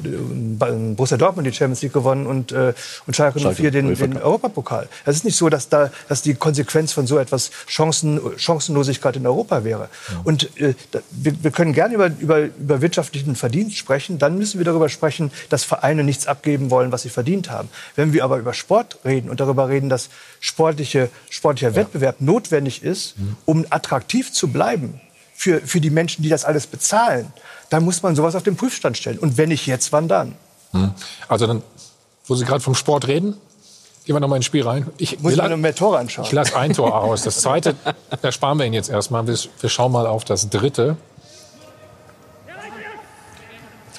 Borussia 0.96 1.18
Dortmund 1.18 1.48
die 1.48 1.54
Champions 1.54 1.82
League 1.82 1.94
gewonnen 1.94 2.26
und, 2.26 2.52
äh, 2.52 2.74
und 3.06 3.16
Schalke, 3.16 3.40
Schalke 3.40 3.62
04 3.62 3.72
den, 3.72 3.94
den. 3.96 4.18
Europapokal. 4.18 4.88
Es 5.06 5.18
ist 5.18 5.26
nicht 5.26 5.36
so, 5.38 5.50
dass, 5.50 5.70
da, 5.70 5.92
dass 6.08 6.22
die 6.22 6.36
Konsequenz 6.36 6.94
von 6.94 7.08
so 7.08 7.18
etwas 7.18 7.52
Chancen, 7.68 8.20
Chancenlosigkeit 8.38 9.16
in 9.16 9.28
Europa 9.28 9.64
wäre. 9.64 9.90
Und 10.24 10.50
äh, 10.60 10.74
wir, 11.12 11.44
wir 11.44 11.52
können 11.52 11.74
gerne 11.74 11.96
über, 11.96 12.08
über, 12.20 12.40
über 12.46 12.82
wirtschaftlichen 12.82 13.36
Verdienst 13.36 13.78
sprechen. 13.78 14.20
Dann 14.20 14.38
müssen 14.38 14.58
wir 14.60 14.66
darüber 14.66 14.90
sprechen, 14.90 15.32
dass 15.50 15.64
Vereine 15.64 16.04
nichts 16.04 16.28
abgeben 16.28 16.70
wollen, 16.72 16.92
was 16.92 17.02
sie 17.04 17.10
verdient 17.10 17.50
haben. 17.50 17.70
Wenn 17.96 18.14
wir 18.14 18.24
aber 18.24 18.38
über 18.38 18.54
Sport 18.54 19.00
reden 19.06 19.30
und 19.30 19.40
darüber 19.40 19.70
reden, 19.70 19.90
dass 19.90 20.10
sportliche, 20.40 21.10
sportlicher 21.30 21.76
Wettbewerb 21.76 22.22
notwendig 22.22 22.84
ist, 22.84 23.16
um 23.46 23.66
attraktiv 23.70 24.32
zu 24.32 24.48
bleiben 24.50 25.02
für, 25.36 25.60
für 25.62 25.82
die 25.82 25.90
Menschen, 25.90 26.24
die 26.24 26.30
das 26.30 26.46
alles 26.46 26.66
bezahlen, 26.66 27.32
dann 27.70 27.84
muss 27.84 28.02
man 28.02 28.16
sowas 28.16 28.36
auf 28.36 28.44
den 28.44 28.56
Prüfstand 28.56 28.98
stellen. 28.98 29.20
Und 29.20 29.38
wenn 29.38 29.50
nicht 29.50 29.68
jetzt, 29.68 29.92
wann 29.92 30.08
dann? 30.08 30.36
Hm. 30.72 30.92
Also 31.28 31.46
dann, 31.46 31.62
wo 32.26 32.36
Sie 32.36 32.46
gerade 32.46 32.62
vom 32.62 32.74
Sport 32.74 33.08
reden, 33.08 33.38
gehen 34.06 34.16
wir 34.16 34.20
noch 34.20 34.28
mal 34.28 34.38
ins 34.38 34.46
Spiel 34.46 34.66
rein. 34.66 34.88
Ich, 34.98 35.20
Muss 35.20 35.36
man 35.36 35.46
la- 35.46 35.50
noch 35.50 35.58
mehr 35.58 35.76
Tore 35.76 35.98
anschauen. 35.98 36.26
Ich 36.26 36.32
lasse 36.32 36.56
ein 36.58 36.74
Tor 36.74 36.96
aus. 36.96 37.24
Das 37.24 37.42
zweite, 37.42 37.76
da 38.22 38.32
sparen 38.32 38.58
wir 38.58 38.66
ihn 38.66 38.74
jetzt 38.74 38.90
erstmal. 38.90 39.28
Wir, 39.28 39.38
wir 39.60 39.70
schauen 39.70 39.92
mal 39.92 40.08
auf 40.08 40.24
das 40.24 40.50
dritte. 40.50 40.96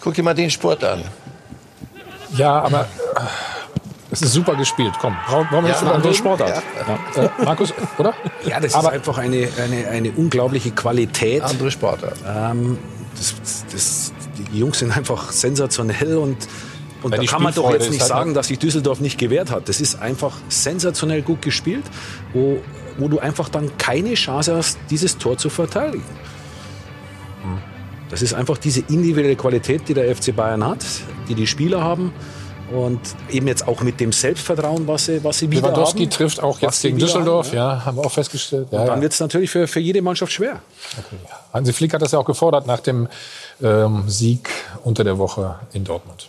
Guck 0.01 0.14
dir 0.14 0.22
mal 0.22 0.34
den 0.34 0.51
Sport 0.51 0.84
an. 0.84 1.03
Ja, 2.37 2.61
aber 2.62 2.82
äh, 2.82 3.20
es 4.11 4.23
ist 4.23 4.33
super 4.33 4.55
gespielt. 4.55 4.93
Komm, 5.01 5.17
brauchen 5.27 5.49
wir 5.51 5.59
Ja, 5.63 5.69
nicht 5.69 5.83
über 5.83 5.95
andere? 5.95 6.15
Sportart. 6.15 6.63
Ja. 7.17 7.25
Äh, 7.25 7.29
Markus, 7.45 7.75
oder? 7.99 8.15
Ja, 8.47 8.61
das 8.61 8.75
Aber- 8.75 8.89
ist 8.89 8.95
einfach 8.95 9.19
eine, 9.19 9.49
eine, 9.63 9.89
eine 9.89 10.13
unglaubliche 10.13 10.71
Qualität. 10.71 11.43
Andere 11.43 11.71
Sportart. 11.71 12.17
Ähm, 12.27 12.79
das, 13.17 13.65
das, 13.73 14.13
die 14.53 14.59
Jungs 14.59 14.79
sind 14.79 14.97
einfach 14.97 15.33
sensationell 15.33 16.17
und, 16.19 16.37
und 17.03 17.13
Ja, 17.15 17.19
da 17.21 17.25
kann 17.25 17.43
man 17.43 17.55
doch 17.55 17.73
jetzt 17.73 17.91
nicht 17.91 18.01
halt 18.01 18.09
sagen, 18.09 18.35
dass 18.35 18.49
sich 18.49 18.59
Düsseldorf 18.59 19.01
nicht 19.01 19.19
gewehrt 19.19 19.51
hat. 19.51 19.69
Das 19.69 19.81
ist 19.81 20.01
einfach 20.01 20.37
sensationell 20.49 21.23
gut 21.23 21.43
gespielt, 21.43 21.85
wo, 22.33 22.59
wo 22.99 23.09
du 23.09 23.19
einfach 23.19 23.49
dann 23.49 23.77
keine 23.79 24.15
Chance 24.15 24.55
hast, 24.55 24.79
dieses 24.91 25.19
Tor 25.19 25.37
zu 25.39 25.49
verteidigen. 25.51 26.05
Das 28.09 28.23
ist 28.23 28.35
einfach 28.35 28.57
diese 28.59 28.81
individuelle 28.89 29.35
Qualität, 29.37 29.89
die 29.89 29.95
der 29.95 30.15
FC 30.15 30.35
Bayern 30.35 30.65
hat, 30.65 30.85
die 31.29 31.35
die 31.35 31.47
Spieler 31.47 31.83
haben. 31.83 32.13
Und 32.73 33.01
eben 33.31 33.47
jetzt 33.47 33.69
auch 33.69 33.83
mit 33.83 34.01
dem 34.01 34.12
Selbstvertrauen, 34.12 34.87
was 34.89 35.07
sie, 35.07 35.23
was 35.23 35.39
sie 35.39 35.51
wieder 35.51 35.69
Lewandowski 35.69 36.01
haben. 36.01 36.11
trifft 36.11 36.43
auch 36.43 36.61
jetzt 36.61 36.83
gegen 36.83 36.99
Düsseldorf, 36.99 37.49
haben, 37.49 37.57
ja. 37.57 37.85
haben 37.85 37.97
wir 37.97 38.05
auch 38.05 38.12
festgestellt. 38.12 38.69
Ja, 38.71 38.81
Und 38.81 38.87
dann 38.89 38.97
ja. 38.97 39.03
wird 39.03 39.12
es 39.12 39.21
natürlich 39.21 39.51
für, 39.51 39.69
für 39.69 39.81
jede 39.81 40.03
Mannschaft 40.03 40.33
schwer. 40.33 40.61
Hansi 41.53 41.73
Flick 41.73 41.95
hat 41.95 42.03
das 42.03 42.12
ja 42.12 42.19
auch 42.19 42.25
gefordert 42.25 42.67
nach 42.67 42.81
dem 42.81 43.09
ähm, 43.62 44.05
Sieg 44.09 44.49
unter 44.83 45.05
der 45.05 45.19
Woche 45.19 45.61
in 45.73 45.85
Dortmund. 45.85 46.29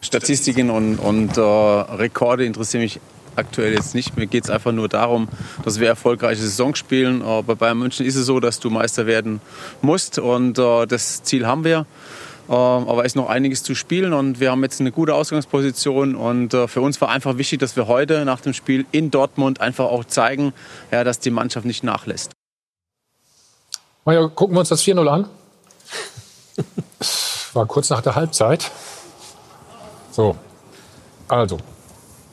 Statistiken 0.00 0.70
und, 0.70 0.98
und 0.98 1.36
äh, 1.36 1.40
Rekorde 1.40 2.44
interessieren 2.44 2.82
mich 2.82 3.00
aktuell 3.36 3.72
jetzt 3.72 3.94
nicht. 3.94 4.16
Mir 4.16 4.26
geht 4.26 4.44
es 4.44 4.50
einfach 4.50 4.72
nur 4.72 4.88
darum, 4.88 5.28
dass 5.64 5.80
wir 5.80 5.88
erfolgreiche 5.88 6.42
Saison 6.42 6.74
spielen. 6.74 7.22
Äh, 7.22 7.42
bei 7.42 7.54
Bayern 7.54 7.78
München 7.78 8.04
ist 8.04 8.16
es 8.16 8.26
so, 8.26 8.38
dass 8.40 8.60
du 8.60 8.70
Meister 8.70 9.06
werden 9.06 9.40
musst 9.80 10.18
und 10.18 10.58
äh, 10.58 10.86
das 10.86 11.22
Ziel 11.22 11.46
haben 11.46 11.64
wir. 11.64 11.86
Äh, 12.48 12.52
aber 12.52 13.00
es 13.00 13.08
ist 13.12 13.16
noch 13.16 13.28
einiges 13.28 13.62
zu 13.62 13.74
spielen 13.74 14.12
und 14.12 14.40
wir 14.40 14.50
haben 14.50 14.62
jetzt 14.62 14.80
eine 14.80 14.92
gute 14.92 15.14
Ausgangsposition 15.14 16.14
und 16.14 16.54
äh, 16.54 16.68
für 16.68 16.80
uns 16.80 17.00
war 17.00 17.10
einfach 17.10 17.36
wichtig, 17.36 17.60
dass 17.60 17.76
wir 17.76 17.86
heute 17.86 18.24
nach 18.24 18.40
dem 18.40 18.54
Spiel 18.54 18.86
in 18.90 19.10
Dortmund 19.10 19.60
einfach 19.60 19.86
auch 19.86 20.04
zeigen, 20.04 20.52
ja, 20.90 21.04
dass 21.04 21.18
die 21.18 21.30
Mannschaft 21.30 21.66
nicht 21.66 21.84
nachlässt. 21.84 22.32
Maja, 24.04 24.26
gucken 24.28 24.56
wir 24.56 24.60
uns 24.60 24.70
das 24.70 24.82
4-0 24.82 25.06
an. 25.06 25.28
War 27.52 27.66
kurz 27.66 27.90
nach 27.90 28.00
der 28.00 28.14
Halbzeit. 28.14 28.70
So, 30.10 30.36
also, 31.28 31.58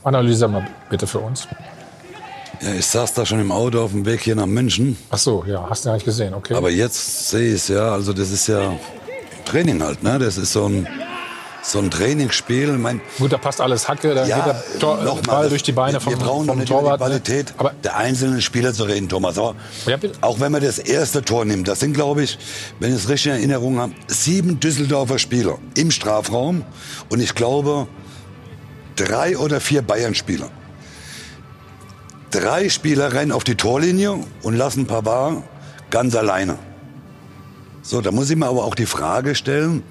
analysieren 0.03 0.53
mal 0.53 0.67
bitte 0.89 1.05
für 1.05 1.19
uns. 1.19 1.47
Ja, 2.61 2.73
ich 2.73 2.85
saß 2.85 3.13
da 3.13 3.25
schon 3.25 3.41
im 3.41 3.51
Auto 3.51 3.81
auf 3.81 3.91
dem 3.91 4.05
Weg 4.05 4.21
hier 4.21 4.35
nach 4.35 4.45
München. 4.45 4.97
Ach 5.09 5.17
so, 5.17 5.43
ja, 5.45 5.69
hast 5.69 5.83
du 5.83 5.89
ja 5.89 5.95
nicht 5.95 6.05
gesehen, 6.05 6.33
okay. 6.33 6.53
Aber 6.53 6.69
jetzt 6.69 7.29
sehe 7.29 7.49
ich 7.49 7.55
es 7.55 7.67
ja. 7.67 7.91
Also 7.91 8.13
das 8.13 8.31
ist 8.31 8.47
ja 8.47 8.73
Training 9.45 9.81
halt, 9.81 10.03
ne? 10.03 10.19
Das 10.19 10.37
ist 10.37 10.51
so 10.51 10.67
ein, 10.67 10.87
so 11.61 11.79
ein 11.79 11.89
Trainingsspiel. 11.89 12.73
Mein, 12.73 13.01
Gut, 13.17 13.31
da 13.31 13.37
passt 13.37 13.61
alles 13.61 13.87
Hacke, 13.87 14.13
da 14.13 14.25
ja, 14.25 14.37
geht 14.37 14.45
der 14.45 14.79
Tor, 14.79 15.03
noch 15.03 15.15
mal, 15.25 15.33
Ball 15.33 15.49
durch 15.49 15.63
die 15.63 15.71
Beine 15.71 15.93
wir, 15.93 16.01
vom, 16.01 16.13
wir 16.13 16.17
brauchen 16.19 16.45
vom 16.47 16.57
über 16.57 16.65
die 16.65 16.71
Torwart. 16.71 16.99
ne? 16.99 17.05
Qualität 17.05 17.53
der 17.83 17.97
einzelnen 17.97 18.41
Spieler 18.41 18.73
zu 18.73 18.83
reden, 18.83 19.09
Thomas. 19.09 19.37
Aber 19.37 19.55
auch 20.21 20.39
wenn 20.39 20.51
man 20.51 20.61
das 20.61 20.79
erste 20.79 21.23
Tor 21.23 21.45
nimmt, 21.45 21.67
das 21.67 21.79
sind, 21.79 21.93
glaube 21.93 22.23
ich, 22.23 22.37
wenn 22.79 22.91
ich 22.91 23.03
es 23.03 23.09
richtig 23.09 23.31
in 23.31 23.37
Erinnerung 23.37 23.79
habe, 23.79 23.93
sieben 24.07 24.59
Düsseldorfer 24.59 25.19
Spieler 25.19 25.57
im 25.75 25.91
Strafraum 25.91 26.63
und 27.09 27.19
ich 27.19 27.35
glaube 27.35 27.87
drei 28.95 29.37
oder 29.37 29.59
vier 29.59 29.81
Bayern-Spieler. 29.81 30.49
Drei 32.31 32.69
Spieler 32.69 33.13
rennen 33.13 33.31
auf 33.31 33.43
die 33.43 33.55
Torlinie 33.55 34.19
und 34.43 34.55
lassen 34.55 34.87
Pavard 34.87 35.43
ganz 35.89 36.15
alleine. 36.15 36.57
So, 37.87 38.01
da 38.01 38.11
muss 38.11 38.31
ich 38.31 38.35
mir 38.35 38.47
aber 38.47 38.63
auch 38.63 38.73
die 38.73 38.87
Frage 38.87 39.35
stellen, 39.35 39.83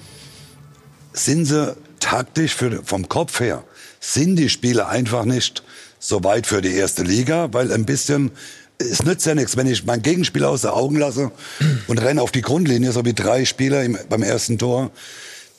sind 1.12 1.45
sie 1.45 1.76
taktisch 2.01 2.53
für, 2.53 2.82
vom 2.84 3.09
Kopf 3.09 3.38
her, 3.38 3.62
sind 4.01 4.34
die 4.34 4.49
Spieler 4.49 4.88
einfach 4.88 5.24
nicht 5.24 5.62
so 6.01 6.24
weit 6.24 6.49
für 6.49 6.61
die 6.61 6.74
erste 6.74 7.05
Liga, 7.05 7.53
weil 7.53 7.72
ein 7.72 7.84
bisschen, 7.84 8.32
es 8.78 9.05
nützt 9.05 9.26
ja 9.26 9.36
nichts, 9.36 9.57
wenn 9.57 9.68
ich 9.68 9.86
meinen 9.86 10.03
Gegenspieler 10.03 10.51
aus 10.51 10.62
den 10.62 10.70
Augen 10.70 10.97
lasse 10.97 11.30
und 11.86 11.99
renne 11.99 12.20
auf 12.20 12.32
die 12.32 12.42
Grundlinie, 12.42 12.90
so 12.90 13.05
wie 13.05 13.14
drei 13.14 13.45
Spieler 13.45 13.84
im, 13.84 13.97
beim 14.09 14.24
ersten 14.24 14.59
Tor, 14.59 14.90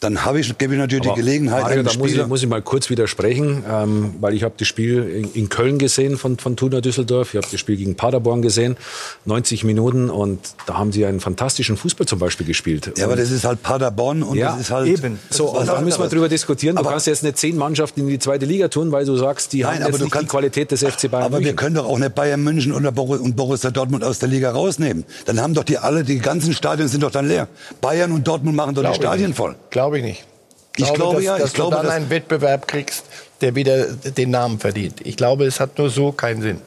dann 0.06 0.24
habe 0.26 0.40
ich, 0.40 0.58
gebe 0.58 0.74
ich 0.74 0.80
natürlich 0.80 1.06
Aber 1.08 1.16
die 1.16 1.22
Gelegenheit, 1.22 1.62
Mario, 1.64 1.84
da 1.84 1.94
muss 1.98 2.12
ich, 2.12 2.28
muss 2.28 2.44
ich 2.44 2.48
mal 2.50 2.62
kurz 2.62 2.90
widersprechen, 2.90 3.64
ähm, 3.70 4.14
weil 4.22 4.34
ich 4.34 4.44
habe 4.44 4.54
das 4.58 4.68
Spiel 4.68 5.04
in, 5.04 5.32
in 5.34 5.50
Köln 5.50 5.78
gesehen 5.80 6.18
von, 6.18 6.38
von 6.38 6.56
Tuna 6.56 6.82
Düsseldorf. 6.82 7.34
Ich 7.34 7.38
habe 7.38 7.48
das 7.52 7.60
Spiel 7.60 7.76
gegen 7.78 7.96
Paderborn 7.96 8.42
gesehen, 8.42 8.78
90 9.26 9.64
Minuten 9.64 10.10
und 10.10 10.40
da 10.66 10.78
haben 10.78 10.92
sie 10.92 11.06
einen 11.06 11.20
fantastischen 11.20 11.78
Fußball 11.78 12.08
zum 12.08 12.20
Beispiel 12.20 12.46
gespielt. 12.46 12.92
Ja, 12.98 13.06
aber 13.06 13.14
Und- 13.14 13.20
das 13.20 13.32
ist 13.32 13.44
halt 13.46 13.62
Paderborn 13.64 14.24
und 14.24 14.38
ja, 14.38 14.52
das 14.52 14.62
ist 14.62 14.72
halt 14.72 14.88
eben. 14.88 15.20
So, 15.30 15.50
und 15.58 15.68
da 15.68 15.82
müssen 15.82 16.00
wir 16.02 16.08
drüber 16.10 16.30
diskutieren. 16.30 16.76
Du 16.76 16.84
kannst 16.84 17.08
jetzt 17.08 17.24
nicht 17.24 17.38
zehn 17.38 17.58
Mannschaften 17.58 18.02
in 18.02 18.08
die 18.08 18.20
zweite 18.20 18.46
Liga 18.46 18.68
tun, 18.68 18.92
weil 18.92 19.06
du 19.06 19.16
sagst, 19.18 19.54
die 19.54 19.66
haben 19.66 19.74
Nein, 19.76 19.84
aber 19.84 19.92
jetzt 19.92 20.00
du 20.00 20.04
nicht 20.06 20.14
die 20.14 20.18
kannst- 20.20 20.32
Qualität 20.32 20.72
des 20.72 20.84
FC 20.84 21.10
Bayern 21.10 21.26
Aber 21.26 21.38
wir 21.38 21.40
München. 21.40 21.56
können 21.56 21.76
doch 21.76 21.86
auch 21.88 21.98
nicht 22.00 22.14
Bayern 22.16 22.44
München 22.44 22.72
oder 22.74 22.92
Borussia, 22.92 23.24
und 23.26 23.36
Borussia 23.36 23.72
Dortmund 23.72 24.04
aus 24.04 24.20
der 24.20 24.30
Liga 24.30 24.52
rausnehmen. 24.52 25.04
Dann 25.26 25.42
haben 25.42 25.54
doch 25.54 25.64
die 25.64 25.78
alle, 25.78 26.04
die 26.04 26.20
ganzen 26.20 26.54
Stadien 26.54 26.88
sind 26.88 27.02
doch 27.04 27.12
dann 27.12 27.28
leer. 27.28 27.48
Bayern 27.82 28.12
und 28.12 28.28
Dortmund 28.28 28.56
machen 28.56 28.76
doch 28.76 28.82
Glaube 28.84 28.98
die 28.98 29.04
Stadien 29.04 29.28
nicht. 29.30 29.38
voll. 29.38 29.56
Glaube 29.70 29.95
ich 30.00 30.04
nicht. 30.04 30.24
Ich 30.78 30.94
glaube 30.94 31.16
dass, 31.16 31.24
ja, 31.24 31.38
dass 31.38 31.48
ich 31.50 31.54
glaube, 31.54 31.72
du 31.72 31.78
dann 31.78 31.86
dass- 31.86 31.96
einen 31.96 32.10
Wettbewerb 32.10 32.68
kriegst, 32.68 33.06
der 33.42 33.56
wieder 33.56 33.86
den 33.94 34.30
Namen 34.32 34.60
verdient. 34.60 35.00
Ich 35.06 35.16
glaube, 35.16 35.46
es 35.46 35.60
hat 35.60 35.78
nur 35.78 35.90
so 35.90 36.12
keinen 36.12 36.42
Sinn. 36.42 36.62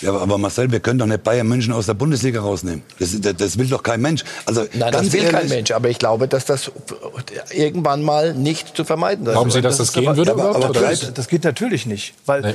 Ja, 0.00 0.10
aber, 0.10 0.22
aber 0.22 0.38
Marcel, 0.38 0.70
wir 0.70 0.80
können 0.80 0.98
doch 0.98 1.06
nicht 1.06 1.22
Bayern 1.22 1.48
München 1.48 1.72
aus 1.72 1.86
der 1.86 1.94
Bundesliga 1.94 2.40
rausnehmen. 2.40 2.82
Das, 2.98 3.18
das, 3.20 3.36
das 3.36 3.58
will 3.58 3.66
doch 3.66 3.82
kein 3.82 4.00
Mensch. 4.00 4.24
Also 4.46 4.64
Nein, 4.74 4.92
das 4.92 5.12
will 5.12 5.20
ehrlich, 5.20 5.32
kein 5.32 5.48
Mensch. 5.48 5.70
Aber 5.72 5.88
ich 5.88 5.98
glaube, 5.98 6.28
dass 6.28 6.44
das 6.44 6.70
irgendwann 7.50 8.02
mal 8.02 8.34
nicht 8.34 8.76
zu 8.76 8.84
vermeiden 8.84 9.26
ist. 9.26 9.32
Glauben 9.32 9.50
Sie, 9.50 9.60
dass 9.60 9.78
das 9.78 9.92
gehen 9.92 10.16
würde 10.16 10.32
überhaupt, 10.32 10.68
oder? 10.68 10.80
Das, 10.80 11.12
das 11.12 11.28
geht 11.28 11.44
natürlich 11.44 11.86
nicht, 11.86 12.14
weil 12.26 12.44
äh, 12.44 12.54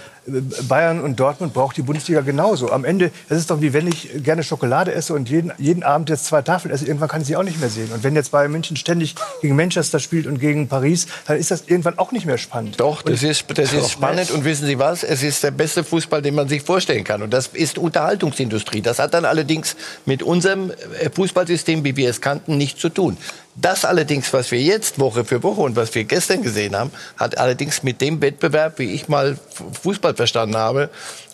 Bayern 0.67 1.01
und 1.01 1.19
Dortmund 1.19 1.53
braucht 1.53 1.77
die 1.77 1.81
Bundesliga 1.81 2.21
genauso. 2.21 2.71
Am 2.71 2.85
Ende, 2.85 3.11
das 3.29 3.39
ist 3.39 3.51
doch 3.51 3.61
wie 3.61 3.73
wenn 3.73 3.87
ich 3.87 4.09
gerne 4.23 4.43
Schokolade 4.43 4.93
esse 4.93 5.13
und 5.13 5.29
jeden, 5.29 5.51
jeden 5.57 5.83
Abend 5.83 6.09
jetzt 6.09 6.25
zwei 6.25 6.41
Tafeln 6.41 6.73
esse, 6.73 6.85
irgendwann 6.85 7.09
kann 7.09 7.21
ich 7.21 7.27
sie 7.27 7.35
auch 7.35 7.43
nicht 7.43 7.59
mehr 7.59 7.69
sehen. 7.69 7.91
Und 7.93 8.03
wenn 8.03 8.15
jetzt 8.15 8.31
Bayern 8.31 8.51
München 8.51 8.77
ständig 8.77 9.15
gegen 9.41 9.55
Manchester 9.55 9.99
spielt 9.99 10.27
und 10.27 10.39
gegen 10.39 10.67
Paris, 10.67 11.07
dann 11.27 11.37
ist 11.37 11.51
das 11.51 11.63
irgendwann 11.67 11.97
auch 11.97 12.11
nicht 12.11 12.25
mehr 12.25 12.37
spannend. 12.37 12.79
Doch, 12.79 13.01
das 13.01 13.23
ist, 13.23 13.45
das 13.53 13.71
Doch, 13.71 13.79
ist 13.79 13.91
spannend 13.91 14.31
und 14.31 14.45
wissen 14.45 14.65
Sie 14.65 14.79
was? 14.79 15.03
Es 15.03 15.23
ist 15.23 15.43
der 15.43 15.51
beste 15.51 15.83
Fußball, 15.83 16.21
den 16.21 16.35
man 16.35 16.47
sich 16.47 16.61
vorstellen 16.61 17.03
kann. 17.03 17.21
Und 17.21 17.32
das 17.33 17.47
ist 17.47 17.77
Unterhaltungsindustrie. 17.77 18.81
Das 18.81 18.99
hat 18.99 19.13
dann 19.13 19.25
allerdings 19.25 19.75
mit 20.05 20.21
unserem 20.23 20.71
äh, 20.71 21.09
Fußballsystem, 21.09 21.83
wie 21.83 21.95
wir 21.95 22.09
es 22.09 22.21
kannten, 22.21 22.57
nichts 22.57 22.79
zu 22.79 22.89
tun. 22.89 23.17
Das 23.55 23.85
allerdings, 23.85 24.31
was 24.33 24.51
wir 24.51 24.61
jetzt 24.61 24.99
Woche 24.99 25.25
für 25.25 25.43
Woche 25.43 25.61
und 25.61 25.75
was 25.75 25.93
wir 25.95 26.03
gestern 26.03 26.43
gesehen 26.43 26.75
haben, 26.75 26.91
hat 27.17 27.37
allerdings 27.37 27.83
mit 27.83 28.01
dem 28.01 28.21
Wettbewerb, 28.21 28.79
wie 28.79 28.91
ich 28.91 29.07
mal 29.07 29.37
Fußball 29.81 30.15
verstanden 30.15 30.57
habe, 30.57 30.89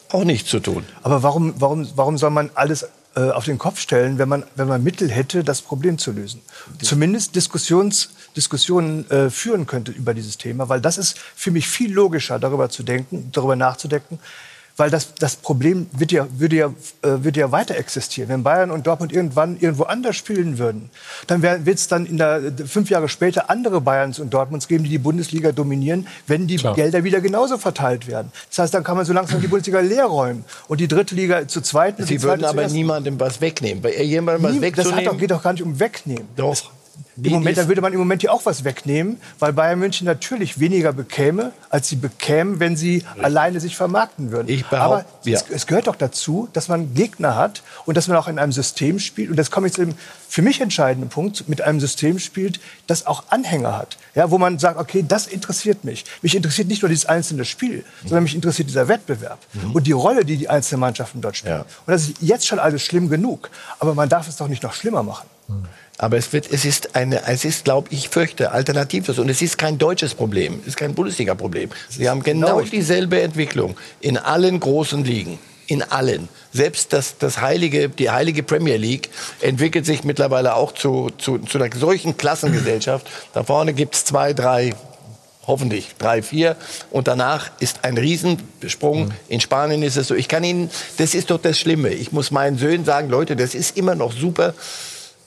auch 0.09 0.23
nichts 0.23 0.49
zu 0.49 0.59
tun. 0.59 0.85
Aber 1.03 1.21
warum, 1.21 1.53
warum, 1.59 1.87
warum 1.95 2.17
soll 2.17 2.31
man 2.31 2.49
alles 2.55 2.87
äh, 3.15 3.29
auf 3.29 3.45
den 3.45 3.57
Kopf 3.57 3.79
stellen, 3.79 4.17
wenn 4.17 4.29
man, 4.29 4.43
wenn 4.55 4.67
man 4.67 4.83
Mittel 4.83 5.09
hätte, 5.09 5.43
das 5.43 5.61
Problem 5.61 5.97
zu 5.97 6.11
lösen? 6.11 6.41
Zumindest 6.81 7.35
Diskussions, 7.35 8.09
Diskussionen 8.35 9.09
äh, 9.11 9.29
führen 9.29 9.67
könnte 9.67 9.91
über 9.91 10.13
dieses 10.13 10.37
Thema, 10.37 10.69
weil 10.69 10.81
das 10.81 10.97
ist 10.97 11.17
für 11.35 11.51
mich 11.51 11.67
viel 11.67 11.91
logischer, 11.91 12.39
darüber 12.39 12.69
zu 12.69 12.83
denken, 12.83 13.29
darüber 13.31 13.55
nachzudenken. 13.55 14.19
Weil 14.79 14.89
das, 14.89 15.13
das 15.15 15.35
Problem 15.35 15.87
wird 15.91 16.13
ja, 16.13 16.25
würde, 16.37 16.55
ja, 16.55 16.67
äh, 17.01 17.23
würde 17.23 17.41
ja 17.41 17.51
weiter 17.51 17.75
existieren. 17.75 18.29
Wenn 18.29 18.43
Bayern 18.43 18.71
und 18.71 18.87
Dortmund 18.87 19.11
irgendwann 19.11 19.59
irgendwo 19.59 19.83
anders 19.83 20.15
spielen 20.15 20.57
würden, 20.57 20.89
dann 21.27 21.41
wird 21.41 21.67
es 21.67 21.89
dann 21.89 22.05
in 22.05 22.17
der, 22.17 22.41
fünf 22.65 22.89
Jahre 22.89 23.09
später 23.09 23.49
andere 23.49 23.81
Bayerns 23.81 24.19
und 24.19 24.33
Dortmunds 24.33 24.69
geben, 24.69 24.85
die 24.85 24.89
die 24.89 24.97
Bundesliga 24.97 25.51
dominieren, 25.51 26.07
wenn 26.27 26.47
die 26.47 26.55
Klar. 26.55 26.75
Gelder 26.75 27.03
wieder 27.03 27.19
genauso 27.19 27.57
verteilt 27.57 28.07
werden. 28.07 28.31
Das 28.47 28.59
heißt, 28.59 28.73
dann 28.73 28.85
kann 28.85 28.95
man 28.95 29.05
so 29.05 29.11
langsam 29.11 29.41
die 29.41 29.47
Bundesliga 29.47 29.81
leer 29.81 30.05
räumen 30.05 30.45
und 30.69 30.79
die 30.79 30.87
dritte 30.87 31.13
Liga 31.13 31.45
zur 31.45 31.61
zweiten. 31.61 32.05
Sie 32.05 32.21
würden 32.23 32.45
aber 32.45 32.65
niemandem 32.69 33.19
was 33.19 33.41
wegnehmen. 33.41 33.81
Bei 33.81 34.01
jemandem 34.01 34.43
was 34.43 34.53
Nie- 34.53 34.59
das 34.59 34.69
hat 34.69 34.77
wegzunehmen. 34.77 35.05
doch, 35.05 35.17
geht 35.17 35.31
doch 35.31 35.43
gar 35.43 35.51
nicht 35.51 35.63
um 35.63 35.77
wegnehmen. 35.77 36.29
Doch. 36.37 36.71
Im 37.21 37.31
Moment, 37.33 37.57
da 37.57 37.67
würde 37.67 37.81
man 37.81 37.91
im 37.93 37.99
Moment 37.99 38.23
ja 38.23 38.31
auch 38.31 38.45
was 38.45 38.63
wegnehmen, 38.63 39.19
weil 39.39 39.53
Bayern 39.53 39.79
München 39.79 40.05
natürlich 40.05 40.59
weniger 40.59 40.93
bekäme, 40.93 41.51
als 41.69 41.89
sie 41.89 41.95
bekämen, 41.95 42.59
wenn 42.59 42.77
sie 42.77 43.03
alleine 43.21 43.59
sich 43.59 43.75
vermarkten 43.75 44.31
würden. 44.31 44.47
Ich 44.49 44.65
Aber 44.67 44.99
behaupt- 44.99 45.05
ja. 45.27 45.37
es, 45.37 45.45
es 45.49 45.67
gehört 45.67 45.87
doch 45.87 45.95
dazu, 45.95 46.47
dass 46.53 46.67
man 46.67 46.93
Gegner 46.93 47.35
hat 47.35 47.63
und 47.85 47.97
dass 47.97 48.07
man 48.07 48.17
auch 48.17 48.27
in 48.27 48.39
einem 48.39 48.51
System 48.51 48.99
spielt. 48.99 49.29
Und 49.29 49.35
das 49.35 49.51
kommt 49.51 49.65
jetzt 49.67 49.75
zu 49.75 49.85
dem 49.85 49.95
für 50.29 50.43
mich 50.43 50.61
entscheidenden 50.61 51.09
Punkt, 51.09 51.49
mit 51.49 51.61
einem 51.61 51.79
System 51.79 52.19
spielt, 52.19 52.59
das 52.85 53.07
auch 53.07 53.23
Anhänger 53.29 53.75
hat. 53.75 53.97
Ja, 54.13 54.29
wo 54.29 54.37
man 54.37 54.59
sagt, 54.59 54.77
okay, 54.79 55.03
das 55.07 55.25
interessiert 55.25 55.83
mich. 55.83 56.05
Mich 56.21 56.35
interessiert 56.35 56.67
nicht 56.67 56.83
nur 56.83 56.89
dieses 56.89 57.07
einzelne 57.07 57.45
Spiel, 57.45 57.83
sondern 58.03 58.23
mich 58.23 58.35
interessiert 58.35 58.69
dieser 58.69 58.87
Wettbewerb 58.87 59.39
und 59.73 59.87
die 59.87 59.91
Rolle, 59.91 60.25
die 60.25 60.37
die 60.37 60.47
einzelnen 60.47 60.81
Mannschaften 60.81 61.21
dort 61.21 61.37
spielen. 61.37 61.61
Und 61.61 61.91
das 61.91 62.03
ist 62.03 62.21
jetzt 62.21 62.45
schon 62.47 62.59
alles 62.59 62.83
schlimm 62.83 63.09
genug. 63.09 63.49
Aber 63.79 63.95
man 63.95 64.07
darf 64.07 64.27
es 64.27 64.37
doch 64.37 64.47
nicht 64.47 64.61
noch 64.61 64.73
schlimmer 64.73 65.01
machen. 65.03 65.27
Aber 66.01 66.15
es, 66.15 66.31
wird, 66.31 66.49
es 66.49 66.63
ist, 66.63 66.95
eine, 66.95 67.27
es 67.27 67.43
ist, 67.43 67.65
glaube 67.65 67.89
ich, 67.91 68.07
fürchte, 68.07 68.53
alternativlos. 68.53 69.19
Und 69.19 69.27
es 69.27 69.41
ist 69.41 69.57
kein 69.57 69.77
deutsches 69.77 70.15
Problem, 70.15 70.59
es 70.61 70.69
ist 70.69 70.77
kein 70.77 70.95
Bundesliga-Problem. 70.95 71.71
Wir 71.97 72.09
haben 72.09 72.23
genau 72.23 72.61
dieselbe 72.61 73.21
Entwicklung 73.21 73.75
in 73.99 74.17
allen 74.17 74.61
großen 74.61 75.03
Ligen. 75.03 75.37
In 75.67 75.83
allen. 75.83 76.29
Selbst 76.53 76.93
das, 76.93 77.17
das 77.17 77.41
heilige, 77.41 77.89
die 77.89 78.09
heilige 78.09 78.43
Premier 78.43 78.77
League 78.77 79.09
entwickelt 79.41 79.85
sich 79.85 80.05
mittlerweile 80.05 80.55
auch 80.55 80.71
zu, 80.71 81.09
zu, 81.17 81.37
zu 81.39 81.61
einer 81.61 81.75
solchen 81.75 82.15
Klassengesellschaft. 82.15 83.05
Da 83.33 83.43
vorne 83.43 83.73
gibt 83.73 83.93
es 83.93 84.05
zwei, 84.05 84.33
drei, 84.33 84.73
hoffentlich 85.45 85.95
drei, 85.99 86.21
vier. 86.23 86.55
Und 86.91 87.09
danach 87.09 87.51
ist 87.59 87.83
ein 87.83 87.97
Riesensprung. 87.97 89.11
In 89.27 89.41
Spanien 89.41 89.83
ist 89.83 89.97
es 89.97 90.07
so. 90.07 90.15
Ich 90.15 90.29
kann 90.29 90.45
Ihnen, 90.45 90.69
das 90.97 91.13
ist 91.13 91.29
doch 91.29 91.41
das 91.41 91.59
Schlimme. 91.59 91.89
Ich 91.89 92.13
muss 92.13 92.31
meinen 92.31 92.57
Söhnen 92.57 92.85
sagen, 92.85 93.09
Leute, 93.09 93.35
das 93.35 93.53
ist 93.53 93.75
immer 93.75 93.95
noch 93.95 94.13
super. 94.13 94.53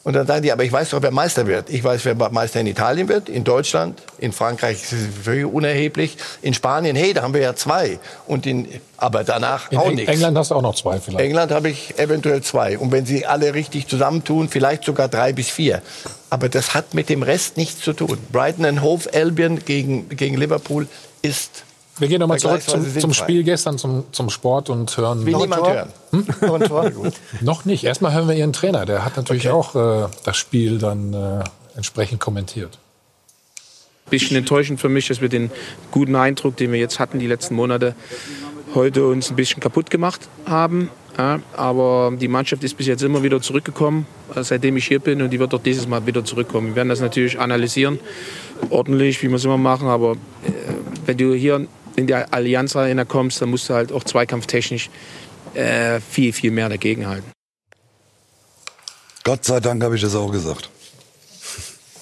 Und 0.04 0.14
dann 0.14 0.26
sagen 0.26 0.42
die, 0.42 0.50
aber 0.50 0.64
ich 0.64 0.72
weiß 0.72 0.90
doch, 0.90 1.02
wer 1.02 1.12
Meister 1.12 1.46
wird. 1.46 1.70
Ich 1.70 1.84
weiß, 1.84 2.04
wer 2.04 2.14
Meister 2.30 2.60
in 2.60 2.66
Italien 2.66 3.08
wird, 3.08 3.28
in 3.28 3.44
Deutschland, 3.44 4.02
in 4.18 4.32
Frankreich 4.32 4.82
ist 4.82 4.92
es 4.92 5.06
völlig 5.22 5.46
unerheblich, 5.46 6.16
in 6.42 6.54
Spanien, 6.54 6.96
hey, 6.96 7.14
da 7.14 7.22
haben 7.22 7.34
wir 7.34 7.40
ja 7.40 7.54
zwei. 7.54 8.00
Und 8.26 8.44
in, 8.46 8.66
aber 8.96 9.22
danach 9.22 9.70
In 9.70 9.78
auch 9.78 9.90
nichts. 9.90 10.10
England 10.10 10.36
hast 10.36 10.50
du 10.50 10.56
auch 10.56 10.62
noch 10.62 10.74
zwei 10.74 10.98
vielleicht. 10.98 11.24
England 11.24 11.52
habe 11.52 11.68
ich 11.68 11.98
eventuell 11.98 12.42
zwei. 12.42 12.78
Und 12.78 12.90
wenn 12.90 13.06
sie 13.06 13.26
alle 13.26 13.54
richtig 13.54 13.86
zusammentun, 13.86 14.48
vielleicht 14.48 14.82
sogar 14.84 15.06
drei 15.06 15.32
bis 15.32 15.50
vier. 15.50 15.82
Aber 16.30 16.48
das 16.48 16.74
hat 16.74 16.94
mit 16.94 17.08
dem 17.08 17.22
Rest 17.22 17.56
nichts 17.56 17.80
zu 17.80 17.92
tun. 17.92 18.18
Brighton 18.32 18.64
and 18.64 18.82
Hove 18.82 19.08
Albion 19.14 19.64
gegen, 19.64 20.08
gegen 20.08 20.36
Liverpool 20.36 20.88
ist 21.22 21.62
Wir 22.02 22.08
gehen 22.08 22.18
nochmal 22.18 22.40
zurück 22.40 22.62
zum, 22.62 22.84
zum. 22.98 23.12
Spiel 23.12 23.44
gestern, 23.44 23.78
zum, 23.78 24.02
zum 24.10 24.28
Sport 24.28 24.70
und 24.70 24.96
hören. 24.96 25.24
Will 25.24 25.36
niemand 25.36 25.68
hören. 25.68 25.88
Noch 26.40 26.54
ein 26.54 26.62
Tor? 26.68 26.90
Noch 27.42 27.64
nicht. 27.64 27.84
Erstmal 27.84 28.12
hören 28.12 28.26
wir 28.26 28.34
Ihren 28.34 28.52
Trainer. 28.52 28.84
Der 28.86 29.04
hat 29.04 29.16
natürlich 29.16 29.50
auch 29.50 29.76
äh, 29.76 30.08
das 30.24 30.36
Spiel 30.36 30.78
dann 30.78 31.14
äh, 31.14 31.44
entsprechend 31.76 32.18
kommentiert. 32.18 32.76
bisschen 34.10 34.36
enttäuschend 34.36 34.80
für 34.80 34.88
mich, 34.88 35.06
dass 35.06 35.20
wir 35.20 35.28
den 35.28 35.52
guten 35.92 36.16
Eindruck, 36.16 36.56
den 36.56 36.72
wir 36.72 36.80
jetzt 36.80 36.98
hatten 36.98 37.20
die 37.20 37.28
letzten 37.28 37.54
Monate, 37.54 37.94
heute 38.74 39.06
uns 39.06 39.30
ein 39.30 39.36
bisschen 39.36 39.60
kaputt 39.60 39.88
gemacht 39.88 40.22
haben. 40.44 40.90
Ja, 41.16 41.38
aber 41.56 42.12
die 42.18 42.26
Mannschaft 42.26 42.64
ist 42.64 42.76
bis 42.76 42.88
jetzt 42.88 43.04
immer 43.04 43.22
wieder 43.22 43.40
zurückgekommen, 43.40 44.06
äh, 44.34 44.42
seitdem 44.42 44.76
ich 44.76 44.88
hier 44.88 44.98
bin, 44.98 45.22
und 45.22 45.30
die 45.30 45.38
wird 45.38 45.54
auch 45.54 45.62
dieses 45.62 45.86
Mal 45.86 46.04
wieder 46.04 46.24
zurückkommen. 46.24 46.70
Wir 46.70 46.76
werden 46.76 46.88
das 46.88 47.00
natürlich 47.00 47.38
analysieren, 47.38 48.00
ordentlich, 48.70 49.22
wie 49.22 49.28
wir 49.28 49.36
es 49.36 49.44
immer 49.44 49.56
machen. 49.56 49.86
Aber 49.86 50.14
äh, 50.14 50.50
wenn 51.06 51.16
du 51.16 51.32
hier 51.34 51.68
in 51.96 52.06
die 52.06 52.14
Allianz 52.14 52.76
Arena 52.76 53.04
kommst, 53.04 53.40
dann 53.40 53.50
musst 53.50 53.68
du 53.68 53.74
halt 53.74 53.92
auch 53.92 54.04
zweikampftechnisch 54.04 54.90
äh, 55.54 56.00
viel, 56.00 56.32
viel 56.32 56.50
mehr 56.50 56.68
dagegen 56.68 57.06
halten. 57.06 57.30
Gott 59.24 59.44
sei 59.44 59.60
Dank 59.60 59.82
habe 59.82 59.96
ich 59.96 60.02
das 60.02 60.14
auch 60.14 60.30
gesagt. 60.32 60.68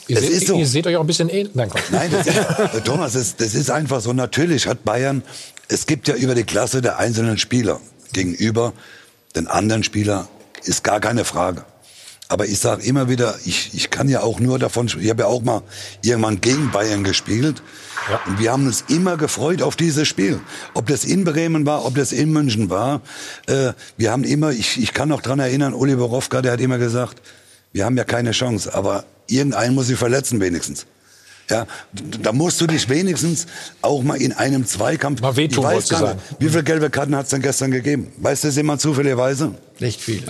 Ihr, 0.08 0.16
Es 0.16 0.24
seht, 0.24 0.32
ist 0.32 0.46
so. 0.48 0.58
ihr 0.58 0.66
seht 0.66 0.86
euch 0.86 0.96
auch 0.96 1.02
ein 1.02 1.06
bisschen 1.06 1.28
ähnlich. 1.28 1.54
Nein, 1.54 1.68
Gott. 1.68 1.82
Nein, 1.90 2.10
das 2.10 2.26
ist, 2.26 2.36
äh, 2.36 2.80
Thomas, 2.80 3.12
das, 3.12 3.36
das 3.36 3.54
ist 3.54 3.70
einfach 3.70 4.00
so. 4.00 4.12
Natürlich 4.12 4.66
hat 4.66 4.84
Bayern, 4.84 5.22
es 5.68 5.86
gibt 5.86 6.08
ja 6.08 6.14
über 6.14 6.34
die 6.34 6.44
Klasse 6.44 6.80
der 6.80 6.98
einzelnen 6.98 7.38
Spieler 7.38 7.80
gegenüber 8.12 8.72
den 9.36 9.46
anderen 9.46 9.84
Spieler, 9.84 10.28
ist 10.64 10.82
gar 10.82 10.98
keine 11.00 11.24
Frage. 11.24 11.64
Aber 12.28 12.46
ich 12.46 12.58
sage 12.58 12.82
immer 12.84 13.08
wieder, 13.08 13.36
ich, 13.44 13.74
ich 13.74 13.90
kann 13.90 14.08
ja 14.08 14.22
auch 14.22 14.40
nur 14.40 14.58
davon, 14.58 14.86
ich 14.86 15.10
habe 15.10 15.22
ja 15.22 15.28
auch 15.28 15.42
mal 15.42 15.62
irgendwann 16.02 16.40
gegen 16.40 16.70
Bayern 16.70 17.04
gespielt. 17.04 17.62
Und 18.26 18.38
wir 18.38 18.52
haben 18.52 18.66
uns 18.66 18.84
immer 18.88 19.16
gefreut 19.16 19.62
auf 19.62 19.76
dieses 19.76 20.08
Spiel. 20.08 20.40
Ob 20.74 20.86
das 20.86 21.04
in 21.04 21.24
Bremen 21.24 21.66
war, 21.66 21.84
ob 21.84 21.94
das 21.94 22.12
in 22.12 22.32
München 22.32 22.70
war. 22.70 23.02
Äh, 23.46 23.72
wir 23.96 24.10
haben 24.10 24.24
immer, 24.24 24.50
ich, 24.50 24.80
ich 24.80 24.92
kann 24.94 25.08
noch 25.08 25.20
dran 25.20 25.38
erinnern, 25.38 25.74
Uli 25.74 25.94
Borowka, 25.96 26.42
der 26.42 26.52
hat 26.52 26.60
immer 26.60 26.78
gesagt, 26.78 27.20
wir 27.72 27.84
haben 27.84 27.96
ja 27.96 28.04
keine 28.04 28.32
Chance, 28.32 28.74
aber 28.74 29.04
irgendeinen 29.28 29.74
muss 29.74 29.86
sie 29.86 29.96
verletzen 29.96 30.40
wenigstens. 30.40 30.86
Ja, 31.48 31.66
da 31.92 32.32
musst 32.32 32.60
du 32.60 32.68
dich 32.68 32.88
wenigstens 32.88 33.46
auch 33.82 34.02
mal 34.04 34.20
in 34.22 34.32
einem 34.32 34.66
Zweikampf. 34.66 35.20
Mal 35.20 35.34
wehtun, 35.34 35.64
ich 35.64 35.70
weiß 35.70 35.88
gar 35.88 36.14
nicht, 36.14 36.24
wie 36.38 36.48
viele 36.48 36.62
gelbe 36.62 36.90
Karten 36.90 37.16
hat 37.16 37.24
es 37.24 37.30
denn 37.30 37.42
gestern 37.42 37.72
gegeben? 37.72 38.12
Weißt 38.18 38.44
du 38.44 38.48
das 38.48 38.56
immer 38.56 38.78
zufälligerweise? 38.78 39.54
Nicht 39.80 40.00
viel. 40.00 40.22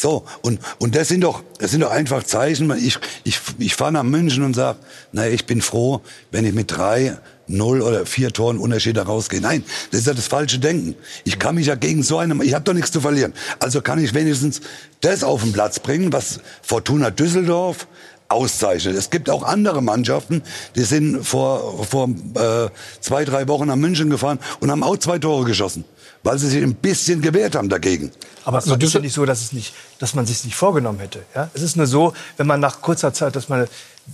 So, 0.00 0.24
und, 0.42 0.60
und 0.78 0.94
das 0.94 1.08
sind 1.08 1.22
doch, 1.22 1.42
das 1.58 1.72
sind 1.72 1.80
doch 1.80 1.90
einfach 1.90 2.22
Zeichen. 2.22 2.70
Ich, 2.78 3.00
ich, 3.24 3.40
ich 3.58 3.74
fahre 3.74 3.90
nach 3.90 4.04
München 4.04 4.44
und 4.44 4.54
sage, 4.54 4.78
naja, 5.10 5.32
ich 5.32 5.44
bin 5.44 5.60
froh, 5.60 6.02
wenn 6.30 6.44
ich 6.44 6.54
mit 6.54 6.70
drei, 6.70 7.18
null 7.48 7.82
oder 7.82 8.06
vier 8.06 8.32
Toren 8.32 8.58
Unterschied 8.58 8.96
rausgehe. 8.96 9.40
Nein, 9.40 9.64
das 9.90 10.02
ist 10.02 10.06
ja 10.06 10.14
das 10.14 10.28
falsche 10.28 10.60
Denken. 10.60 10.94
Ich 11.24 11.40
kann 11.40 11.56
mich 11.56 11.66
ja 11.66 11.74
gegen 11.74 12.04
so 12.04 12.16
eine, 12.18 12.40
ich 12.44 12.54
habe 12.54 12.62
doch 12.62 12.74
nichts 12.74 12.92
zu 12.92 13.00
verlieren. 13.00 13.32
Also 13.58 13.80
kann 13.80 13.98
ich 13.98 14.14
wenigstens 14.14 14.60
das 15.00 15.24
auf 15.24 15.42
den 15.42 15.52
Platz 15.52 15.80
bringen, 15.80 16.12
was 16.12 16.38
Fortuna 16.62 17.10
Düsseldorf 17.10 17.88
auszeichnet. 18.28 18.94
Es 18.94 19.10
gibt 19.10 19.30
auch 19.30 19.42
andere 19.42 19.82
Mannschaften, 19.82 20.42
die 20.76 20.84
sind 20.84 21.24
vor, 21.24 21.84
vor 21.84 22.08
äh, 22.08 22.68
zwei, 23.00 23.24
drei 23.24 23.48
Wochen 23.48 23.66
nach 23.66 23.76
München 23.76 24.10
gefahren 24.10 24.38
und 24.60 24.70
haben 24.70 24.82
auch 24.82 24.96
zwei 24.98 25.18
Tore 25.18 25.44
geschossen, 25.44 25.84
weil 26.22 26.38
sie 26.38 26.48
sich 26.48 26.62
ein 26.62 26.74
bisschen 26.74 27.20
gewehrt 27.20 27.54
haben 27.54 27.68
dagegen. 27.68 28.10
Aber 28.44 28.58
es 28.58 28.66
ist 28.66 28.94
ja 28.94 29.00
nicht 29.00 29.14
so, 29.14 29.24
dass, 29.24 29.42
es 29.42 29.52
nicht, 29.52 29.74
dass 29.98 30.14
man 30.14 30.26
sich 30.26 30.44
nicht 30.44 30.56
vorgenommen 30.56 30.98
hätte. 31.00 31.24
Ja? 31.34 31.50
Es 31.54 31.62
ist 31.62 31.76
nur 31.76 31.86
so, 31.86 32.12
wenn 32.36 32.46
man 32.46 32.60
nach 32.60 32.80
kurzer 32.80 33.12
Zeit, 33.12 33.36
dass 33.36 33.48
man, 33.48 33.68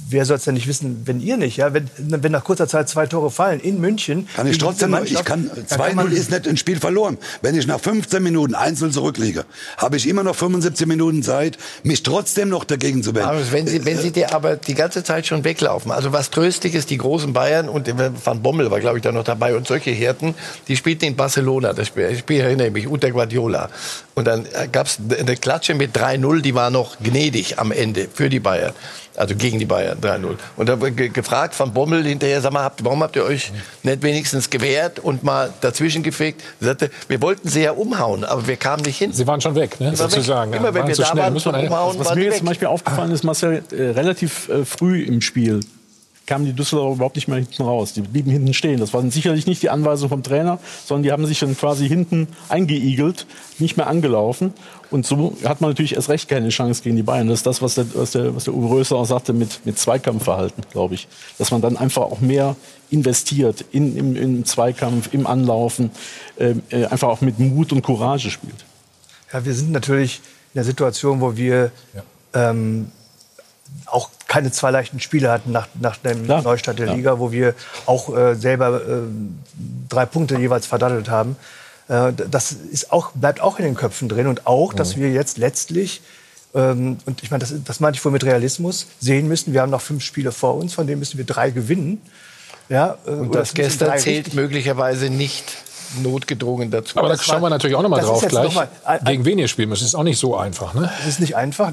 wer 0.08 0.24
soll 0.24 0.36
es 0.36 0.44
denn 0.44 0.54
nicht 0.54 0.66
wissen, 0.66 1.02
wenn 1.06 1.20
ihr 1.20 1.36
nicht, 1.36 1.56
ja? 1.56 1.72
wenn, 1.72 1.88
wenn 1.98 2.32
nach 2.32 2.44
kurzer 2.44 2.68
Zeit 2.68 2.88
zwei 2.88 3.06
Tore 3.06 3.30
fallen 3.30 3.60
in 3.60 3.80
München. 3.80 4.28
Kann 4.36 4.46
ich 4.46 4.58
trotzdem, 4.58 4.90
ich 4.90 4.98
Mannschaft, 5.00 5.24
kann, 5.26 5.50
dann 5.54 5.66
kann 5.66 5.80
2-0 5.80 5.94
man- 5.94 6.12
ist 6.12 6.30
nicht 6.30 6.46
ein 6.48 6.56
Spiel 6.56 6.78
verloren. 6.78 7.18
Wenn 7.42 7.56
ich 7.56 7.66
nach 7.66 7.80
15 7.80 8.22
Minuten 8.22 8.54
einzeln 8.54 8.92
zurückliege, 8.92 9.44
habe 9.76 9.96
ich 9.96 10.08
immer 10.08 10.22
noch 10.22 10.34
75 10.36 10.86
Minuten 10.86 11.22
Zeit, 11.22 11.58
mich 11.82 12.02
trotzdem 12.02 12.48
noch 12.48 12.64
dagegen 12.64 13.02
zu 13.02 13.14
wehren. 13.14 13.28
Aber 13.28 13.52
wenn 13.52 13.66
Sie, 13.66 13.84
wenn 13.84 13.98
Sie 13.98 14.10
dir 14.10 14.34
aber 14.34 14.56
die 14.56 14.74
ganze 14.74 15.04
Zeit 15.04 15.26
schon 15.26 15.44
weglaufen, 15.44 15.90
also 15.90 16.12
was 16.12 16.30
tröstlich 16.30 16.74
ist, 16.74 16.90
die 16.90 16.98
großen 16.98 17.32
Bayern 17.32 17.68
und 17.68 17.88
Van 18.24 18.42
Bommel 18.42 18.70
war, 18.70 18.80
glaube 18.80 18.98
ich, 18.98 19.02
da 19.02 19.12
noch 19.12 19.24
dabei 19.24 19.56
und 19.56 19.66
solche 19.66 19.90
Härten, 19.90 20.34
die 20.68 20.76
spielten 20.76 21.04
in 21.06 21.16
Barcelona, 21.16 21.72
das 21.72 21.88
Spiel, 21.88 22.08
das 22.10 22.18
Spiel 22.18 22.40
erinnere 22.40 22.68
ich 22.68 22.72
mich, 22.72 22.86
unter 22.86 23.10
Guardiola. 23.10 23.70
Und 24.14 24.26
dann 24.26 24.46
gab 24.70 24.86
es 24.86 24.98
eine 25.18 25.36
Klatsche 25.36 25.74
mit 25.74 25.96
3-0, 25.96 26.40
die 26.40 26.54
war 26.54 26.70
noch 26.70 26.98
gnädig 27.02 27.58
am 27.58 27.72
Ende 27.72 28.08
für 28.12 28.28
die 28.28 28.40
Bayern. 28.40 28.72
Also 29.16 29.36
gegen 29.36 29.58
die 29.58 29.64
Bayern 29.64 29.98
3-0. 30.00 30.36
Und 30.56 30.68
da 30.68 30.80
wurde 30.80 30.92
ge 30.92 31.08
gefragt 31.08 31.54
von 31.54 31.72
Bommel 31.72 32.04
hinterher, 32.04 32.40
sag 32.40 32.52
mal, 32.52 32.64
habt, 32.64 32.84
warum 32.84 33.02
habt 33.02 33.14
ihr 33.16 33.24
euch 33.24 33.52
nicht 33.82 34.02
wenigstens 34.02 34.50
gewehrt 34.50 34.98
und 34.98 35.22
mal 35.22 35.52
dazwischen 35.60 36.02
gefegt? 36.02 36.42
Er 36.60 36.66
sagte, 36.66 36.90
wir 37.08 37.22
wollten 37.22 37.48
sie 37.48 37.62
ja 37.62 37.72
umhauen, 37.72 38.24
aber 38.24 38.46
wir 38.46 38.56
kamen 38.56 38.82
nicht 38.82 38.98
hin. 38.98 39.12
Sie 39.12 39.26
waren 39.26 39.40
schon 39.40 39.54
weg, 39.54 39.78
ne? 39.78 39.90
Weg. 39.92 39.98
sozusagen. 39.98 40.52
ja. 40.52 40.58
Immer 40.58 40.74
wenn 40.74 40.82
Waren 40.82 40.88
wir 40.88 40.96
da 40.96 41.06
schnell, 41.06 41.22
waren 41.22 41.32
muss 41.32 41.42
zum 41.44 41.52
man 41.52 41.66
Umhauen, 41.66 41.98
Was 41.98 42.06
waren 42.08 42.18
mir 42.18 42.24
jetzt 42.24 42.32
weg. 42.32 42.38
zum 42.38 42.48
Beispiel 42.48 42.68
aufgefallen 42.68 43.10
ist, 43.12 43.22
Marcel, 43.22 43.62
äh, 43.70 43.82
relativ 43.90 44.48
äh, 44.48 44.64
früh 44.64 45.02
im 45.02 45.20
Spiel 45.20 45.60
kamen 46.26 46.46
die 46.46 46.52
Düsseldorfer 46.52 46.96
überhaupt 46.96 47.16
nicht 47.16 47.28
mehr 47.28 47.38
hinten 47.38 47.62
raus. 47.62 47.92
Die 47.92 48.00
blieben 48.00 48.30
hinten 48.30 48.54
stehen. 48.54 48.80
Das 48.80 48.94
waren 48.94 49.10
sicherlich 49.10 49.46
nicht 49.46 49.62
die 49.62 49.70
Anweisungen 49.70 50.08
vom 50.08 50.22
Trainer, 50.22 50.58
sondern 50.86 51.02
die 51.02 51.12
haben 51.12 51.26
sich 51.26 51.38
dann 51.38 51.56
quasi 51.56 51.88
hinten 51.88 52.28
eingeigelt, 52.48 53.26
nicht 53.58 53.76
mehr 53.76 53.86
angelaufen. 53.86 54.54
Und 54.90 55.06
so 55.06 55.36
hat 55.44 55.60
man 55.60 55.70
natürlich 55.70 55.94
erst 55.94 56.08
recht 56.08 56.28
keine 56.28 56.48
Chance 56.50 56.82
gegen 56.82 56.96
die 56.96 57.02
Bayern. 57.02 57.28
Das 57.28 57.40
ist 57.40 57.46
das, 57.46 57.62
was 57.62 57.74
der, 57.74 57.86
was 57.94 58.12
der, 58.12 58.34
was 58.34 58.44
der 58.44 58.54
Uwe 58.54 58.76
Röser 58.76 58.96
auch 58.96 59.04
sagte 59.04 59.32
mit, 59.32 59.64
mit 59.64 59.78
Zweikampfverhalten, 59.78 60.64
glaube 60.70 60.94
ich. 60.94 61.08
Dass 61.38 61.50
man 61.50 61.60
dann 61.60 61.76
einfach 61.76 62.02
auch 62.02 62.20
mehr 62.20 62.56
investiert 62.90 63.64
in, 63.72 63.96
im, 63.96 64.16
im 64.16 64.44
Zweikampf, 64.44 65.12
im 65.12 65.26
Anlaufen, 65.26 65.90
ähm, 66.38 66.62
äh, 66.70 66.84
einfach 66.86 67.08
auch 67.08 67.20
mit 67.20 67.38
Mut 67.38 67.72
und 67.72 67.82
Courage 67.82 68.30
spielt. 68.30 68.64
Ja, 69.32 69.44
wir 69.44 69.54
sind 69.54 69.72
natürlich 69.72 70.20
in 70.52 70.58
der 70.58 70.64
Situation, 70.64 71.20
wo 71.20 71.36
wir 71.36 71.72
ähm, 72.34 72.92
auch 73.86 74.10
keine 74.28 74.50
zwei 74.52 74.70
leichten 74.70 75.00
Spiele 75.00 75.30
hatten 75.30 75.52
nach, 75.52 75.68
nach 75.80 75.96
dem 75.96 76.26
Neustart 76.26 76.78
der 76.78 76.88
Ja. 76.88 76.94
Liga, 76.94 77.18
wo 77.18 77.32
wir 77.32 77.54
auch 77.86 78.14
äh, 78.16 78.34
selber 78.34 78.80
äh, 78.80 79.00
drei 79.88 80.06
Punkte 80.06 80.38
jeweils 80.38 80.66
verdattelt 80.66 81.08
haben. 81.10 81.36
Äh, 81.88 82.12
das 82.30 82.52
ist 82.52 82.92
auch, 82.92 83.12
bleibt 83.12 83.40
auch 83.40 83.58
in 83.58 83.64
den 83.64 83.74
Köpfen 83.74 84.08
drin 84.08 84.26
und 84.26 84.46
auch, 84.46 84.72
dass 84.72 84.96
wir 84.96 85.10
jetzt 85.12 85.38
letztlich 85.38 86.00
ähm, 86.54 86.98
und 87.06 87.22
ich 87.22 87.30
meine, 87.32 87.40
das, 87.40 87.52
das 87.64 87.80
meinte 87.80 87.98
ich 87.98 88.04
wohl 88.04 88.12
mit 88.12 88.24
Realismus, 88.24 88.86
sehen 89.00 89.26
müssen, 89.26 89.52
wir 89.52 89.60
haben 89.62 89.70
noch 89.70 89.80
fünf 89.80 90.04
Spiele 90.04 90.30
vor 90.30 90.54
uns, 90.54 90.72
von 90.72 90.86
denen 90.86 91.00
müssen 91.00 91.18
wir 91.18 91.24
drei 91.24 91.50
gewinnen. 91.50 92.00
Ja, 92.68 92.96
äh, 93.06 93.10
Und 93.10 93.34
das 93.34 93.54
gestern 93.54 93.98
zählt 93.98 94.26
richtig- 94.26 94.34
möglicherweise 94.34 95.10
nicht 95.10 95.44
notgedrungen 96.02 96.70
dazu. 96.70 96.96
Aber 96.98 97.08
da 97.08 97.18
schauen 97.18 97.42
wir 97.42 97.50
natürlich 97.50 97.76
auch 97.76 97.82
noch 97.82 97.88
mal 97.88 97.96
das 98.00 98.06
ist 98.06 98.12
drauf 98.22 98.28
gleich. 98.28 98.44
noch 98.44 98.54
mal 98.54 98.68
ein- 98.84 99.04
Gegen 99.04 99.24
wen 99.24 99.38
ihr 99.38 99.48
spielen 99.48 99.68
müsst, 99.68 99.82
ist 99.82 99.94
auch 99.94 100.02
nicht 100.04 100.18
so 100.18 100.36
einfach. 100.36 100.74
Ne? 100.74 100.90
Es 101.00 101.06
ist 101.08 101.20
nicht 101.20 101.36
einfach, 101.36 101.72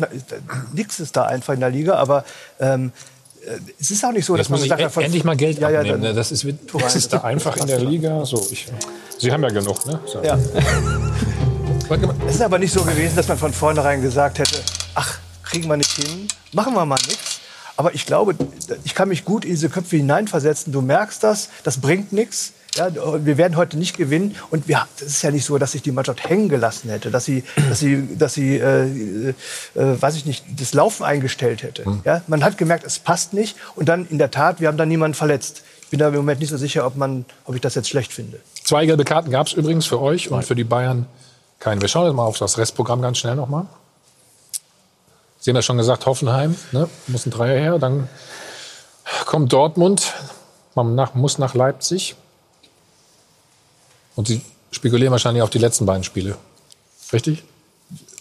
nichts 0.74 1.00
ist 1.00 1.16
da 1.16 1.26
einfach 1.26 1.54
in 1.54 1.60
der 1.60 1.70
Liga, 1.70 1.96
aber 1.96 2.24
ähm, 2.60 2.92
äh, 2.92 3.21
es 3.80 3.92
ist 3.92 4.04
auch 4.06 4.12
nicht 4.12 4.26
so, 4.26 4.34
dass 4.36 4.46
Jetzt 4.46 4.50
man 4.50 4.60
muss 4.60 4.66
ich 4.66 4.72
gesagt 4.72 4.98
e- 4.98 5.04
endlich 5.04 5.24
mal 5.24 5.36
Geld 5.36 5.60
ja, 5.60 5.70
ja, 5.70 5.80
abnehmen. 5.80 6.02
dann- 6.02 6.12
ne? 6.12 6.16
das 6.16 6.32
ist, 6.32 6.46
das 6.74 6.96
ist 6.96 7.12
da 7.14 7.22
einfach 7.22 7.58
in 7.58 7.68
der 7.68 7.80
Liga. 7.80 8.24
So, 8.26 8.46
ich, 8.52 8.68
Sie 9.18 9.32
haben 9.32 9.44
ja 9.44 9.50
genug. 9.50 9.86
Ne? 9.86 10.00
So. 10.06 10.22
Ja. 10.24 10.38
Es 12.26 12.36
ist 12.36 12.42
aber 12.42 12.58
nicht 12.58 12.72
so 12.72 12.84
gewesen, 12.84 13.18
dass 13.18 13.28
man 13.28 13.38
von 13.38 13.52
vornherein 13.52 14.02
gesagt 14.02 14.40
hätte, 14.40 14.62
ach, 14.96 15.20
kriegen 15.44 15.68
wir 15.68 15.76
nicht 15.76 15.92
hin, 15.92 16.26
machen 16.54 16.74
wir 16.74 16.86
mal 16.86 16.96
nichts. 17.06 17.42
Aber 17.76 17.94
ich 17.94 18.06
glaube, 18.06 18.34
ich 18.86 18.96
kann 18.96 19.10
mich 19.10 19.26
gut 19.26 19.44
in 19.44 19.52
diese 19.52 19.68
Köpfe 19.70 19.98
hineinversetzen. 19.98 20.72
Du 20.72 20.80
merkst 20.82 21.22
das, 21.22 21.50
das 21.64 21.82
bringt 21.82 22.14
nichts. 22.14 22.54
Ja, 22.76 22.90
wir 22.94 23.38
werden 23.38 23.58
heute 23.58 23.78
nicht 23.78 23.98
gewinnen. 23.98 24.36
Und 24.50 24.68
wir, 24.68 24.88
es 24.98 25.04
ist 25.04 25.22
ja 25.24 25.32
nicht 25.32 25.44
so, 25.44 25.58
dass 25.58 25.74
sich 25.74 25.82
die 25.82 25.92
Mannschaft 25.92 26.28
hängen 26.30 26.48
gelassen 26.48 26.90
hätte, 26.90 27.12
dass 27.12 27.26
sie, 27.26 27.44
dass 27.70 27.80
sie, 27.80 28.18
dass 28.18 28.34
sie 28.34 28.58
äh, 28.58 28.84
äh, 29.30 29.34
weiß 29.76 30.16
ich 30.16 30.26
nicht, 30.26 30.46
das 30.58 30.74
Laufen 30.74 31.04
eingestellt 31.04 31.64
hätte. 31.64 31.84
Ja, 32.06 32.22
man 32.28 32.44
hat 32.44 32.58
gemerkt, 32.58 32.86
es 32.86 33.00
passt 33.00 33.34
nicht. 33.34 33.58
Und 33.76 33.90
dann 33.90 34.08
in 34.08 34.18
der 34.18 34.32
Tat, 34.32 34.62
wir 34.62 34.70
haben 34.70 34.78
da 34.78 34.86
niemanden 34.86 35.16
verletzt. 35.16 35.64
Ich 35.82 35.90
bin 35.90 36.00
da 36.00 36.08
im 36.08 36.16
Moment 36.16 36.40
nicht 36.40 36.50
so 36.50 36.58
sicher, 36.58 36.86
ob, 36.86 36.96
man, 36.96 37.26
ob 37.44 37.56
ich 37.56 37.62
das 37.62 37.76
jetzt 37.76 37.90
schlecht 37.90 38.14
finde. 38.14 38.40
Zwei 38.64 38.86
gelbe 38.86 39.04
Karten 39.04 39.32
gab 39.32 39.48
es 39.48 39.54
übrigens 39.54 39.86
für 39.86 40.00
euch 40.00 40.32
und 40.32 40.46
für 40.46 40.56
die 40.56 40.64
Bayern 40.64 41.08
keine. 41.60 41.82
Wir 41.82 41.90
schauen 41.90 42.06
jetzt 42.06 42.16
mal 42.16 42.24
auf 42.24 42.38
das 42.38 42.58
Restprogramm 42.58 43.02
ganz 43.02 43.18
schnell 43.18 43.36
nochmal. 43.36 43.66
Sie 45.40 45.50
haben 45.52 45.56
ja 45.56 45.62
schon 45.62 45.78
gesagt, 45.78 46.06
Hoffenheim, 46.06 46.56
ne? 46.72 46.88
muss 47.08 47.26
ein 47.26 47.32
Dreier 47.32 47.60
her. 47.60 47.80
Dann 47.80 48.08
kommt 49.26 49.52
Dortmund, 49.52 50.14
man 50.76 50.96
nach, 50.96 51.16
muss 51.16 51.38
nach 51.38 51.54
Leipzig. 51.54 52.16
Und 54.16 54.28
Sie 54.28 54.42
spekulieren 54.72 55.12
wahrscheinlich 55.12 55.44
auf 55.44 55.50
die 55.50 55.60
letzten 55.60 55.86
beiden 55.86 56.04
Spiele. 56.04 56.36
Richtig? 57.14 57.44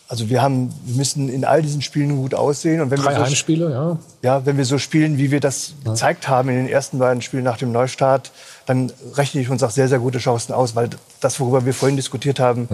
Also 0.08 0.28
wir 0.28 0.42
haben, 0.42 0.74
wir 0.86 0.96
müssen 0.96 1.28
in 1.28 1.44
all 1.44 1.62
diesen 1.62 1.82
Spielen 1.82 2.16
gut 2.16 2.34
aussehen. 2.34 2.80
Und 2.80 2.90
wenn 2.90 2.98
Drei 2.98 3.12
wir 3.12 3.18
so, 3.18 3.24
Heimspiele, 3.26 3.70
ja. 3.70 3.98
ja, 4.22 4.44
wenn 4.44 4.56
wir 4.56 4.64
so 4.64 4.76
spielen, 4.76 5.18
wie 5.18 5.30
wir 5.30 5.38
das 5.38 5.74
gezeigt 5.84 6.26
haben 6.26 6.48
in 6.48 6.56
den 6.56 6.68
ersten 6.68 6.98
beiden 6.98 7.22
Spielen 7.22 7.44
nach 7.44 7.58
dem 7.58 7.70
Neustart, 7.70 8.32
dann 8.66 8.92
rechne 9.14 9.40
ich 9.40 9.50
uns 9.50 9.62
auch 9.62 9.70
sehr, 9.70 9.88
sehr 9.88 10.00
gute 10.00 10.18
Chancen 10.18 10.52
aus, 10.52 10.74
weil 10.74 10.90
das, 11.20 11.38
worüber 11.38 11.64
wir 11.64 11.74
vorhin 11.74 11.94
diskutiert 11.94 12.40
haben, 12.40 12.66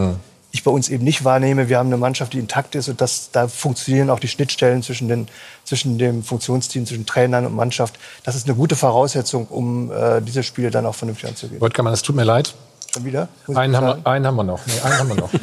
ich 0.50 0.64
bei 0.64 0.70
uns 0.70 0.88
eben 0.88 1.04
nicht 1.04 1.24
wahrnehme. 1.24 1.68
Wir 1.68 1.78
haben 1.78 1.88
eine 1.88 1.98
Mannschaft, 1.98 2.32
die 2.32 2.38
intakt 2.38 2.74
ist 2.74 2.88
und 2.88 3.02
das, 3.02 3.30
da 3.32 3.48
funktionieren 3.48 4.08
auch 4.08 4.20
die 4.20 4.28
Schnittstellen 4.28 4.82
zwischen, 4.82 5.08
den, 5.08 5.28
zwischen 5.64 5.98
dem 5.98 6.22
Funktionsteam, 6.22 6.86
zwischen 6.86 7.04
Trainern 7.04 7.44
und 7.44 7.54
Mannschaft. 7.54 7.98
Das 8.24 8.34
ist 8.34 8.46
eine 8.46 8.56
gute 8.56 8.76
Voraussetzung, 8.76 9.46
um 9.48 9.92
äh, 9.92 10.22
diese 10.22 10.42
Spiele 10.42 10.70
dann 10.70 10.86
auch 10.86 10.94
vernünftig 10.94 11.28
anzugehen. 11.28 11.60
Wolfgang, 11.60 11.88
es 11.90 12.02
tut 12.02 12.16
mir 12.16 12.24
leid. 12.24 12.54
Schon 12.96 13.04
wieder? 13.04 13.28
Einen 13.54 13.76
haben, 13.76 13.86
wir, 13.86 14.10
einen 14.10 14.26
haben 14.26 14.36
wir 14.36 14.44
noch. 14.44 14.60
Nee, 14.66 14.80
einen 14.82 14.98
haben 14.98 15.08
wir 15.08 15.16
noch. 15.16 15.30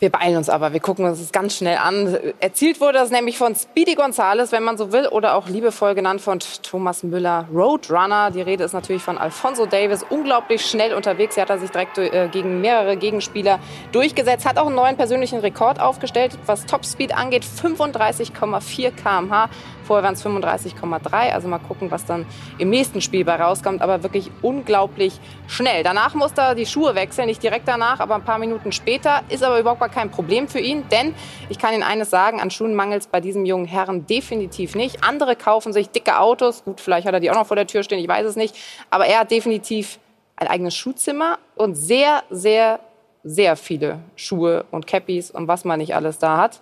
Wir 0.00 0.08
beeilen 0.08 0.38
uns 0.38 0.48
aber, 0.48 0.72
wir 0.72 0.80
gucken 0.80 1.04
uns 1.04 1.20
das 1.20 1.30
ganz 1.30 1.54
schnell 1.56 1.76
an. 1.76 2.16
Erzielt 2.40 2.80
wurde 2.80 2.94
das 2.94 3.10
nämlich 3.10 3.36
von 3.36 3.54
Speedy 3.54 3.96
Gonzales, 3.96 4.50
wenn 4.50 4.62
man 4.62 4.78
so 4.78 4.92
will, 4.92 5.06
oder 5.06 5.34
auch 5.34 5.46
liebevoll 5.46 5.94
genannt 5.94 6.22
von 6.22 6.38
Thomas 6.62 7.02
Müller, 7.02 7.46
Roadrunner. 7.52 8.30
Die 8.30 8.40
Rede 8.40 8.64
ist 8.64 8.72
natürlich 8.72 9.02
von 9.02 9.18
Alfonso 9.18 9.66
Davis, 9.66 10.02
unglaublich 10.08 10.64
schnell 10.64 10.94
unterwegs. 10.94 11.36
Er 11.36 11.42
hat 11.42 11.50
er 11.50 11.58
sich 11.58 11.70
direkt 11.70 11.98
äh, 11.98 12.28
gegen 12.32 12.62
mehrere 12.62 12.96
Gegenspieler 12.96 13.58
durchgesetzt, 13.92 14.48
hat 14.48 14.56
auch 14.56 14.68
einen 14.68 14.74
neuen 14.74 14.96
persönlichen 14.96 15.40
Rekord 15.40 15.80
aufgestellt, 15.80 16.32
was 16.46 16.64
Topspeed 16.64 17.14
angeht, 17.14 17.44
35,4 17.44 18.92
km/h. 18.92 19.50
Vorher 19.90 20.04
waren 20.04 20.14
es 20.14 20.24
35,3. 20.24 21.32
Also 21.32 21.48
mal 21.48 21.58
gucken, 21.58 21.90
was 21.90 22.06
dann 22.06 22.24
im 22.58 22.70
nächsten 22.70 23.00
Spiel 23.00 23.24
bei 23.24 23.34
rauskommt. 23.34 23.82
Aber 23.82 24.04
wirklich 24.04 24.30
unglaublich 24.40 25.18
schnell. 25.48 25.82
Danach 25.82 26.14
musste 26.14 26.42
er 26.42 26.54
die 26.54 26.64
Schuhe 26.64 26.94
wechseln, 26.94 27.26
nicht 27.26 27.42
direkt 27.42 27.66
danach, 27.66 27.98
aber 27.98 28.14
ein 28.14 28.22
paar 28.22 28.38
Minuten 28.38 28.70
später. 28.70 29.22
Ist 29.30 29.42
aber 29.42 29.58
überhaupt 29.58 29.80
gar 29.80 29.88
kein 29.88 30.12
Problem 30.12 30.46
für 30.46 30.60
ihn, 30.60 30.84
denn 30.92 31.12
ich 31.48 31.58
kann 31.58 31.74
Ihnen 31.74 31.82
eines 31.82 32.08
sagen, 32.08 32.40
an 32.40 32.52
Schuhen 32.52 32.76
mangelt 32.76 33.00
es 33.00 33.08
bei 33.08 33.20
diesem 33.20 33.44
jungen 33.44 33.66
Herrn 33.66 34.06
definitiv 34.06 34.76
nicht. 34.76 35.02
Andere 35.02 35.34
kaufen 35.34 35.72
sich 35.72 35.90
dicke 35.90 36.20
Autos. 36.20 36.62
Gut, 36.62 36.80
vielleicht 36.80 37.08
hat 37.08 37.14
er 37.14 37.18
die 37.18 37.28
auch 37.32 37.34
noch 37.34 37.48
vor 37.48 37.56
der 37.56 37.66
Tür 37.66 37.82
stehen, 37.82 37.98
ich 37.98 38.06
weiß 38.06 38.26
es 38.26 38.36
nicht. 38.36 38.56
Aber 38.90 39.06
er 39.06 39.18
hat 39.18 39.32
definitiv 39.32 39.98
ein 40.36 40.46
eigenes 40.46 40.76
Schuhzimmer 40.76 41.36
und 41.56 41.74
sehr, 41.74 42.22
sehr, 42.30 42.78
sehr 43.24 43.56
viele 43.56 43.98
Schuhe 44.14 44.66
und 44.70 44.86
Cappies 44.86 45.32
und 45.32 45.48
was 45.48 45.64
man 45.64 45.80
nicht 45.80 45.96
alles 45.96 46.18
da 46.20 46.36
hat. 46.36 46.60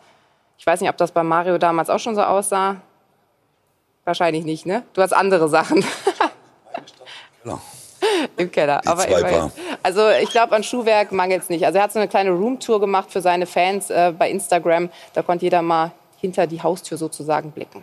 Ich 0.57 0.67
weiß 0.67 0.81
nicht, 0.81 0.89
ob 0.89 0.97
das 0.97 1.13
bei 1.13 1.23
Mario 1.23 1.59
damals 1.59 1.91
auch 1.91 2.01
schon 2.01 2.15
so 2.15 2.23
aussah. 2.23 2.79
Wahrscheinlich 4.09 4.47
nicht, 4.47 4.65
ne? 4.65 4.85
Du 4.95 5.03
hast 5.03 5.13
andere 5.13 5.51
Sachen. 5.51 5.85
Im 8.39 8.51
Keller. 8.51 8.81
Aber 8.87 9.07
zwei. 9.07 9.23
Paar. 9.23 9.51
Also 9.83 10.09
ich 10.09 10.31
glaube, 10.31 10.57
an 10.57 10.63
Schuhwerk 10.63 11.13
mangelt 11.13 11.43
es 11.43 11.51
nicht. 11.51 11.67
Also 11.67 11.77
er 11.77 11.85
hat 11.85 11.93
so 11.93 11.99
eine 11.99 12.09
kleine 12.09 12.31
Roomtour 12.31 12.81
gemacht 12.81 13.11
für 13.11 13.21
seine 13.21 13.45
Fans 13.45 13.91
äh, 13.91 14.15
bei 14.19 14.31
Instagram. 14.31 14.89
Da 15.13 15.21
konnte 15.21 15.45
jeder 15.45 15.61
mal 15.61 15.93
hinter 16.17 16.47
die 16.47 16.63
Haustür 16.63 16.97
sozusagen 16.97 17.51
blicken. 17.51 17.83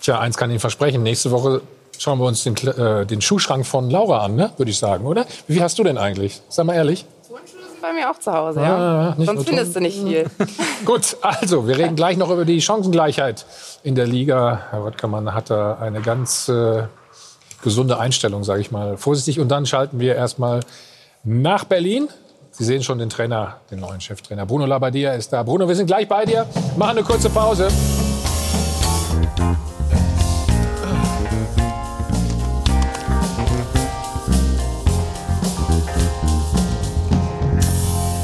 Tja, 0.00 0.18
eins 0.18 0.38
kann 0.38 0.48
ich 0.48 0.54
Ihnen 0.54 0.60
versprechen. 0.60 1.02
Nächste 1.02 1.30
Woche 1.30 1.60
schauen 1.98 2.20
wir 2.20 2.24
uns 2.24 2.42
den, 2.42 2.56
äh, 2.56 3.04
den 3.04 3.20
Schuhschrank 3.20 3.66
von 3.66 3.90
Laura 3.90 4.24
an, 4.24 4.34
ne? 4.34 4.52
würde 4.56 4.70
ich 4.70 4.78
sagen, 4.78 5.04
oder? 5.04 5.26
Wie 5.46 5.52
viel 5.52 5.62
hast 5.62 5.78
du 5.78 5.84
denn 5.84 5.98
eigentlich? 5.98 6.40
Sag 6.48 6.64
mal 6.64 6.74
ehrlich. 6.74 7.04
Bei 7.86 7.92
mir 7.92 8.10
auch 8.10 8.18
zu 8.18 8.32
Hause, 8.32 8.60
Ah, 8.60 8.64
ja. 8.64 9.14
nur 9.16 9.26
Sonst 9.26 9.46
findest 9.48 9.76
du 9.76 9.80
nicht 9.80 9.96
viel. 10.02 10.26
Gut, 10.84 11.16
also 11.22 11.68
wir 11.68 11.78
reden 11.78 11.94
gleich 11.94 12.16
noch 12.16 12.30
über 12.30 12.44
die 12.44 12.60
Chancengleichheit 12.60 13.46
in 13.84 13.94
der 13.94 14.08
Liga. 14.08 14.62
Herr 14.70 14.84
Röttgermann 14.84 15.32
hat 15.32 15.50
da 15.50 15.74
eine 15.80 16.00
ganz 16.00 16.48
äh, 16.48 16.82
gesunde 17.62 18.00
Einstellung, 18.00 18.42
sage 18.42 18.60
ich 18.60 18.72
mal 18.72 18.96
vorsichtig. 18.96 19.38
Und 19.38 19.50
dann 19.50 19.66
schalten 19.66 20.00
wir 20.00 20.16
erstmal 20.16 20.60
nach 21.22 21.64
Berlin. 21.64 22.08
Sie 22.50 22.64
sehen 22.64 22.82
schon 22.82 22.98
den 22.98 23.08
Trainer, 23.10 23.58
den 23.70 23.78
neuen 23.78 24.00
Cheftrainer. 24.00 24.46
Bruno 24.46 24.66
Labbadia 24.66 25.12
ist 25.12 25.32
da. 25.32 25.44
Bruno, 25.44 25.68
wir 25.68 25.76
sind 25.76 25.86
gleich 25.86 26.08
bei 26.08 26.24
dir. 26.24 26.44
Machen 26.76 26.98
eine 26.98 27.04
kurze 27.04 27.30
Pause. 27.30 27.68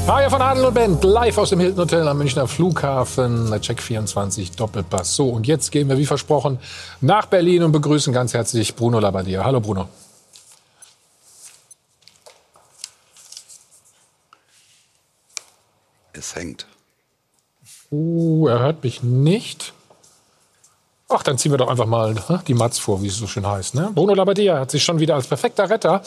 Maja 0.05 0.29
von 0.29 0.41
Adel 0.41 0.65
und 0.65 0.73
Bent, 0.73 1.03
live 1.05 1.37
aus 1.37 1.51
dem 1.51 1.61
Hilton 1.61 1.79
Hotel 1.79 2.05
am 2.09 2.17
Münchner 2.17 2.45
Flughafen. 2.45 3.49
Check 3.61 3.81
24 3.81 4.51
Doppelpass. 4.51 5.15
So, 5.15 5.29
und 5.29 5.47
jetzt 5.47 5.71
gehen 5.71 5.87
wir 5.87 5.97
wie 5.97 6.05
versprochen 6.05 6.59
nach 6.99 7.27
Berlin 7.27 7.63
und 7.63 7.71
begrüßen 7.71 8.11
ganz 8.11 8.33
herzlich 8.33 8.75
Bruno 8.75 8.99
Labbadia. 8.99 9.45
Hallo 9.45 9.61
Bruno. 9.61 9.87
Es 16.11 16.35
hängt. 16.35 16.67
Uh, 17.89 18.47
er 18.49 18.59
hört 18.59 18.83
mich 18.83 19.03
nicht. 19.03 19.73
Ach, 21.09 21.21
dann 21.21 21.37
ziehen 21.37 21.51
wir 21.51 21.57
doch 21.57 21.67
einfach 21.67 21.85
mal 21.85 22.13
ne, 22.13 22.41
die 22.47 22.53
Mats 22.53 22.79
vor, 22.79 23.03
wie 23.03 23.07
es 23.07 23.17
so 23.17 23.27
schön 23.27 23.45
heißt. 23.45 23.75
Ne? 23.75 23.91
Bruno 23.93 24.13
Labbadia 24.13 24.59
hat 24.59 24.71
sich 24.71 24.83
schon 24.83 24.99
wieder 24.99 25.15
als 25.15 25.27
perfekter 25.27 25.69
Retter 25.69 26.01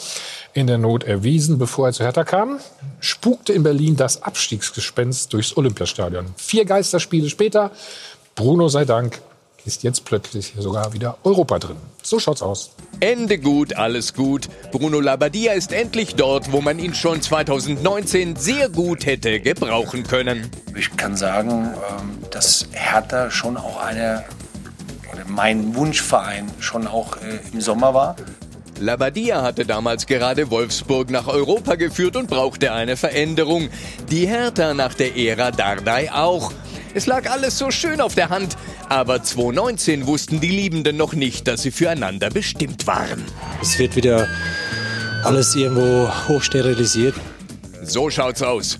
in 0.53 0.67
der 0.67 0.77
Not 0.77 1.03
erwiesen, 1.03 1.57
bevor 1.57 1.87
er 1.87 1.93
zu 1.93 2.03
Hertha 2.03 2.23
kam. 2.23 2.59
Spukte 2.99 3.53
in 3.53 3.63
Berlin 3.63 3.95
das 3.95 4.23
Abstiegsgespenst 4.23 5.31
durchs 5.33 5.55
Olympiastadion. 5.55 6.25
Vier 6.35 6.65
Geisterspiele 6.65 7.29
später, 7.29 7.71
Bruno 8.35 8.67
sei 8.69 8.85
Dank, 8.85 9.21
ist 9.67 9.83
jetzt 9.83 10.05
plötzlich 10.05 10.53
sogar 10.57 10.93
wieder 10.93 11.17
Europa 11.23 11.59
drin. 11.59 11.75
So 12.01 12.19
schaut's 12.19 12.41
aus. 12.41 12.71
Ende 13.01 13.37
gut, 13.37 13.75
alles 13.75 14.13
gut. 14.13 14.47
Bruno 14.71 15.01
Labbadia 15.01 15.53
ist 15.53 15.73
endlich 15.73 16.15
dort, 16.15 16.51
wo 16.51 16.61
man 16.61 16.79
ihn 16.79 16.95
schon 16.95 17.21
2019 17.21 18.37
sehr 18.37 18.69
gut 18.69 19.05
hätte 19.05 19.41
gebrauchen 19.41 20.03
können. 20.03 20.49
Ich 20.75 20.95
kann 20.95 21.17
sagen, 21.17 21.73
ähm, 21.89 22.17
dass 22.31 22.67
Hertha 22.71 23.29
schon 23.29 23.57
auch 23.57 23.77
eine 23.81 24.23
mein 25.27 25.75
Wunschverein 25.75 26.49
schon 26.59 26.87
auch 26.87 27.17
äh, 27.17 27.39
im 27.53 27.61
Sommer 27.61 27.93
war. 27.93 28.15
Labadia 28.79 29.41
hatte 29.41 29.65
damals 29.65 30.05
gerade 30.05 30.51
Wolfsburg 30.51 31.09
nach 31.09 31.27
Europa 31.27 31.75
geführt 31.75 32.15
und 32.15 32.29
brauchte 32.29 32.73
eine 32.73 32.95
Veränderung. 32.95 33.69
Die 34.11 34.27
Hertha 34.27 34.73
nach 34.73 34.93
der 34.93 35.17
Ära 35.17 35.51
Dardai 35.51 36.11
auch. 36.11 36.51
Es 36.93 37.05
lag 37.05 37.29
alles 37.29 37.57
so 37.57 37.71
schön 37.71 38.01
auf 38.01 38.15
der 38.15 38.29
Hand, 38.29 38.55
aber 38.89 39.21
2019 39.21 40.07
wussten 40.07 40.39
die 40.39 40.49
Liebenden 40.49 40.97
noch 40.97 41.13
nicht, 41.13 41.47
dass 41.47 41.63
sie 41.63 41.71
füreinander 41.71 42.29
bestimmt 42.29 42.87
waren. 42.87 43.23
Es 43.61 43.77
wird 43.77 43.95
wieder 43.95 44.27
alles 45.23 45.55
irgendwo 45.55 46.09
hochsterilisiert. 46.27 47.15
So 47.83 48.09
schaut's 48.09 48.41
aus. 48.41 48.79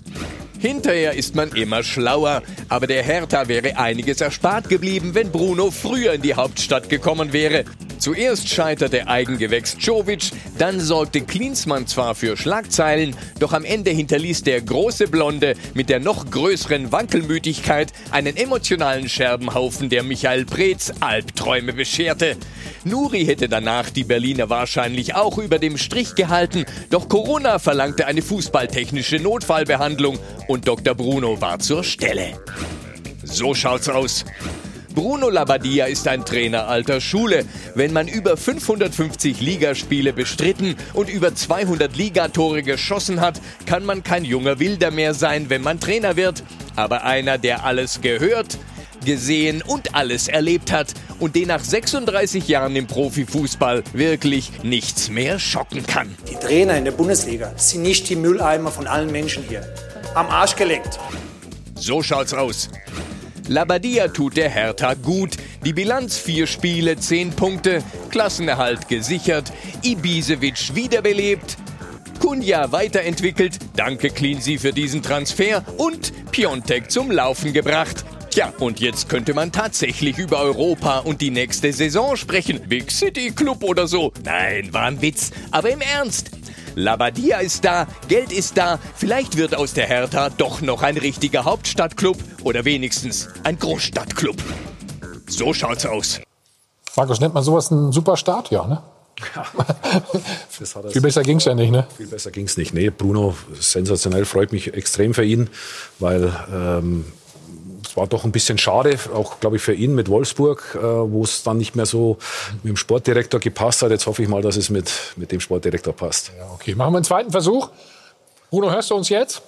Hinterher 0.58 1.12
ist 1.12 1.36
man 1.36 1.50
immer 1.52 1.84
schlauer, 1.84 2.42
aber 2.68 2.88
der 2.88 3.04
Hertha 3.04 3.46
wäre 3.46 3.78
einiges 3.78 4.20
erspart 4.20 4.68
geblieben, 4.68 5.14
wenn 5.14 5.30
Bruno 5.30 5.70
früher 5.70 6.14
in 6.14 6.22
die 6.22 6.34
Hauptstadt 6.34 6.88
gekommen 6.88 7.32
wäre. 7.32 7.64
Zuerst 7.98 8.48
scheiterte 8.48 9.08
Eigengewächs 9.08 9.76
Jovic, 9.80 10.30
dann 10.56 10.80
sorgte 10.80 11.20
Klinsmann 11.20 11.86
zwar 11.86 12.14
für 12.14 12.36
Schlagzeilen, 12.36 13.14
doch 13.38 13.52
am 13.52 13.64
Ende 13.64 13.90
hinterließ 13.90 14.44
der 14.44 14.60
große 14.60 15.08
Blonde 15.08 15.54
mit 15.74 15.88
der 15.88 16.00
noch 16.00 16.30
größeren 16.30 16.90
Wankelmütigkeit 16.92 17.92
einen 18.10 18.36
emotionalen 18.36 19.08
Scherbenhaufen, 19.08 19.88
der 19.88 20.04
Michael 20.04 20.44
Preetz 20.44 20.92
Albträume 21.00 21.72
bescherte. 21.72 22.36
Nuri 22.84 23.26
hätte 23.26 23.48
danach 23.48 23.90
die 23.90 24.04
Berliner 24.04 24.48
wahrscheinlich 24.48 25.14
auch 25.14 25.38
über 25.38 25.58
dem 25.58 25.76
Strich 25.76 26.14
gehalten, 26.14 26.64
doch 26.90 27.08
Corona 27.08 27.58
verlangte 27.58 28.06
eine 28.06 28.22
fußballtechnische 28.22 29.18
Notfallbehandlung 29.18 30.18
und 30.48 30.66
Dr. 30.66 30.94
Bruno 30.94 31.40
war 31.40 31.60
zur 31.60 31.84
Stelle. 31.84 32.40
So 33.22 33.54
schaut's 33.54 33.88
aus. 33.88 34.24
Bruno 34.94 35.30
Labbadia 35.30 35.84
ist 35.84 36.08
ein 36.08 36.24
Trainer 36.24 36.66
alter 36.66 37.00
Schule. 37.00 37.44
Wenn 37.76 37.92
man 37.92 38.08
über 38.08 38.36
550 38.36 39.40
Ligaspiele 39.40 40.12
bestritten 40.12 40.74
und 40.94 41.08
über 41.08 41.34
200 41.34 41.96
Ligatore 41.96 42.64
geschossen 42.64 43.20
hat, 43.20 43.40
kann 43.66 43.84
man 43.84 44.02
kein 44.02 44.24
junger 44.24 44.58
Wilder 44.58 44.90
mehr 44.90 45.14
sein, 45.14 45.50
wenn 45.50 45.62
man 45.62 45.78
Trainer 45.78 46.16
wird. 46.16 46.42
Aber 46.74 47.04
einer, 47.04 47.38
der 47.38 47.64
alles 47.64 48.00
gehört, 48.00 48.58
gesehen 49.04 49.62
und 49.62 49.94
alles 49.94 50.26
erlebt 50.26 50.72
hat 50.72 50.94
und 51.20 51.36
den 51.36 51.48
nach 51.48 51.62
36 51.62 52.48
Jahren 52.48 52.74
im 52.74 52.86
Profifußball 52.86 53.84
wirklich 53.92 54.50
nichts 54.64 55.10
mehr 55.10 55.38
schocken 55.38 55.86
kann. 55.86 56.14
Die 56.28 56.34
Trainer 56.34 56.76
in 56.76 56.84
der 56.84 56.92
Bundesliga 56.92 57.52
sind 57.56 57.82
nicht 57.82 58.08
die 58.08 58.16
Mülleimer 58.16 58.72
von 58.72 58.86
allen 58.86 59.12
Menschen 59.12 59.44
hier. 59.48 59.62
Am 60.14 60.28
Arsch 60.28 60.56
geleckt. 60.56 60.98
So 61.74 62.02
schaut's 62.02 62.34
aus. 62.34 62.70
Labadia 63.48 64.08
tut 64.08 64.36
der 64.36 64.50
Hertha 64.50 64.94
gut. 64.94 65.36
Die 65.64 65.72
Bilanz 65.72 66.18
vier 66.18 66.46
Spiele, 66.46 66.96
zehn 66.96 67.30
Punkte, 67.30 67.82
Klassenerhalt 68.10 68.88
gesichert, 68.88 69.52
Ibisevic 69.82 70.74
wiederbelebt, 70.74 71.56
Kunja 72.20 72.72
weiterentwickelt, 72.72 73.58
danke 73.76 74.10
Cleansy 74.10 74.58
für 74.58 74.72
diesen 74.72 75.02
Transfer 75.02 75.64
und 75.76 76.12
Piontek 76.30 76.90
zum 76.90 77.10
Laufen 77.10 77.52
gebracht. 77.52 78.04
Tja, 78.30 78.52
und 78.58 78.80
jetzt 78.80 79.08
könnte 79.08 79.34
man 79.34 79.52
tatsächlich 79.52 80.18
über 80.18 80.40
Europa 80.40 80.98
und 80.98 81.20
die 81.20 81.30
nächste 81.30 81.72
Saison 81.72 82.16
sprechen. 82.16 82.60
Big 82.68 82.90
City 82.90 83.30
Club 83.30 83.64
oder 83.64 83.86
so. 83.86 84.12
Nein, 84.24 84.72
war 84.72 84.84
ein 84.84 85.00
Witz. 85.00 85.30
Aber 85.50 85.70
im 85.70 85.80
Ernst. 85.80 86.37
Labadia 86.78 87.38
ist 87.38 87.64
da, 87.64 87.88
Geld 88.06 88.30
ist 88.30 88.56
da, 88.56 88.78
vielleicht 88.94 89.36
wird 89.36 89.56
aus 89.56 89.74
der 89.74 89.86
Hertha 89.86 90.30
doch 90.30 90.60
noch 90.60 90.82
ein 90.82 90.96
richtiger 90.96 91.44
Hauptstadtclub 91.44 92.16
oder 92.44 92.64
wenigstens 92.64 93.28
ein 93.42 93.58
Großstadtclub. 93.58 94.36
So 95.26 95.52
schaut's 95.52 95.84
aus. 95.84 96.20
Markus, 96.96 97.18
nennt 97.18 97.34
man 97.34 97.42
sowas 97.42 97.72
einen 97.72 97.90
super 97.90 98.16
Start? 98.16 98.52
Ja, 98.52 98.64
ne? 98.66 98.80
viel 100.90 101.02
besser 101.02 101.24
ging's 101.24 101.44
ja 101.44 101.54
nicht, 101.56 101.72
ne? 101.72 101.84
Viel 101.96 102.06
besser 102.06 102.30
ging's 102.30 102.56
nicht. 102.56 102.72
Nee, 102.72 102.90
Bruno, 102.90 103.34
sensationell, 103.58 104.24
freut 104.24 104.52
mich 104.52 104.74
extrem 104.74 105.14
für 105.14 105.24
ihn, 105.24 105.50
weil 105.98 106.32
ähm, 106.52 107.04
es 107.88 107.96
war 107.96 108.06
doch 108.06 108.24
ein 108.24 108.32
bisschen 108.32 108.58
schade, 108.58 108.98
auch 109.14 109.40
glaube 109.40 109.56
ich 109.56 109.62
für 109.62 109.72
ihn 109.72 109.94
mit 109.94 110.10
Wolfsburg, 110.10 110.76
äh, 110.76 110.82
wo 110.82 111.24
es 111.24 111.42
dann 111.42 111.56
nicht 111.56 111.74
mehr 111.74 111.86
so 111.86 112.18
mit 112.62 112.70
dem 112.70 112.76
Sportdirektor 112.76 113.40
gepasst 113.40 113.80
hat. 113.80 113.90
Jetzt 113.90 114.06
hoffe 114.06 114.22
ich 114.22 114.28
mal, 114.28 114.42
dass 114.42 114.56
es 114.56 114.68
mit, 114.68 114.92
mit 115.16 115.32
dem 115.32 115.40
Sportdirektor 115.40 115.94
passt. 115.94 116.32
Ja, 116.36 116.50
okay, 116.52 116.74
machen 116.74 116.92
wir 116.92 116.98
einen 116.98 117.04
zweiten 117.04 117.30
Versuch. 117.30 117.70
Bruno, 118.50 118.70
hörst 118.70 118.90
du 118.90 118.94
uns 118.94 119.08
jetzt? 119.08 119.40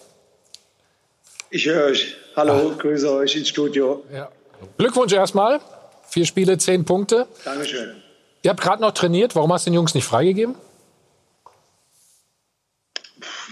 Ich 1.50 1.66
höre 1.66 1.86
euch. 1.86 2.16
Hallo, 2.34 2.70
ah. 2.70 2.74
grüße 2.78 3.12
euch 3.12 3.36
ins 3.36 3.48
Studio. 3.48 4.04
Ja. 4.12 4.30
Glückwunsch 4.78 5.12
erstmal. 5.12 5.60
Vier 6.08 6.24
Spiele, 6.24 6.56
zehn 6.56 6.86
Punkte. 6.86 7.26
Dankeschön. 7.44 7.94
Ihr 8.42 8.50
habt 8.50 8.62
gerade 8.62 8.80
noch 8.80 8.92
trainiert. 8.92 9.36
Warum 9.36 9.52
hast 9.52 9.66
du 9.66 9.70
den 9.70 9.74
Jungs 9.74 9.94
nicht 9.94 10.04
freigegeben? 10.04 10.54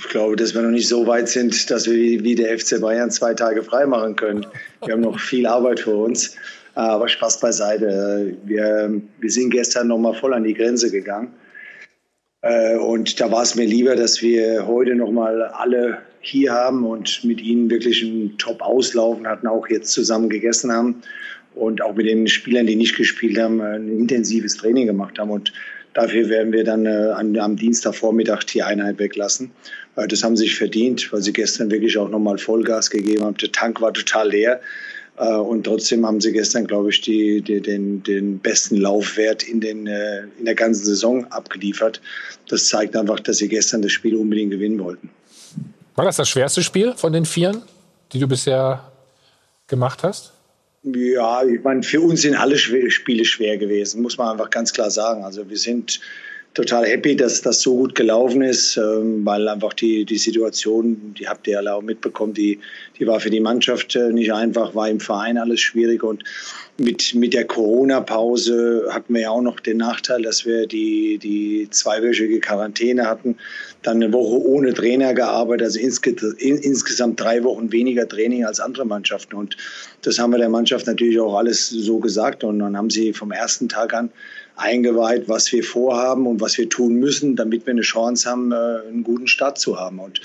Ich 0.01 0.09
glaube, 0.11 0.37
dass 0.37 0.55
wir 0.55 0.63
noch 0.63 0.71
nicht 0.71 0.89
so 0.89 1.07
weit 1.07 1.29
sind, 1.29 1.71
dass 1.71 1.87
wir 1.87 2.23
wie 2.23 2.35
der 2.35 2.59
FC 2.59 2.81
Bayern 2.81 3.11
zwei 3.11 3.35
Tage 3.35 3.63
frei 3.63 3.87
machen 3.87 4.17
können. 4.17 4.47
Wir 4.85 4.95
haben 4.95 5.01
noch 5.01 5.19
viel 5.19 5.47
Arbeit 5.47 5.81
vor 5.81 6.05
uns. 6.05 6.37
Aber 6.75 7.09
Spaß 7.09 7.41
beiseite. 7.41 8.37
Wir, 8.45 9.01
wir 9.19 9.31
sind 9.31 9.51
gestern 9.51 9.89
noch 9.89 9.99
mal 9.99 10.15
voll 10.15 10.33
an 10.33 10.45
die 10.45 10.55
Grenze 10.55 10.93
gegangen. 10.93 11.33
Äh, 12.43 12.77
und 12.77 13.21
da 13.21 13.33
war 13.33 13.43
es 13.43 13.57
mir 13.57 13.67
lieber, 13.67 13.97
dass 13.97 14.23
wir 14.23 14.67
heute 14.67 14.95
noch 14.95 15.11
mal 15.11 15.43
alle 15.43 15.99
hier 16.21 16.53
haben 16.53 16.85
und 16.85 17.25
mit 17.25 17.41
ihnen 17.41 17.69
wirklich 17.69 18.05
einen 18.05 18.39
Top-Auslaufen 18.39 19.27
hatten, 19.27 19.49
auch 19.49 19.69
jetzt 19.69 19.91
zusammen 19.91 20.29
gegessen 20.29 20.71
haben 20.71 21.03
und 21.55 21.83
auch 21.83 21.95
mit 21.95 22.07
den 22.07 22.29
Spielern, 22.29 22.67
die 22.67 22.77
nicht 22.77 22.97
gespielt 22.97 23.39
haben, 23.39 23.61
ein 23.61 23.89
intensives 23.89 24.57
Training 24.57 24.87
gemacht 24.87 25.19
haben. 25.19 25.31
Und 25.31 25.53
dafür 25.99 26.29
werden 26.29 26.53
wir 26.53 26.65
dann 26.65 26.87
äh, 26.87 27.39
am 27.41 27.57
Dienstagvormittag 27.57 28.45
die 28.45 28.63
Einheit 28.63 28.99
weglassen. 28.99 29.51
Äh, 29.97 30.07
das 30.07 30.23
haben 30.23 30.37
sie 30.37 30.45
sich 30.45 30.57
verdient, 30.57 31.13
weil 31.13 31.23
sie 31.23 31.33
gestern 31.33 31.71
wirklich 31.71 31.99
auch 31.99 32.09
nochmal 32.09 32.39
Vollgas 32.39 32.91
gegeben 32.91 33.25
haben. 33.25 33.37
Der 33.37 33.53
Tank 33.53 33.81
war 33.81 33.93
total 33.93 34.31
leer. 34.31 34.61
Äh, 35.19 35.35
und 35.35 35.65
trotzdem 35.65 36.07
haben 36.07 36.21
sie 36.21 36.33
gestern, 36.33 36.67
glaube 36.67 36.91
ich, 36.91 37.01
die, 37.01 37.43
die, 37.43 37.61
den, 37.61 38.03
den 38.05 38.39
besten 38.39 38.77
Laufwert 38.77 39.43
in, 39.43 39.61
den, 39.61 39.87
äh, 39.89 40.23
in 40.39 40.45
der 40.45 40.55
ganzen 40.55 40.85
Saison 40.85 41.25
abgeliefert. 41.33 42.01
Das 42.49 42.69
zeigt 42.69 42.97
einfach, 42.97 43.19
dass 43.21 43.39
sie 43.39 43.49
gestern 43.49 43.83
das 43.83 43.93
Spiel 43.93 44.15
unbedingt 44.15 44.53
gewinnen 44.53 44.79
wollten. 44.79 45.11
War 45.97 46.05
das 46.05 46.17
das 46.17 46.29
schwerste 46.29 46.63
Spiel 46.63 46.95
von 46.97 47.13
den 47.13 47.25
Vieren, 47.25 47.63
die 48.13 48.21
du 48.21 48.29
bisher 48.29 48.85
gemacht 49.67 50.05
hast? 50.05 50.33
Ja, 50.95 51.43
ich 51.45 51.63
meine, 51.63 51.83
für 51.83 52.01
uns 52.01 52.23
sind 52.23 52.35
alle 52.35 52.57
Spiele 52.57 53.25
schwer 53.25 53.59
gewesen, 53.59 54.03
muss 54.03 54.19
man 54.19 54.33
einfach 54.33 54.51
ganz 54.51 54.73
klar 54.73 54.91
sagen. 54.91 55.25
Also 55.25 55.49
wir 55.49 55.59
sind 55.59 56.01
total 56.55 56.87
happy, 56.87 57.15
dass 57.15 57.41
das 57.43 57.61
so 57.61 57.77
gut 57.77 57.95
gelaufen 57.95 58.43
ist, 58.43 58.77
ähm, 58.77 59.25
weil 59.25 59.47
einfach 59.49 59.75
die, 59.75 60.05
die 60.05 60.19
Situation, 60.19 61.15
die 61.19 61.29
habt 61.29 61.47
ihr 61.47 61.59
alle 61.59 61.75
auch 61.75 61.83
mitbekommen, 61.83 62.35
die, 62.35 62.59
die 62.99 63.07
war 63.07 63.21
für 63.21 63.31
die 63.31 63.41
Mannschaft 63.41 63.95
äh, 63.95 64.13
nicht 64.13 64.33
einfach, 64.33 64.75
war 64.75 64.89
im 64.89 65.01
Verein 65.01 65.39
alles 65.39 65.61
schwierig 65.61 66.03
und 66.03 66.25
mit, 66.79 67.15
mit 67.15 67.35
der 67.35 67.45
Corona-Pause 67.45 68.87
hatten 68.91 69.15
wir 69.15 69.23
ja 69.23 69.31
auch 69.31 69.43
noch 69.43 69.59
den 69.61 69.79
Nachteil, 69.79 70.23
dass 70.23 70.47
wir 70.47 70.67
die, 70.67 71.19
die 71.19 71.69
zweiwöchige 71.71 72.39
Quarantäne 72.41 73.07
hatten. 73.07 73.37
dann 73.83 73.97
eine 73.97 74.13
Woche 74.13 74.41
ohne 74.41 74.73
Trainer 74.75 75.13
gearbeitet, 75.13 75.65
also 75.65 75.81
insge 75.81 76.11
insgesamt 76.39 77.21
drei 77.21 77.43
Wochen 77.43 77.73
weniger 77.73 78.09
Training 78.09 78.45
als 78.45 78.61
andere 78.61 78.85
Mannschaften. 78.85 79.35
Und 79.35 79.57
das 80.03 80.19
haben 80.19 80.31
wir 80.31 80.39
der 80.39 80.49
Mannschaft 80.49 80.87
natürlich 80.87 81.19
auch 81.19 81.35
alles 81.35 81.69
so 81.69 81.99
gesagt. 81.99 82.45
Und 82.45 82.61
dann 82.61 82.77
haben 82.77 82.91
sie 82.91 83.13
vom 83.13 83.33
ersten 83.33 83.69
Tag 83.69 83.93
an 83.93 84.11
eingeweiht, 84.59 85.29
was 85.29 85.51
wir 85.53 85.63
vorhaben 85.63 86.27
und 86.27 86.41
was 86.41 86.59
wir 86.59 86.69
tun 86.69 86.95
müssen, 86.97 87.37
damit 87.37 87.67
wir 87.67 87.73
eine 87.73 87.83
Chance 87.83 88.29
haben, 88.29 88.53
äh, 88.53 88.89
einen 88.89 89.05
guten 89.05 89.27
Start 89.27 89.59
zu 89.59 89.79
haben. 89.79 89.99
Und 89.99 90.21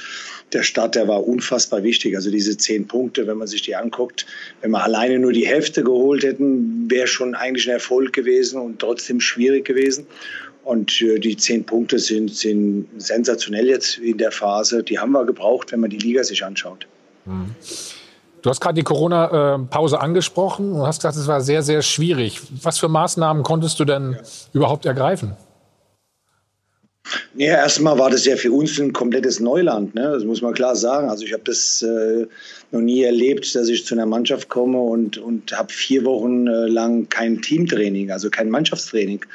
der 0.52 0.64
Start, 0.64 0.96
der 0.96 1.08
war 1.08 1.26
unfassbar 1.28 1.84
wichtig. 1.84 2.16
Also 2.16 2.32
diese 2.32 2.58
zehn 2.58 2.88
Punkte, 2.88 3.28
wenn 3.28 3.38
man 3.38 3.48
sich 3.48 3.62
die 3.62 3.76
anguckt, 3.76 4.26
wenn 4.62 4.72
wir 4.72 4.84
alleine 4.84 5.20
nur 5.20 5.34
die 5.34 5.48
Hälfte 5.48 5.84
geholt 5.84 6.24
hätten, 6.24 6.90
wäre 6.90 7.08
schon 7.08 7.36
eigentlich 7.36 7.68
ein 7.68 7.74
Erfolg 7.74 8.14
gewesen 8.14 8.60
und 8.60 8.80
trotzdem 8.80 9.20
schwierig 9.20 9.66
gewesen. 9.66 10.06
Und 10.64 11.02
äh, 11.02 11.20
die 11.20 11.36
zehn 11.36 11.64
Punkte 11.64 12.00
sind, 12.00 12.34
sind 12.34 12.88
sensationell 12.98 13.68
jetzt 13.68 13.98
in 13.98 14.18
der 14.18 14.32
Phase. 14.32 14.84
Die 14.84 14.98
haben 14.98 15.12
wir 15.12 15.26
gebraucht, 15.26 15.72
wenn 15.72 15.82
man 15.82 15.90
die 15.90 15.98
Liga 15.98 16.24
sich 16.24 16.44
anschaut. 16.44 16.88
Mhm. 17.26 17.56
Du 18.44 18.50
hast 18.50 18.60
gerade 18.60 18.76
die 18.76 18.84
Corona-Pause 18.84 20.02
angesprochen 20.02 20.74
und 20.74 20.86
hast 20.86 21.00
gesagt, 21.00 21.16
es 21.16 21.28
war 21.28 21.40
sehr, 21.40 21.64
sehr 21.64 21.82
schwierig. 21.82 22.42
Was 22.62 22.78
für 22.78 22.90
Maßnahmen 22.90 23.42
konntest 23.42 23.80
du 23.80 23.86
denn 23.86 24.18
überhaupt 24.52 24.86
ergreifen? 24.86 25.38
Ja, 27.36 27.56
erstmal 27.56 27.98
war 27.98 28.10
das 28.10 28.26
ja 28.26 28.36
für 28.36 28.52
uns 28.52 28.80
ein 28.80 28.92
komplettes 28.92 29.40
Neuland, 29.40 29.96
ne? 29.96 30.12
das 30.14 30.24
muss 30.24 30.42
man 30.42 30.54
klar 30.54 30.76
sagen. 30.76 31.10
Also 31.10 31.26
ich 31.26 31.34
habe 31.34 31.44
das 31.46 31.82
äh, 31.82 32.26
noch 32.72 32.80
nie 32.80 33.04
erlebt, 33.04 33.56
dass 33.56 33.70
ich 33.70 33.86
zu 33.86 33.96
einer 33.96 34.06
Mannschaft 34.06 34.50
komme 34.50 34.80
und, 34.80 35.18
und 35.18 35.58
habe 35.58 35.72
vier 35.72 36.06
Wochen 36.06 36.48
äh, 36.48 36.68
lang 36.68 37.10
kein 37.10 37.42
Teamtraining, 37.42 38.12
also 38.12 38.30
kein 38.30 38.50
Mannschaftstraining. 38.50 39.26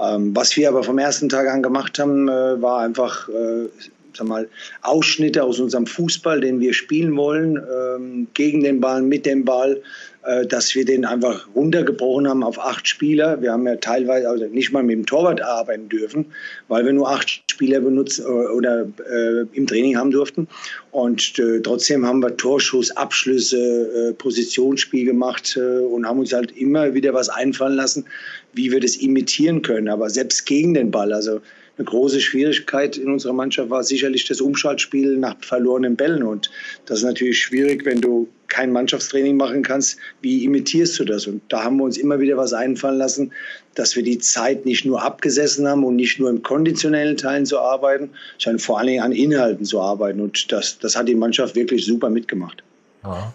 Ähm, 0.00 0.34
was 0.34 0.56
wir 0.56 0.68
aber 0.68 0.82
vom 0.82 0.98
ersten 0.98 1.28
Tag 1.28 1.48
an 1.48 1.62
gemacht 1.62 1.98
haben, 1.98 2.28
äh, 2.28 2.60
war 2.60 2.80
einfach 2.80 3.28
äh, 3.28 3.68
sag 4.16 4.26
mal, 4.26 4.48
Ausschnitte 4.82 5.42
aus 5.42 5.60
unserem 5.60 5.86
Fußball, 5.86 6.40
den 6.40 6.60
wir 6.60 6.72
spielen 6.72 7.16
wollen, 7.16 7.56
ähm, 7.56 8.26
gegen 8.34 8.62
den 8.62 8.80
Ball, 8.80 9.02
mit 9.02 9.26
dem 9.26 9.44
Ball, 9.44 9.82
äh, 10.24 10.46
dass 10.46 10.74
wir 10.74 10.84
den 10.84 11.04
einfach 11.04 11.46
runtergebrochen 11.54 12.28
haben 12.28 12.42
auf 12.42 12.58
acht 12.58 12.88
Spieler. 12.88 13.42
Wir 13.42 13.52
haben 13.52 13.66
ja 13.66 13.76
teilweise 13.76 14.28
also 14.28 14.46
nicht 14.46 14.72
mal 14.72 14.82
mit 14.82 14.96
dem 14.96 15.06
Torwart 15.06 15.42
arbeiten 15.42 15.88
dürfen, 15.88 16.26
weil 16.68 16.84
wir 16.86 16.92
nur 16.92 17.10
acht 17.10 17.42
Spieler 17.50 17.80
benutzen 17.80 18.24
äh, 18.24 18.28
oder 18.28 18.86
äh, 19.10 19.44
im 19.52 19.66
Training 19.66 19.96
haben 19.96 20.10
durften. 20.10 20.48
Und 20.92 21.38
äh, 21.38 21.60
trotzdem 21.60 22.06
haben 22.06 22.20
wir 22.20 22.36
Torschuss, 22.36 22.90
Abschlüsse, 22.92 23.58
äh, 23.58 24.12
Positionsspiel 24.14 25.04
gemacht 25.04 25.58
äh, 25.58 25.60
und 25.60 26.06
haben 26.06 26.20
uns 26.20 26.32
halt 26.32 26.56
immer 26.56 26.94
wieder 26.94 27.12
was 27.12 27.28
einfallen 27.28 27.76
lassen, 27.76 28.06
wie 28.54 28.72
wir 28.72 28.80
das 28.80 28.96
imitieren 28.96 29.60
können. 29.60 29.88
Aber 29.88 30.08
selbst 30.08 30.46
gegen 30.46 30.72
den 30.72 30.90
Ball, 30.90 31.12
also 31.12 31.40
eine 31.76 31.84
große 31.86 32.20
Schwierigkeit 32.20 32.96
in 32.96 33.12
unserer 33.12 33.32
Mannschaft 33.32 33.68
war 33.70 33.82
sicherlich 33.82 34.26
das 34.26 34.40
Umschaltspiel 34.40 35.16
nach 35.16 35.36
verlorenen 35.40 35.96
Bällen. 35.96 36.22
Und 36.22 36.50
das 36.86 36.98
ist 36.98 37.04
natürlich 37.04 37.42
schwierig, 37.42 37.84
wenn 37.84 38.00
du 38.00 38.28
kein 38.46 38.70
Mannschaftstraining 38.70 39.36
machen 39.36 39.62
kannst. 39.64 39.98
Wie 40.20 40.44
imitierst 40.44 40.98
du 41.00 41.04
das? 41.04 41.26
Und 41.26 41.42
da 41.48 41.64
haben 41.64 41.78
wir 41.78 41.84
uns 41.84 41.98
immer 41.98 42.20
wieder 42.20 42.36
was 42.36 42.52
einfallen 42.52 42.98
lassen, 42.98 43.32
dass 43.74 43.96
wir 43.96 44.04
die 44.04 44.18
Zeit 44.18 44.64
nicht 44.64 44.84
nur 44.84 45.02
abgesessen 45.02 45.66
haben 45.66 45.84
und 45.84 45.96
nicht 45.96 46.20
nur 46.20 46.30
im 46.30 46.44
konditionellen 46.44 47.16
Teilen 47.16 47.44
zu 47.44 47.58
arbeiten, 47.58 48.10
sondern 48.38 48.60
vor 48.60 48.78
allen 48.78 48.86
Dingen 48.86 49.02
an 49.02 49.12
Inhalten 49.12 49.64
zu 49.64 49.80
arbeiten. 49.80 50.20
Und 50.20 50.52
das, 50.52 50.78
das 50.78 50.94
hat 50.94 51.08
die 51.08 51.16
Mannschaft 51.16 51.56
wirklich 51.56 51.84
super 51.84 52.08
mitgemacht. 52.08 52.62
Ja. 53.02 53.34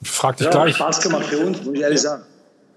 Ich 0.00 0.10
frag 0.10 0.38
dich 0.38 0.46
ja, 0.46 0.50
gleich. 0.50 0.76
Spaß 0.76 1.00
gemacht 1.02 1.26
für 1.26 1.38
uns, 1.38 1.62
muss 1.62 1.74
ich 1.74 1.82
ehrlich 1.82 2.00
sagen. 2.00 2.24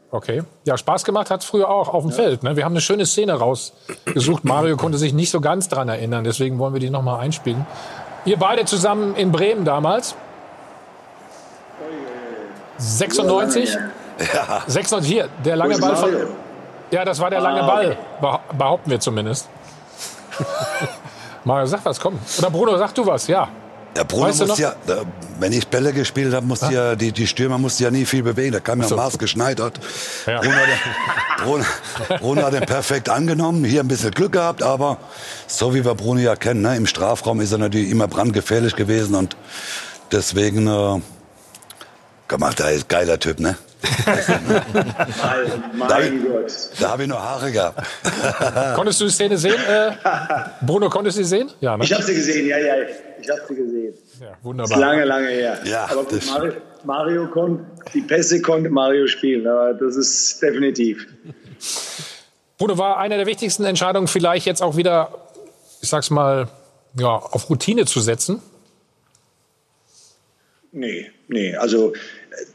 Okay. 0.10 0.44
Ja, 0.64 0.78
Spaß 0.78 1.04
gemacht 1.04 1.30
hat 1.30 1.42
es 1.42 1.46
früher 1.46 1.70
auch 1.70 1.94
auf 1.94 2.04
dem 2.04 2.12
ja. 2.12 2.16
Feld. 2.16 2.44
Ne? 2.44 2.56
Wir 2.56 2.64
haben 2.64 2.74
eine 2.74 2.82
schöne 2.82 3.06
Szene 3.06 3.34
rausgesucht. 3.34 4.44
Mario 4.46 4.78
konnte 4.78 4.98
sich 4.98 5.14
nicht 5.14 5.32
so 5.32 5.42
ganz 5.42 5.68
dran 5.68 5.90
erinnern, 5.90 6.24
deswegen 6.24 6.60
wollen 6.60 6.74
wir 6.74 6.80
die 6.80 6.90
noch 6.90 7.02
mal 7.02 7.20
einspielen. 7.20 7.66
Ihr 8.26 8.38
beide 8.38 8.66
zusammen 8.66 9.16
in 9.16 9.32
Bremen 9.32 9.66
damals. 9.66 10.16
96? 12.78 13.78
Ja. 14.34 14.64
604. 14.68 15.30
Der 15.44 15.56
lange 15.56 15.78
Ball 15.78 15.96
von. 15.96 16.12
Ja, 16.92 17.04
das 17.04 17.20
war 17.20 17.30
der 17.30 17.42
lange 17.42 17.64
ah, 17.64 17.68
Ball. 17.68 17.98
Behaupten 18.58 18.90
wir 18.90 19.00
zumindest. 19.00 19.50
Mario, 21.44 21.66
sag 21.66 21.84
was, 21.86 22.00
komm. 22.00 22.20
Oder 22.38 22.50
Bruno, 22.50 22.78
sag 22.78 22.94
du 22.94 23.06
was, 23.06 23.28
ja. 23.28 23.50
Ja, 23.98 24.04
Bruno 24.04 24.28
weißt 24.28 24.46
muss 24.46 24.60
ja, 24.60 24.76
wenn 25.40 25.52
ich 25.52 25.68
Bälle 25.70 25.92
gespielt 25.92 26.32
habe, 26.32 26.46
musste 26.46 26.72
ja, 26.72 26.96
die, 26.96 27.12
die 27.12 27.26
Stürmer 27.26 27.58
mussten 27.58 27.82
ja 27.82 27.90
nie 27.90 28.06
viel 28.06 28.22
bewegen. 28.22 28.52
Da 28.52 28.60
kam 28.60 28.80
ja 28.80 28.88
so. 28.88 28.96
Maß 28.96 29.18
geschneidert. 29.18 29.80
Ja. 30.28 30.40
Bruno, 30.40 30.56
hat, 30.56 31.44
Bruno, 31.44 31.66
Bruno 32.20 32.44
hat 32.44 32.54
den 32.54 32.66
perfekt 32.68 33.10
angenommen, 33.10 33.66
hier 33.66 33.80
ein 33.82 33.88
bisschen 33.88 34.12
Glück 34.12 34.34
gehabt, 34.34 34.62
aber 34.62 34.98
so 35.48 35.74
wie 35.74 35.84
wir 35.84 35.96
Bruno 35.96 36.20
ja 36.20 36.36
kennen, 36.36 36.62
ne, 36.62 36.78
im 36.78 36.86
Strafraum 36.86 37.42
ist 37.42 37.52
er 37.52 37.58
natürlich 37.58 37.90
immer 37.90 38.08
brandgefährlich 38.08 38.76
gewesen 38.76 39.16
und 39.16 39.36
deswegen 40.12 40.68
äh, 40.68 41.02
gemacht, 42.28 42.60
er 42.60 42.74
ist 42.74 42.88
geiler 42.88 43.18
Typ, 43.18 43.40
ne? 43.40 43.58
da, 44.06 46.00
da 46.80 46.90
habe 46.90 47.04
ich 47.04 47.10
nur 47.10 47.24
Haare 47.24 47.52
gehabt. 47.52 47.82
konntest 48.76 49.02
du 49.02 49.06
die 49.06 49.12
Szene 49.12 49.38
sehen? 49.38 49.60
Äh, 49.68 49.92
Bruno, 50.62 50.88
konntest 50.90 51.18
du 51.18 51.24
sie 51.24 51.30
sehen? 51.30 51.50
Ja, 51.62 51.78
ne? 51.78 51.84
Ich 51.84 51.94
habe 51.94 52.04
sie 52.04 52.14
gesehen, 52.14 52.48
ja, 52.48 52.58
ja. 52.60 52.74
Ich 53.22 53.30
habe 53.30 53.42
sie 53.48 53.56
gesehen. 53.56 53.94
Ja, 54.22 54.38
wunderbar. 54.42 54.70
Das 54.70 54.78
ist 54.78 54.82
lange, 54.82 55.06
lange 55.06 55.28
her. 55.28 55.60
Ja, 55.66 55.86
aber 55.86 56.04
gut, 56.04 56.26
Mario, 56.28 56.54
Mario 56.84 57.28
konnte, 57.28 57.66
die 57.94 58.02
Pässe 58.02 58.42
konnte 58.42 58.70
Mario 58.70 59.08
spielen, 59.08 59.48
aber 59.48 59.74
das 59.74 59.96
ist 59.96 60.42
definitiv. 60.42 61.08
Bruno, 62.58 62.78
war 62.78 62.98
eine 62.98 63.18
der 63.18 63.26
wichtigsten 63.26 63.64
Entscheidungen 63.66 64.08
vielleicht 64.08 64.46
jetzt 64.46 64.62
auch 64.62 64.78
wieder, 64.78 65.12
ich 65.82 65.90
sag's 65.90 66.10
mal, 66.10 66.48
ja, 66.98 67.10
auf 67.10 67.50
Routine 67.50 67.86
zu 67.86 68.00
setzen? 68.00 68.42
Nee, 70.72 71.12
nee. 71.28 71.56
Also 71.56 71.94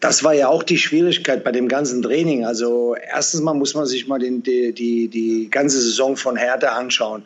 das 0.01 0.23
war 0.23 0.33
ja 0.33 0.49
auch 0.49 0.63
die 0.63 0.79
Schwierigkeit 0.79 1.45
bei 1.45 1.53
dem 1.53 1.69
ganzen 1.69 2.03
Training. 2.03 2.45
Also 2.45 2.95
erstens 2.95 3.41
mal 3.41 3.55
muss 3.55 3.75
man 3.75 3.87
sich 3.87 4.07
mal 4.07 4.19
den, 4.19 4.43
die, 4.43 4.73
die, 4.73 5.09
die 5.09 5.51
ganze 5.51 5.81
Saison 5.81 6.17
von 6.17 6.37
Hertha 6.37 6.69
anschauen. 6.69 7.25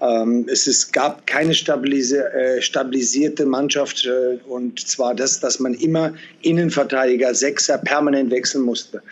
Ähm, 0.00 0.46
es 0.50 0.66
ist, 0.66 0.92
gab 0.92 1.26
keine 1.26 1.52
äh, 1.52 2.62
stabilisierte 2.62 3.46
Mannschaft 3.46 4.04
äh, 4.06 4.38
und 4.48 4.80
zwar 4.80 5.14
das, 5.14 5.40
dass 5.40 5.60
man 5.60 5.74
immer 5.74 6.14
Innenverteidiger, 6.42 7.34
Sechser 7.34 7.78
permanent 7.78 8.30
wechseln 8.30 8.64
musste. 8.64 9.02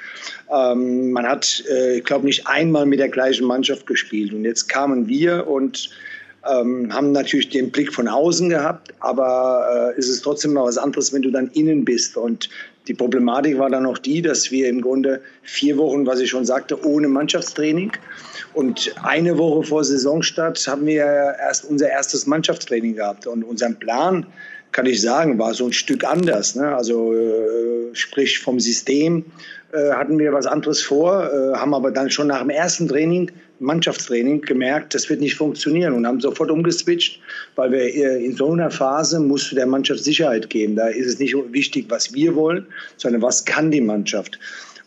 Ähm, 0.53 1.13
man 1.13 1.27
hat, 1.27 1.63
äh, 1.71 1.99
ich 1.99 2.05
glaube, 2.05 2.27
nicht 2.27 2.47
einmal 2.47 2.87
mit 2.87 2.99
der 2.99 3.09
gleichen 3.09 3.47
Mannschaft 3.47 3.87
gespielt 3.87 4.33
und 4.33 4.45
jetzt 4.45 4.69
kamen 4.69 5.09
wir 5.09 5.47
und 5.47 5.91
ähm, 6.51 6.93
haben 6.93 7.13
natürlich 7.13 7.51
den 7.51 7.71
Blick 7.71 7.93
von 7.93 8.09
außen 8.09 8.49
gehabt, 8.49 8.93
aber 9.01 9.93
äh, 9.97 9.99
ist 9.99 10.09
es 10.09 10.23
trotzdem 10.23 10.55
mal 10.55 10.65
was 10.65 10.79
anderes, 10.79 11.13
wenn 11.13 11.23
du 11.23 11.31
dann 11.31 11.49
innen 11.53 11.85
bist. 11.85 12.17
Und 12.17 12.49
die 12.89 12.95
Problematik 12.95 13.59
war 13.59 13.71
dann 13.71 13.87
auch 13.87 13.99
die, 13.99 14.23
dass 14.23 14.51
wir 14.51 14.69
im 14.69 14.81
Grunde 14.81 15.21
vier 15.43 15.77
Wochen, 15.79 16.07
was 16.07 16.21
ich 16.21 16.31
schon 16.31 16.45
sagte, 16.45 16.85
ohne 16.85 17.09
Mannschaftstraining 17.09 17.93
und 18.55 18.95
eine 19.03 19.39
Woche 19.39 19.63
vor 19.67 19.85
Saisonstart 19.85 20.67
haben 20.67 20.87
wir 20.87 21.05
erst 21.05 21.65
unser 21.65 21.89
erstes 21.89 22.27
Mannschaftstraining 22.27 22.97
gehabt. 22.97 23.27
Und 23.27 23.45
unser 23.45 23.71
Plan, 23.71 24.27
kann 24.73 24.87
ich 24.87 25.01
sagen, 25.01 25.39
war 25.39 25.55
so 25.55 25.67
ein 25.67 25.73
Stück 25.73 26.05
anders. 26.05 26.55
Ne? 26.55 26.75
Also 26.75 27.15
äh, 27.15 27.95
sprich 27.95 28.41
vom 28.41 28.59
System 28.59 29.25
äh, 29.73 29.93
hatten 29.93 30.19
wir 30.19 30.33
was 30.33 30.47
anderes 30.47 30.83
vor, 30.83 31.31
äh, 31.31 31.57
haben 31.57 31.75
aber 31.75 31.91
dann 31.91 32.11
schon 32.11 32.27
nach 32.27 32.41
dem 32.41 32.51
ersten 32.51 32.89
Training 32.89 33.31
Mannschaftstraining 33.63 34.43
gemerkt, 34.43 34.95
das 34.95 35.09
wird 35.09 35.21
nicht 35.21 35.37
funktionieren 35.37 35.95
und 35.95 36.07
haben 36.07 36.21
sofort 36.21 36.51
umgeswitcht, 36.51 37.21
weil 37.55 37.73
wir 37.73 37.81
äh, 37.81 38.25
in 38.25 38.37
so 38.37 38.53
einer 38.53 38.71
Phase 38.71 39.21
musst 39.21 39.51
du 39.51 39.57
der 39.57 39.67
Mannschaft 39.67 40.05
Sicherheit 40.05 40.51
geben. 40.51 40.77
Da 40.77 40.89
ist 40.89 41.07
es 41.07 41.19
nicht 41.19 41.35
wichtig, 41.53 41.87
was 41.89 42.13
wir 42.13 42.35
wollen, 42.35 42.67
sondern 42.97 43.23
was 43.23 43.45
kann 43.45 43.71
die 43.71 43.81
Mannschaft. 43.81 44.39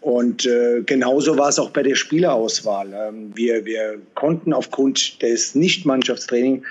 Und 0.01 0.45
äh, 0.45 0.81
genauso 0.85 1.35
war 1.37 1.49
es 1.49 1.57
auch 1.57 1.71
bei 1.71 1.81
der 1.81 1.95
Spielerauswahl. 1.95 2.93
Ähm, 2.93 3.31
wir, 3.33 3.65
wir 3.65 3.97
konnten 4.13 4.53
aufgrund 4.53 5.21
des 5.23 5.55
Nicht-Mannschaftstraining 5.55 6.63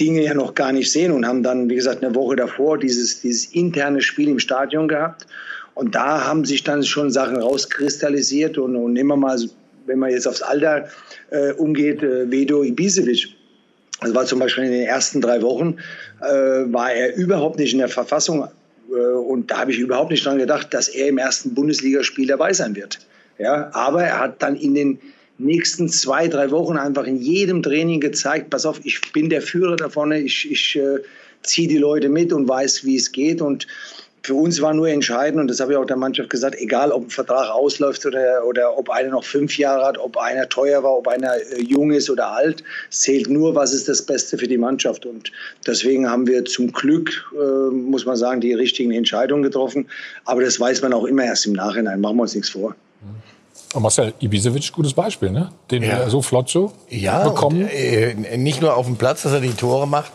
Dinge 0.00 0.24
ja 0.24 0.34
noch 0.34 0.54
gar 0.54 0.72
nicht 0.72 0.90
sehen 0.90 1.12
und 1.12 1.26
haben 1.26 1.42
dann, 1.42 1.68
wie 1.68 1.74
gesagt, 1.74 2.02
eine 2.02 2.14
Woche 2.14 2.36
davor 2.36 2.78
dieses, 2.78 3.20
dieses 3.20 3.52
interne 3.52 4.00
Spiel 4.00 4.28
im 4.28 4.38
Stadion 4.38 4.88
gehabt. 4.88 5.26
Und 5.74 5.94
da 5.94 6.24
haben 6.24 6.44
sich 6.44 6.64
dann 6.64 6.82
schon 6.82 7.12
Sachen 7.12 7.36
rauskristallisiert 7.36 8.58
und, 8.58 8.74
und 8.74 8.96
immer 8.96 9.16
mal, 9.16 9.38
wenn 9.88 9.98
man 9.98 10.10
jetzt 10.10 10.28
aufs 10.28 10.42
Alter 10.42 10.88
äh, 11.30 11.52
umgeht, 11.52 12.02
äh, 12.02 12.30
Vedo 12.30 12.62
Ibisevic. 12.62 13.28
Das 14.00 14.14
war 14.14 14.26
zum 14.26 14.38
Beispiel 14.38 14.64
in 14.64 14.72
den 14.72 14.86
ersten 14.86 15.20
drei 15.20 15.42
Wochen, 15.42 15.76
äh, 16.20 16.26
war 16.72 16.92
er 16.92 17.16
überhaupt 17.16 17.58
nicht 17.58 17.72
in 17.72 17.80
der 17.80 17.88
Verfassung. 17.88 18.46
Äh, 18.90 18.94
und 18.94 19.50
da 19.50 19.58
habe 19.58 19.72
ich 19.72 19.78
überhaupt 19.78 20.10
nicht 20.10 20.24
dran 20.24 20.38
gedacht, 20.38 20.72
dass 20.72 20.88
er 20.88 21.08
im 21.08 21.18
ersten 21.18 21.54
Bundesligaspiel 21.54 22.28
dabei 22.28 22.52
sein 22.52 22.76
wird. 22.76 23.00
Ja, 23.38 23.70
aber 23.72 24.04
er 24.04 24.20
hat 24.20 24.42
dann 24.42 24.56
in 24.56 24.74
den 24.74 24.98
nächsten 25.38 25.88
zwei, 25.88 26.28
drei 26.28 26.50
Wochen 26.50 26.76
einfach 26.76 27.04
in 27.04 27.16
jedem 27.16 27.62
Training 27.62 28.00
gezeigt, 28.00 28.50
pass 28.50 28.66
auf, 28.66 28.80
ich 28.84 29.00
bin 29.12 29.30
der 29.30 29.42
Führer 29.42 29.76
da 29.76 29.88
vorne, 29.88 30.20
ich, 30.20 30.50
ich 30.50 30.76
äh, 30.76 30.98
ziehe 31.42 31.68
die 31.68 31.78
Leute 31.78 32.08
mit 32.08 32.32
und 32.32 32.48
weiß, 32.48 32.84
wie 32.84 32.96
es 32.96 33.12
geht. 33.12 33.40
Und 33.40 33.66
für 34.28 34.34
uns 34.34 34.60
war 34.60 34.74
nur 34.74 34.90
entscheidend, 34.90 35.40
und 35.40 35.48
das 35.48 35.58
habe 35.58 35.72
ich 35.72 35.78
auch 35.78 35.86
der 35.86 35.96
Mannschaft 35.96 36.28
gesagt, 36.28 36.54
egal 36.60 36.92
ob 36.92 37.04
ein 37.06 37.08
Vertrag 37.10 37.50
ausläuft 37.50 38.04
oder, 38.04 38.44
oder 38.46 38.76
ob 38.76 38.90
einer 38.90 39.08
noch 39.08 39.24
fünf 39.24 39.56
Jahre 39.56 39.86
hat, 39.86 39.96
ob 39.96 40.18
einer 40.18 40.46
teuer 40.50 40.82
war, 40.82 40.98
ob 40.98 41.08
einer 41.08 41.34
äh, 41.34 41.62
jung 41.62 41.92
ist 41.92 42.10
oder 42.10 42.26
alt, 42.32 42.62
zählt 42.90 43.30
nur, 43.30 43.54
was 43.54 43.72
ist 43.72 43.88
das 43.88 44.02
Beste 44.02 44.36
für 44.36 44.46
die 44.46 44.58
Mannschaft. 44.58 45.06
Und 45.06 45.32
deswegen 45.66 46.10
haben 46.10 46.26
wir 46.26 46.44
zum 46.44 46.72
Glück, 46.72 47.24
äh, 47.32 47.70
muss 47.72 48.04
man 48.04 48.16
sagen, 48.16 48.42
die 48.42 48.52
richtigen 48.52 48.92
Entscheidungen 48.92 49.42
getroffen. 49.42 49.88
Aber 50.26 50.42
das 50.42 50.60
weiß 50.60 50.82
man 50.82 50.92
auch 50.92 51.06
immer 51.06 51.24
erst 51.24 51.46
im 51.46 51.54
Nachhinein, 51.54 52.02
machen 52.02 52.16
wir 52.16 52.24
uns 52.24 52.34
nichts 52.34 52.50
vor. 52.50 52.76
Und 53.74 53.82
Marcel 53.82 54.14
Ibisevic, 54.20 54.72
gutes 54.72 54.94
Beispiel, 54.94 55.30
ne? 55.30 55.50
Den 55.70 55.82
Ja. 55.82 55.98
wir 55.98 56.10
so 56.10 56.22
flott 56.22 56.48
so 56.48 56.72
Ja, 56.88 57.24
bekommen. 57.28 57.64
Und, 57.64 57.70
äh, 57.70 58.14
nicht 58.38 58.62
nur 58.62 58.74
auf 58.74 58.86
dem 58.86 58.96
Platz, 58.96 59.22
dass 59.22 59.32
er 59.32 59.40
die 59.40 59.52
Tore 59.52 59.86
macht, 59.86 60.12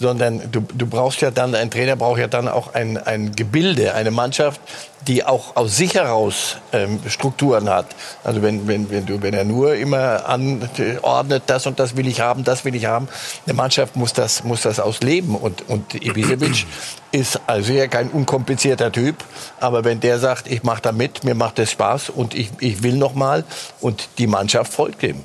sondern 0.00 0.40
du, 0.50 0.62
du 0.74 0.86
brauchst 0.86 1.20
ja 1.20 1.30
dann, 1.30 1.54
ein 1.54 1.70
Trainer 1.70 1.96
braucht 1.96 2.18
ja 2.18 2.28
dann 2.28 2.48
auch 2.48 2.72
ein, 2.74 2.96
ein 2.96 3.32
Gebilde, 3.36 3.92
eine 3.94 4.10
Mannschaft, 4.10 4.58
die 5.06 5.22
auch 5.26 5.54
aus 5.56 5.76
sich 5.76 5.96
heraus 5.96 6.56
ähm, 6.72 6.98
Strukturen 7.06 7.68
hat. 7.68 7.84
Also 8.22 8.40
wenn, 8.40 8.66
wenn, 8.66 8.88
wenn, 8.88 9.04
du, 9.04 9.20
wenn 9.20 9.34
er 9.34 9.44
nur 9.44 9.74
immer 9.74 10.26
anordnet, 10.26 11.42
das 11.46 11.66
und 11.66 11.78
das 11.78 11.94
will 11.96 12.06
ich 12.06 12.20
haben, 12.20 12.42
das 12.42 12.64
will 12.64 12.74
ich 12.74 12.86
haben, 12.86 13.08
eine 13.46 13.52
Mannschaft 13.52 13.96
muss 13.96 14.14
das, 14.14 14.44
muss 14.44 14.62
das 14.62 14.80
ausleben. 14.80 15.34
Und, 15.36 15.68
und 15.68 15.94
Ibisevic 15.94 16.66
ist 17.12 17.38
also 17.46 17.74
ja 17.74 17.86
kein 17.86 18.08
unkomplizierter 18.08 18.90
Typ, 18.90 19.16
aber 19.60 19.84
wenn 19.84 20.00
der 20.00 20.18
sagt, 20.18 20.50
ich 20.50 20.62
mache 20.62 20.80
da 20.80 20.92
mit, 20.92 21.22
mir 21.22 21.34
macht 21.34 21.58
das 21.58 21.70
Spaß 21.70 22.08
und 22.10 22.34
ich, 22.34 22.50
ich 22.60 22.82
will 22.82 22.93
noch 22.98 23.14
mal 23.14 23.44
und 23.80 24.08
die 24.18 24.26
Mannschaft 24.26 24.72
folgt 24.72 25.02
dem. 25.02 25.20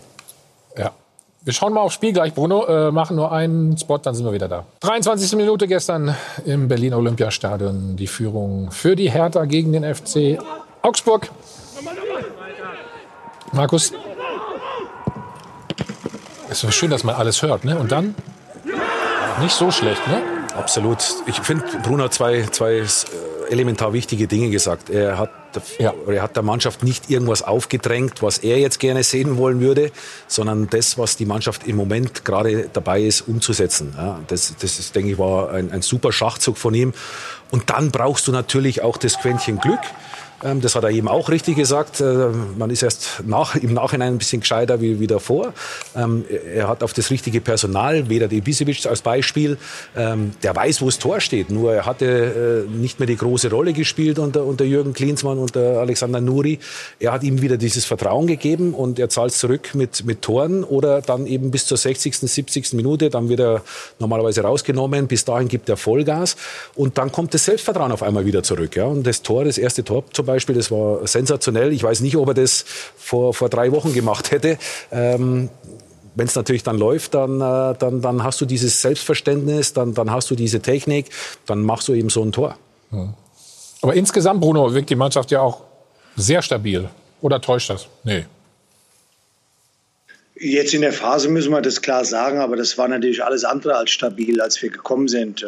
Ja. 0.77 0.91
Wir 1.41 1.53
schauen 1.53 1.73
mal 1.73 1.81
aufs 1.81 1.95
Spiel 1.95 2.13
gleich, 2.13 2.33
Bruno. 2.33 2.65
Äh, 2.65 2.91
machen 2.91 3.15
nur 3.15 3.31
einen 3.31 3.77
Spot, 3.77 3.97
dann 3.97 4.13
sind 4.13 4.25
wir 4.25 4.33
wieder 4.33 4.47
da. 4.47 4.65
23. 4.81 5.35
Minute 5.37 5.67
gestern 5.67 6.15
im 6.45 6.67
Berlin 6.67 6.93
Olympiastadion. 6.93 7.95
Die 7.95 8.07
Führung 8.07 8.71
für 8.71 8.95
die 8.95 9.09
Hertha 9.09 9.45
gegen 9.45 9.71
den 9.71 9.83
FC 9.83 10.37
Augsburg. 10.81 11.29
Markus. 13.51 13.93
Es 16.49 16.63
ist 16.63 16.73
schön, 16.73 16.89
dass 16.89 17.03
man 17.03 17.15
alles 17.15 17.41
hört, 17.41 17.63
ne? 17.63 17.77
Und 17.77 17.91
dann 17.91 18.15
nicht 19.41 19.53
so 19.53 19.71
schlecht, 19.71 20.05
ne? 20.07 20.21
Absolut. 20.57 20.97
Ich 21.25 21.39
finde, 21.39 21.63
Bruno 21.83 22.05
hat 22.05 22.13
zwei, 22.13 22.43
zwei 22.51 22.73
äh, 22.73 22.85
elementar 23.49 23.93
wichtige 23.93 24.27
Dinge 24.27 24.49
gesagt. 24.49 24.89
Er 24.89 25.17
hat, 25.17 25.29
der, 25.55 25.93
er 26.07 26.21
hat 26.21 26.35
der 26.35 26.43
Mannschaft 26.43 26.83
nicht 26.83 27.09
irgendwas 27.09 27.41
aufgedrängt, 27.41 28.21
was 28.21 28.39
er 28.39 28.59
jetzt 28.59 28.79
gerne 28.79 29.03
sehen 29.03 29.37
wollen 29.37 29.59
würde, 29.61 29.91
sondern 30.27 30.69
das, 30.69 30.97
was 30.97 31.15
die 31.15 31.25
Mannschaft 31.25 31.67
im 31.67 31.75
Moment 31.75 32.25
gerade 32.25 32.69
dabei 32.71 33.01
ist, 33.01 33.21
umzusetzen. 33.21 33.93
Ja, 33.97 34.19
das, 34.27 34.55
das 34.59 34.79
ist, 34.79 34.95
denke 34.95 35.11
ich, 35.11 35.17
war 35.17 35.51
ein, 35.51 35.71
ein 35.71 35.81
super 35.81 36.11
Schachzug 36.11 36.57
von 36.57 36.73
ihm. 36.73 36.93
Und 37.51 37.69
dann 37.69 37.91
brauchst 37.91 38.27
du 38.27 38.31
natürlich 38.31 38.81
auch 38.81 38.97
das 38.97 39.19
Quäntchen 39.19 39.59
Glück. 39.59 39.79
Ähm, 40.43 40.61
Das 40.61 40.75
hat 40.75 40.83
er 40.83 40.91
eben 40.91 41.07
auch 41.07 41.29
richtig 41.29 41.55
gesagt. 41.55 42.01
Äh, 42.01 42.29
Man 42.57 42.69
ist 42.69 42.83
erst 42.83 43.23
nach, 43.25 43.55
im 43.55 43.73
Nachhinein 43.73 44.13
ein 44.13 44.17
bisschen 44.17 44.41
gescheiter 44.41 44.81
wie, 44.81 44.99
wie 44.99 45.07
davor. 45.07 45.53
Ähm, 45.95 46.25
Er 46.53 46.67
hat 46.67 46.83
auf 46.83 46.93
das 46.93 47.09
richtige 47.09 47.41
Personal, 47.41 48.09
weder 48.09 48.31
Ibisevic 48.31 48.85
als 48.85 49.01
Beispiel, 49.01 49.57
ähm, 49.95 50.31
der 50.43 50.55
weiß, 50.55 50.81
wo 50.81 50.85
das 50.85 50.99
Tor 50.99 51.19
steht. 51.19 51.49
Nur 51.49 51.73
er 51.73 51.85
hatte 51.85 52.65
äh, 52.67 52.69
nicht 52.69 52.99
mehr 52.99 53.07
die 53.07 53.17
große 53.17 53.49
Rolle 53.49 53.73
gespielt 53.73 54.19
unter, 54.19 54.45
unter 54.45 54.65
Jürgen 54.65 54.93
Klinsmann 54.93 55.37
und 55.37 55.55
Alexander 55.57 56.21
Nuri. 56.21 56.59
Er 56.99 57.11
hat 57.11 57.23
ihm 57.23 57.41
wieder 57.41 57.57
dieses 57.57 57.85
Vertrauen 57.85 58.27
gegeben 58.27 58.73
und 58.73 58.99
er 58.99 59.09
zahlt 59.09 59.33
zurück 59.33 59.75
mit, 59.75 60.05
mit 60.05 60.21
Toren 60.21 60.63
oder 60.63 61.01
dann 61.01 61.27
eben 61.27 61.51
bis 61.51 61.65
zur 61.65 61.77
60., 61.77 62.17
70. 62.17 62.73
Minute. 62.73 63.09
Dann 63.09 63.29
wird 63.29 63.39
er 63.39 63.61
normalerweise 63.99 64.41
rausgenommen. 64.41 65.07
Bis 65.07 65.25
dahin 65.25 65.47
gibt 65.47 65.69
er 65.69 65.77
Vollgas 65.77 66.35
und 66.75 66.97
dann 66.97 67.11
kommt 67.11 67.33
das 67.33 67.45
Selbstvertrauen 67.45 67.91
auf 67.91 68.03
einmal 68.03 68.25
wieder 68.25 68.43
zurück. 68.43 68.75
Ja? 68.75 68.85
Und 68.85 69.05
das 69.05 69.21
Tor, 69.21 69.45
das 69.45 69.57
erste 69.57 69.83
Tor 69.83 70.03
zum 70.13 70.25
Beispiel, 70.29 70.55
das 70.55 70.71
war 70.71 71.05
sensationell. 71.07 71.73
Ich 71.73 71.83
weiß 71.83 72.01
nicht, 72.01 72.17
ob 72.17 72.29
er 72.29 72.33
das 72.33 72.65
vor, 72.97 73.33
vor 73.33 73.49
drei 73.49 73.71
Wochen 73.71 73.93
gemacht 73.93 74.31
hätte. 74.31 74.57
Ähm, 74.91 75.49
wenn 76.15 76.27
es 76.27 76.35
natürlich 76.35 76.63
dann 76.63 76.77
läuft, 76.77 77.13
dann, 77.13 77.39
äh, 77.39 77.75
dann, 77.77 78.01
dann 78.01 78.23
hast 78.23 78.41
du 78.41 78.45
dieses 78.45 78.81
Selbstverständnis, 78.81 79.73
dann, 79.73 79.93
dann 79.93 80.11
hast 80.11 80.29
du 80.29 80.35
diese 80.35 80.61
Technik, 80.61 81.07
dann 81.45 81.61
machst 81.61 81.87
du 81.87 81.93
eben 81.93 82.09
so 82.09 82.23
ein 82.23 82.31
Tor. 82.31 82.55
Aber 83.81 83.93
insgesamt, 83.93 84.41
Bruno, 84.41 84.73
wirkt 84.73 84.89
die 84.89 84.95
Mannschaft 84.95 85.31
ja 85.31 85.41
auch 85.41 85.61
sehr 86.15 86.41
stabil. 86.41 86.89
Oder 87.21 87.39
täuscht 87.39 87.69
das? 87.69 87.87
Nee. 88.03 88.25
Jetzt 90.41 90.73
in 90.73 90.81
der 90.81 90.93
Phase 90.93 91.27
müssen 91.27 91.51
wir 91.51 91.61
das 91.61 91.81
klar 91.81 92.05
sagen, 92.05 92.39
aber 92.39 92.55
das 92.55 92.77
war 92.77 92.87
natürlich 92.87 93.21
alles 93.21 93.43
andere 93.43 93.75
als 93.75 93.91
stabil, 93.91 94.39
als 94.39 94.61
wir 94.61 94.69
gekommen 94.69 95.09
sind. 95.09 95.43
Äh, 95.43 95.47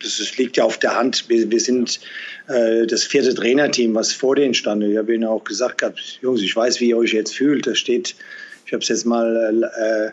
Das 0.00 0.36
liegt 0.38 0.56
ja 0.56 0.64
auf 0.64 0.78
der 0.78 0.94
Hand. 0.96 1.24
Wir, 1.28 1.50
wir 1.50 1.60
sind 1.60 1.98
äh, 2.46 2.86
das 2.86 3.02
vierte 3.02 3.34
Trainerteam, 3.34 3.94
was 3.94 4.12
vor 4.12 4.36
denen 4.36 4.54
stand. 4.54 4.84
Ich 4.84 4.96
habe 4.96 5.12
Ihnen 5.12 5.24
auch 5.24 5.42
gesagt, 5.42 5.82
Jungs, 6.22 6.40
ich 6.42 6.54
weiß, 6.54 6.78
wie 6.80 6.90
ihr 6.90 6.96
euch 6.98 7.14
jetzt 7.14 7.34
fühlt. 7.34 7.66
Da 7.66 7.74
steht, 7.74 8.14
ich 8.64 8.72
habe 8.72 8.82
es 8.82 8.88
jetzt 8.88 9.06
mal 9.06 9.64
äh, 9.76 10.10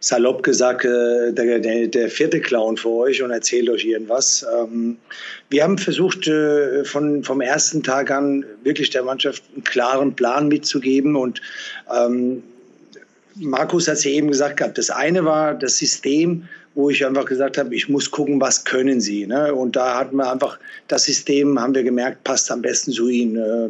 salopp 0.00 0.42
gesagt, 0.42 0.84
äh, 0.84 1.32
der, 1.32 1.60
der, 1.60 1.86
der 1.86 2.10
vierte 2.10 2.40
Clown 2.40 2.76
für 2.76 2.90
euch 2.90 3.22
und 3.22 3.30
erzählt 3.30 3.70
euch 3.70 3.84
irgendwas. 3.84 4.44
Ähm, 4.54 4.98
wir 5.48 5.62
haben 5.62 5.78
versucht, 5.78 6.26
äh, 6.26 6.84
von, 6.84 7.22
vom 7.22 7.40
ersten 7.40 7.82
Tag 7.82 8.10
an 8.10 8.44
wirklich 8.64 8.90
der 8.90 9.02
Mannschaft 9.02 9.44
einen 9.54 9.64
klaren 9.64 10.14
Plan 10.14 10.48
mitzugeben 10.48 11.16
und 11.16 11.40
ähm, 11.94 12.42
Markus 13.40 13.88
hat 13.88 13.94
es 13.94 14.04
ja 14.04 14.10
eben 14.10 14.28
gesagt 14.28 14.58
gehabt. 14.58 14.78
Das 14.78 14.90
eine 14.90 15.24
war 15.24 15.54
das 15.54 15.78
System, 15.78 16.48
wo 16.74 16.88
ich 16.88 17.04
einfach 17.04 17.24
gesagt 17.24 17.58
habe, 17.58 17.74
ich 17.74 17.88
muss 17.88 18.10
gucken, 18.10 18.40
was 18.40 18.64
können 18.64 19.00
sie. 19.00 19.26
Ne? 19.26 19.52
Und 19.52 19.74
da 19.74 19.98
hatten 19.98 20.16
wir 20.16 20.30
einfach 20.30 20.58
das 20.86 21.04
System, 21.04 21.58
haben 21.58 21.74
wir 21.74 21.82
gemerkt, 21.82 22.22
passt 22.22 22.50
am 22.52 22.62
besten 22.62 22.92
zu 22.92 23.08
ihnen. 23.08 23.36
Äh, 23.36 23.66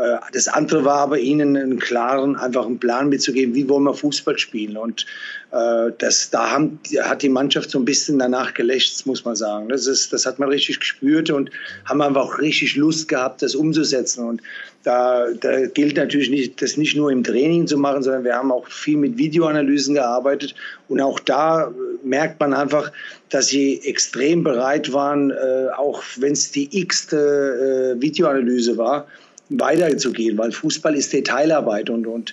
äh, 0.00 0.18
Das 0.32 0.46
andere 0.46 0.84
war 0.84 0.98
aber 0.98 1.18
ihnen 1.18 1.56
einen 1.56 1.78
klaren, 1.80 2.36
einfach 2.36 2.64
einen 2.64 2.78
Plan 2.78 3.08
mitzugeben, 3.08 3.54
wie 3.54 3.68
wollen 3.68 3.82
wir 3.82 3.94
Fußball 3.94 4.38
spielen. 4.38 4.76
Und 4.76 5.06
äh, 5.50 5.90
das, 5.98 6.30
da 6.30 6.50
haben, 6.50 6.78
hat 7.02 7.22
die 7.22 7.28
Mannschaft 7.28 7.70
so 7.70 7.80
ein 7.80 7.84
bisschen 7.84 8.20
danach 8.20 8.54
gelächzt, 8.54 9.06
muss 9.06 9.24
man 9.24 9.34
sagen. 9.34 9.68
Das, 9.68 9.88
ist, 9.88 10.12
das 10.12 10.24
hat 10.24 10.38
man 10.38 10.48
richtig 10.48 10.78
gespürt 10.78 11.30
und 11.30 11.50
haben 11.84 12.00
einfach 12.00 12.22
auch 12.22 12.38
richtig 12.38 12.76
Lust 12.76 13.08
gehabt, 13.08 13.42
das 13.42 13.56
umzusetzen. 13.56 14.24
Und 14.24 14.40
da, 14.86 15.26
da 15.40 15.66
gilt 15.66 15.96
natürlich 15.96 16.30
nicht, 16.30 16.62
das 16.62 16.76
nicht 16.76 16.96
nur 16.96 17.10
im 17.10 17.24
Training 17.24 17.66
zu 17.66 17.76
machen, 17.76 18.04
sondern 18.04 18.22
wir 18.22 18.36
haben 18.36 18.52
auch 18.52 18.68
viel 18.68 18.96
mit 18.96 19.18
Videoanalysen 19.18 19.94
gearbeitet. 19.94 20.54
Und 20.88 21.00
auch 21.00 21.18
da 21.18 21.74
merkt 22.04 22.38
man 22.38 22.54
einfach, 22.54 22.92
dass 23.28 23.48
sie 23.48 23.80
extrem 23.82 24.44
bereit 24.44 24.92
waren, 24.92 25.32
äh, 25.32 25.70
auch 25.76 26.04
wenn 26.18 26.34
es 26.34 26.52
die 26.52 26.68
x-te 26.82 27.96
äh, 27.96 28.00
Videoanalyse 28.00 28.78
war, 28.78 29.08
weiterzugehen, 29.48 30.38
weil 30.38 30.52
Fußball 30.52 30.94
ist 30.94 31.12
Detailarbeit 31.12 31.90
und, 31.90 32.06
und 32.06 32.32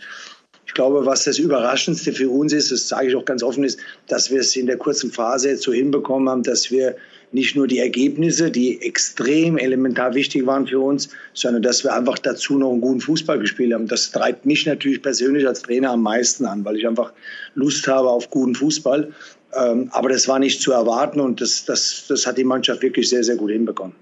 ich 0.68 0.76
glaube, 0.76 1.08
was 1.08 1.24
das 1.24 1.40
Überraschendste 1.40 2.14
für 2.14 2.30
uns 2.30 2.54
ist, 2.54 2.72
das 2.72 2.88
sage 2.88 3.08
ich 3.08 3.16
auch 3.16 3.26
ganz 3.26 3.42
offen, 3.42 3.64
ist, 3.64 3.80
dass 4.08 4.30
wir 4.30 4.42
es 4.42 4.56
in 4.56 4.68
der 4.68 4.78
kurzen 4.78 5.12
Phase 5.12 5.50
jetzt 5.50 5.64
so 5.64 5.74
hinbekommen 5.74 6.30
haben, 6.30 6.44
dass 6.44 6.70
wir 6.70 6.96
nicht 7.34 7.55
nur 7.55 7.68
die 7.68 7.80
Ergebnisse, 7.80 8.51
die 8.51 8.81
extrem 8.81 9.57
elementar 9.57 10.14
wichtig 10.14 10.45
waren 10.45 10.68
für 10.68 10.80
uns, 10.80 11.10
sondern 11.34 11.64
dass 11.64 11.84
wir 11.84 11.93
einfach 11.93 12.19
dazu 12.19 12.57
noch 12.57 12.72
einen 12.72 12.81
guten 12.81 13.01
Fußball 13.01 13.39
gespielt 13.39 13.73
haben. 13.73 13.88
Das 13.88 14.11
treibt 14.11 14.45
mich 14.45 14.65
natürlich 14.65 15.01
persönlich 15.01 15.47
als 15.47 15.64
Trainer 15.64 15.91
am 15.91 16.03
meisten 16.03 16.45
an, 16.45 16.64
weil 16.64 16.77
ich 16.77 16.88
einfach 16.88 17.11
Lust 17.55 17.88
habe 17.88 18.10
auf 18.10 18.30
guten 18.30 18.55
Fußball. 18.55 19.11
Ähm, 19.55 19.89
aber 19.91 20.10
das 20.10 20.27
war 20.27 20.39
nicht 20.39 20.61
zu 20.61 20.72
erwarten 20.72 21.19
und 21.19 21.41
das, 21.41 21.65
das, 21.65 22.05
das 22.07 22.26
hat 22.26 22.38
die 22.38 22.43
Mannschaft 22.43 22.81
wirklich 22.81 23.10
sehr, 23.10 23.23
sehr 23.23 23.35
gut 23.35 23.51
hinbekommen. 23.51 23.95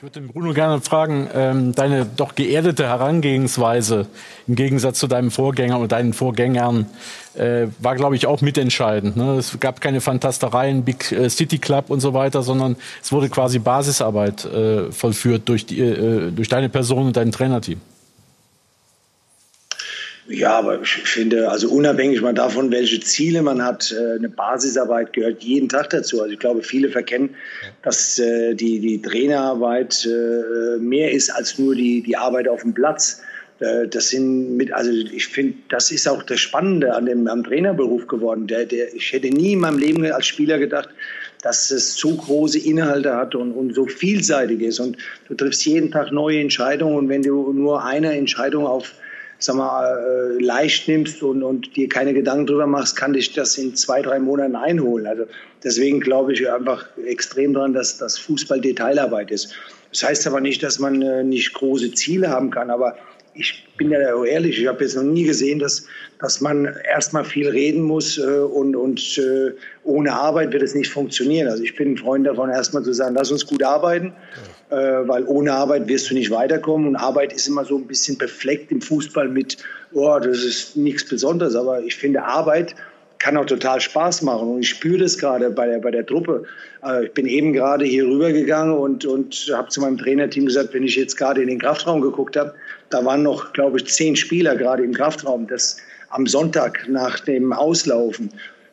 Ich 0.00 0.02
würde 0.02 0.18
den 0.18 0.28
Bruno 0.28 0.54
gerne 0.54 0.80
fragen, 0.80 1.28
ähm, 1.34 1.74
deine 1.74 2.06
doch 2.06 2.34
geerdete 2.34 2.86
Herangehensweise 2.86 4.06
im 4.48 4.54
Gegensatz 4.54 4.98
zu 4.98 5.08
deinem 5.08 5.30
Vorgänger 5.30 5.76
oder 5.76 5.88
deinen 5.88 6.14
Vorgängern 6.14 6.86
äh, 7.34 7.66
war, 7.80 7.96
glaube 7.96 8.16
ich, 8.16 8.26
auch 8.26 8.40
mitentscheidend. 8.40 9.18
Ne? 9.18 9.34
Es 9.34 9.60
gab 9.60 9.82
keine 9.82 10.00
Fantastereien, 10.00 10.84
Big 10.84 11.12
äh, 11.12 11.28
City 11.28 11.58
Club 11.58 11.90
und 11.90 12.00
so 12.00 12.14
weiter, 12.14 12.42
sondern 12.42 12.76
es 13.02 13.12
wurde 13.12 13.28
quasi 13.28 13.58
Basisarbeit 13.58 14.46
äh, 14.46 14.90
vollführt 14.90 15.46
durch, 15.50 15.66
die, 15.66 15.80
äh, 15.80 16.30
durch 16.30 16.48
deine 16.48 16.70
Person 16.70 17.08
und 17.08 17.18
dein 17.18 17.30
Trainerteam. 17.30 17.82
Ja, 20.30 20.52
aber 20.52 20.80
ich 20.80 20.88
finde, 20.88 21.50
also 21.50 21.68
unabhängig 21.68 22.20
mal 22.20 22.32
davon, 22.32 22.70
welche 22.70 23.00
Ziele 23.00 23.42
man 23.42 23.64
hat, 23.64 23.90
äh, 23.90 24.14
eine 24.14 24.28
Basisarbeit 24.28 25.12
gehört 25.12 25.42
jeden 25.42 25.68
Tag 25.68 25.90
dazu. 25.90 26.22
Also 26.22 26.32
ich 26.32 26.38
glaube, 26.38 26.62
viele 26.62 26.88
verkennen, 26.88 27.30
dass 27.82 28.16
äh, 28.20 28.54
die, 28.54 28.78
die 28.78 29.02
Trainerarbeit 29.02 30.06
äh, 30.06 30.78
mehr 30.78 31.10
ist 31.10 31.30
als 31.30 31.58
nur 31.58 31.74
die, 31.74 32.02
die 32.02 32.16
Arbeit 32.16 32.46
auf 32.46 32.62
dem 32.62 32.74
Platz. 32.74 33.22
Das 33.90 34.08
sind 34.08 34.56
mit, 34.56 34.72
also 34.72 34.90
ich 34.90 35.26
finde, 35.26 35.58
das 35.68 35.90
ist 35.90 36.08
auch 36.08 36.22
das 36.22 36.40
Spannende 36.40 36.94
an 36.94 37.04
dem 37.04 37.28
am 37.28 37.44
Trainerberuf 37.44 38.06
geworden. 38.06 38.46
Der, 38.46 38.64
der, 38.64 38.94
ich 38.94 39.12
hätte 39.12 39.28
nie 39.28 39.52
in 39.52 39.58
meinem 39.58 39.78
Leben 39.78 40.02
als 40.10 40.28
Spieler 40.28 40.58
gedacht, 40.58 40.88
dass 41.42 41.70
es 41.70 41.94
so 41.94 42.14
große 42.14 42.58
Inhalte 42.58 43.14
hat 43.14 43.34
und, 43.34 43.52
und 43.52 43.74
so 43.74 43.84
vielseitig 43.84 44.62
ist. 44.62 44.80
Und 44.80 44.96
du 45.28 45.34
triffst 45.34 45.66
jeden 45.66 45.90
Tag 45.90 46.10
neue 46.10 46.40
Entscheidungen. 46.40 46.96
Und 46.96 47.08
wenn 47.10 47.20
du 47.20 47.52
nur 47.52 47.84
eine 47.84 48.16
Entscheidung 48.16 48.66
auf 48.66 48.94
sag 49.40 49.56
mal, 49.56 49.98
äh, 49.98 50.42
leicht 50.42 50.86
nimmst 50.86 51.22
und, 51.22 51.42
und 51.42 51.74
dir 51.74 51.88
keine 51.88 52.14
Gedanken 52.14 52.46
drüber 52.46 52.66
machst, 52.66 52.96
kann 52.96 53.14
dich 53.14 53.32
das 53.32 53.56
in 53.58 53.74
zwei, 53.74 54.02
drei 54.02 54.18
Monaten 54.18 54.54
einholen. 54.54 55.06
Also 55.06 55.24
deswegen 55.64 56.00
glaube 56.00 56.34
ich 56.34 56.50
einfach 56.50 56.86
extrem 57.06 57.54
daran, 57.54 57.72
dass 57.72 57.98
das 57.98 58.18
Fußball 58.18 58.60
Detailarbeit 58.60 59.30
ist. 59.30 59.54
Das 59.90 60.02
heißt 60.04 60.26
aber 60.26 60.40
nicht, 60.40 60.62
dass 60.62 60.78
man 60.78 61.02
äh, 61.02 61.24
nicht 61.24 61.54
große 61.54 61.92
Ziele 61.92 62.28
haben 62.28 62.50
kann, 62.50 62.70
aber 62.70 62.96
ich 63.34 63.66
bin 63.76 63.90
ja 63.90 64.14
auch 64.14 64.24
ehrlich, 64.24 64.60
ich 64.60 64.66
habe 64.66 64.82
jetzt 64.82 64.96
noch 64.96 65.02
nie 65.02 65.24
gesehen, 65.24 65.58
dass, 65.58 65.86
dass 66.18 66.40
man 66.40 66.68
erstmal 66.90 67.24
viel 67.24 67.48
reden 67.48 67.82
muss 67.82 68.18
äh, 68.18 68.22
und, 68.22 68.74
und 68.76 69.18
äh, 69.18 69.52
ohne 69.84 70.12
Arbeit 70.12 70.52
wird 70.52 70.62
es 70.62 70.74
nicht 70.74 70.90
funktionieren. 70.90 71.48
Also 71.48 71.62
ich 71.62 71.76
bin 71.76 71.92
ein 71.92 71.96
Freund 71.96 72.26
davon, 72.26 72.50
erstmal 72.50 72.82
zu 72.82 72.92
sagen, 72.92 73.14
lass 73.14 73.30
uns 73.30 73.46
gut 73.46 73.62
arbeiten, 73.62 74.12
äh, 74.70 74.76
weil 74.76 75.24
ohne 75.24 75.52
Arbeit 75.52 75.88
wirst 75.88 76.10
du 76.10 76.14
nicht 76.14 76.30
weiterkommen. 76.30 76.88
Und 76.88 76.96
Arbeit 76.96 77.32
ist 77.32 77.46
immer 77.46 77.64
so 77.64 77.76
ein 77.76 77.86
bisschen 77.86 78.18
befleckt 78.18 78.72
im 78.72 78.82
Fußball 78.82 79.28
mit, 79.28 79.58
oh, 79.92 80.18
das 80.18 80.42
ist 80.42 80.76
nichts 80.76 81.08
Besonderes. 81.08 81.54
Aber 81.54 81.82
ich 81.82 81.96
finde, 81.96 82.24
Arbeit 82.24 82.74
kann 83.20 83.36
auch 83.36 83.44
total 83.44 83.80
Spaß 83.80 84.22
machen. 84.22 84.48
Und 84.48 84.60
ich 84.60 84.70
spüre 84.70 84.98
das 84.98 85.18
gerade 85.18 85.50
bei 85.50 85.66
der, 85.66 85.78
bei 85.78 85.92
der 85.92 86.04
Truppe. 86.04 86.44
Äh, 86.82 87.04
ich 87.04 87.12
bin 87.12 87.26
eben 87.26 87.52
gerade 87.52 87.84
hier 87.84 88.06
rübergegangen 88.06 88.76
und, 88.76 89.04
und 89.04 89.34
habe 89.54 89.68
zu 89.68 89.80
meinem 89.80 89.98
Trainerteam 89.98 90.46
gesagt, 90.46 90.74
wenn 90.74 90.82
ich 90.82 90.96
jetzt 90.96 91.16
gerade 91.16 91.40
in 91.40 91.48
den 91.48 91.60
Kraftraum 91.60 92.00
geguckt 92.00 92.36
habe, 92.36 92.54
da 92.90 93.04
waren 93.04 93.22
noch, 93.22 93.52
glaube 93.52 93.78
ich, 93.78 93.86
zehn 93.86 94.16
Spieler 94.16 94.56
gerade 94.56 94.84
im 94.84 94.92
Kraftraum. 94.92 95.46
Das 95.46 95.78
am 96.10 96.26
Sonntag 96.26 96.88
nach 96.88 97.20
dem 97.20 97.52
Auslaufen. 97.52 98.30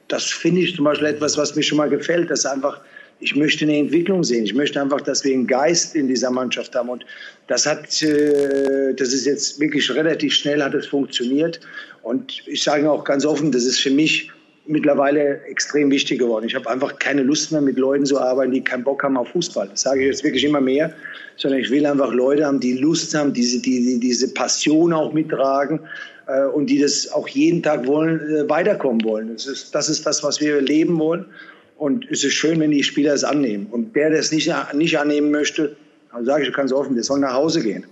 Das 0.07 0.26
finde 0.26 0.61
ich 0.61 0.76
zum 0.76 0.85
Beispiel 0.85 1.07
etwas, 1.07 1.38
was 1.38 1.56
mir 1.56 1.64
schon 1.64 1.77
mal 1.77 1.89
gefällt, 1.89 2.30
dass 2.30 2.45
einfach 2.45 2.81
ich 3.19 3.35
möchte 3.35 3.65
eine 3.65 3.77
Entwicklung 3.77 4.23
sehen. 4.23 4.45
Ich 4.45 4.53
möchte 4.53 4.80
einfach, 4.81 5.02
dass 5.02 5.23
wir 5.23 5.34
einen 5.34 5.48
Geist 5.48 5.95
in 5.95 6.07
dieser 6.07 6.30
Mannschaft 6.30 6.76
haben. 6.76 6.89
Und 6.89 7.06
das 7.48 7.65
hat, 7.65 8.02
äh, 8.03 8.94
das 8.94 9.14
ist 9.14 9.26
jetzt 9.26 9.60
wirklich 9.60 9.89
relativ 9.91 10.34
schnell 10.34 10.61
hat 10.61 10.73
es 10.73 10.85
funktioniert. 10.85 11.60
Und 12.03 12.44
ich 12.48 12.64
sage 12.64 12.89
auch 12.89 13.03
ganz 13.03 13.26
offen, 13.26 13.52
das 13.52 13.64
ist 13.64 13.80
für 13.80 13.89
mich 13.89 14.31
mittlerweile 14.68 15.41
extrem 15.44 15.89
wichtig 15.91 16.19
geworden. 16.19 16.45
Ich 16.45 16.56
habe 16.56 16.69
einfach 16.69 16.99
keine 16.99 17.23
Lust 17.23 17.52
mehr, 17.52 17.61
mit 17.61 17.77
Leuten 17.77 18.06
zu 18.06 18.19
arbeiten, 18.19 18.52
die 18.52 18.61
keinen 18.61 18.84
Bock 18.84 19.03
haben 19.03 19.18
auf 19.18 19.30
Fußball. 19.30 19.69
Das 19.69 19.81
sage 19.81 20.02
ich 20.02 20.07
jetzt 20.07 20.23
wirklich 20.23 20.44
immer 20.44 20.61
mehr, 20.61 20.94
sondern 21.38 21.60
ich 21.60 21.69
will 21.69 21.85
einfach 21.85 22.14
Leute 22.14 22.45
haben, 22.45 22.60
die 22.60 22.73
Lust 22.73 23.14
haben, 23.15 23.34
diese, 23.34 23.61
die, 23.61 23.99
diese 23.99 24.34
Passion 24.34 24.94
auch 24.94 25.14
mittragen 25.14 25.80
äh, 26.27 26.45
und 26.45 26.68
die 26.68 26.80
das 26.80 27.11
auch 27.11 27.27
jeden 27.27 27.64
Tag 27.64 27.88
wollen, 27.88 28.19
äh, 28.19 28.49
weiterkommen 28.49 29.03
wollen. 29.03 29.34
Das 29.34 29.45
ist, 29.45 29.73
das 29.73 29.89
ist 29.89 30.06
das, 30.06 30.23
was 30.23 30.39
wir 30.41 30.61
leben 30.61 30.99
wollen. 30.99 31.26
Und 31.77 32.10
es 32.10 32.23
ist 32.23 32.34
schön, 32.34 32.60
wenn 32.60 32.72
die 32.72 32.84
Spieler 32.84 33.14
es 33.14 33.23
annehmen. 33.23 33.68
Und 33.72 33.95
der, 33.95 34.10
der 34.10 34.19
es 34.19 34.31
nicht, 34.31 34.52
nicht 34.73 34.98
annehmen 34.98 35.31
möchte, 35.31 35.76
dann 36.11 36.26
sage 36.26 36.44
ich 36.44 36.53
ganz 36.53 36.73
offen, 36.73 36.95
der 36.95 37.03
soll 37.03 37.19
nach 37.19 37.34
Hause 37.34 37.61
gehen. 37.61 37.85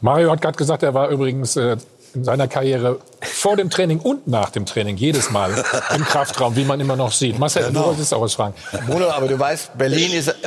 Mario 0.00 0.30
hat 0.30 0.42
gerade 0.42 0.58
gesagt, 0.58 0.82
er 0.82 0.94
war 0.94 1.10
übrigens 1.10 1.56
äh, 1.56 1.76
in 2.14 2.24
seiner 2.24 2.48
Karriere 2.48 3.00
vor 3.20 3.56
dem 3.56 3.70
Training 3.70 4.00
und 4.00 4.26
nach 4.26 4.50
dem 4.50 4.66
Training 4.66 4.96
jedes 4.96 5.30
Mal 5.30 5.64
im 5.94 6.04
Kraftraum, 6.04 6.56
wie 6.56 6.64
man 6.64 6.80
immer 6.80 6.96
noch 6.96 7.12
sieht. 7.12 7.38
Marcel, 7.38 7.66
genau. 7.66 7.80
du 7.80 7.86
wolltest 7.88 8.12
auch 8.14 8.20
was 8.20 8.34
fragen. 8.34 8.54
Bruno, 8.86 9.08
aber 9.10 9.28
du 9.28 9.38
weißt, 9.38 9.76
Berlin 9.78 10.12
ist... 10.12 10.34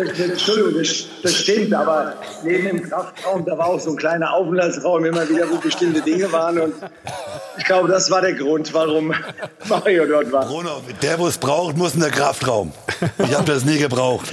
Das. 0.00 0.18
Entschuldigung, 0.18 0.74
das, 0.82 1.04
das, 1.22 1.34
stimmt, 1.34 1.74
aber 1.74 2.14
neben 2.42 2.64
dem 2.66 2.88
Kraftraum, 2.88 3.44
da 3.44 3.58
war 3.58 3.66
auch 3.66 3.80
so 3.80 3.90
ein 3.90 3.96
kleiner 3.96 4.32
Aufenthaltsraum 4.32 5.04
immer 5.04 5.28
wieder, 5.28 5.50
wo 5.50 5.56
bestimmte 5.56 6.00
Dinge 6.00 6.30
waren. 6.32 6.58
Und 6.58 6.74
ich 7.58 7.64
glaube, 7.64 7.88
das 7.88 8.10
war 8.10 8.20
der 8.20 8.34
Grund, 8.34 8.72
warum 8.72 9.12
Mario 9.68 10.06
dort 10.06 10.32
war. 10.32 10.46
Bruno, 10.46 10.80
der, 11.02 11.18
wo 11.18 11.26
es 11.26 11.38
braucht, 11.38 11.76
muss 11.76 11.94
in 11.94 12.00
der 12.00 12.10
Kraftraum. 12.10 12.72
Ich 13.18 13.34
habe 13.34 13.44
das 13.44 13.64
nie 13.64 13.78
gebraucht. 13.78 14.32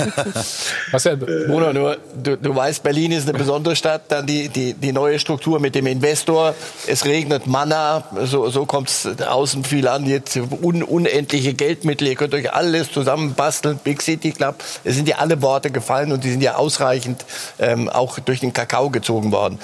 Marcel, 0.92 1.16
Bruno, 1.16 1.72
du, 1.72 1.96
du, 2.22 2.36
du 2.36 2.54
weißt, 2.54 2.82
Berlin 2.82 3.12
ist 3.12 3.28
eine 3.28 3.38
besondere 3.38 3.76
Stadt. 3.76 4.02
Dann 4.08 4.26
die, 4.26 4.48
die, 4.48 4.74
die 4.74 4.92
neue 4.92 5.18
Struktur 5.18 5.60
mit 5.60 5.74
dem 5.74 5.86
Investor. 5.86 6.54
Es 6.86 7.04
regnet 7.04 7.46
Manna, 7.46 8.04
so, 8.24 8.48
so 8.50 8.66
kommt 8.66 8.90
es 8.90 9.08
außen 9.20 9.64
viel 9.64 9.88
an. 9.88 10.06
Jetzt 10.06 10.36
un, 10.36 10.82
unendliche 10.82 11.54
Geldmittel. 11.54 12.08
Ihr 12.08 12.14
könnt 12.16 12.34
euch 12.34 12.52
alles 12.52 12.92
zusammen 12.92 13.34
basteln. 13.34 13.78
Big 13.82 14.02
City 14.02 14.32
Club. 14.32 14.56
Es 14.84 14.94
sind 14.94 15.08
ja 15.08 15.16
alle 15.16 15.42
Worte 15.42 15.70
gefallen 15.70 16.12
und 16.12 16.24
die 16.24 16.30
sind 16.30 16.42
ja 16.42 16.56
ausreichend 16.56 17.24
ähm, 17.58 17.88
auch 17.88 18.18
durch 18.18 18.40
den 18.40 18.52
Kakao 18.52 18.90
gezogen 18.90 19.32
worden. 19.32 19.58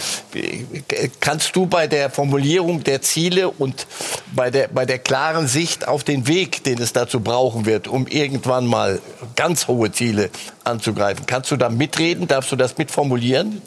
Kannst 1.20 1.56
du 1.56 1.66
bei 1.66 1.86
der 1.86 2.10
Formulierung 2.10 2.84
der 2.84 3.02
Ziele 3.02 3.48
und 3.51 3.86
bei 4.34 4.51
der, 4.51 4.68
bei 4.68 4.86
der 4.86 4.98
klaren 4.98 5.47
Sicht 5.47 5.89
auf 5.89 6.05
den 6.05 6.28
Weg, 6.28 6.64
den 6.64 6.80
es 6.80 6.93
dazu 6.93 7.20
brauchen 7.20 7.66
wird, 7.66 7.89
um 7.89 8.06
irgendwann 8.06 8.66
mal 8.66 9.01
ganz 9.36 9.68
hohe 9.68 9.93
Ziele 9.93 10.30
anzugreifen, 10.64 11.26
kannst 11.26 11.51
du 11.51 11.56
da 11.56 11.68
mitreden? 11.68 12.28
Darfst 12.28 12.52
du 12.52 12.56
das 12.56 12.78
mitformulieren? 12.78 13.62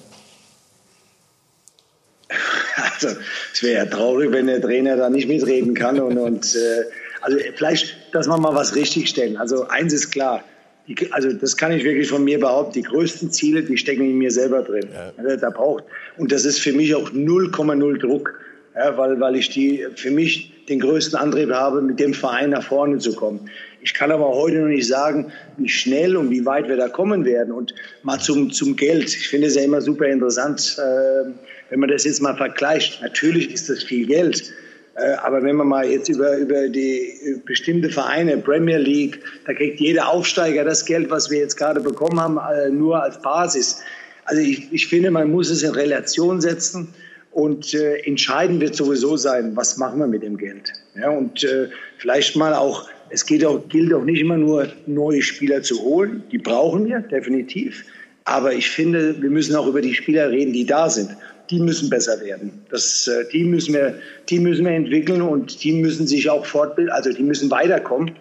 Also, 2.75 3.09
es 3.53 3.63
wäre 3.63 3.85
ja 3.85 3.85
traurig, 3.85 4.31
wenn 4.31 4.47
der 4.47 4.61
Trainer 4.61 4.95
da 4.97 5.09
nicht 5.09 5.27
mitreden 5.27 5.73
kann. 5.73 5.99
Und, 5.99 6.17
und 6.17 6.55
äh, 6.55 6.83
also 7.21 7.37
vielleicht, 7.55 7.95
dass 8.13 8.27
wir 8.27 8.37
mal 8.37 8.53
was 8.53 8.75
richtigstellen. 8.75 9.37
Also 9.37 9.67
eins 9.67 9.93
ist 9.93 10.11
klar, 10.11 10.43
die, 10.87 11.11
also 11.11 11.31
das 11.33 11.57
kann 11.57 11.71
ich 11.71 11.83
wirklich 11.83 12.09
von 12.09 12.23
mir 12.23 12.39
behaupten, 12.39 12.73
die 12.73 12.83
größten 12.83 13.31
Ziele, 13.31 13.63
die 13.63 13.77
stecken 13.77 14.03
in 14.03 14.17
mir 14.17 14.31
selber 14.31 14.61
drin. 14.61 14.87
Ja. 14.93 15.11
Also, 15.17 15.37
da 15.37 15.49
braucht, 15.49 15.83
und 16.17 16.31
das 16.31 16.45
ist 16.45 16.59
für 16.59 16.73
mich 16.73 16.93
auch 16.93 17.11
0,0 17.11 17.99
Druck, 17.99 18.39
ja, 18.75 18.97
weil, 18.97 19.19
weil 19.19 19.35
ich 19.35 19.49
die, 19.49 19.85
für 19.95 20.11
mich 20.11 20.51
den 20.67 20.79
größten 20.79 21.17
Antrieb 21.17 21.51
habe, 21.51 21.81
mit 21.81 21.99
dem 21.99 22.13
Verein 22.13 22.51
nach 22.51 22.63
vorne 22.63 22.97
zu 22.97 23.13
kommen. 23.13 23.49
Ich 23.81 23.93
kann 23.93 24.11
aber 24.11 24.27
heute 24.29 24.57
noch 24.57 24.67
nicht 24.67 24.87
sagen, 24.87 25.31
wie 25.57 25.69
schnell 25.69 26.17
und 26.17 26.31
wie 26.31 26.43
weit 26.43 26.67
wir 26.67 26.75
da 26.75 26.89
kommen 26.89 27.23
werden. 27.23 27.53
Und 27.53 27.73
mal 28.01 28.19
zum, 28.19 28.51
zum 28.51 28.75
Geld. 28.75 29.15
Ich 29.15 29.29
finde 29.29 29.47
es 29.47 29.55
ja 29.55 29.61
immer 29.61 29.79
super 29.79 30.07
interessant, 30.07 30.77
äh, 30.79 31.29
wenn 31.69 31.79
man 31.79 31.89
das 31.89 32.03
jetzt 32.03 32.19
mal 32.19 32.35
vergleicht. 32.35 33.01
Natürlich 33.03 33.53
ist 33.53 33.69
das 33.69 33.83
viel 33.83 34.07
Geld. 34.07 34.51
Äh, 34.95 35.13
aber 35.23 35.43
wenn 35.43 35.57
man 35.57 35.67
mal 35.67 35.85
jetzt 35.85 36.09
über, 36.09 36.37
über 36.37 36.69
die 36.69 37.41
bestimmte 37.45 37.89
Vereine, 37.89 38.37
Premier 38.37 38.77
League, 38.77 39.19
da 39.45 39.53
kriegt 39.53 39.79
jeder 39.79 40.07
Aufsteiger 40.07 40.63
das 40.63 40.85
Geld, 40.85 41.09
was 41.09 41.29
wir 41.29 41.39
jetzt 41.39 41.57
gerade 41.57 41.81
bekommen 41.81 42.19
haben, 42.19 42.37
äh, 42.37 42.69
nur 42.69 43.01
als 43.01 43.21
Basis. 43.21 43.81
Also 44.23 44.41
ich, 44.41 44.71
ich 44.71 44.87
finde, 44.87 45.11
man 45.11 45.29
muss 45.31 45.49
es 45.49 45.63
in 45.63 45.71
Relation 45.71 46.41
setzen. 46.41 46.87
Und 47.31 47.73
äh, 47.73 47.97
entscheidend 48.05 48.61
wird 48.61 48.75
sowieso 48.75 49.17
sein, 49.17 49.57
was 49.57 49.75
machen 49.75 49.99
wir 49.99 50.07
mit 50.07 50.23
dem 50.23 50.37
Geld. 50.37 50.71
Ja, 50.97 51.09
und 51.09 51.43
äh, 51.43 51.67
vielleicht 51.97 52.37
mal 52.37 52.53
auch, 52.53 52.87
es 53.09 53.25
geht 53.25 53.43
auch, 53.43 53.67
gilt 53.67 53.93
auch 53.93 54.05
nicht 54.05 54.21
immer 54.21 54.37
nur, 54.37 54.69
neue 54.85 55.21
Spieler 55.21 55.61
zu 55.61 55.81
holen. 55.81 56.23
Die 56.31 56.37
brauchen 56.37 56.85
wir, 56.85 56.99
definitiv. 56.99 57.83
Aber 58.23 58.53
ich 58.53 58.69
finde, 58.69 59.21
wir 59.21 59.29
müssen 59.29 59.53
auch 59.53 59.67
über 59.67 59.81
die 59.81 59.93
Spieler 59.93 60.29
reden, 60.29 60.53
die 60.53 60.65
da 60.65 60.89
sind 60.89 61.09
die 61.49 61.59
müssen 61.59 61.89
besser 61.89 62.19
werden. 62.21 62.65
Das, 62.69 63.07
äh, 63.07 63.25
die, 63.31 63.43
müssen 63.43 63.73
wir, 63.73 63.99
die 64.29 64.39
müssen 64.39 64.65
wir 64.65 64.71
entwickeln 64.71 65.21
und 65.21 65.63
die 65.63 65.73
müssen 65.73 66.07
sich 66.07 66.29
auch 66.29 66.45
fortbilden, 66.45 66.91
also 66.91 67.11
die 67.11 67.23
müssen 67.23 67.51
weiterkommen. 67.51 68.11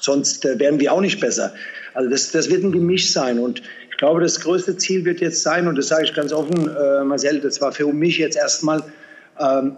Sonst 0.00 0.44
äh, 0.44 0.58
werden 0.58 0.80
wir 0.80 0.92
auch 0.92 1.00
nicht 1.00 1.20
besser. 1.20 1.54
Also 1.94 2.10
das, 2.10 2.30
das 2.32 2.50
wird 2.50 2.64
ein 2.64 2.72
Gemisch 2.72 3.12
sein. 3.12 3.38
Und 3.38 3.62
ich 3.90 3.96
glaube, 3.96 4.20
das 4.20 4.40
größte 4.40 4.76
Ziel 4.76 5.04
wird 5.04 5.20
jetzt 5.20 5.42
sein, 5.42 5.68
und 5.68 5.76
das 5.76 5.88
sage 5.88 6.04
ich 6.04 6.14
ganz 6.14 6.32
offen, 6.32 6.68
äh, 6.68 7.04
Marcel, 7.04 7.40
das 7.40 7.60
war 7.60 7.72
für 7.72 7.92
mich 7.92 8.18
jetzt 8.18 8.36
erstmal, 8.36 8.82
ähm, 9.38 9.76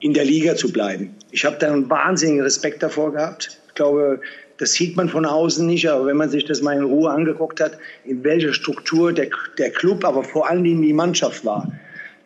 in 0.00 0.14
der 0.14 0.24
Liga 0.24 0.56
zu 0.56 0.72
bleiben. 0.72 1.14
Ich 1.30 1.44
habe 1.44 1.56
da 1.58 1.70
einen 1.70 1.88
wahnsinnigen 1.88 2.42
Respekt 2.42 2.82
davor 2.82 3.12
gehabt. 3.12 3.58
Ich 3.68 3.74
glaube, 3.74 4.20
das 4.56 4.72
sieht 4.72 4.96
man 4.96 5.08
von 5.08 5.24
außen 5.24 5.66
nicht, 5.66 5.88
aber 5.88 6.06
wenn 6.06 6.16
man 6.16 6.30
sich 6.30 6.44
das 6.44 6.62
mal 6.62 6.76
in 6.76 6.84
Ruhe 6.84 7.10
angeguckt 7.10 7.60
hat, 7.60 7.78
in 8.04 8.24
welcher 8.24 8.52
Struktur 8.52 9.12
der, 9.12 9.28
der 9.58 9.70
Club, 9.70 10.04
aber 10.04 10.24
vor 10.24 10.48
allen 10.48 10.64
Dingen 10.64 10.82
die 10.82 10.92
Mannschaft 10.92 11.44
war, 11.44 11.70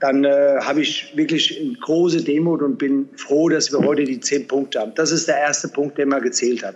dann 0.04 0.22
äh, 0.22 0.58
habe 0.60 0.82
ich 0.82 1.16
wirklich 1.16 1.58
eine 1.58 1.72
große 1.80 2.22
Demut 2.22 2.60
und 2.60 2.76
bin 2.76 3.08
froh, 3.16 3.48
dass 3.48 3.72
wir 3.72 3.78
heute 3.78 4.04
die 4.04 4.20
zehn 4.20 4.46
Punkte 4.46 4.80
haben. 4.80 4.92
Das 4.96 5.10
ist 5.10 5.28
der 5.28 5.38
erste 5.38 5.66
Punkt, 5.68 5.96
der 5.96 6.04
mal 6.04 6.20
gezählt 6.20 6.62
hat. 6.62 6.74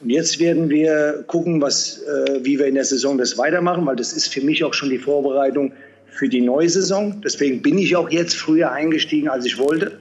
Und 0.00 0.08
jetzt 0.08 0.38
werden 0.38 0.70
wir 0.70 1.24
gucken, 1.26 1.60
was, 1.60 2.02
äh, 2.04 2.42
wie 2.42 2.58
wir 2.58 2.64
in 2.64 2.76
der 2.76 2.86
Saison 2.86 3.18
das 3.18 3.36
weitermachen, 3.36 3.84
weil 3.84 3.96
das 3.96 4.14
ist 4.14 4.32
für 4.32 4.40
mich 4.40 4.64
auch 4.64 4.72
schon 4.72 4.88
die 4.88 4.96
Vorbereitung 4.96 5.72
für 6.06 6.26
die 6.26 6.40
neue 6.40 6.70
Saison. 6.70 7.20
Deswegen 7.22 7.60
bin 7.60 7.76
ich 7.76 7.94
auch 7.96 8.08
jetzt 8.08 8.34
früher 8.34 8.72
eingestiegen, 8.72 9.28
als 9.28 9.44
ich 9.44 9.58
wollte. 9.58 9.98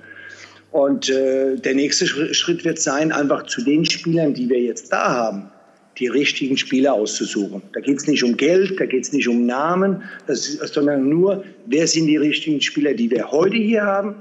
Und 0.72 1.10
äh, 1.10 1.58
der 1.58 1.76
nächste 1.76 2.08
Schritt 2.08 2.64
wird 2.64 2.80
sein, 2.80 3.12
einfach 3.12 3.44
zu 3.44 3.62
den 3.62 3.84
Spielern, 3.84 4.34
die 4.34 4.48
wir 4.48 4.62
jetzt 4.62 4.94
da 4.94 5.14
haben, 5.14 5.52
die 5.98 6.08
richtigen 6.08 6.58
Spieler 6.58 6.94
auszusuchen. 6.94 7.62
Da 7.74 7.80
geht 7.80 7.98
es 7.98 8.08
nicht 8.08 8.24
um 8.24 8.36
Geld, 8.36 8.80
da 8.80 8.86
geht 8.86 9.04
es 9.04 9.14
nicht 9.14 9.28
um 9.28 9.46
Namen, 9.46 10.04
ist, 10.28 10.60
sondern 10.74 11.08
nur, 11.08 11.44
wer 11.66 11.88
sind 11.88 12.08
die 12.08 12.18
richtigen 12.18 12.62
Spieler, 12.62 12.94
die 12.94 13.12
wir 13.12 13.32
heute 13.32 13.58
hier 13.58 13.84
haben 13.84 14.16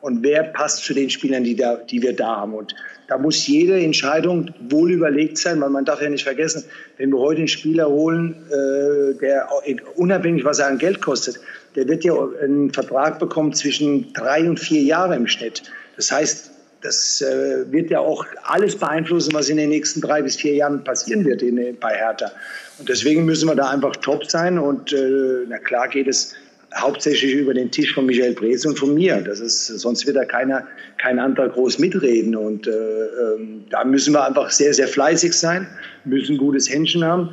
und 0.00 0.22
wer 0.22 0.42
passt 0.42 0.84
zu 0.84 0.92
den 0.92 1.08
Spielern, 1.08 1.44
die, 1.44 1.56
da, 1.56 1.76
die 1.76 2.02
wir 2.02 2.14
da 2.14 2.36
haben. 2.36 2.52
Und 2.52 2.74
da 3.08 3.16
muss 3.16 3.46
jede 3.46 3.80
Entscheidung 3.80 4.50
wohl 4.68 4.92
überlegt 4.92 5.38
sein, 5.38 5.60
weil 5.62 5.70
man 5.70 5.86
darf 5.86 6.02
ja 6.02 6.10
nicht 6.10 6.24
vergessen, 6.24 6.64
wenn 6.98 7.10
wir 7.10 7.18
heute 7.18 7.38
einen 7.38 7.48
Spieler 7.48 7.88
holen, 7.88 8.34
äh, 8.50 9.18
der 9.18 9.48
unabhängig, 9.96 10.44
was 10.44 10.58
er 10.58 10.66
an 10.66 10.78
Geld 10.78 11.00
kostet, 11.00 11.40
der 11.74 11.88
wird 11.88 12.04
ja 12.04 12.14
einen 12.42 12.70
Vertrag 12.70 13.18
bekommen 13.18 13.54
zwischen 13.54 14.12
drei 14.12 14.48
und 14.48 14.60
vier 14.60 14.82
Jahren 14.82 15.12
im 15.12 15.26
Schnitt. 15.26 15.62
Das 15.96 16.12
heißt, 16.12 16.50
das 16.84 17.22
äh, 17.22 17.64
wird 17.72 17.90
ja 17.90 18.00
auch 18.00 18.26
alles 18.42 18.76
beeinflussen, 18.76 19.32
was 19.32 19.48
in 19.48 19.56
den 19.56 19.70
nächsten 19.70 20.02
drei 20.02 20.20
bis 20.20 20.36
vier 20.36 20.54
Jahren 20.54 20.84
passieren 20.84 21.24
wird 21.24 21.40
in, 21.40 21.76
bei 21.80 21.94
Hertha. 21.96 22.30
Und 22.78 22.90
deswegen 22.90 23.24
müssen 23.24 23.48
wir 23.48 23.54
da 23.54 23.70
einfach 23.70 23.96
top 23.96 24.30
sein. 24.30 24.58
Und 24.58 24.92
äh, 24.92 25.46
na 25.48 25.58
klar 25.58 25.88
geht 25.88 26.06
es 26.06 26.34
hauptsächlich 26.76 27.32
über 27.32 27.54
den 27.54 27.70
Tisch 27.70 27.94
von 27.94 28.04
Michael 28.04 28.34
Brees 28.34 28.66
und 28.66 28.78
von 28.78 28.92
mir. 28.92 29.22
Das 29.22 29.40
ist, 29.40 29.66
sonst 29.66 30.06
wird 30.06 30.16
da 30.16 30.26
keiner, 30.26 30.66
kein 30.98 31.18
anderer 31.18 31.48
groß 31.48 31.78
mitreden. 31.78 32.36
Und 32.36 32.66
äh, 32.66 32.70
ähm, 32.70 33.64
da 33.70 33.82
müssen 33.84 34.12
wir 34.12 34.26
einfach 34.26 34.50
sehr, 34.50 34.74
sehr 34.74 34.88
fleißig 34.88 35.32
sein, 35.32 35.66
müssen 36.04 36.36
gutes 36.36 36.68
Händchen 36.68 37.02
haben. 37.02 37.30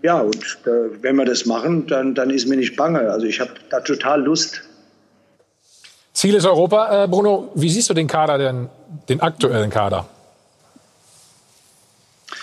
Ja, 0.00 0.20
und 0.20 0.42
äh, 0.64 1.02
wenn 1.02 1.16
wir 1.16 1.26
das 1.26 1.44
machen, 1.44 1.86
dann, 1.86 2.14
dann 2.14 2.30
ist 2.30 2.46
mir 2.46 2.56
nicht 2.56 2.76
bange. 2.76 3.00
Also 3.10 3.26
ich 3.26 3.40
habe 3.40 3.50
da 3.68 3.80
total 3.80 4.24
Lust. 4.24 4.62
Ziel 6.16 6.34
ist 6.34 6.46
Europa. 6.46 7.04
Äh, 7.04 7.08
Bruno, 7.08 7.50
wie 7.54 7.68
siehst 7.68 7.90
du 7.90 7.94
den 7.94 8.06
Kader 8.06 8.38
denn, 8.38 8.70
den 9.06 9.20
aktuellen 9.20 9.68
Kader? 9.68 10.06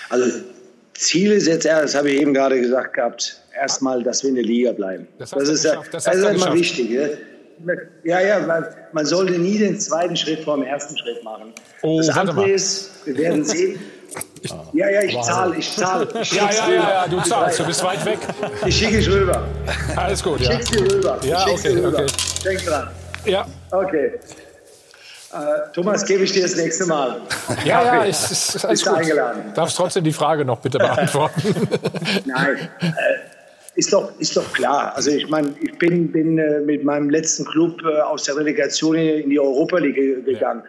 Also 0.10 0.30
Ziel 0.94 1.32
ist 1.32 1.48
jetzt, 1.48 1.66
das 1.66 1.96
habe 1.96 2.12
ich 2.12 2.22
eben 2.22 2.36
gerade 2.36 2.62
gesagt 2.62 2.94
gehabt, 2.94 3.42
erstmal, 3.60 4.04
dass 4.04 4.22
wir 4.22 4.30
in 4.30 4.36
der 4.36 4.44
Liga 4.44 4.74
bleiben. 4.74 5.08
Das, 5.18 5.32
das 5.32 5.50
ist, 5.50 5.66
ja, 5.66 5.82
das, 5.92 6.04
das 6.04 6.16
ist 6.16 6.24
immer 6.24 6.54
wichtig. 6.54 6.92
Ja, 8.04 8.20
ja, 8.20 8.40
man, 8.42 8.64
man, 8.92 9.06
sollte 9.08 9.40
nie 9.40 9.58
den 9.58 9.80
zweiten 9.80 10.16
Schritt 10.16 10.44
vor 10.44 10.56
dem 10.56 10.66
ersten 10.66 10.96
Schritt 10.96 11.24
machen. 11.24 11.52
Oh, 11.82 11.98
das 11.98 12.16
andere 12.16 12.48
ist, 12.52 12.92
wir 13.06 13.18
werden 13.18 13.44
sehen. 13.44 13.80
Ich, 14.44 14.52
ja, 14.74 14.90
ja, 14.90 15.02
ich 15.02 15.20
zahle, 15.22 15.56
ich 15.58 15.72
zahle. 15.72 16.08
Ja, 16.14 16.22
ja, 16.52 16.70
ja, 16.70 16.74
ja, 16.74 17.08
du 17.08 17.20
zahlst, 17.22 17.60
du 17.60 17.66
bist 17.66 17.84
weit 17.84 18.06
weg. 18.06 18.20
Ich 18.68 18.78
schicke 18.78 19.00
es 19.00 19.08
rüber. 19.08 19.48
Alles 19.96 20.22
gut, 20.22 20.42
ja. 20.42 20.52
Ich 20.52 20.68
schicke 20.68 20.84
dir 20.84 20.96
rüber. 20.96 21.20
Ja, 21.24 21.48
okay, 21.48 21.70
rüber. 21.70 21.88
okay. 21.88 22.06
Denk 22.44 22.66
dran. 22.66 22.90
Ja. 23.26 23.46
Okay. 23.72 24.14
Äh, 25.34 25.72
Thomas, 25.74 26.06
gebe 26.06 26.24
ich 26.24 26.32
dir 26.32 26.44
das 26.44 26.56
nächste 26.56 26.86
Mal. 26.86 27.22
Ja, 27.66 27.84
ja, 27.84 28.04
ich, 28.04 28.12
ist, 28.12 28.56
ist 28.56 28.68
Bist 28.68 28.88
eingeladen. 28.88 29.52
Darfst 29.56 29.78
trotzdem 29.78 30.04
die 30.04 30.14
Frage 30.14 30.46
noch 30.46 30.60
bitte 30.60 30.78
beantworten. 30.78 31.42
Nein, 32.26 32.70
äh, 32.82 32.94
ist 33.76 33.92
doch, 33.92 34.12
ist 34.20 34.38
doch 34.38 34.54
klar. 34.54 34.96
Also 34.96 35.10
ich 35.10 35.28
meine, 35.30 35.56
ich 35.62 35.76
bin, 35.80 36.12
bin 36.12 36.38
äh, 36.38 36.60
mit 36.60 36.84
meinem 36.84 37.10
letzten 37.10 37.46
Club 37.46 37.82
äh, 37.84 38.02
aus 38.02 38.26
der 38.26 38.38
Relegation 38.38 38.96
in 38.96 39.32
die 39.32 39.40
Europa 39.40 39.80
League 39.80 40.26
gegangen. 40.26 40.62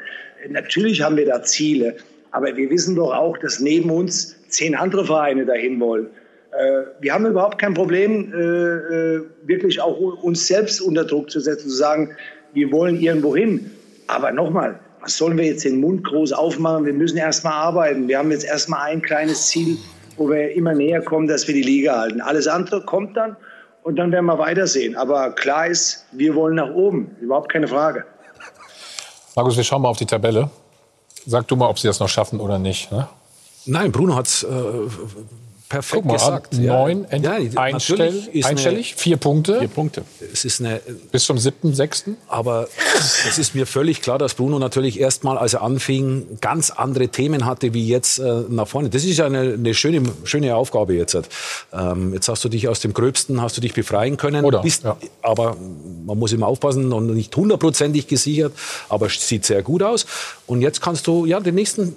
Ja. 0.42 0.52
Natürlich 0.52 1.02
haben 1.02 1.16
wir 1.16 1.26
da 1.26 1.42
Ziele, 1.42 1.96
aber 2.30 2.56
wir 2.56 2.70
wissen 2.70 2.96
doch 2.96 3.12
auch, 3.12 3.36
dass 3.38 3.60
neben 3.60 3.90
uns 3.90 4.34
zehn 4.48 4.74
andere 4.74 5.04
Vereine 5.04 5.44
dahin 5.44 5.78
wollen. 5.78 6.06
Äh, 6.52 6.84
wir 7.00 7.12
haben 7.12 7.26
überhaupt 7.26 7.58
kein 7.58 7.74
Problem, 7.74 8.32
äh, 8.32 9.20
wirklich 9.46 9.80
auch 9.82 9.98
uns 10.22 10.46
selbst 10.46 10.80
unter 10.80 11.04
Druck 11.04 11.30
zu 11.30 11.40
setzen, 11.40 11.68
zu 11.68 11.76
sagen, 11.76 12.16
wir 12.54 12.72
wollen 12.72 13.00
irgendwo 13.00 13.36
hin. 13.36 13.70
Aber 14.06 14.32
nochmal, 14.32 14.78
was 15.00 15.16
sollen 15.16 15.36
wir 15.36 15.44
jetzt 15.44 15.64
den 15.64 15.80
Mund 15.80 16.04
groß 16.04 16.32
aufmachen? 16.32 16.86
Wir 16.86 16.94
müssen 16.94 17.18
erst 17.18 17.44
mal 17.44 17.52
arbeiten. 17.52 18.08
Wir 18.08 18.18
haben 18.18 18.30
jetzt 18.30 18.44
erst 18.44 18.68
mal 18.68 18.82
ein 18.82 19.02
kleines 19.02 19.48
Ziel, 19.48 19.76
wo 20.16 20.28
wir 20.30 20.52
immer 20.52 20.72
näher 20.74 21.02
kommen, 21.02 21.26
dass 21.26 21.46
wir 21.46 21.54
die 21.54 21.62
Liga 21.62 21.98
halten. 22.00 22.20
Alles 22.20 22.46
andere 22.46 22.80
kommt 22.82 23.16
dann 23.16 23.36
und 23.82 23.96
dann 23.96 24.10
werden 24.12 24.26
wir 24.26 24.38
weitersehen. 24.38 24.96
Aber 24.96 25.32
klar 25.32 25.66
ist, 25.66 26.06
wir 26.12 26.34
wollen 26.34 26.54
nach 26.54 26.70
oben. 26.70 27.16
Überhaupt 27.20 27.52
keine 27.52 27.68
Frage. 27.68 28.04
Markus, 29.36 29.56
wir 29.56 29.64
schauen 29.64 29.82
mal 29.82 29.88
auf 29.88 29.98
die 29.98 30.06
Tabelle. 30.06 30.48
Sag 31.26 31.48
du 31.48 31.56
mal, 31.56 31.68
ob 31.68 31.78
sie 31.78 31.88
das 31.88 32.00
noch 32.00 32.08
schaffen 32.08 32.40
oder 32.40 32.58
nicht. 32.58 32.92
Ne? 32.92 33.08
Nein, 33.66 33.92
Bruno 33.92 34.14
hat 34.14 34.26
es 34.26 34.42
äh, 34.42 34.48
perfekt 35.74 36.02
Guck 36.02 36.04
mal, 36.06 36.14
gesagt. 36.14 36.54
Neun, 36.54 37.06
ja. 37.10 37.60
einstellig, 37.60 38.44
einstellig 38.44 38.94
vier 38.96 39.16
Punkte. 39.16 39.58
Vier 39.58 39.68
Punkte. 39.68 40.02
Es 40.32 40.44
ist 40.44 40.60
eine, 40.60 40.80
Bis 41.10 41.24
zum 41.24 41.38
siebten, 41.38 41.74
sechsten. 41.74 42.16
Aber 42.28 42.68
es 43.28 43.38
ist 43.38 43.54
mir 43.54 43.66
völlig 43.66 44.00
klar, 44.02 44.18
dass 44.18 44.34
Bruno 44.34 44.58
natürlich 44.58 45.00
erstmal, 45.00 45.36
als 45.36 45.54
er 45.54 45.62
anfing, 45.62 46.38
ganz 46.40 46.70
andere 46.70 47.08
Themen 47.08 47.44
hatte 47.44 47.74
wie 47.74 47.86
jetzt 47.86 48.18
äh, 48.18 48.42
nach 48.48 48.68
vorne. 48.68 48.90
Das 48.90 49.04
ist 49.04 49.16
ja 49.16 49.26
eine, 49.26 49.54
eine 49.54 49.74
schöne, 49.74 50.02
schöne 50.24 50.54
Aufgabe 50.54 50.94
jetzt. 50.94 51.16
Ähm, 51.72 52.14
jetzt 52.14 52.28
hast 52.28 52.44
du 52.44 52.48
dich 52.48 52.68
aus 52.68 52.80
dem 52.80 52.94
Gröbsten, 52.94 53.42
hast 53.42 53.56
du 53.56 53.60
dich 53.60 53.74
befreien 53.74 54.16
können. 54.16 54.44
Oder, 54.44 54.62
bist, 54.62 54.84
ja. 54.84 54.96
Aber 55.22 55.56
man 56.06 56.18
muss 56.18 56.32
immer 56.32 56.46
aufpassen, 56.46 56.88
noch 56.88 57.00
nicht 57.00 57.34
hundertprozentig 57.34 58.06
gesichert, 58.06 58.52
aber 58.88 59.08
sieht 59.08 59.44
sehr 59.44 59.62
gut 59.62 59.82
aus. 59.82 60.06
Und 60.46 60.62
jetzt 60.62 60.80
kannst 60.80 61.06
du 61.06 61.26
ja 61.26 61.40
den 61.40 61.54
nächsten 61.54 61.96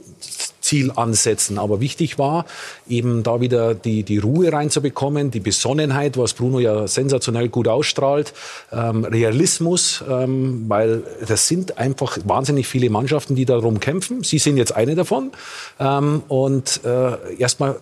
Ziel 0.67 0.91
ansetzen. 0.95 1.57
Aber 1.57 1.79
wichtig 1.79 2.19
war, 2.19 2.45
eben 2.87 3.23
da 3.23 3.39
wieder 3.41 3.73
die, 3.73 4.03
die 4.03 4.17
Ruhe 4.17 4.51
reinzubekommen, 4.51 5.31
die 5.31 5.39
Besonnenheit, 5.39 6.17
was 6.17 6.33
Bruno 6.33 6.59
ja 6.59 6.87
sensationell 6.87 7.49
gut 7.49 7.67
ausstrahlt, 7.67 8.33
ähm, 8.71 9.05
Realismus, 9.05 10.03
ähm, 10.09 10.65
weil 10.67 11.03
das 11.25 11.47
sind 11.47 11.77
einfach 11.77 12.17
wahnsinnig 12.25 12.67
viele 12.67 12.89
Mannschaften, 12.89 13.35
die 13.35 13.45
darum 13.45 13.79
kämpfen. 13.79 14.23
Sie 14.23 14.39
sind 14.39 14.57
jetzt 14.57 14.75
eine 14.75 14.95
davon. 14.95 15.31
Ähm, 15.79 16.23
und 16.27 16.81
äh, 16.83 17.35
erstmal 17.37 17.77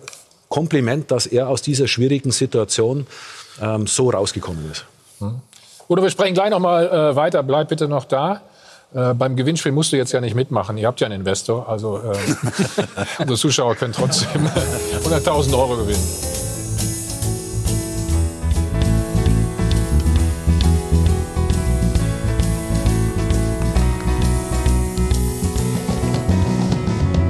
Kompliment, 0.48 1.10
dass 1.10 1.26
er 1.26 1.48
aus 1.48 1.60
dieser 1.60 1.88
schwierigen 1.88 2.30
Situation 2.30 3.06
ähm, 3.60 3.86
so 3.86 4.10
rausgekommen 4.10 4.70
ist. 4.70 4.84
Mhm. 5.18 5.40
Oder 5.88 6.02
wir 6.02 6.10
sprechen 6.10 6.34
gleich 6.34 6.50
noch 6.50 6.60
mal 6.60 6.86
äh, 6.86 7.16
weiter. 7.16 7.42
Bleib 7.42 7.68
bitte 7.68 7.88
noch 7.88 8.04
da. 8.04 8.42
Äh, 8.96 9.12
beim 9.12 9.36
Gewinnspiel 9.36 9.72
musst 9.72 9.92
du 9.92 9.98
jetzt 9.98 10.12
ja 10.12 10.22
nicht 10.22 10.34
mitmachen. 10.34 10.78
Ihr 10.78 10.86
habt 10.86 11.00
ja 11.02 11.06
einen 11.06 11.20
Investor. 11.20 11.68
Also 11.68 11.98
äh, 11.98 12.16
unsere 13.18 13.36
Zuschauer 13.36 13.74
können 13.74 13.92
trotzdem 13.92 14.46
100.000 15.04 15.52
Euro 15.52 15.76
gewinnen. 15.76 16.00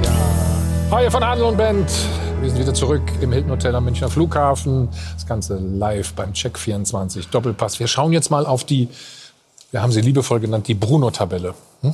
Ja. 0.03 0.97
Hi 0.97 1.11
von 1.11 1.21
Adel 1.21 1.43
und 1.43 1.57
Band. 1.57 1.91
Wir 2.39 2.49
sind 2.49 2.61
wieder 2.61 2.73
zurück 2.73 3.01
im 3.19 3.33
Hilton 3.33 3.51
Hotel 3.51 3.75
am 3.75 3.83
Münchner 3.83 4.09
Flughafen. 4.09 4.87
Das 5.15 5.25
Ganze 5.25 5.57
live 5.57 6.13
beim 6.13 6.31
Check 6.31 6.57
24 6.57 7.27
Doppelpass. 7.27 7.77
Wir 7.81 7.87
schauen 7.87 8.13
jetzt 8.13 8.31
mal 8.31 8.45
auf 8.45 8.63
die 8.63 8.87
wir 9.71 9.81
haben 9.81 9.91
sie 9.91 10.01
liebevoll 10.01 10.39
genannt, 10.39 10.67
die 10.67 10.73
Bruno-Tabelle. 10.73 11.53
Hm? 11.81 11.93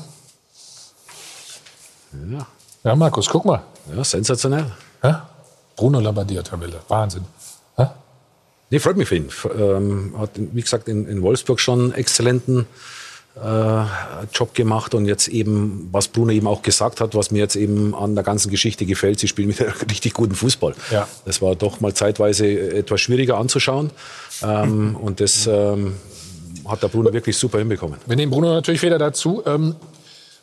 Ja. 2.32 2.48
ja, 2.84 2.96
Markus, 2.96 3.28
guck 3.28 3.46
mal. 3.46 3.64
Ja, 3.96 4.04
sensationell. 4.04 4.72
Ja? 5.04 5.28
Bruno 5.76 6.00
Labbadia-Tabelle. 6.00 6.82
Wahnsinn. 6.88 7.26
Ja? 7.78 7.96
Nee, 8.70 8.80
freut 8.80 8.98
mich 8.98 9.08
für 9.08 9.16
ihn. 9.16 9.30
Ähm, 9.58 10.14
hat, 10.18 10.32
wie 10.36 10.62
gesagt, 10.62 10.88
in, 10.88 11.08
in 11.08 11.22
Wolfsburg 11.22 11.60
schon 11.60 11.80
einen 11.80 11.94
exzellenten 11.94 12.68
äh, 13.36 13.84
Job 14.32 14.54
gemacht 14.54 14.94
und 14.94 15.06
jetzt 15.06 15.28
eben, 15.28 15.90
was 15.92 16.08
Bruno 16.08 16.32
eben 16.32 16.46
auch 16.46 16.62
gesagt 16.62 17.02
hat, 17.02 17.16
was 17.16 17.32
mir 17.32 17.40
jetzt 17.40 17.56
eben 17.56 17.96
an 17.96 18.14
der 18.14 18.24
ganzen 18.24 18.52
Geschichte 18.52 18.86
gefällt, 18.86 19.20
sie 19.20 19.28
spielen 19.28 19.48
mit 19.48 19.60
richtig 19.90 20.14
guten 20.14 20.36
Fußball. 20.36 20.76
Ja. 20.92 21.08
Das 21.26 21.42
war 21.42 21.56
doch 21.56 21.82
mal 21.82 21.94
zeitweise 21.96 22.48
etwas 22.48 23.02
schwieriger 23.02 23.38
anzuschauen 23.38 23.90
ähm, 24.44 24.96
und 24.96 25.20
das 25.20 25.48
ähm, 25.48 25.96
hat 26.68 26.84
der 26.84 26.88
Bruno 26.88 27.14
wirklich 27.14 27.38
super 27.38 27.60
hinbekommen. 27.60 28.00
Wir 28.06 28.16
nehmen 28.16 28.32
Bruno 28.32 28.54
natürlich 28.54 28.82
wieder 28.82 28.98
dazu. 28.98 29.44
Ähm, 29.46 29.76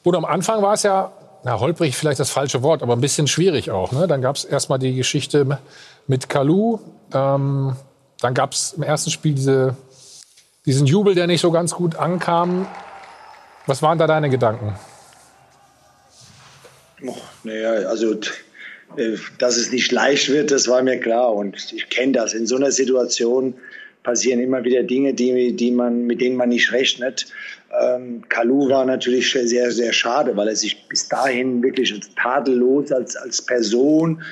Bruno, 0.03 0.19
am 0.19 0.25
Anfang 0.25 0.63
war 0.63 0.75
es 0.75 0.83
ja, 0.83 1.13
na, 1.45 1.59
holprig 1.59 1.97
vielleicht 1.97 2.21
das 2.21 2.31
falsche 2.31 2.63
Wort, 2.63 2.83
aber 2.83 2.95
ein 2.95 3.01
bisschen 3.01 3.27
schwierig 3.27 3.71
auch. 3.71 3.93
Ne? 3.93 4.07
Dann 4.07 4.21
gab 4.23 4.37
es 4.37 4.45
erstmal 4.45 4.79
die 4.79 4.95
Geschichte 4.95 5.59
mit 6.07 6.29
Kalu. 6.29 6.79
Ähm, 7.13 7.77
dann 8.21 8.35
gab 8.35 8.53
es 8.53 8.75
im 8.75 8.83
ersten 8.83 9.11
Spiel 9.11 9.35
diese, 9.35 9.77
diesen 10.67 10.87
Jubel, 10.87 11.15
der 11.15 11.27
nicht 11.27 11.41
so 11.41 11.51
ganz 11.51 11.75
gut 11.75 11.97
ankam. 11.97 12.67
Was 13.67 13.83
waren 13.83 13.99
da 13.99 14.07
deine 14.07 14.29
Gedanken? 14.31 14.79
Oh, 17.07 17.17
naja, 17.45 17.89
also 17.89 18.13
äh, 18.97 19.17
dass 19.39 19.57
es 19.57 19.71
nicht 19.71 19.93
leicht 19.93 20.29
wird, 20.29 20.51
das 20.51 20.69
war 20.69 20.83
mir 20.83 20.99
klar. 20.99 21.33
Und 21.33 21.73
ich 21.73 21.89
kenne 21.89 22.13
das. 22.13 22.35
In 22.35 22.47
so 22.47 22.57
einer 22.57 22.73
Situation 22.73 23.55
passieren 24.03 24.41
immer 24.41 24.65
wieder 24.65 24.83
Dinge, 24.83 25.15
die, 25.15 25.55
die 25.55 25.71
man, 25.71 26.07
mit 26.07 26.21
denen 26.21 26.37
man 26.37 26.49
nicht 26.49 26.73
rechnet. 26.73 27.27
Ähm, 27.81 28.23
Kalu 28.29 28.69
war 28.69 28.85
natürlich 28.85 29.31
sehr, 29.31 29.71
sehr 29.71 29.93
schade, 29.93 30.37
weil 30.37 30.49
er 30.49 30.57
sich 30.57 30.89
bis 30.89 31.09
dahin 31.09 31.63
wirklich 31.63 31.93
als 31.93 32.13
tadellos, 32.15 32.91
als, 32.91 33.17
als 33.17 33.43
Person 33.43 34.23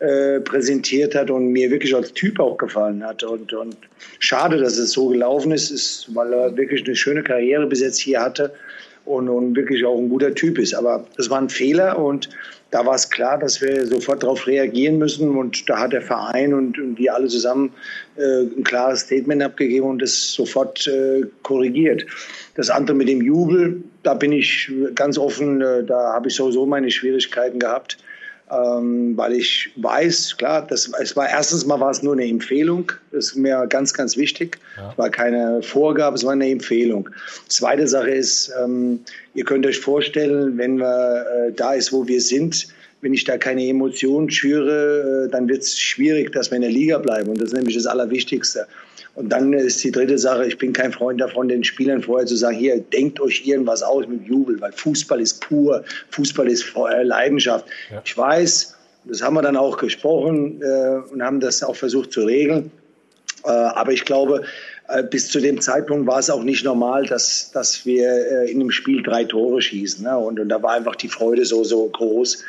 äh, 0.00 0.40
präsentiert 0.40 1.14
hat 1.14 1.30
und 1.30 1.48
mir 1.48 1.70
wirklich 1.70 1.94
als 1.94 2.12
Typ 2.12 2.40
auch 2.40 2.56
gefallen 2.56 3.04
hat. 3.04 3.22
Und, 3.22 3.52
und 3.52 3.76
schade, 4.18 4.58
dass 4.58 4.78
es 4.78 4.92
so 4.92 5.08
gelaufen 5.08 5.52
ist, 5.52 5.70
ist, 5.70 6.08
weil 6.14 6.32
er 6.32 6.56
wirklich 6.56 6.84
eine 6.84 6.96
schöne 6.96 7.22
Karriere 7.22 7.66
bis 7.66 7.80
jetzt 7.80 7.98
hier 7.98 8.20
hatte 8.20 8.52
und, 9.04 9.28
und 9.28 9.54
wirklich 9.56 9.84
auch 9.84 9.98
ein 9.98 10.08
guter 10.08 10.34
Typ 10.34 10.58
ist. 10.58 10.74
Aber 10.74 11.06
das 11.16 11.30
war 11.30 11.40
ein 11.40 11.50
Fehler 11.50 11.98
und 11.98 12.28
da 12.70 12.84
war 12.84 12.94
es 12.94 13.08
klar, 13.08 13.38
dass 13.38 13.62
wir 13.62 13.86
sofort 13.86 14.22
darauf 14.22 14.46
reagieren 14.46 14.98
müssen. 14.98 15.36
Und 15.36 15.68
da 15.68 15.80
hat 15.80 15.92
der 15.92 16.02
Verein 16.02 16.52
und, 16.52 16.78
und 16.78 16.98
wir 16.98 17.14
alle 17.14 17.28
zusammen 17.28 17.72
äh, 18.16 18.42
ein 18.42 18.62
klares 18.64 19.00
Statement 19.00 19.42
abgegeben 19.42 19.86
und 19.86 20.02
das 20.02 20.32
sofort 20.32 20.86
äh, 20.86 21.22
korrigiert. 21.42 22.04
Das 22.54 22.68
andere 22.68 22.96
mit 22.96 23.08
dem 23.08 23.22
Jubel, 23.22 23.82
da 24.02 24.14
bin 24.14 24.32
ich 24.32 24.70
ganz 24.94 25.16
offen, 25.16 25.62
äh, 25.62 25.84
da 25.84 26.12
habe 26.12 26.28
ich 26.28 26.34
sowieso 26.34 26.66
meine 26.66 26.90
Schwierigkeiten 26.90 27.58
gehabt. 27.58 27.96
Ähm, 28.50 29.16
weil 29.16 29.34
ich 29.34 29.70
weiß, 29.76 30.36
klar, 30.38 30.66
das, 30.66 30.90
es 31.00 31.16
war 31.16 31.28
erstens 31.28 31.66
mal 31.66 31.80
war 31.80 31.90
es 31.90 32.02
nur 32.02 32.14
eine 32.14 32.26
Empfehlung, 32.26 32.92
das 33.12 33.28
ist 33.28 33.36
mir 33.36 33.66
ganz, 33.68 33.94
ganz 33.94 34.16
wichtig. 34.16 34.58
Ja. 34.76 34.90
Es 34.92 34.98
war 34.98 35.10
keine 35.10 35.62
Vorgabe, 35.62 36.16
es 36.16 36.24
war 36.24 36.32
eine 36.32 36.48
Empfehlung. 36.48 37.08
Zweite 37.48 37.86
Sache 37.86 38.10
ist, 38.10 38.52
ähm, 38.62 39.00
ihr 39.34 39.44
könnt 39.44 39.66
euch 39.66 39.78
vorstellen, 39.78 40.56
wenn 40.58 40.78
wir 40.78 41.26
äh, 41.48 41.52
da 41.52 41.74
ist, 41.74 41.92
wo 41.92 42.06
wir 42.06 42.20
sind, 42.20 42.68
wenn 43.00 43.14
ich 43.14 43.24
da 43.24 43.38
keine 43.38 43.66
Emotionen 43.66 44.30
schüre, 44.30 45.26
äh, 45.26 45.30
dann 45.30 45.48
wird 45.48 45.62
es 45.62 45.78
schwierig, 45.78 46.32
dass 46.32 46.50
wir 46.50 46.56
in 46.56 46.62
der 46.62 46.70
Liga 46.70 46.98
bleiben. 46.98 47.30
Und 47.30 47.40
das 47.40 47.48
ist 47.48 47.54
nämlich 47.54 47.76
das 47.76 47.86
Allerwichtigste. 47.86 48.66
Und 49.18 49.30
dann 49.30 49.52
ist 49.52 49.82
die 49.82 49.90
dritte 49.90 50.16
Sache, 50.16 50.46
ich 50.46 50.58
bin 50.58 50.72
kein 50.72 50.92
Freund 50.92 51.20
davon, 51.20 51.48
den 51.48 51.64
Spielern 51.64 52.00
vorher 52.00 52.24
zu 52.24 52.36
sagen, 52.36 52.56
hier, 52.56 52.78
denkt 52.78 53.20
euch 53.20 53.44
irgendwas 53.44 53.82
aus 53.82 54.06
mit 54.06 54.24
Jubel, 54.24 54.60
weil 54.60 54.70
Fußball 54.70 55.20
ist 55.20 55.40
pur, 55.40 55.82
Fußball 56.10 56.48
ist 56.48 56.72
Leidenschaft. 57.02 57.66
Ja. 57.90 58.00
Ich 58.04 58.16
weiß, 58.16 58.76
das 59.06 59.20
haben 59.20 59.34
wir 59.34 59.42
dann 59.42 59.56
auch 59.56 59.76
gesprochen 59.76 60.62
äh, 60.62 61.12
und 61.12 61.20
haben 61.20 61.40
das 61.40 61.64
auch 61.64 61.74
versucht 61.74 62.12
zu 62.12 62.20
regeln. 62.26 62.70
Äh, 63.44 63.48
aber 63.50 63.90
ich 63.90 64.04
glaube, 64.04 64.44
äh, 64.86 65.02
bis 65.02 65.28
zu 65.30 65.40
dem 65.40 65.60
Zeitpunkt 65.60 66.06
war 66.06 66.20
es 66.20 66.30
auch 66.30 66.44
nicht 66.44 66.64
normal, 66.64 67.04
dass, 67.06 67.50
dass 67.50 67.84
wir 67.84 68.08
äh, 68.08 68.52
in 68.52 68.60
einem 68.60 68.70
Spiel 68.70 69.02
drei 69.02 69.24
Tore 69.24 69.60
schießen. 69.60 70.04
Ne? 70.04 70.16
Und, 70.16 70.38
und 70.38 70.48
da 70.48 70.62
war 70.62 70.74
einfach 70.74 70.94
die 70.94 71.08
Freude 71.08 71.44
so, 71.44 71.64
so 71.64 71.88
groß. 71.88 72.44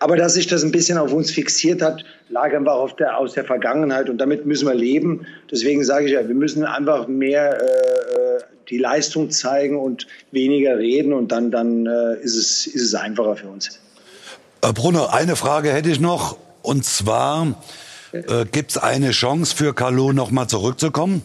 Aber 0.00 0.16
dass 0.16 0.34
sich 0.34 0.48
das 0.48 0.64
ein 0.64 0.72
bisschen 0.72 0.98
auf 0.98 1.12
uns 1.12 1.30
fixiert 1.30 1.80
hat, 1.80 2.04
lag 2.28 2.54
einfach 2.54 2.92
der, 2.92 3.18
aus 3.18 3.34
der 3.34 3.44
Vergangenheit 3.44 4.08
und 4.08 4.18
damit 4.18 4.46
müssen 4.46 4.68
wir 4.68 4.74
leben. 4.74 5.26
Deswegen 5.50 5.84
sage 5.84 6.06
ich 6.06 6.12
ja, 6.12 6.26
wir 6.26 6.34
müssen 6.34 6.64
einfach 6.64 7.08
mehr 7.08 7.60
äh, 7.60 8.42
die 8.68 8.78
Leistung 8.78 9.30
zeigen 9.30 9.78
und 9.78 10.06
weniger 10.30 10.78
reden 10.78 11.12
und 11.12 11.32
dann, 11.32 11.50
dann 11.50 11.86
äh, 11.86 12.20
ist, 12.20 12.36
es, 12.36 12.66
ist 12.66 12.82
es 12.82 12.94
einfacher 12.94 13.36
für 13.36 13.48
uns. 13.48 13.80
Äh, 14.62 14.72
Bruno, 14.72 15.06
eine 15.06 15.36
Frage 15.36 15.72
hätte 15.72 15.90
ich 15.90 16.00
noch 16.00 16.36
und 16.62 16.84
zwar 16.84 17.54
äh, 18.12 18.44
gibt 18.50 18.72
es 18.72 18.78
eine 18.78 19.10
Chance 19.10 19.56
für 19.56 19.74
Carlo 19.74 20.12
nochmal 20.12 20.48
zurückzukommen? 20.48 21.22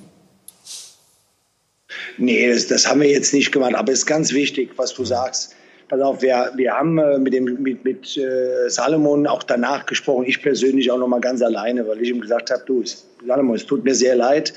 Nee, 2.18 2.52
das, 2.52 2.68
das 2.68 2.88
haben 2.88 3.02
wir 3.02 3.10
jetzt 3.10 3.34
nicht 3.34 3.52
gemacht. 3.52 3.76
Aber 3.76 3.92
es 3.92 4.00
ist 4.00 4.06
ganz 4.06 4.34
wichtig, 4.34 4.72
was 4.78 4.94
du 4.94 5.06
sagst. 5.06 5.56
Pass 5.89 6.01
auf, 6.01 6.22
wir, 6.22 6.51
wir 6.55 6.73
haben 6.73 6.97
äh, 6.97 7.18
mit, 7.18 7.34
dem, 7.34 7.61
mit, 7.61 7.84
mit 7.84 8.18
äh, 8.18 8.69
Salomon 8.69 9.27
auch 9.27 9.43
danach 9.43 9.85
gesprochen. 9.85 10.26
Ich 10.26 10.41
persönlich 10.41 10.89
auch 10.91 10.97
noch 10.97 11.07
mal 11.07 11.22
ganz 11.22 11.41
alleine, 11.41 11.88
weil 11.88 12.01
ich 12.01 12.10
ihm 12.10 12.22
gesagt 12.22 12.51
habe, 12.51 12.64
du, 12.65 12.84
Salomon, 13.26 13.55
es 13.55 13.65
tut 13.65 13.84
mir 13.84 13.95
sehr 13.95 14.15
leid. 14.15 14.53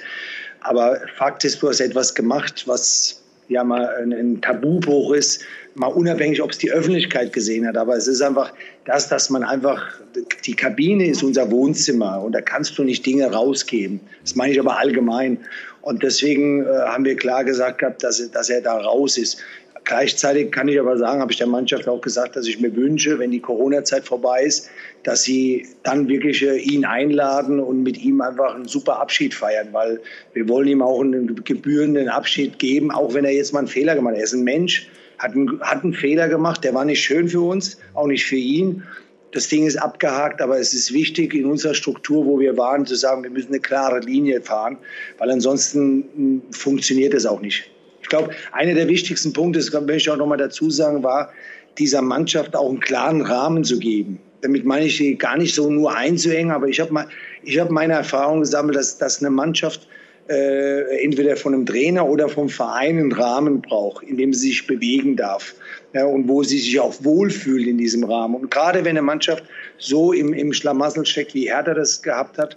Aber 0.61 1.01
Fakt 1.17 1.45
ist, 1.45 1.63
du 1.63 1.69
hast 1.69 1.81
etwas 1.81 2.15
gemacht, 2.15 2.65
was 2.67 3.23
ja 3.49 3.63
mal 3.65 3.89
ein, 3.97 4.13
ein 4.13 4.41
Tabubruch 4.41 5.13
ist, 5.13 5.43
mal 5.75 5.89
unabhängig, 5.89 6.43
ob 6.43 6.51
es 6.51 6.59
die 6.59 6.71
Öffentlichkeit 6.71 7.33
gesehen 7.33 7.67
hat. 7.67 7.77
Aber 7.77 7.97
es 7.97 8.09
ist 8.09 8.23
einfach 8.23 8.53
das, 8.85 9.09
dass 9.09 9.31
man 9.31 9.45
einfach, 9.45 10.01
die 10.45 10.55
Kabine 10.55 11.07
ist 11.07 11.23
unser 11.23 11.51
Wohnzimmer 11.51 12.23
und 12.23 12.33
da 12.33 12.41
kannst 12.41 12.79
du 12.79 12.85
nicht 12.85 13.05
Dinge 13.05 13.31
rausgeben. 13.31 14.01
Das 14.23 14.35
meine 14.35 14.53
ich 14.53 14.61
aber 14.61 14.79
allgemein. 14.79 15.39
Und 15.83 16.03
deswegen 16.03 16.65
äh, 16.65 16.69
haben 16.69 17.05
wir 17.05 17.17
klar 17.17 17.45
gesagt 17.45 17.79
gehabt, 17.79 18.03
dass, 18.03 18.31
dass 18.31 18.51
er 18.51 18.61
da 18.61 18.77
raus 18.79 19.19
ist. 19.19 19.39
Gleichzeitig 19.87 20.51
kann 20.51 20.67
ich 20.67 20.81
aber 20.81 20.99
sagen, 20.99 21.21
habe 21.21 21.31
ich 21.31 21.39
der 21.39 21.47
Mannschaft 21.47 21.87
auch 21.87 22.01
gesagt, 22.01 22.35
dass 22.35 22.49
ich 22.49 22.59
mir 22.59 22.75
wünsche, 22.75 23.21
wenn 23.21 23.31
die 23.31 23.39
Corona-Zeit 23.39 24.05
vorbei 24.05 24.43
ist, 24.43 24.69
dass 25.05 25.23
sie 25.23 25.65
dann 25.85 26.09
wirklich 26.09 26.43
äh, 26.43 26.57
ihn 26.57 26.85
einladen 26.85 27.61
und 27.61 27.85
mit 27.85 27.97
ihm 27.97 28.21
einfach 28.21 28.57
einen 28.57 28.67
super 28.67 28.99
Abschied 28.99 29.33
feiern, 29.33 29.69
weil 29.71 30.01
wir 30.35 30.49
wollen 30.49 30.67
ihm 30.67 30.83
auch 30.83 31.01
einen 31.01 31.37
gebührenden 31.45 32.09
Abschied 32.09 32.59
geben, 32.59 32.91
auch 32.91 33.15
wenn 33.15 33.25
er 33.25 33.31
jetzt 33.31 33.53
mal 33.53 33.61
einen 33.61 33.69
Fehler 33.69 33.95
gemacht 33.95 34.15
hat. 34.15 34.19
Er 34.19 34.25
ist 34.25 34.33
ein 34.33 34.43
Mensch, 34.43 34.89
hat 35.19 35.35
einen, 35.35 35.61
hat 35.61 35.85
einen 35.85 35.95
Fehler 35.95 36.29
gemacht, 36.29 36.65
der 36.65 36.75
war 36.75 36.85
nicht 36.85 37.05
schön 37.05 37.29
für 37.29 37.43
uns, 37.43 37.79
auch 37.95 38.09
nicht 38.09 38.27
für 38.27 38.35
ihn. 38.35 38.83
Das 39.31 39.47
Ding 39.47 39.67
ist 39.67 39.77
abgehakt, 39.77 40.43
aber 40.43 40.59
es 40.59 40.75
ist 40.75 40.93
wichtig 40.93 41.33
in 41.33 41.47
unserer 41.47 41.75
Struktur, 41.75 42.27
wo 42.27 42.41
wir 42.41 42.57
waren, 42.57 42.87
zu 42.87 42.97
sagen, 42.97 43.23
wir 43.23 43.31
müssen 43.31 43.53
eine 43.53 43.61
klare 43.61 44.01
Linie 44.01 44.41
fahren, 44.41 44.79
weil 45.19 45.31
ansonsten 45.31 46.09
hm, 46.17 46.43
funktioniert 46.51 47.15
es 47.15 47.25
auch 47.25 47.41
nicht. 47.41 47.71
Ich 48.07 48.11
glaube, 48.11 48.31
einer 48.53 48.75
der 48.75 48.87
wichtigsten 48.87 49.33
Punkte, 49.33 49.59
das 49.59 49.73
möchte 49.73 49.97
ich 49.97 50.11
auch 50.11 50.17
noch 50.17 50.29
mal 50.29 50.37
dazu 50.37 50.71
sagen, 50.71 51.03
war, 51.03 51.33
dieser 51.77 52.03
Mannschaft 52.03 52.55
auch 52.55 52.69
einen 52.69 52.79
klaren 52.79 53.21
Rahmen 53.21 53.65
zu 53.65 53.81
geben. 53.81 54.21
Damit 54.43 54.65
meine 54.65 54.85
ich 54.85 54.97
sie 54.97 55.17
gar 55.17 55.37
nicht 55.37 55.57
so 55.57 55.69
nur 55.69 55.93
einzuhängen, 55.93 56.53
aber 56.53 56.69
ich 56.69 56.79
habe 56.79 57.09
ich 57.43 57.59
habe 57.59 57.73
meine 57.73 57.95
Erfahrung 57.95 58.43
gesammelt, 58.43 58.77
dass, 58.77 58.97
dass 58.97 59.19
eine 59.19 59.31
Mannschaft 59.31 59.89
äh, 60.29 61.03
entweder 61.03 61.37
von 61.37 61.53
einem 61.53 61.67
Trainer 61.67 62.09
oder 62.09 62.29
vom 62.29 62.49
Verein 62.49 62.97
einen 62.97 63.11
Rahmen 63.11 63.61
braucht, 63.61 64.05
in 64.05 64.17
dem 64.17 64.33
sie 64.33 64.51
sich 64.51 64.69
bewegen 64.69 65.17
darf 65.17 65.57
ja, 65.93 66.05
und 66.05 66.29
wo 66.29 66.45
sie 66.45 66.59
sich 66.59 66.79
auch 66.79 66.95
wohlfühlt 67.01 67.67
in 67.67 67.77
diesem 67.77 68.05
Rahmen. 68.05 68.37
Und 68.37 68.53
gerade 68.53 68.85
wenn 68.85 68.91
eine 68.91 69.03
Mannschaft 69.03 69.43
so 69.79 70.13
im, 70.13 70.33
im 70.33 70.53
Schlamassel 70.53 71.05
steckt, 71.07 71.35
wie 71.35 71.51
Hertha 71.51 71.75
das 71.75 72.03
gehabt 72.03 72.39
hat, 72.39 72.57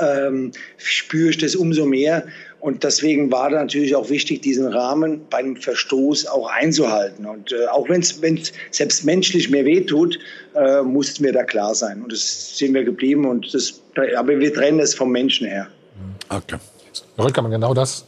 ähm, 0.00 0.52
spüre 0.76 1.30
ich 1.30 1.38
das 1.38 1.56
umso 1.56 1.86
mehr. 1.86 2.26
Und 2.60 2.82
deswegen 2.82 3.30
war 3.30 3.50
da 3.50 3.60
natürlich 3.60 3.94
auch 3.94 4.10
wichtig, 4.10 4.42
diesen 4.42 4.66
Rahmen 4.66 5.26
beim 5.30 5.56
Verstoß 5.56 6.26
auch 6.26 6.50
einzuhalten. 6.50 7.26
Und 7.26 7.52
äh, 7.52 7.66
auch 7.66 7.88
wenn 7.88 8.00
es 8.00 8.52
selbst 8.70 9.04
menschlich 9.04 9.48
mehr 9.48 9.64
wehtut, 9.64 10.18
äh, 10.54 10.82
mussten 10.82 11.22
wir 11.24 11.32
da 11.32 11.44
klar 11.44 11.74
sein. 11.74 12.02
Und 12.02 12.12
das 12.12 12.58
sind 12.58 12.74
wir 12.74 12.84
geblieben. 12.84 13.26
Und 13.26 13.54
das, 13.54 13.80
aber 14.16 14.38
wir 14.40 14.52
trennen 14.52 14.80
es 14.80 14.94
vom 14.94 15.12
Menschen 15.12 15.46
her. 15.46 15.68
Okay. 16.28 16.56
Röttger, 17.16 17.42
man 17.42 17.52
genau 17.52 17.74
das 17.74 18.04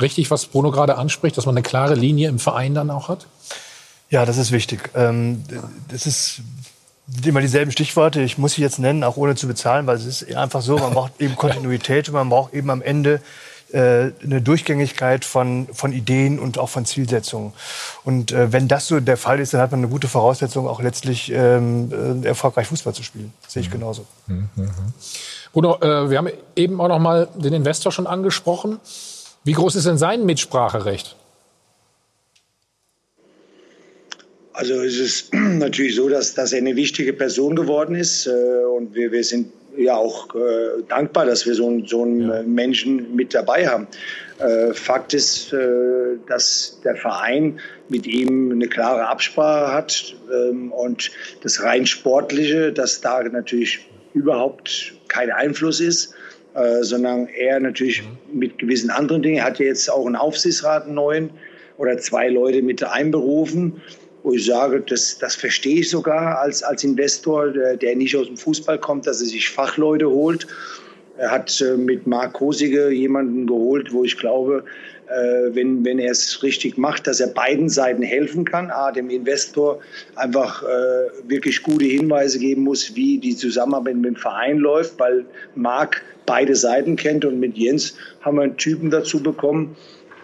richtig, 0.00 0.30
was 0.30 0.46
Bruno 0.46 0.70
gerade 0.70 0.96
anspricht, 0.96 1.36
dass 1.36 1.46
man 1.46 1.56
eine 1.56 1.62
klare 1.62 1.94
Linie 1.94 2.28
im 2.28 2.38
Verein 2.38 2.74
dann 2.74 2.90
auch 2.90 3.08
hat? 3.08 3.26
Ja, 4.10 4.24
das 4.24 4.38
ist 4.38 4.52
wichtig. 4.52 4.90
Ähm, 4.94 5.44
das 5.88 6.06
ist 6.06 6.40
immer 7.24 7.40
dieselben 7.40 7.70
Stichworte. 7.70 8.22
Ich 8.22 8.38
muss 8.38 8.54
sie 8.54 8.62
jetzt 8.62 8.78
nennen, 8.78 9.04
auch 9.04 9.16
ohne 9.16 9.34
zu 9.34 9.46
bezahlen, 9.46 9.86
weil 9.86 9.96
es 9.96 10.06
ist 10.06 10.34
einfach 10.34 10.62
so, 10.62 10.78
man 10.78 10.92
braucht 10.92 11.20
eben 11.20 11.36
Kontinuität 11.36 12.08
und 12.08 12.14
man 12.14 12.28
braucht 12.28 12.54
eben 12.54 12.70
am 12.70 12.82
Ende 12.82 13.20
eine 13.72 14.40
Durchgängigkeit 14.42 15.24
von, 15.24 15.68
von 15.72 15.92
Ideen 15.92 16.38
und 16.38 16.58
auch 16.58 16.68
von 16.68 16.86
Zielsetzungen. 16.86 17.52
Und 18.04 18.32
äh, 18.32 18.52
wenn 18.52 18.68
das 18.68 18.86
so 18.86 19.00
der 19.00 19.16
Fall 19.16 19.40
ist, 19.40 19.52
dann 19.52 19.60
hat 19.60 19.70
man 19.70 19.80
eine 19.80 19.88
gute 19.88 20.08
Voraussetzung, 20.08 20.66
auch 20.66 20.80
letztlich 20.80 21.30
ähm, 21.32 22.22
äh, 22.22 22.26
erfolgreich 22.26 22.66
Fußball 22.68 22.94
zu 22.94 23.02
spielen. 23.02 23.32
Das 23.42 23.52
sehe 23.52 23.62
ich 23.62 23.68
mhm. 23.68 23.72
genauso. 23.72 24.06
Mhm. 24.26 24.48
Bruno, 25.52 25.78
äh, 25.80 26.10
wir 26.10 26.18
haben 26.18 26.28
eben 26.56 26.80
auch 26.80 26.88
noch 26.88 26.98
mal 26.98 27.28
den 27.34 27.52
Investor 27.52 27.92
schon 27.92 28.06
angesprochen. 28.06 28.80
Wie 29.44 29.52
groß 29.52 29.76
ist 29.76 29.86
denn 29.86 29.98
sein 29.98 30.24
Mitspracherecht? 30.24 31.16
Also 34.52 34.74
es 34.82 34.98
ist 34.98 35.34
natürlich 35.34 35.94
so, 35.94 36.08
dass, 36.08 36.34
dass 36.34 36.52
er 36.52 36.58
eine 36.58 36.74
wichtige 36.74 37.12
Person 37.12 37.54
geworden 37.54 37.94
ist 37.94 38.26
äh, 38.26 38.30
und 38.76 38.94
wir, 38.94 39.12
wir 39.12 39.24
sind 39.24 39.52
ja 39.78 39.96
auch 39.96 40.34
äh, 40.34 40.82
dankbar, 40.88 41.26
dass 41.26 41.46
wir 41.46 41.54
so, 41.54 41.80
so 41.86 42.02
einen 42.02 42.28
ja. 42.28 42.42
Menschen 42.42 43.14
mit 43.14 43.34
dabei 43.34 43.68
haben. 43.68 43.86
Äh, 44.38 44.72
Fakt 44.74 45.14
ist, 45.14 45.52
äh, 45.52 46.16
dass 46.26 46.80
der 46.84 46.96
Verein 46.96 47.60
mit 47.88 48.06
ihm 48.06 48.52
eine 48.52 48.68
klare 48.68 49.06
Absprache 49.06 49.72
hat 49.72 50.14
ähm, 50.32 50.72
und 50.72 51.10
das 51.42 51.62
rein 51.62 51.86
sportliche, 51.86 52.72
dass 52.72 53.00
da 53.00 53.22
natürlich 53.22 53.88
überhaupt 54.14 54.94
kein 55.08 55.30
Einfluss 55.30 55.80
ist, 55.80 56.14
äh, 56.54 56.82
sondern 56.82 57.28
er 57.28 57.60
natürlich 57.60 58.02
mhm. 58.02 58.38
mit 58.38 58.58
gewissen 58.58 58.90
anderen 58.90 59.22
Dingen, 59.22 59.44
hat 59.44 59.58
ja 59.58 59.66
jetzt 59.66 59.90
auch 59.90 60.06
einen 60.06 60.16
Aufsichtsrat, 60.16 60.84
einen 60.84 60.94
neuen 60.94 61.30
oder 61.76 61.96
zwei 61.98 62.28
Leute 62.28 62.62
mit 62.62 62.82
einberufen 62.82 63.80
wo 64.28 64.34
ich 64.34 64.44
sage, 64.44 64.82
das, 64.82 65.16
das 65.16 65.34
verstehe 65.34 65.80
ich 65.80 65.88
sogar 65.88 66.38
als, 66.38 66.62
als 66.62 66.84
Investor, 66.84 67.48
der, 67.48 67.78
der 67.78 67.96
nicht 67.96 68.14
aus 68.14 68.26
dem 68.26 68.36
Fußball 68.36 68.78
kommt, 68.78 69.06
dass 69.06 69.22
er 69.22 69.26
sich 69.26 69.48
Fachleute 69.48 70.10
holt. 70.10 70.46
Er 71.16 71.30
hat 71.30 71.62
äh, 71.62 71.78
mit 71.78 72.06
Marc 72.06 72.34
Kosige 72.34 72.90
jemanden 72.90 73.46
geholt, 73.46 73.90
wo 73.90 74.04
ich 74.04 74.18
glaube, 74.18 74.64
äh, 75.06 75.54
wenn, 75.54 75.82
wenn 75.82 75.98
er 75.98 76.10
es 76.10 76.42
richtig 76.42 76.76
macht, 76.76 77.06
dass 77.06 77.20
er 77.20 77.28
beiden 77.28 77.70
Seiten 77.70 78.02
helfen 78.02 78.44
kann. 78.44 78.70
A, 78.70 78.92
dem 78.92 79.08
Investor 79.08 79.80
einfach 80.14 80.62
äh, 80.62 80.66
wirklich 81.26 81.62
gute 81.62 81.86
Hinweise 81.86 82.38
geben 82.38 82.64
muss, 82.64 82.94
wie 82.94 83.16
die 83.16 83.34
Zusammenarbeit 83.34 83.96
mit 83.96 84.04
dem 84.04 84.16
Verein 84.16 84.58
läuft, 84.58 84.98
weil 84.98 85.24
Marc 85.54 86.02
beide 86.26 86.54
Seiten 86.54 86.96
kennt 86.96 87.24
und 87.24 87.40
mit 87.40 87.56
Jens 87.56 87.94
haben 88.20 88.36
wir 88.36 88.42
einen 88.42 88.58
Typen 88.58 88.90
dazu 88.90 89.22
bekommen, 89.22 89.74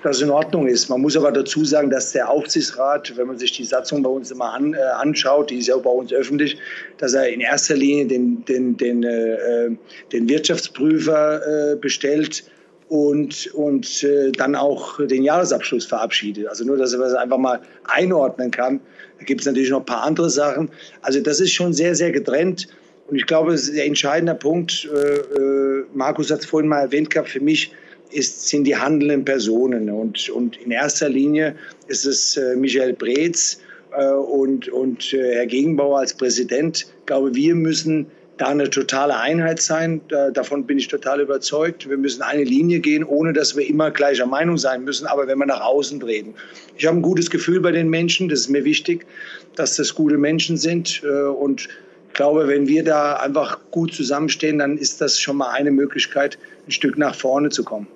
das 0.05 0.21
in 0.21 0.31
Ordnung 0.31 0.67
ist. 0.67 0.89
Man 0.89 1.01
muss 1.01 1.17
aber 1.17 1.33
dazu 1.33 1.65
sagen, 1.65 1.91
dass 1.91 2.13
der 2.13 2.29
Aufsichtsrat, 2.29 3.17
wenn 3.17 3.27
man 3.27 3.39
sich 3.39 3.53
die 3.53 3.65
Satzung 3.65 4.03
bei 4.03 4.11
uns 4.11 4.31
immer 4.31 4.53
an, 4.53 4.75
äh, 4.75 4.79
anschaut, 4.79 5.51
die 5.51 5.59
ist 5.59 5.69
ja 5.69 5.77
bei 5.77 5.91
uns 5.91 6.13
öffentlich, 6.13 6.59
dass 6.99 7.15
er 7.15 7.29
in 7.29 7.41
erster 7.41 7.75
Linie 7.75 8.07
den, 8.07 8.45
den, 8.45 8.77
den, 8.77 9.03
äh, 9.03 9.71
den 10.13 10.29
Wirtschaftsprüfer 10.29 11.73
äh, 11.73 11.77
bestellt 11.77 12.45
und, 12.89 13.47
und 13.55 14.05
äh, 14.05 14.31
dann 14.33 14.55
auch 14.55 15.05
den 15.07 15.23
Jahresabschluss 15.23 15.87
verabschiedet. 15.87 16.47
Also 16.49 16.65
nur, 16.65 16.77
dass 16.77 16.93
er 16.93 16.99
das 16.99 17.15
einfach 17.15 17.39
mal 17.39 17.61
einordnen 17.85 18.51
kann. 18.51 18.81
Da 19.19 19.25
gibt 19.25 19.41
es 19.41 19.47
natürlich 19.47 19.71
noch 19.71 19.81
ein 19.81 19.87
paar 19.87 20.03
andere 20.03 20.29
Sachen. 20.29 20.71
Also 21.01 21.21
das 21.21 21.41
ist 21.41 21.53
schon 21.53 21.73
sehr, 21.73 21.95
sehr 21.95 22.13
getrennt. 22.13 22.69
Und 23.09 23.17
ich 23.17 23.27
glaube, 23.27 23.57
der 23.57 23.87
entscheidende 23.87 24.35
Punkt. 24.35 24.89
Äh, 24.95 24.99
äh, 24.99 25.85
Markus 25.95 26.31
hat 26.31 26.41
es 26.41 26.47
vorhin 26.47 26.69
mal 26.69 26.81
erwähnt 26.81 27.11
gehabt, 27.11 27.31
für 27.31 27.41
mich 27.41 27.73
ist, 28.11 28.49
sind 28.49 28.65
die 28.65 28.77
handelnden 28.77 29.25
Personen. 29.25 29.91
Und, 29.91 30.29
und 30.31 30.57
in 30.59 30.71
erster 30.71 31.09
Linie 31.09 31.57
ist 31.89 32.07
es 32.07 32.37
äh, 32.37 32.57
Michael 32.57 32.95
Breetz, 32.95 33.61
äh, 33.97 34.13
und, 34.13 34.69
und 34.69 35.13
äh, 35.13 35.35
Herr 35.35 35.47
Gegenbauer 35.47 35.99
als 36.01 36.15
Präsident. 36.15 36.87
Ich 37.01 37.07
glaube, 37.07 37.35
wir 37.35 37.55
müssen 37.55 38.07
da 38.37 38.47
eine 38.47 38.69
totale 38.69 39.17
Einheit 39.17 39.63
sein. 39.63 40.01
Da, 40.09 40.31
davon 40.31 40.67
bin 40.67 40.79
ich 40.79 40.89
total 40.89 41.21
überzeugt. 41.21 41.89
Wir 41.89 41.97
müssen 41.97 42.23
eine 42.23 42.43
Linie 42.43 42.81
gehen, 42.81 43.05
ohne 43.05 43.33
dass 43.33 43.57
wir 43.57 43.67
immer 43.67 43.91
gleicher 43.91 44.27
Meinung 44.27 44.59
sein 44.59 44.83
müssen, 44.83 45.07
aber 45.07 45.29
wenn 45.29 45.39
wir 45.39 45.47
nach 45.47 45.61
außen 45.61 46.01
treten. 46.01 46.35
Ich 46.77 46.87
habe 46.87 46.99
ein 46.99 47.03
gutes 47.03 47.31
Gefühl 47.31 47.61
bei 47.61 47.71
den 47.71 47.89
Menschen, 47.89 48.29
das 48.29 48.41
ist 48.41 48.49
mir 48.49 48.65
wichtig, 48.65 49.07
dass 49.55 49.77
das 49.77 49.95
gute 49.95 50.19
Menschen 50.19 50.57
sind. 50.57 51.03
Äh, 51.05 51.29
und 51.29 51.69
glaube, 52.15 52.49
wenn 52.49 52.67
wir 52.67 52.85
da 52.85 53.17
einfach 53.17 53.59
gut 53.71 53.95
zusammenstehen, 53.95 54.59
dann 54.59 54.79
ist 54.79 55.01
das 55.01 55.19
schon 55.19 55.37
mal 55.37 55.51
eine 55.51 55.71
Möglichkeit, 55.71 56.39
ein 56.67 56.71
Stück 56.71 56.97
nach 56.99 57.15
vorne 57.15 57.51
zu 57.51 57.65
kommen. 57.65 57.87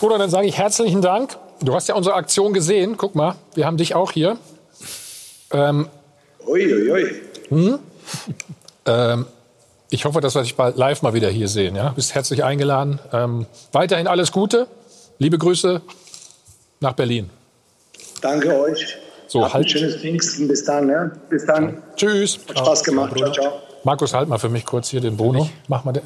Gut, 0.00 0.12
dann 0.12 0.30
sage 0.30 0.46
ich 0.46 0.56
herzlichen 0.56 1.02
Dank. 1.02 1.36
Du 1.60 1.74
hast 1.74 1.88
ja 1.88 1.96
unsere 1.96 2.14
Aktion 2.14 2.52
gesehen. 2.52 2.96
Guck 2.96 3.14
mal, 3.14 3.34
wir 3.54 3.66
haben 3.66 3.76
dich 3.76 3.94
auch 3.94 4.12
hier. 4.12 4.38
Ähm, 5.52 5.88
Uiuiui. 6.46 6.90
Ui, 6.90 7.04
ui. 7.04 7.14
hm? 7.48 7.78
ähm, 8.86 9.26
ich 9.90 10.04
hoffe, 10.04 10.20
dass 10.20 10.34
wir 10.34 10.42
dich 10.42 10.54
bald 10.54 10.76
live 10.76 11.02
mal 11.02 11.14
wieder 11.14 11.28
hier 11.28 11.48
sehen. 11.48 11.74
Ja? 11.74 11.90
Bist 11.90 12.14
herzlich 12.14 12.44
eingeladen. 12.44 13.00
Ähm, 13.12 13.46
weiterhin 13.72 14.06
alles 14.06 14.32
Gute. 14.32 14.66
Liebe 15.18 15.38
Grüße 15.38 15.80
nach 16.80 16.92
Berlin. 16.92 17.30
Danke 18.20 18.58
euch. 18.58 18.98
So, 19.28 19.42
Habt 19.42 19.54
halt. 19.54 19.66
ein 19.66 19.68
schönes 19.68 19.96
Pfingsten. 19.96 20.48
Bis 20.48 20.64
dann. 20.64 20.88
Ja? 20.88 21.10
Bis 21.28 21.46
dann. 21.46 21.82
Tschüss. 21.96 22.40
Hat 22.48 22.58
Spaß 22.58 22.82
gemacht. 22.84 23.16
Ciao, 23.16 23.30
ciao. 23.30 23.52
Markus, 23.84 24.12
halt 24.12 24.28
mal 24.28 24.38
für 24.38 24.48
mich 24.48 24.64
kurz 24.64 24.88
hier 24.88 25.00
den 25.00 25.16
Bruno. 25.16 25.48
Mach 25.68 25.84
mal 25.84 25.92
den. 25.92 26.02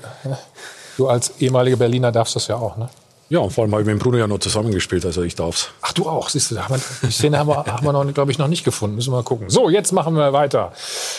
Du 0.97 1.09
als 1.09 1.33
ehemaliger 1.41 1.77
Berliner 1.77 2.13
darfst 2.13 2.37
das 2.37 2.49
ja 2.49 2.57
auch, 2.57 2.77
ne? 2.77 2.89
Ja, 3.31 3.39
und 3.39 3.51
vor 3.51 3.65
allem 3.65 3.73
habe 3.73 3.81
ich 3.81 3.87
mit 3.87 3.95
dem 3.95 3.99
Bruno 3.99 4.19
ja 4.19 4.27
noch 4.27 4.41
zusammengespielt, 4.41 5.07
also 5.07 5.23
ich 5.23 5.35
darf's. 5.35 5.71
Ach, 5.81 5.93
du 5.95 6.07
auch, 6.07 6.29
siehst 6.29 6.51
du, 6.51 6.55
da 6.57 6.69
haben 6.69 6.75
wir, 6.75 7.09
die 7.09 7.13
Szene 7.13 7.39
haben 7.39 7.49
wir, 7.49 7.65
haben 7.67 7.87
wir 7.87 7.93
noch, 7.93 8.13
glaube 8.13 8.31
ich, 8.31 8.37
noch 8.37 8.49
nicht 8.49 8.63
gefunden. 8.63 8.97
Müssen 8.97 9.11
wir 9.11 9.17
mal 9.17 9.23
gucken. 9.23 9.49
So, 9.49 9.71
jetzt 9.71 9.93
machen 9.93 10.15
wir 10.17 10.35
weiter. 10.35 10.73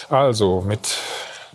Also 0.10 0.62
mit 0.62 0.96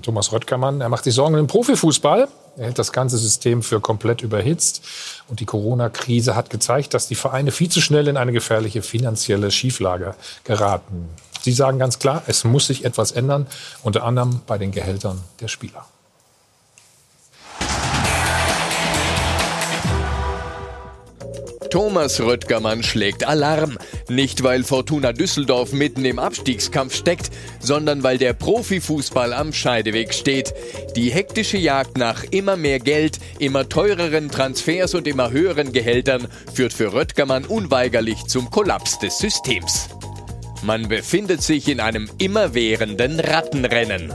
Thomas 0.03 0.33
Röttgermann. 0.33 0.81
Er 0.81 0.89
macht 0.89 1.05
sich 1.05 1.15
Sorgen 1.15 1.35
um 1.35 1.41
den 1.43 1.47
Profifußball. 1.47 2.27
Er 2.59 2.67
hält 2.67 2.79
das 2.79 2.93
ganze 2.93 3.19
System 3.19 3.63
für 3.63 3.81
komplett 3.81 4.21
überhitzt. 4.23 4.83
Und 5.29 5.41
die 5.41 5.45
Corona-Krise 5.45 6.35
hat 6.35 6.51
gezeigt, 6.51 6.93
dass 6.93 7.07
die 7.07 7.15
Vereine 7.15 7.53
viel 7.53 7.69
zu 7.69 7.81
schnell 7.81 8.09
in 8.09 8.17
eine 8.17 8.33
gefährliche 8.33 8.83
finanzielle 8.83 9.51
Schieflage 9.51 10.15
geraten. 10.45 11.09
Sie 11.41 11.53
sagen 11.53 11.79
ganz 11.79 12.01
klar, 12.01 12.23
es 12.27 12.43
muss 12.45 12.67
sich 12.67 12.85
etwas 12.85 13.13
ändern, 13.13 13.47
unter 13.83 14.03
anderem 14.03 14.41
bei 14.47 14.59
den 14.59 14.73
Gehältern 14.73 15.21
der 15.41 15.49
Spieler. 15.49 15.87
Thomas 21.71 22.21
Röttgermann 22.21 22.83
schlägt 22.83 23.25
Alarm. 23.25 23.79
Nicht, 24.09 24.43
weil 24.43 24.65
Fortuna 24.65 25.13
Düsseldorf 25.13 25.73
mitten 25.73 26.05
im 26.05 26.19
Abstiegskampf 26.19 26.95
steckt, 26.95 27.31
sondern 27.61 28.03
weil 28.03 28.19
der 28.19 28.33
Profifußball 28.33 29.33
am 29.33 29.53
Scheideweg 29.53 30.15
steht. 30.15 30.55
Die 30.97 31.11
hektische 31.11 31.59
Jagd 31.59 31.99
nach 31.99 32.25
immer 32.31 32.57
mehr 32.57 32.79
Geld, 32.79 33.19
immer 33.39 33.69
teureren 33.69 34.31
Transfers 34.31 34.95
und 34.95 35.07
immer 35.07 35.31
höheren 35.31 35.73
Gehältern 35.73 36.29
führt 36.55 36.73
für 36.73 36.93
Röttgermann 36.93 37.45
unweigerlich 37.45 38.25
zum 38.27 38.51
Kollaps 38.51 38.99
des 38.99 39.19
Systems. 39.19 39.89
Man 40.63 40.89
befindet 40.89 41.43
sich 41.43 41.69
in 41.69 41.81
einem 41.81 42.09
immerwährenden 42.19 43.21
Rattenrennen. 43.21 44.15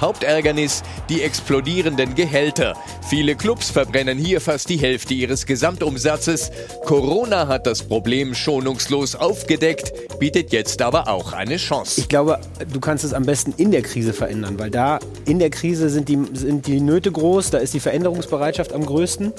Hauptärgernis 0.00 0.82
die 1.08 1.22
explodierenden 1.22 2.14
Gehälter. 2.14 2.74
Viele 3.08 3.34
Clubs 3.34 3.70
verbrennen 3.70 4.18
hier 4.18 4.40
fast 4.40 4.68
die 4.68 4.78
Hälfte 4.78 5.14
ihres 5.14 5.46
Gesamtumsatzes. 5.46 6.50
Corona 6.84 7.48
hat 7.48 7.66
das 7.66 7.82
Problem 7.82 8.34
schonungslos 8.34 9.14
aufgedeckt, 9.14 10.18
bietet 10.18 10.52
jetzt 10.52 10.82
aber 10.82 11.08
auch 11.08 11.32
eine 11.32 11.56
Chance. 11.56 12.00
Ich 12.00 12.08
glaube, 12.08 12.40
du 12.72 12.80
kannst 12.80 13.04
es 13.04 13.12
am 13.12 13.24
besten 13.24 13.54
in 13.56 13.70
der 13.70 13.82
Krise 13.82 14.12
verändern, 14.12 14.58
weil 14.58 14.70
da 14.70 14.98
in 15.24 15.38
der 15.38 15.50
Krise 15.50 15.88
sind 15.88 16.08
die, 16.08 16.18
sind 16.32 16.66
die 16.66 16.80
Nöte 16.80 17.10
groß, 17.12 17.50
da 17.50 17.58
ist 17.58 17.74
die 17.74 17.80
Veränderungsbereitschaft 17.80 18.72
am 18.72 18.84
größten. 18.84 19.32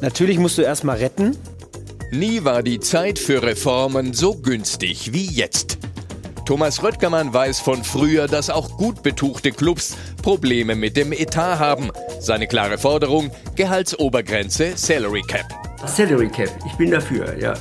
Natürlich 0.00 0.38
musst 0.38 0.58
du 0.58 0.62
erst 0.62 0.84
mal 0.84 0.96
retten. 0.96 1.36
Nie 2.10 2.44
war 2.44 2.62
die 2.62 2.78
Zeit 2.78 3.18
für 3.18 3.42
Reformen 3.42 4.12
so 4.12 4.34
günstig 4.34 5.12
wie 5.12 5.26
jetzt. 5.26 5.78
Thomas 6.44 6.82
Röttgermann 6.82 7.32
weiß 7.32 7.60
von 7.60 7.82
früher, 7.82 8.28
dass 8.28 8.50
auch 8.50 8.76
gut 8.76 9.02
betuchte 9.02 9.50
Clubs 9.50 9.96
Probleme 10.22 10.74
mit 10.74 10.94
dem 10.94 11.12
Etat 11.12 11.58
haben. 11.58 11.90
Seine 12.20 12.46
klare 12.46 12.76
Forderung: 12.76 13.30
Gehaltsobergrenze 13.56 14.76
Salary 14.76 15.22
Cap. 15.22 15.46
Salary 15.86 16.28
Cap, 16.28 16.50
ich 16.66 16.72
bin 16.74 16.90
dafür, 16.90 17.38
ja. 17.38 17.54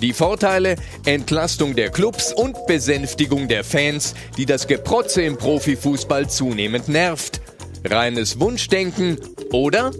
Die 0.00 0.12
Vorteile: 0.12 0.76
Entlastung 1.06 1.74
der 1.74 1.90
Clubs 1.90 2.32
und 2.32 2.56
Besänftigung 2.68 3.48
der 3.48 3.64
Fans, 3.64 4.14
die 4.36 4.46
das 4.46 4.68
Geprotze 4.68 5.22
im 5.22 5.36
Profifußball 5.36 6.30
zunehmend 6.30 6.88
nervt. 6.88 7.40
Reines 7.84 8.38
Wunschdenken 8.38 9.18
oder 9.50 9.90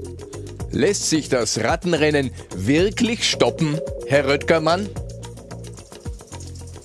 lässt 0.71 1.11
sich 1.11 1.29
das 1.29 1.59
Rattenrennen 1.59 2.31
wirklich 2.55 3.29
stoppen, 3.29 3.81
Herr 4.07 4.29
Röttgermann? 4.29 4.89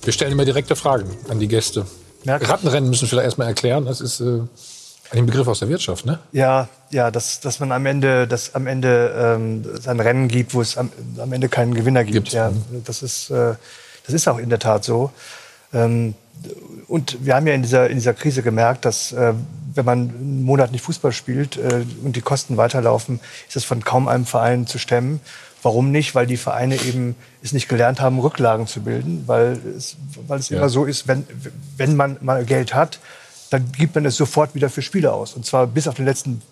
Wir 0.06 0.14
stellen 0.14 0.32
immer 0.32 0.46
direkte 0.46 0.76
Fragen 0.76 1.10
an 1.30 1.40
die 1.40 1.48
Gäste. 1.48 1.88
Rattenrennen 2.28 2.90
müssen 2.90 3.02
wir 3.04 3.10
vielleicht 3.10 3.26
erstmal 3.26 3.48
erklären. 3.48 3.86
Das 3.86 4.02
ist 4.02 4.20
äh, 4.20 4.42
ein 5.12 5.26
Begriff 5.26 5.48
aus 5.48 5.60
der 5.60 5.70
Wirtschaft, 5.70 6.06
ne? 6.06 6.20
Ja, 6.32 6.70
ja, 6.92 7.10
dass, 7.10 7.40
dass 7.40 7.60
man 7.60 7.72
am 7.72 7.86
Ende, 7.88 8.28
dass 8.28 8.54
am 8.54 8.68
Ende 8.68 9.14
ähm, 9.18 9.66
es 9.76 9.88
ein 9.88 10.00
Rennen 10.00 10.28
gibt, 10.28 10.54
wo 10.54 10.62
es 10.62 10.78
am, 10.78 10.92
am 11.18 11.34
Ende 11.34 11.50
keinen 11.50 11.74
Gewinner 11.74 12.04
gibt. 12.04 12.14
Gibt's, 12.14 12.34
ja, 12.34 12.52
das 12.86 13.02
ist, 13.02 13.32
äh, 13.32 13.56
das 14.06 14.14
ist 14.14 14.28
auch 14.28 14.38
in 14.38 14.50
der 14.50 14.60
Tat 14.60 14.84
so. 14.84 15.12
Ähm, 15.74 16.14
und 16.88 17.26
wir 17.26 17.36
haben 17.36 17.48
ja 17.48 17.56
in 17.56 17.64
dieser, 17.64 17.90
in 17.90 17.96
dieser 17.96 18.14
Krise 18.14 18.44
gemerkt, 18.44 18.86
dass 18.86 19.12
äh, 19.12 19.34
wenn 19.74 19.86
man 19.86 20.00
einen 20.10 20.44
Monat 20.44 20.72
nicht 20.72 20.84
Fußball 20.84 21.12
spielt 21.14 21.58
äh, 21.58 21.84
und 22.04 22.16
die 22.16 22.22
Kosten 22.22 22.58
weiterlaufen, 22.58 23.20
ist 23.48 23.56
es 23.56 23.64
von 23.64 23.84
kaum 23.84 24.08
einem 24.08 24.26
Verein 24.26 24.68
zu 24.68 24.78
stemmen. 24.78 25.20
Warum 25.66 25.92
nicht? 25.92 26.14
Weil 26.14 26.28
die 26.28 26.38
Vereine 26.38 26.76
eben 26.76 27.16
es 27.42 27.52
nicht 27.52 27.68
gelernt 27.68 28.00
haben, 28.00 28.20
Rücklagen 28.20 28.68
zu 28.68 28.82
bilden, 28.82 29.24
weil 29.26 29.60
es, 29.76 29.98
weil 30.28 30.40
es 30.40 30.50
Ja. 30.50 30.58
immer 30.60 30.70
so 30.70 30.86
ist, 30.86 31.08
wenn, 31.08 31.26
wenn 31.76 31.96
man 31.96 32.18
mal 32.22 32.46
Geld 32.46 32.76
hat, 32.76 33.00
dann 33.50 33.72
gibt 33.72 33.96
man 33.96 34.06
es 34.06 34.16
sofort 34.16 34.54
wieder 34.54 34.70
für 34.70 34.84
Spiele 34.84 35.12
aus. 35.12 35.34
Und 35.34 35.44
zwar 35.44 35.66
bis 35.66 35.88
auf 35.88 35.96
den 35.96 36.06
letzten 36.06 36.44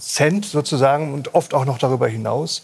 Cent 0.00 0.44
sozusagen 0.44 1.14
und 1.14 1.34
oft 1.34 1.54
auch 1.54 1.64
noch 1.64 1.78
darüber 1.78 2.08
hinaus. 2.08 2.62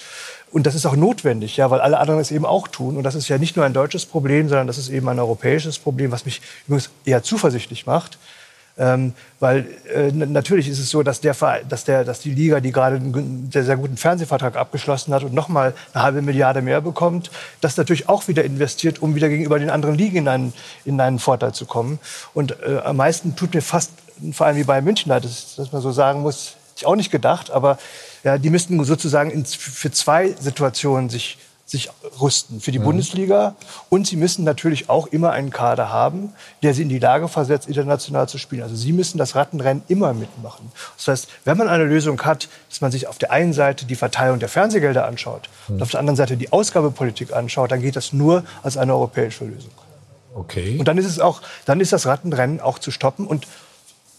Und 0.50 0.66
das 0.66 0.74
ist 0.74 0.84
auch 0.84 0.96
notwendig, 0.96 1.56
ja, 1.56 1.70
weil 1.70 1.80
alle 1.80 1.98
anderen 1.98 2.20
es 2.20 2.32
eben 2.32 2.44
auch 2.44 2.66
tun. 2.66 2.96
Und 2.96 3.04
das 3.04 3.14
ist 3.14 3.28
ja 3.28 3.38
nicht 3.38 3.54
nur 3.56 3.64
ein 3.64 3.72
deutsches 3.72 4.04
Problem, 4.04 4.48
sondern 4.48 4.66
das 4.66 4.78
ist 4.78 4.88
eben 4.88 5.08
ein 5.08 5.18
europäisches 5.18 5.78
Problem, 5.78 6.10
was 6.10 6.24
mich 6.24 6.40
übrigens 6.66 6.90
eher 7.04 7.22
zuversichtlich 7.22 7.86
macht. 7.86 8.18
Ähm, 8.78 9.14
weil 9.40 9.66
äh, 9.94 10.12
natürlich 10.12 10.68
ist 10.68 10.78
es 10.78 10.90
so, 10.90 11.02
dass, 11.02 11.20
der, 11.22 11.34
dass, 11.66 11.84
der, 11.84 12.04
dass 12.04 12.20
die 12.20 12.34
Liga, 12.34 12.60
die 12.60 12.72
gerade 12.72 12.96
einen 12.96 13.50
sehr, 13.50 13.64
sehr 13.64 13.76
guten 13.76 13.96
Fernsehvertrag 13.96 14.56
abgeschlossen 14.56 15.14
hat 15.14 15.24
und 15.24 15.32
nochmal 15.32 15.72
eine 15.94 16.02
halbe 16.02 16.20
Milliarde 16.20 16.60
mehr 16.60 16.82
bekommt, 16.82 17.30
das 17.62 17.78
natürlich 17.78 18.08
auch 18.08 18.28
wieder 18.28 18.44
investiert, 18.44 19.00
um 19.00 19.14
wieder 19.14 19.30
gegenüber 19.30 19.58
den 19.58 19.70
anderen 19.70 19.94
Ligen 19.94 20.18
in 20.18 20.28
einen, 20.28 20.52
in 20.84 21.00
einen 21.00 21.18
Vorteil 21.18 21.54
zu 21.54 21.64
kommen. 21.64 21.98
Und 22.34 22.60
äh, 22.62 22.80
am 22.84 22.96
meisten 22.96 23.34
tut 23.34 23.54
mir 23.54 23.62
fast 23.62 23.92
ein 24.20 24.34
Verein 24.34 24.56
wie 24.56 24.64
Bayern 24.64 24.84
München 24.84 25.08
das, 25.08 25.54
dass 25.56 25.72
man 25.72 25.80
so 25.80 25.90
sagen 25.90 26.20
muss, 26.20 26.56
ich 26.76 26.86
auch 26.86 26.96
nicht 26.96 27.10
gedacht, 27.10 27.50
aber 27.50 27.78
ja, 28.22 28.38
die 28.38 28.50
müssten 28.50 28.82
sozusagen 28.84 29.44
für 29.46 29.90
zwei 29.90 30.34
Situationen 30.38 31.08
sich, 31.08 31.38
sich 31.66 31.90
rüsten. 32.20 32.60
Für 32.60 32.70
die 32.70 32.78
Bundesliga 32.78 33.56
und 33.88 34.06
sie 34.06 34.14
müssen 34.16 34.44
natürlich 34.44 34.88
auch 34.88 35.08
immer 35.08 35.32
einen 35.32 35.50
Kader 35.50 35.90
haben, 35.90 36.32
der 36.62 36.74
sie 36.74 36.82
in 36.82 36.88
die 36.88 37.00
Lage 37.00 37.26
versetzt, 37.26 37.66
international 37.66 38.28
zu 38.28 38.38
spielen. 38.38 38.62
Also 38.62 38.76
sie 38.76 38.92
müssen 38.92 39.18
das 39.18 39.34
Rattenrennen 39.34 39.82
immer 39.88 40.14
mitmachen. 40.14 40.70
Das 40.96 41.08
heißt, 41.08 41.28
wenn 41.44 41.58
man 41.58 41.68
eine 41.68 41.82
Lösung 41.82 42.22
hat, 42.22 42.48
dass 42.70 42.80
man 42.80 42.92
sich 42.92 43.08
auf 43.08 43.18
der 43.18 43.32
einen 43.32 43.52
Seite 43.52 43.84
die 43.84 43.96
Verteilung 43.96 44.38
der 44.38 44.48
Fernsehgelder 44.48 45.06
anschaut 45.06 45.48
und 45.66 45.82
auf 45.82 45.90
der 45.90 45.98
anderen 45.98 46.16
Seite 46.16 46.36
die 46.36 46.52
Ausgabepolitik 46.52 47.32
anschaut, 47.32 47.72
dann 47.72 47.82
geht 47.82 47.96
das 47.96 48.12
nur 48.12 48.44
als 48.62 48.76
eine 48.76 48.94
europäische 48.94 49.44
Lösung. 49.44 49.72
Okay. 50.36 50.78
Und 50.78 50.86
dann 50.86 50.98
ist 50.98 51.06
es 51.06 51.18
auch, 51.18 51.42
dann 51.64 51.80
ist 51.80 51.92
das 51.92 52.06
Rattenrennen 52.06 52.60
auch 52.60 52.78
zu 52.78 52.92
stoppen. 52.92 53.26
Und 53.26 53.48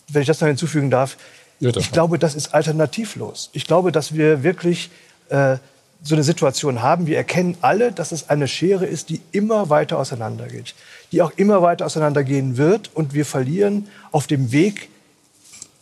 wenn 0.10 0.22
ich 0.22 0.28
das 0.28 0.42
noch 0.42 0.48
hinzufügen 0.48 0.92
darf, 0.92 1.16
ich 1.60 1.92
glaube, 1.92 2.20
das 2.20 2.36
ist 2.36 2.54
alternativlos. 2.54 3.50
Ich 3.54 3.66
glaube, 3.66 3.92
dass 3.92 4.14
wir 4.14 4.44
wirklich 4.44 4.92
äh, 5.30 5.58
so 6.04 6.16
eine 6.16 6.24
Situation 6.24 6.82
haben. 6.82 7.08
Wir 7.08 7.18
erkennen 7.18 7.58
alle, 7.62 7.92
dass 7.92 8.12
es 8.12 8.30
eine 8.30 8.48
Schere 8.48 8.86
ist, 8.86 9.10
die 9.10 9.22
immer 9.32 9.70
weiter 9.70 9.98
auseinandergeht, 9.98 10.76
die 11.12 11.22
auch 11.22 11.32
immer 11.36 11.62
weiter 11.62 11.86
auseinandergehen 11.86 12.58
wird. 12.58 12.92
Und 12.94 13.14
wir 13.14 13.26
verlieren 13.26 13.88
auf 14.12 14.28
dem 14.28 14.52
Weg 14.52 14.90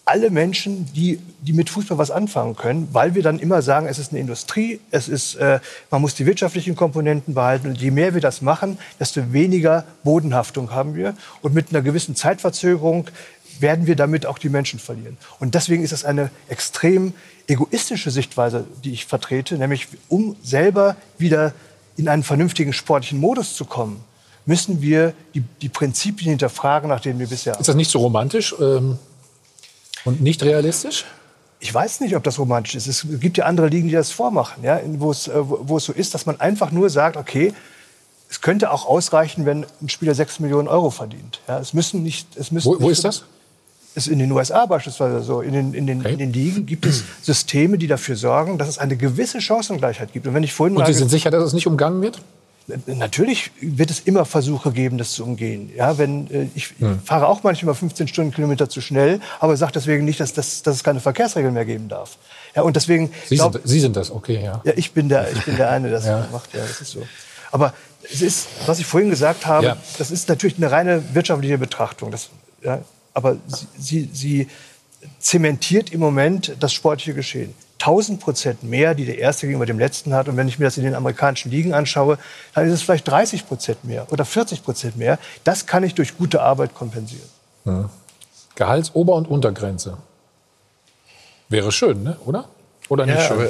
alle 0.05 0.29
Menschen, 0.29 0.87
die, 0.93 1.19
die 1.41 1.53
mit 1.53 1.69
Fußball 1.71 1.97
was 1.97 2.11
anfangen 2.11 2.55
können, 2.55 2.87
weil 2.91 3.15
wir 3.15 3.23
dann 3.23 3.39
immer 3.39 3.63
sagen, 3.63 3.87
es 3.87 3.97
ist 3.97 4.11
eine 4.11 4.21
Industrie, 4.21 4.79
es 4.91 5.07
ist, 5.09 5.33
äh, 5.35 5.59
man 5.89 5.99
muss 5.99 6.13
die 6.13 6.27
wirtschaftlichen 6.27 6.75
Komponenten 6.75 7.33
behalten. 7.33 7.67
Und 7.67 7.81
je 7.81 7.89
mehr 7.89 8.13
wir 8.13 8.21
das 8.21 8.41
machen, 8.41 8.77
desto 8.99 9.33
weniger 9.33 9.83
Bodenhaftung 10.03 10.71
haben 10.71 10.95
wir. 10.95 11.15
Und 11.41 11.55
mit 11.55 11.71
einer 11.71 11.81
gewissen 11.81 12.15
Zeitverzögerung 12.15 13.07
werden 13.59 13.87
wir 13.87 13.95
damit 13.95 14.25
auch 14.25 14.37
die 14.37 14.49
Menschen 14.49 14.79
verlieren. 14.79 15.17
Und 15.39 15.55
deswegen 15.55 15.83
ist 15.83 15.91
es 15.91 16.05
eine 16.05 16.29
extrem 16.49 17.13
egoistische 17.47 18.11
Sichtweise, 18.11 18.65
die 18.83 18.91
ich 18.93 19.05
vertrete, 19.05 19.57
nämlich 19.57 19.87
um 20.09 20.35
selber 20.43 20.95
wieder 21.17 21.53
in 21.97 22.09
einen 22.09 22.23
vernünftigen 22.23 22.73
sportlichen 22.73 23.19
Modus 23.19 23.55
zu 23.55 23.65
kommen, 23.65 24.01
müssen 24.45 24.81
wir 24.81 25.13
die, 25.33 25.41
die 25.61 25.69
Prinzipien 25.69 26.29
hinterfragen, 26.31 26.89
nach 26.89 26.99
denen 27.01 27.19
wir 27.19 27.27
bisher. 27.27 27.59
Ist 27.59 27.67
das 27.67 27.75
nicht 27.75 27.89
so 27.91 27.99
romantisch 27.99 28.53
ähm, 28.59 28.97
und 30.03 30.21
nicht 30.21 30.43
realistisch? 30.43 31.05
Ich 31.59 31.73
weiß 31.73 32.01
nicht, 32.01 32.15
ob 32.15 32.23
das 32.23 32.37
romantisch 32.37 32.75
ist. 32.75 32.87
Es 32.87 33.05
gibt 33.19 33.37
ja 33.37 33.45
andere 33.45 33.67
Ligen, 33.69 33.87
die 33.87 33.93
das 33.93 34.11
vormachen, 34.11 34.63
ja, 34.63 34.79
wo 34.97 35.09
es, 35.09 35.27
äh, 35.27 35.31
wo 35.35 35.77
es 35.77 35.85
so 35.85 35.93
ist, 35.93 36.13
dass 36.13 36.25
man 36.25 36.39
einfach 36.39 36.71
nur 36.71 36.89
sagt, 36.89 37.17
okay, 37.17 37.53
es 38.29 38.41
könnte 38.41 38.71
auch 38.71 38.85
ausreichen, 38.85 39.45
wenn 39.45 39.65
ein 39.81 39.89
Spieler 39.89 40.13
6 40.13 40.39
Millionen 40.41 40.67
Euro 40.67 40.89
verdient. 40.89 41.39
Ja, 41.47 41.59
es 41.59 41.73
müssen 41.73 42.03
nicht, 42.03 42.27
es 42.35 42.51
müssen 42.51 42.67
Wo- 42.67 42.81
wo 42.81 42.89
ist 42.89 43.03
das? 43.05 43.23
Ist 43.95 44.07
in 44.07 44.19
den 44.19 44.29
USA 44.31 44.65
beispielsweise 44.65 45.21
so. 45.21 45.39
In 45.41 45.53
den, 45.53 45.73
in, 45.73 45.87
den, 45.87 46.01
in 46.03 46.17
den 46.19 46.33
Ligen 46.33 46.65
gibt 46.65 46.85
es 46.85 47.03
Systeme, 47.21 47.77
die 47.77 47.87
dafür 47.87 48.15
sorgen, 48.17 48.57
dass 48.57 48.67
es 48.67 48.77
eine 48.77 48.97
gewisse 48.97 49.39
Chancengleichheit 49.41 50.11
gibt. 50.11 50.27
Und 50.27 50.33
wenn 50.33 50.43
ich 50.43 50.53
vorhin 50.53 50.75
Und 50.75 50.85
Sie 50.85 50.93
sind 50.93 51.09
sicher, 51.09 51.31
dass 51.31 51.43
es 51.43 51.53
nicht 51.53 51.65
umgangen 51.65 52.01
wird? 52.01 52.21
Natürlich 52.87 53.51
wird 53.61 53.91
es 53.91 53.99
immer 53.99 54.25
Versuche 54.25 54.71
geben, 54.71 54.97
das 54.97 55.11
zu 55.13 55.23
umgehen. 55.23 55.69
Ja, 55.77 55.97
wenn, 55.99 56.29
äh, 56.31 56.47
ich 56.55 56.73
Hm. 56.79 56.99
fahre 57.05 57.27
auch 57.27 57.43
manchmal 57.43 57.75
15 57.75 58.07
Stundenkilometer 58.07 58.67
zu 58.69 58.81
schnell, 58.81 59.19
aber 59.39 59.55
sage 59.55 59.71
deswegen 59.73 60.03
nicht, 60.03 60.19
dass, 60.19 60.33
das, 60.33 60.63
dass 60.63 60.77
es 60.77 60.83
keine 60.83 60.99
Verkehrsregeln 60.99 61.53
mehr 61.53 61.65
geben 61.65 61.89
darf. 61.89 62.17
Ja, 62.55 62.63
und 62.63 62.75
deswegen 62.75 63.11
Sie, 63.27 63.35
glaub- 63.35 63.53
sind, 63.53 63.67
Sie 63.67 63.79
sind 63.79 63.95
das, 63.95 64.09
okay, 64.09 64.41
ja. 64.43 64.61
ja, 64.65 64.73
ich 64.75 64.93
bin 64.93 65.09
der, 65.09 65.31
ich 65.31 65.45
bin 65.45 65.57
der 65.57 65.69
eine, 65.69 65.89
der 65.89 65.97
das 65.99 66.05
Ja. 66.07 66.27
macht. 66.31 66.53
Ja, 66.55 66.61
das 66.61 66.81
ist 66.81 66.91
so. 66.91 67.03
Aber 67.51 67.73
es 68.11 68.21
ist, 68.23 68.47
was 68.65 68.79
ich 68.79 68.85
vorhin 68.87 69.11
gesagt 69.11 69.45
habe, 69.45 69.67
Ja. 69.67 69.77
das 69.99 70.09
ist 70.09 70.27
natürlich 70.27 70.57
eine 70.57 70.71
reine 70.71 71.03
wirtschaftliche 71.13 71.59
Betrachtung. 71.59 72.09
Das, 72.09 72.29
ja, 72.63 72.79
aber 73.15 73.37
sie, 73.47 73.67
sie, 73.79 74.09
sie 74.13 74.47
zementiert 75.19 75.91
im 75.91 75.99
Moment 75.99 76.55
das 76.59 76.71
sportliche 76.73 77.15
Geschehen. 77.15 77.53
1000 77.79 78.19
Prozent 78.19 78.63
mehr, 78.63 78.95
die 78.95 79.05
der 79.05 79.17
erste 79.19 79.47
gegenüber 79.47 79.65
dem 79.65 79.77
letzten 79.79 80.13
hat. 80.13 80.27
Und 80.27 80.37
wenn 80.37 80.47
ich 80.47 80.59
mir 80.59 80.65
das 80.65 80.77
in 80.77 80.83
den 80.83 80.95
amerikanischen 80.95 81.51
Ligen 81.51 81.73
anschaue, 81.73 82.17
dann 82.53 82.65
ist 82.67 82.73
es 82.73 82.81
vielleicht 82.81 83.07
30 83.07 83.47
Prozent 83.47 83.83
mehr 83.83 84.11
oder 84.11 84.25
40 84.25 84.63
Prozent 84.63 84.97
mehr. 84.97 85.19
Das 85.43 85.65
kann 85.65 85.83
ich 85.83 85.93
durch 85.95 86.17
gute 86.17 86.41
Arbeit 86.41 86.73
kompensieren. 86.73 87.27
Hm. 87.65 87.89
Gehaltsober- 88.55 89.15
und 89.15 89.27
Untergrenze. 89.27 89.97
Wäre 91.49 91.71
schön, 91.71 92.03
ne? 92.03 92.17
oder? 92.25 92.47
Oder 92.89 93.05
nicht 93.05 93.15
Ja, 93.15 93.21
schön? 93.27 93.33
aber, 93.37 93.45
äh, 93.45 93.49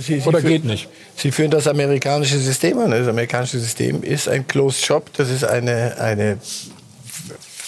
Sie, 0.00 0.20
Sie 0.20 0.28
Oder 0.28 0.38
führen- 0.40 0.48
geht 0.52 0.64
nicht? 0.64 0.88
Sie 1.16 1.30
führen 1.32 1.50
das 1.50 1.66
amerikanische 1.66 2.38
System 2.38 2.78
an. 2.78 2.90
Das 2.90 3.08
amerikanische 3.08 3.58
System 3.58 4.02
ist 4.02 4.28
ein 4.28 4.46
Closed 4.46 4.84
Shop. 4.84 5.10
Das 5.14 5.28
ist 5.30 5.44
eine, 5.44 5.96
eine 5.98 6.38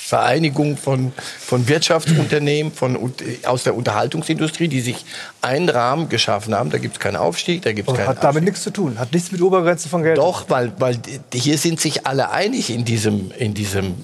Vereinigung 0.08 0.78
von, 0.78 1.12
von 1.38 1.68
Wirtschaftsunternehmen 1.68 2.72
von, 2.72 2.96
und- 2.96 3.22
aus 3.44 3.64
der 3.64 3.74
Unterhaltungsindustrie, 3.74 4.68
die 4.68 4.80
sich 4.80 5.04
einen 5.40 5.68
Rahmen 5.68 6.08
geschaffen 6.08 6.54
haben. 6.54 6.70
Da 6.70 6.78
gibt 6.78 6.94
es 6.94 7.00
keinen 7.00 7.16
Aufstieg, 7.16 7.62
da 7.62 7.72
gibt 7.72 7.88
es 7.88 7.94
keinen 7.94 8.08
hat 8.08 8.24
damit 8.24 8.44
nichts 8.44 8.62
zu 8.62 8.70
tun. 8.70 8.98
Hat 8.98 9.12
nichts 9.12 9.30
mit 9.30 9.40
Obergrenze 9.40 9.88
von 9.88 10.02
Geld. 10.02 10.18
Doch, 10.18 10.50
weil, 10.50 10.72
weil 10.78 10.98
hier 11.32 11.58
sind 11.58 11.80
sich 11.80 12.06
alle 12.06 12.30
einig 12.30 12.70
in 12.70 12.84
diesem, 12.84 13.30
in 13.38 13.54
diesem, 13.54 13.94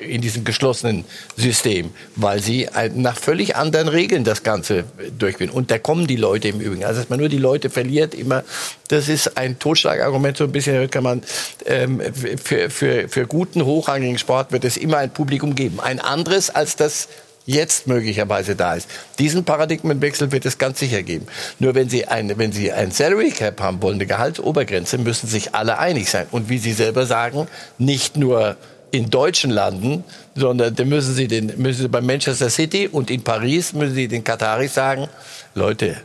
in 0.00 0.20
diesem 0.20 0.44
geschlossenen 0.44 1.04
System, 1.36 1.90
weil 2.16 2.40
sie 2.40 2.68
nach 2.94 3.16
völlig 3.16 3.56
anderen 3.56 3.88
Regeln 3.88 4.24
das 4.24 4.42
Ganze 4.42 4.84
durchführen. 5.18 5.50
Und 5.50 5.70
da 5.70 5.78
kommen 5.78 6.06
die 6.06 6.16
Leute 6.16 6.48
im 6.48 6.60
Übrigen. 6.60 6.84
Also, 6.84 7.00
dass 7.00 7.10
man 7.10 7.20
nur 7.20 7.28
die 7.28 7.38
Leute 7.38 7.68
verliert, 7.68 8.14
immer, 8.14 8.42
das 8.88 9.08
ist 9.08 9.36
ein 9.36 9.58
Totschlagargument. 9.58 10.36
So 10.36 10.44
ein 10.44 10.52
bisschen 10.52 10.90
kann 10.90 11.04
man, 11.04 11.22
ähm, 11.66 12.00
für, 12.42 12.70
für, 12.70 13.08
für 13.08 13.26
guten, 13.26 13.64
hochrangigen 13.64 14.18
Sport 14.18 14.52
wird 14.52 14.64
es 14.64 14.76
immer 14.76 14.98
ein 14.98 15.10
Publikum 15.10 15.54
geben. 15.54 15.80
Ein 15.80 16.00
anderes 16.00 16.50
als 16.50 16.76
das 16.76 17.08
jetzt 17.46 17.86
möglicherweise 17.86 18.56
da 18.56 18.74
ist. 18.74 18.88
Diesen 19.18 19.44
Paradigmenwechsel 19.44 20.32
wird 20.32 20.46
es 20.46 20.58
ganz 20.58 20.78
sicher 20.78 21.02
geben. 21.02 21.26
Nur 21.58 21.74
wenn 21.74 21.88
Sie 21.88 22.06
eine, 22.06 22.38
wenn 22.38 22.52
Sie 22.52 22.72
ein 22.72 22.90
Salary 22.90 23.30
Cap 23.30 23.60
haben 23.60 23.82
wollen, 23.82 23.96
eine 23.96 24.06
Gehaltsobergrenze, 24.06 24.98
müssen 24.98 25.28
sich 25.28 25.54
alle 25.54 25.78
einig 25.78 26.10
sein. 26.10 26.26
Und 26.30 26.48
wie 26.48 26.58
Sie 26.58 26.72
selber 26.72 27.06
sagen, 27.06 27.46
nicht 27.78 28.16
nur 28.16 28.56
in 28.90 29.10
deutschen 29.10 29.50
Landen, 29.50 30.04
sondern 30.34 30.74
da 30.74 30.84
müssen 30.84 31.14
Sie 31.14 31.28
den, 31.28 31.52
müssen 31.56 31.82
Sie 31.82 31.88
bei 31.88 32.00
Manchester 32.00 32.48
City 32.48 32.88
und 32.88 33.10
in 33.10 33.22
Paris 33.22 33.72
müssen 33.72 33.94
Sie 33.94 34.08
den 34.08 34.22
Kataris 34.22 34.72
sagen, 34.72 35.08
Leute, 35.54 35.96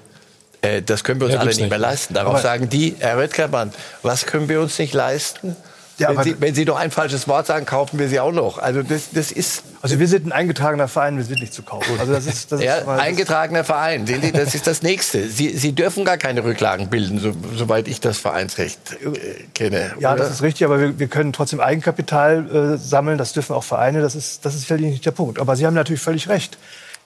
äh, 0.61 0.81
das 0.81 1.03
können 1.03 1.21
wir 1.21 1.25
uns 1.25 1.35
Ja, 1.35 1.41
alle 1.41 1.49
nicht 1.55 1.69
mehr 1.69 1.77
leisten. 1.77 2.15
Darauf 2.15 2.41
sagen 2.41 2.67
die, 2.69 2.95
Herr 2.99 3.17
Röttgermann, 3.17 3.71
was 4.01 4.25
können 4.25 4.49
wir 4.49 4.59
uns 4.59 4.77
nicht 4.79 4.93
leisten? 4.93 5.55
Ja, 5.99 6.15
wenn, 6.15 6.23
Sie, 6.23 6.35
wenn 6.39 6.55
Sie 6.55 6.65
noch 6.65 6.77
ein 6.77 6.91
falsches 6.91 7.27
Wort 7.27 7.47
sagen, 7.47 7.65
kaufen 7.65 7.99
wir 7.99 8.07
Sie 8.07 8.19
auch 8.19 8.31
noch. 8.31 8.57
Also 8.57 8.83
das, 8.83 9.11
das 9.11 9.31
ist 9.31 9.63
Also 9.81 9.99
wir 9.99 10.07
sind 10.07 10.25
ein 10.25 10.31
eingetragener 10.31 10.87
Verein, 10.87 11.17
wir 11.17 11.23
sind 11.23 11.39
nicht 11.39 11.53
zu 11.53 11.63
kaufen. 11.63 11.99
Also 11.99 12.13
das 12.13 12.25
ist, 12.25 12.51
das 12.51 12.61
ja, 12.61 12.77
ist 12.77 12.87
das 12.87 12.99
eingetragener 12.99 13.63
Verein. 13.63 14.07
Sehen 14.07 14.21
Sie, 14.21 14.31
das 14.31 14.55
ist 14.55 14.67
das 14.67 14.81
Nächste. 14.81 15.27
Sie, 15.27 15.49
Sie 15.49 15.73
dürfen 15.73 16.05
gar 16.05 16.17
keine 16.17 16.43
Rücklagen 16.43 16.89
bilden, 16.89 17.19
so, 17.19 17.33
soweit 17.55 17.87
ich 17.87 17.99
das 18.01 18.17
Vereinsrecht 18.17 18.79
äh, 18.93 19.43
kenne. 19.53 19.93
Ja, 19.99 20.13
oder? 20.13 20.23
das 20.23 20.31
ist 20.31 20.41
richtig, 20.41 20.65
aber 20.65 20.79
wir, 20.79 20.99
wir 20.99 21.07
können 21.07 21.33
trotzdem 21.33 21.59
Eigenkapital 21.59 22.75
äh, 22.75 22.77
sammeln. 22.77 23.17
Das 23.17 23.33
dürfen 23.33 23.55
auch 23.55 23.63
Vereine. 23.63 24.01
Das 24.01 24.15
ist, 24.15 24.45
das 24.45 24.55
ist 24.55 24.61
sicherlich 24.61 24.91
nicht 24.91 25.05
der 25.05 25.11
Punkt. 25.11 25.39
Aber 25.39 25.55
Sie 25.55 25.65
haben 25.65 25.73
natürlich 25.73 26.01
völlig 26.01 26.29
recht. 26.29 26.57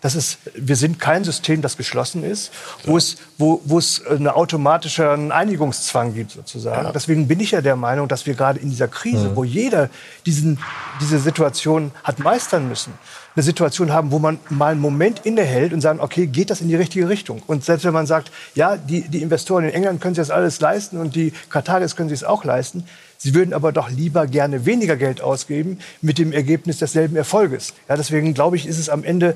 Das 0.04 0.16
ist, 0.16 0.38
wir 0.54 0.76
sind 0.76 1.00
kein 1.00 1.24
System, 1.24 1.62
das 1.62 1.78
geschlossen 1.78 2.24
ist, 2.26 2.52
wo, 2.84 2.98
es, 2.98 3.18
wo, 3.38 3.62
wo 3.64 3.80
es 3.80 4.06
einen 4.06 4.28
automatischen 4.28 5.32
Einigungszwang 5.32 6.14
gibt 6.14 6.32
sozusagen. 6.32 6.92
Deswegen 6.94 7.28
bin 7.30 7.40
ich 7.40 7.52
ja 7.52 7.62
der 7.62 7.78
Meinung, 7.78 8.10
dass 8.10 8.26
wir 8.26 8.36
gerade 8.36 8.60
in 8.60 8.70
dieser 8.70 8.90
Krise, 8.90 9.30
Mhm. 9.30 9.36
wo 9.38 9.44
jeder 9.46 9.90
diesen, 10.26 10.60
diese 11.00 11.20
Situation 11.20 11.92
hat 12.04 12.20
meistern 12.20 12.68
müssen, 12.68 12.94
eine 13.36 13.44
Situation 13.44 13.94
haben, 13.94 14.12
wo 14.12 14.20
man 14.20 14.40
mal 14.50 14.74
einen 14.74 14.82
Moment 14.82 15.26
innehält 15.26 15.72
und 15.74 15.80
sagen, 15.80 16.02
okay, 16.02 16.28
geht 16.28 16.50
das 16.50 16.60
in 16.60 16.68
die 16.68 16.76
richtige 16.76 17.08
Richtung? 17.08 17.42
Und 17.48 17.64
selbst 17.64 17.86
wenn 17.86 17.94
man 17.94 18.06
sagt, 18.06 18.30
ja, 18.56 18.76
die, 18.76 19.08
die 19.08 19.22
Investoren 19.22 19.64
in 19.64 19.72
England 19.72 20.02
können 20.02 20.16
sich 20.16 20.22
das 20.22 20.32
alles 20.32 20.60
leisten 20.60 20.98
und 20.98 21.16
die 21.16 21.32
Kataris 21.50 21.96
können 21.96 22.10
sich 22.10 22.20
es 22.20 22.24
auch 22.26 22.44
leisten, 22.44 22.86
sie 23.24 23.34
würden 23.34 23.54
aber 23.54 23.72
doch 23.72 23.90
lieber 23.90 24.28
gerne 24.28 24.66
weniger 24.66 24.98
Geld 24.98 25.22
ausgeben 25.22 25.80
mit 26.02 26.18
dem 26.18 26.34
Ergebnis 26.34 26.78
desselben 26.78 27.16
Erfolges. 27.16 27.74
Ja, 27.88 27.95
deswegen 27.95 28.34
glaube 28.34 28.58
ich, 28.58 28.68
ist 28.68 28.78
es 28.78 28.90
am 28.90 29.04
Ende 29.04 29.36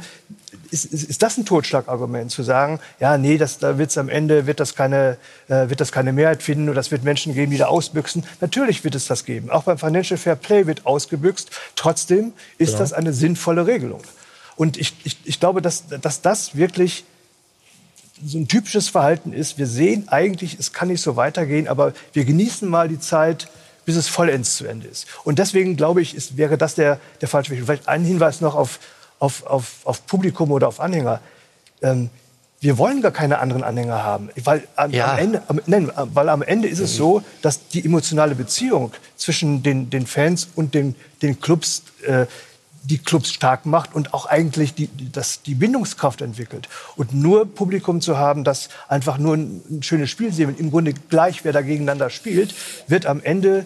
ist, 0.71 0.85
ist, 0.85 1.03
ist 1.03 1.23
das 1.23 1.37
ein 1.37 1.45
Totschlagargument 1.45 2.29
zu 2.29 2.43
sagen, 2.43 2.79
ja, 2.99 3.17
nee, 3.17 3.37
das, 3.37 3.59
da 3.59 3.77
wird's 3.77 3.97
am 3.97 4.09
Ende 4.09 4.45
wird 4.45 4.59
das 4.59 4.75
keine 4.75 5.17
äh, 5.47 5.69
wird 5.69 5.79
das 5.79 5.91
keine 5.93 6.11
Mehrheit 6.11 6.43
finden 6.43 6.67
oder 6.69 6.81
es 6.81 6.91
wird 6.91 7.03
Menschen 7.03 7.33
geben, 7.33 7.51
die 7.51 7.57
da 7.57 7.67
ausbüchsen. 7.67 8.25
Natürlich 8.41 8.83
wird 8.83 8.95
es 8.95 9.07
das 9.07 9.23
geben. 9.23 9.49
Auch 9.49 9.63
beim 9.63 9.77
Financial 9.77 10.17
Fair 10.17 10.35
Play 10.35 10.67
wird 10.67 10.85
ausgebüxt. 10.85 11.49
Trotzdem 11.75 12.33
ist 12.57 12.71
Genau. 12.71 12.79
das 12.79 12.93
eine 12.93 13.13
sinnvolle 13.13 13.65
Regelung. 13.67 14.01
Und 14.57 14.77
ich, 14.77 14.93
ich, 15.05 15.17
ich 15.23 15.39
glaube, 15.39 15.61
dass, 15.61 15.85
dass 16.01 16.21
das 16.21 16.55
wirklich 16.57 17.05
so 18.25 18.39
ein 18.39 18.47
typisches 18.47 18.89
Verhalten 18.89 19.31
ist. 19.31 19.57
Wir 19.57 19.67
sehen 19.67 20.07
eigentlich, 20.07 20.57
es 20.59 20.73
kann 20.73 20.87
nicht 20.87 21.01
so 21.01 21.15
weitergehen, 21.15 21.67
aber 21.67 21.93
wir 22.13 22.25
genießen 22.25 22.67
mal 22.67 22.87
die 22.89 22.99
Zeit, 22.99 23.47
bis 23.87 23.95
es 23.95 24.09
vollends 24.09 24.57
zu 24.57 24.67
Ende 24.67 24.85
ist. 24.85 25.07
Und 25.23 25.39
deswegen 25.39 25.77
glaube 25.77 26.01
ich, 26.01 26.13
ist, 26.13 26.35
wäre 26.35 26.57
das 26.57 26.75
der, 26.75 26.99
der 27.21 27.29
falsche 27.29 27.51
Weg. 27.51 27.63
Vielleicht 27.63 27.87
ein 27.87 28.03
Hinweis 28.03 28.41
noch 28.41 28.53
auf, 28.53 28.79
auf, 29.17 29.47
auf, 29.47 29.77
auf 29.85 30.05
Publikum 30.05 30.51
oder 30.51 30.67
auf 30.67 30.81
Anhänger. 30.81 31.21
Ähm, 31.81 32.09
wir 32.59 32.77
wollen 32.77 33.01
gar 33.01 33.11
keine 33.13 33.39
anderen 33.39 33.63
Anhänger 33.63 34.03
haben, 34.03 34.29
weil 34.43 34.67
am, 34.75 34.91
Ja. 34.91 35.13
am, 35.13 35.19
Ende, 35.19 35.41
am, 35.47 35.61
nein, 35.67 35.89
weil 35.95 36.27
am 36.27 36.41
Ende 36.41 36.67
ist 36.67 36.79
es 36.79 36.97
so, 36.97 37.23
dass 37.41 37.69
die 37.69 37.85
emotionale 37.85 38.35
Beziehung 38.35 38.91
zwischen 39.15 39.63
den, 39.63 39.89
den 39.89 40.05
Fans 40.05 40.49
und 40.55 40.73
den, 40.73 40.95
den 41.21 41.39
Clubs 41.39 41.83
äh, 42.05 42.25
die 42.83 42.97
Clubs 42.97 43.31
stark 43.31 43.65
macht 43.65 43.93
und 43.93 44.13
auch 44.13 44.25
eigentlich 44.25 44.73
die, 44.73 44.89
das, 45.11 45.41
die 45.41 45.55
Bindungskraft 45.55 46.21
entwickelt. 46.21 46.69
Und 46.95 47.13
nur 47.13 47.45
Publikum 47.45 48.01
zu 48.01 48.17
haben, 48.17 48.43
das 48.43 48.69
einfach 48.87 49.17
nur 49.17 49.35
ein, 49.35 49.61
ein 49.69 49.83
schönes 49.83 50.09
Spiel 50.09 50.31
sehen, 50.31 50.55
im 50.57 50.71
Grunde 50.71 50.93
gleich, 50.93 51.43
wer 51.43 51.53
da 51.53 51.61
gegeneinander 51.61 52.09
spielt, 52.09 52.53
wird 52.87 53.05
am 53.05 53.21
Ende 53.21 53.65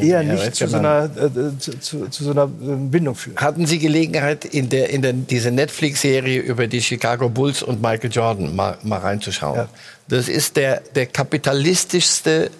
eher 0.00 0.22
ja, 0.22 0.34
nicht 0.34 0.54
zu 0.54 0.68
so, 0.68 0.76
einer, 0.76 1.04
äh, 1.04 1.58
zu, 1.58 1.78
zu, 1.80 2.08
zu 2.08 2.24
so 2.24 2.30
einer 2.30 2.44
äh, 2.44 2.76
Bindung 2.76 3.14
führen. 3.14 3.36
Hatten 3.36 3.66
Sie 3.66 3.78
Gelegenheit, 3.78 4.44
in, 4.44 4.68
der, 4.68 4.90
in 4.90 5.02
der, 5.02 5.12
diese 5.12 5.50
Netflix-Serie 5.50 6.40
über 6.40 6.66
die 6.66 6.82
Chicago 6.82 7.28
Bulls 7.28 7.62
und 7.62 7.82
Michael 7.82 8.10
Jordan 8.12 8.54
mal, 8.54 8.78
mal 8.82 8.98
reinzuschauen? 8.98 9.68
Das 10.08 10.28
ist 10.28 10.56
der, 10.56 10.82
der 10.94 11.06
kapitalistischste 11.06 12.50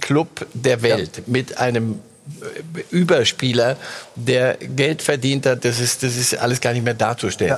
Club 0.00 0.46
der 0.54 0.82
Welt 0.82 1.26
mit 1.26 1.58
einem 1.58 1.92
äh, 1.92 2.09
Überspieler, 2.90 3.76
der 4.16 4.56
Geld 4.56 5.02
verdient 5.02 5.46
hat. 5.46 5.64
Das 5.64 5.80
ist, 5.80 6.02
das 6.02 6.16
ist 6.16 6.36
alles 6.38 6.60
gar 6.60 6.72
nicht 6.72 6.84
mehr 6.84 6.94
darzustellen. 6.94 7.56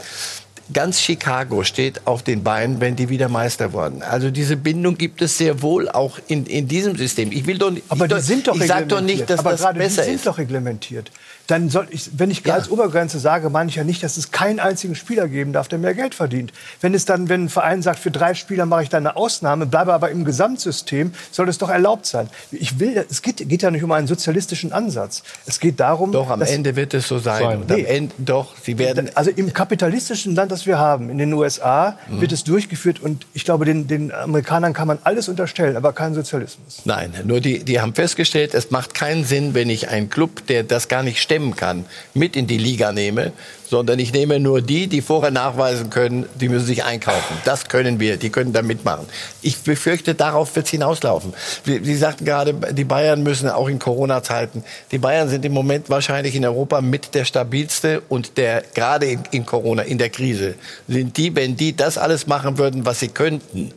Ganz 0.72 1.00
Chicago 1.00 1.64
steht 1.64 2.00
auf 2.06 2.22
den 2.22 2.42
Beinen, 2.44 2.80
wenn 2.80 2.96
die 2.96 3.08
wieder 3.08 3.28
Meister 3.28 3.72
wurden. 3.72 4.02
Also 4.02 4.30
diese 4.30 4.56
Bindung 4.56 4.96
gibt 4.96 5.20
es 5.20 5.36
sehr 5.36 5.60
wohl 5.60 5.88
auch 5.88 6.18
in, 6.28 6.46
in 6.46 6.66
diesem 6.68 6.96
System. 6.96 7.30
Ich 7.32 7.46
will 7.46 7.58
doch, 7.58 7.70
nicht- 7.72 7.84
Aber 7.88 8.06
ich 8.06 8.12
die 8.14 8.20
sind 8.20 8.46
doch 8.48 8.54
ich 8.56 8.66
sag 8.68 8.88
doch 8.88 9.00
nicht, 9.00 9.28
dass 9.28 9.40
Aber 9.40 9.50
das 9.50 9.60
besser 9.74 10.02
die 10.02 10.06
sind 10.06 10.14
ist. 10.16 10.26
doch 10.26 10.38
reglementiert. 10.38 11.10
Dann 11.48 11.68
soll 11.70 11.86
ich, 11.90 12.10
wenn 12.16 12.30
ich 12.30 12.50
als 12.52 12.70
Obergrenze 12.70 13.18
sage, 13.18 13.50
meine 13.50 13.68
ich 13.68 13.76
ja 13.76 13.84
nicht, 13.84 14.02
dass 14.02 14.16
es 14.16 14.30
keinen 14.30 14.60
einzigen 14.60 14.94
Spieler 14.94 15.28
geben 15.28 15.52
darf, 15.52 15.68
der 15.68 15.78
mehr 15.78 15.94
Geld 15.94 16.14
verdient. 16.14 16.52
Wenn 16.80 16.94
es 16.94 17.04
dann, 17.04 17.28
wenn 17.28 17.44
ein 17.44 17.48
Verein 17.48 17.82
sagt, 17.82 17.98
für 17.98 18.10
drei 18.10 18.34
Spieler 18.34 18.64
mache 18.66 18.84
ich 18.84 18.88
da 18.88 18.96
eine 18.98 19.16
Ausnahme, 19.16 19.66
bleibe 19.66 19.92
aber 19.92 20.10
im 20.10 20.24
Gesamtsystem, 20.24 21.12
soll 21.30 21.48
es 21.48 21.58
doch 21.58 21.68
erlaubt 21.68 22.06
sein. 22.06 22.28
Ich 22.52 22.78
will, 22.78 23.04
es 23.10 23.22
geht, 23.22 23.48
geht 23.48 23.62
ja 23.62 23.70
nicht 23.70 23.82
um 23.82 23.92
einen 23.92 24.06
sozialistischen 24.06 24.72
Ansatz. 24.72 25.22
Es 25.46 25.58
geht 25.60 25.80
darum, 25.80 26.12
Doch, 26.12 26.30
am 26.30 26.40
dass- 26.40 26.50
Ende 26.50 26.76
wird 26.76 26.94
es 26.94 27.08
so 27.08 27.18
sein. 27.18 27.44
Und 27.62 27.70
am 27.70 27.76
Nee. 27.76 27.84
Ende, 27.84 28.14
doch, 28.18 28.54
sie 28.62 28.78
werden. 28.78 29.10
also 29.14 29.30
im 29.30 29.52
kapitalistischen 29.52 30.34
Land, 30.34 30.52
das 30.52 30.66
wir 30.66 30.78
haben, 30.78 31.10
in 31.10 31.18
den 31.18 31.32
USA, 31.32 31.96
Mhm. 32.08 32.20
wird 32.20 32.32
es 32.32 32.44
durchgeführt 32.44 33.00
und 33.00 33.26
ich 33.34 33.44
glaube, 33.44 33.64
den, 33.64 33.86
den 33.88 34.12
Amerikanern 34.12 34.72
kann 34.74 34.86
man 34.86 34.98
alles 35.04 35.28
unterstellen, 35.28 35.76
aber 35.76 35.92
keinen 35.92 36.14
Sozialismus. 36.14 36.82
Nein, 36.84 37.12
nur 37.24 37.40
die, 37.40 37.64
die 37.64 37.80
haben 37.80 37.94
festgestellt, 37.94 38.54
es 38.54 38.70
macht 38.70 38.94
keinen 38.94 39.24
Sinn, 39.24 39.54
wenn 39.54 39.70
ich 39.70 39.88
einen 39.88 40.08
Club, 40.10 40.46
der 40.46 40.62
das 40.62 40.88
gar 40.88 41.02
nicht 41.02 41.20
stemmen 41.32 41.56
kann, 41.56 41.86
mit 42.12 42.36
in 42.36 42.46
die 42.46 42.58
Liga 42.58 42.92
nehme, 42.92 43.32
sondern 43.66 43.98
ich 43.98 44.12
nehme 44.12 44.38
nur 44.38 44.60
die, 44.60 44.86
die 44.86 45.00
vorher 45.00 45.30
nachweisen 45.30 45.88
können, 45.88 46.26
die 46.38 46.50
müssen 46.50 46.66
sich 46.66 46.84
einkaufen. 46.84 47.38
Das 47.46 47.68
können 47.68 47.98
wir, 47.98 48.18
die 48.18 48.28
können 48.28 48.52
da 48.52 48.60
mitmachen. 48.60 49.06
Ich 49.40 49.56
befürchte, 49.60 50.14
darauf 50.14 50.54
wird 50.54 50.66
es 50.66 50.72
hinauslaufen. 50.72 51.32
Sie 51.64 51.96
sagten 51.96 52.26
gerade, 52.26 52.52
die 52.72 52.84
Bayern 52.84 53.22
müssen 53.22 53.48
auch 53.48 53.68
in 53.68 53.78
Corona-Zeiten, 53.78 54.62
die 54.90 54.98
Bayern 54.98 55.30
sind 55.30 55.42
im 55.46 55.52
Moment 55.52 55.88
wahrscheinlich 55.88 56.34
in 56.34 56.44
Europa 56.44 56.82
mit 56.82 57.14
der 57.14 57.24
stabilste 57.24 58.02
und 58.10 58.36
der, 58.36 58.62
gerade 58.74 59.18
in 59.30 59.46
Corona, 59.46 59.84
in 59.84 59.96
der 59.96 60.10
Krise, 60.10 60.56
sind 60.86 61.16
die, 61.16 61.34
wenn 61.34 61.56
die 61.56 61.74
das 61.74 61.96
alles 61.96 62.26
machen 62.26 62.58
würden, 62.58 62.84
was 62.84 63.00
sie 63.00 63.08
könnten, 63.08 63.72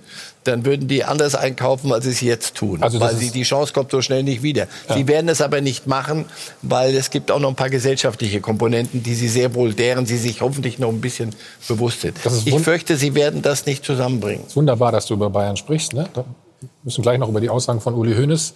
dann 0.47 0.65
würden 0.65 0.87
die 0.87 1.03
anders 1.03 1.35
einkaufen, 1.35 1.91
als 1.91 2.05
sie 2.05 2.11
es 2.11 2.21
jetzt 2.21 2.55
tun. 2.55 2.81
Also 2.81 2.99
das 2.99 3.09
weil 3.09 3.17
sie, 3.17 3.31
die 3.31 3.43
Chance 3.43 3.73
kommt 3.73 3.91
so 3.91 4.01
schnell 4.01 4.23
nicht 4.23 4.43
wieder. 4.43 4.67
Sie 4.93 5.07
werden 5.07 5.29
es 5.29 5.41
aber 5.41 5.61
nicht 5.61 5.87
machen, 5.87 6.25
weil 6.61 6.95
es 6.95 7.09
gibt 7.09 7.31
auch 7.31 7.39
noch 7.39 7.49
ein 7.49 7.55
paar 7.55 7.69
gesellschaftliche 7.69 8.41
Komponenten, 8.41 9.03
die 9.03 9.15
sie 9.15 9.27
sehr 9.27 9.53
wohl, 9.55 9.73
deren 9.73 10.05
sie 10.05 10.17
sich 10.17 10.41
hoffentlich 10.41 10.79
noch 10.79 10.89
ein 10.89 11.01
bisschen 11.01 11.35
bewusst 11.67 12.01
sind. 12.01 12.17
Ich 12.45 12.59
fürchte, 12.59 12.95
sie 12.97 13.15
werden 13.15 13.41
das 13.41 13.65
nicht 13.65 13.83
zusammenbringen. 13.83 14.41
Es 14.43 14.51
ist 14.51 14.55
wunderbar, 14.55 14.91
dass 14.91 15.07
du 15.07 15.15
über 15.15 15.29
Bayern 15.29 15.57
sprichst. 15.57 15.93
Ne? 15.93 16.07
Da 16.13 16.25
müssen 16.83 17.01
gleich 17.01 17.17
noch 17.17 17.29
über 17.29 17.41
die 17.41 17.49
Aussagen 17.49 17.81
von 17.81 17.93
Uli 17.93 18.15
Hoeneß 18.15 18.53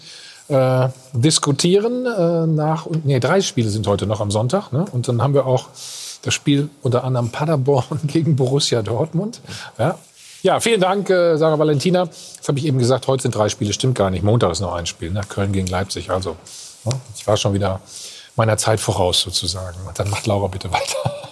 äh, 0.50 0.90
diskutieren. 1.14 2.06
Äh, 2.06 2.48
nach, 2.48 2.86
und, 2.86 3.06
nee, 3.06 3.20
drei 3.20 3.42
Spiele 3.42 3.70
sind 3.70 3.88
heute 3.88 4.06
noch 4.06 4.22
am 4.22 4.32
Sonntag. 4.32 4.72
Ne? 4.72 4.86
Und 4.92 5.08
dann 5.08 5.22
haben 5.22 5.34
wir 5.34 5.46
auch 5.46 5.70
das 6.22 6.34
Spiel 6.34 6.70
unter 6.82 7.04
anderem 7.04 7.30
Paderborn 7.30 8.00
gegen 8.08 8.36
Borussia 8.36 8.82
Dortmund. 8.82 9.42
Ja, 9.78 9.98
ja 10.42 10.60
vielen 10.60 10.82
Dank, 10.82 11.10
äh, 11.10 11.38
Sarah 11.38 11.60
Valentina. 11.60 12.06
Das 12.06 12.48
habe 12.48 12.60
ich 12.60 12.66
eben 12.66 12.80
gesagt, 12.80 13.08
heute 13.08 13.24
sind 13.24 13.36
drei 13.36 13.50
Spiele. 13.50 13.74
Stimmt 13.74 13.96
gar 13.96 14.10
nicht. 14.10 14.24
Montag 14.24 14.52
ist 14.52 14.62
noch 14.62 14.74
ein 14.74 14.86
Spiel. 14.86 15.12
Ne? 15.12 15.22
Köln 15.28 15.52
gegen 15.52 15.68
Leipzig. 15.68 16.10
Also, 16.10 16.38
ne? 16.86 16.94
ich 17.16 17.26
war 17.28 17.38
schon 17.38 17.54
wieder 17.54 17.82
meiner 18.36 18.58
Zeit 18.58 18.80
voraus 18.80 19.22
sozusagen. 19.22 19.78
Dann 19.96 20.10
macht 20.10 20.28
Laura 20.28 20.48
bitte 20.48 20.72
weiter. 20.72 21.30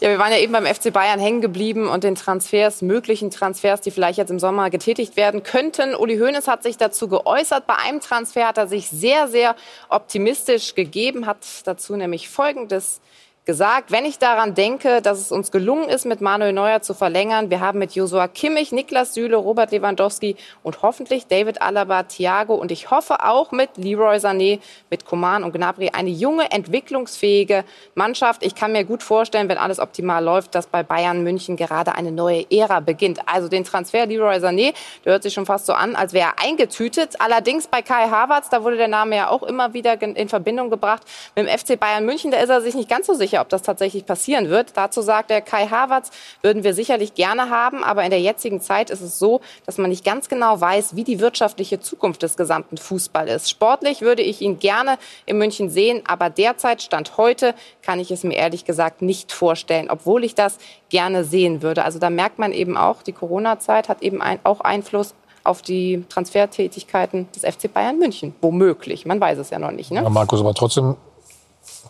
Ja, 0.00 0.08
wir 0.08 0.18
waren 0.18 0.32
ja 0.32 0.38
eben 0.38 0.52
beim 0.52 0.64
FC 0.64 0.90
Bayern 0.94 1.20
hängen 1.20 1.42
geblieben 1.42 1.86
und 1.86 2.04
den 2.04 2.14
Transfers, 2.14 2.80
möglichen 2.80 3.30
Transfers, 3.30 3.82
die 3.82 3.90
vielleicht 3.90 4.16
jetzt 4.16 4.30
im 4.30 4.38
Sommer 4.38 4.70
getätigt 4.70 5.16
werden 5.16 5.42
könnten. 5.42 5.94
Uli 5.94 6.16
Hoeneß 6.16 6.48
hat 6.48 6.62
sich 6.62 6.78
dazu 6.78 7.06
geäußert. 7.06 7.66
Bei 7.66 7.76
einem 7.76 8.00
Transfer 8.00 8.48
hat 8.48 8.56
er 8.56 8.66
sich 8.66 8.88
sehr, 8.88 9.28
sehr 9.28 9.56
optimistisch 9.90 10.74
gegeben, 10.74 11.26
hat 11.26 11.44
dazu 11.64 11.96
nämlich 11.96 12.30
Folgendes 12.30 13.02
gesagt. 13.50 13.90
Wenn 13.90 14.04
ich 14.04 14.20
daran 14.20 14.54
denke, 14.54 15.02
dass 15.02 15.18
es 15.18 15.32
uns 15.32 15.50
gelungen 15.50 15.88
ist, 15.88 16.04
mit 16.04 16.20
Manuel 16.20 16.52
Neuer 16.52 16.82
zu 16.82 16.94
verlängern, 16.94 17.50
wir 17.50 17.58
haben 17.58 17.80
mit 17.80 17.96
Josua 17.96 18.28
Kimmich, 18.28 18.70
Niklas 18.70 19.12
Süle, 19.12 19.34
Robert 19.34 19.72
Lewandowski 19.72 20.36
und 20.62 20.82
hoffentlich 20.82 21.26
David 21.26 21.60
Alaba, 21.60 22.04
Thiago 22.04 22.54
und 22.54 22.70
ich 22.70 22.92
hoffe 22.92 23.24
auch 23.24 23.50
mit 23.50 23.70
Leroy 23.76 24.18
Sané, 24.18 24.60
mit 24.88 25.04
Coman 25.04 25.42
und 25.42 25.52
Gnabry 25.52 25.88
eine 25.88 26.10
junge, 26.10 26.48
entwicklungsfähige 26.52 27.64
Mannschaft. 27.96 28.46
Ich 28.46 28.54
kann 28.54 28.70
mir 28.70 28.84
gut 28.84 29.02
vorstellen, 29.02 29.48
wenn 29.48 29.58
alles 29.58 29.80
optimal 29.80 30.22
läuft, 30.22 30.54
dass 30.54 30.68
bei 30.68 30.84
Bayern 30.84 31.24
München 31.24 31.56
gerade 31.56 31.96
eine 31.96 32.12
neue 32.12 32.46
Ära 32.52 32.78
beginnt. 32.78 33.18
Also 33.26 33.48
den 33.48 33.64
Transfer 33.64 34.06
Leroy 34.06 34.36
Sané, 34.36 34.74
der 35.04 35.14
hört 35.14 35.24
sich 35.24 35.34
schon 35.34 35.46
fast 35.46 35.66
so 35.66 35.72
an, 35.72 35.96
als 35.96 36.12
wäre 36.12 36.28
er 36.28 36.46
eingetütet. 36.46 37.16
Allerdings 37.18 37.66
bei 37.66 37.82
Kai 37.82 38.08
Havertz, 38.08 38.48
da 38.48 38.62
wurde 38.62 38.76
der 38.76 38.86
Name 38.86 39.16
ja 39.16 39.28
auch 39.28 39.42
immer 39.42 39.74
wieder 39.74 40.00
in 40.00 40.28
Verbindung 40.28 40.70
gebracht 40.70 41.02
mit 41.34 41.48
dem 41.48 41.58
FC 41.58 41.80
Bayern 41.80 42.04
München. 42.04 42.30
Da 42.30 42.38
ist 42.38 42.48
er 42.48 42.60
sich 42.60 42.76
nicht 42.76 42.88
ganz 42.88 43.08
so 43.08 43.14
sicher, 43.14 43.39
ob 43.40 43.48
das 43.48 43.62
tatsächlich 43.62 44.06
passieren 44.06 44.48
wird. 44.48 44.76
Dazu 44.76 45.02
sagt 45.02 45.30
er, 45.30 45.40
Kai 45.40 45.66
Havertz 45.66 46.10
würden 46.42 46.64
wir 46.64 46.74
sicherlich 46.74 47.14
gerne 47.14 47.50
haben, 47.50 47.82
aber 47.82 48.04
in 48.04 48.10
der 48.10 48.20
jetzigen 48.20 48.60
Zeit 48.60 48.90
ist 48.90 49.00
es 49.00 49.18
so, 49.18 49.40
dass 49.66 49.78
man 49.78 49.90
nicht 49.90 50.04
ganz 50.04 50.28
genau 50.28 50.60
weiß, 50.60 50.96
wie 50.96 51.04
die 51.04 51.20
wirtschaftliche 51.20 51.80
Zukunft 51.80 52.22
des 52.22 52.36
gesamten 52.36 52.76
Fußball 52.76 53.28
ist. 53.28 53.50
Sportlich 53.50 54.00
würde 54.00 54.22
ich 54.22 54.40
ihn 54.40 54.58
gerne 54.58 54.98
in 55.26 55.38
München 55.38 55.70
sehen, 55.70 56.02
aber 56.06 56.30
derzeit, 56.30 56.82
Stand 56.82 57.16
heute, 57.16 57.54
kann 57.82 58.00
ich 58.00 58.10
es 58.10 58.24
mir 58.24 58.34
ehrlich 58.34 58.64
gesagt 58.64 59.02
nicht 59.02 59.32
vorstellen, 59.32 59.90
obwohl 59.90 60.24
ich 60.24 60.34
das 60.34 60.58
gerne 60.88 61.24
sehen 61.24 61.62
würde. 61.62 61.84
Also 61.84 61.98
da 61.98 62.10
merkt 62.10 62.38
man 62.38 62.52
eben 62.52 62.76
auch, 62.76 63.02
die 63.02 63.12
Corona-Zeit 63.12 63.88
hat 63.88 64.02
eben 64.02 64.20
ein, 64.20 64.38
auch 64.44 64.60
Einfluss 64.60 65.14
auf 65.44 65.62
die 65.62 66.04
Transfertätigkeiten 66.08 67.28
des 67.32 67.42
FC 67.42 67.72
Bayern 67.72 67.98
München. 67.98 68.34
Womöglich. 68.40 69.06
Man 69.06 69.20
weiß 69.20 69.38
es 69.38 69.50
ja 69.50 69.58
noch 69.58 69.70
nicht. 69.70 69.90
Ne? 69.90 70.02
Ja, 70.02 70.10
Markus, 70.10 70.40
aber 70.40 70.54
trotzdem 70.54 70.96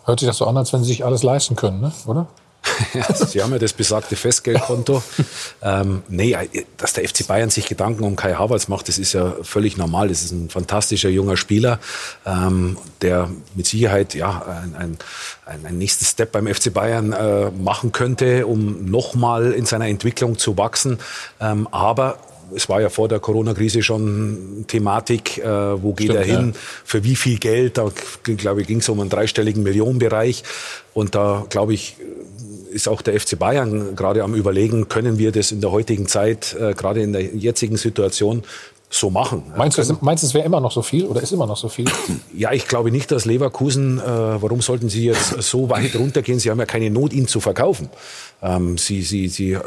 hört 0.04 0.20
sich 0.20 0.28
das 0.28 0.38
so 0.38 0.46
an, 0.46 0.56
als 0.56 0.72
wenn 0.72 0.82
sie 0.82 0.88
sich 0.88 1.04
alles 1.04 1.22
leisten 1.22 1.56
können, 1.56 1.80
ne? 1.80 1.92
oder? 2.06 2.26
Ja, 2.94 3.14
Sie 3.14 3.42
haben 3.42 3.52
ja 3.52 3.58
das 3.58 3.72
besagte 3.72 4.16
Festgeldkonto. 4.16 5.02
ähm, 5.62 6.02
nee, 6.08 6.36
dass 6.76 6.92
der 6.92 7.08
FC 7.08 7.26
Bayern 7.26 7.50
sich 7.50 7.66
Gedanken 7.66 8.04
um 8.04 8.16
Kai 8.16 8.34
Havertz 8.34 8.68
macht, 8.68 8.88
das 8.88 8.98
ist 8.98 9.12
ja 9.12 9.34
völlig 9.42 9.76
normal. 9.76 10.08
Das 10.08 10.22
ist 10.22 10.32
ein 10.32 10.50
fantastischer 10.50 11.08
junger 11.08 11.36
Spieler, 11.36 11.78
ähm, 12.26 12.76
der 13.02 13.30
mit 13.54 13.66
Sicherheit 13.66 14.14
ja, 14.14 14.42
ein, 14.62 14.74
ein, 14.74 14.98
ein, 15.46 15.66
ein 15.66 15.78
nächstes 15.78 16.10
Step 16.10 16.32
beim 16.32 16.46
FC 16.46 16.72
Bayern 16.72 17.12
äh, 17.12 17.50
machen 17.50 17.92
könnte, 17.92 18.46
um 18.46 18.84
nochmal 18.86 19.52
in 19.52 19.66
seiner 19.66 19.88
Entwicklung 19.88 20.38
zu 20.38 20.56
wachsen. 20.56 20.98
Ähm, 21.40 21.68
aber 21.70 22.18
es 22.54 22.68
war 22.68 22.80
ja 22.80 22.88
vor 22.88 23.08
der 23.08 23.18
Corona-Krise 23.20 23.82
schon 23.82 24.64
Thematik, 24.68 25.38
äh, 25.38 25.44
wo 25.82 25.92
geht 25.92 26.10
Stimmt, 26.10 26.18
er 26.18 26.24
hin, 26.24 26.52
ja. 26.54 26.60
für 26.84 27.04
wie 27.04 27.16
viel 27.16 27.38
Geld, 27.38 27.78
da 27.78 27.90
glaube 28.22 28.62
ich, 28.62 28.66
ging 28.66 28.78
es 28.78 28.88
um 28.88 29.00
einen 29.00 29.10
dreistelligen 29.10 29.62
Millionenbereich. 29.62 30.42
Und 30.94 31.14
da, 31.14 31.44
glaube 31.48 31.74
ich, 31.74 31.96
ist 32.72 32.88
auch 32.88 33.02
der 33.02 33.18
FC 33.18 33.38
Bayern 33.38 33.96
gerade 33.96 34.22
am 34.22 34.34
Überlegen, 34.34 34.88
können 34.88 35.18
wir 35.18 35.32
das 35.32 35.50
in 35.52 35.60
der 35.60 35.70
heutigen 35.72 36.06
Zeit, 36.06 36.54
äh, 36.60 36.74
gerade 36.74 37.02
in 37.02 37.12
der 37.12 37.22
jetzigen 37.22 37.76
Situation, 37.76 38.42
so 38.92 39.08
machen. 39.08 39.44
Meinst 39.56 39.78
du, 39.78 39.82
es- 39.82 40.00
meinst 40.02 40.24
du, 40.24 40.26
es 40.26 40.34
wäre 40.34 40.44
immer 40.44 40.60
noch 40.60 40.72
so 40.72 40.82
viel 40.82 41.06
oder 41.06 41.22
ist 41.22 41.30
immer 41.30 41.46
noch 41.46 41.56
so 41.56 41.68
viel? 41.68 41.84
Ja, 42.36 42.50
ich 42.52 42.66
glaube 42.66 42.90
nicht, 42.90 43.12
dass 43.12 43.24
Leverkusen, 43.24 43.98
äh, 43.98 44.02
warum 44.02 44.60
sollten 44.62 44.88
sie 44.88 45.04
jetzt 45.04 45.40
so 45.42 45.70
weit 45.70 45.94
runtergehen? 45.94 46.40
Sie 46.40 46.50
haben 46.50 46.58
ja 46.58 46.66
keine 46.66 46.90
Not, 46.90 47.12
ihn 47.12 47.28
zu 47.28 47.38
verkaufen. 47.38 47.88
Ähm, 48.42 48.78
sie, 48.78 49.02
sie, 49.02 49.28
sie, 49.28 49.52
äh, 49.52 49.60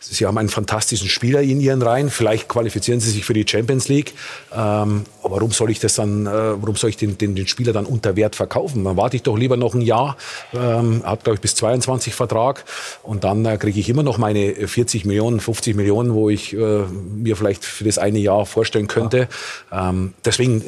sie 0.00 0.26
haben 0.26 0.38
einen 0.38 0.48
fantastischen 0.48 1.08
Spieler 1.08 1.40
in 1.42 1.60
ihren 1.60 1.82
Reihen. 1.82 2.10
Vielleicht 2.10 2.48
qualifizieren 2.48 3.00
sie 3.00 3.10
sich 3.10 3.24
für 3.24 3.34
die 3.34 3.46
Champions 3.48 3.88
League. 3.88 4.14
Ähm, 4.52 5.04
aber 5.22 5.36
warum 5.36 5.52
soll 5.52 5.70
ich 5.70 5.78
das 5.78 5.94
dann, 5.94 6.26
äh, 6.26 6.30
warum 6.30 6.76
soll 6.76 6.90
ich 6.90 6.96
den, 6.96 7.18
den, 7.18 7.34
den 7.34 7.46
Spieler 7.46 7.72
dann 7.72 7.86
unter 7.86 8.16
Wert 8.16 8.36
verkaufen? 8.36 8.84
Dann 8.84 8.96
warte 8.96 9.16
ich 9.16 9.22
doch 9.22 9.36
lieber 9.36 9.56
noch 9.56 9.74
ein 9.74 9.82
Jahr. 9.82 10.16
Ähm, 10.52 11.02
hat, 11.04 11.24
glaube 11.24 11.36
ich, 11.36 11.40
bis 11.40 11.54
22 11.54 12.14
Vertrag. 12.14 12.64
Und 13.02 13.24
dann 13.24 13.44
äh, 13.44 13.56
kriege 13.56 13.78
ich 13.78 13.88
immer 13.88 14.02
noch 14.02 14.18
meine 14.18 14.54
40 14.54 15.04
Millionen, 15.04 15.40
50 15.40 15.76
Millionen, 15.76 16.14
wo 16.14 16.30
ich 16.30 16.52
äh, 16.52 16.82
mir 17.14 17.36
vielleicht 17.36 17.64
für 17.64 17.84
das 17.84 17.98
eine 17.98 18.18
Jahr 18.18 18.46
vorstellen 18.46 18.88
könnte. 18.88 19.28
Ähm, 19.72 20.14
deswegen 20.24 20.64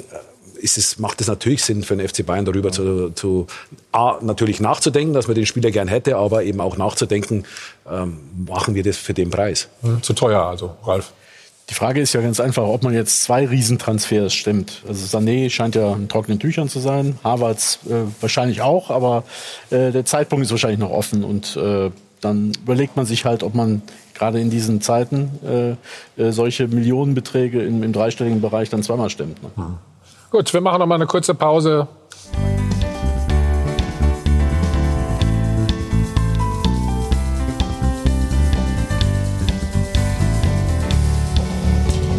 ist 0.62 0.78
es, 0.78 0.98
macht 0.98 1.20
es 1.20 1.26
natürlich 1.26 1.64
Sinn 1.64 1.82
für 1.82 1.96
den 1.96 2.08
FC 2.08 2.24
Bayern 2.24 2.44
darüber 2.44 2.70
zu, 2.70 3.10
zu 3.10 3.46
A, 3.90 4.18
natürlich 4.20 4.60
nachzudenken, 4.60 5.12
dass 5.12 5.26
man 5.26 5.34
den 5.34 5.46
Spieler 5.46 5.70
gern 5.70 5.88
hätte, 5.88 6.16
aber 6.16 6.44
eben 6.44 6.60
auch 6.60 6.76
nachzudenken, 6.76 7.44
ähm, 7.90 8.18
machen 8.48 8.74
wir 8.74 8.82
das 8.82 8.96
für 8.96 9.14
den 9.14 9.30
Preis. 9.30 9.68
Hm, 9.82 10.02
Zu 10.02 10.12
teuer, 10.14 10.42
also, 10.42 10.76
Ralf. 10.84 11.12
Die 11.70 11.74
Frage 11.74 12.00
ist 12.00 12.12
ja 12.12 12.20
ganz 12.20 12.40
einfach, 12.40 12.64
ob 12.64 12.82
man 12.82 12.92
jetzt 12.92 13.22
zwei 13.22 13.46
Riesentransfers 13.46 14.34
stimmt. 14.34 14.82
Also 14.86 15.16
Sané 15.16 15.48
scheint 15.48 15.74
ja 15.74 15.94
in 15.94 16.08
trockenen 16.08 16.38
Tüchern 16.38 16.68
zu 16.68 16.80
sein, 16.80 17.18
Havertz 17.24 17.78
äh, 17.88 18.04
wahrscheinlich 18.20 18.62
auch, 18.62 18.90
aber 18.90 19.24
äh, 19.70 19.90
der 19.90 20.04
Zeitpunkt 20.04 20.44
ist 20.44 20.50
wahrscheinlich 20.50 20.80
noch 20.80 20.90
offen 20.90 21.24
und 21.24 21.56
äh, 21.56 21.90
dann 22.20 22.52
überlegt 22.62 22.96
man 22.96 23.06
sich 23.06 23.24
halt, 23.24 23.42
ob 23.42 23.54
man 23.54 23.82
gerade 24.14 24.40
in 24.40 24.50
diesen 24.50 24.80
Zeiten 24.80 25.76
äh, 26.18 26.22
äh, 26.22 26.32
solche 26.32 26.68
Millionenbeträge 26.68 27.62
im, 27.62 27.82
im 27.82 27.92
dreistelligen 27.92 28.40
Bereich 28.40 28.68
dann 28.68 28.82
zweimal 28.82 29.10
stimmt. 29.10 29.42
Ne? 29.42 29.50
Gut, 30.32 30.50
wir 30.54 30.62
machen 30.62 30.78
noch 30.78 30.86
mal 30.86 30.94
eine 30.94 31.06
kurze 31.06 31.34
Pause. 31.34 31.86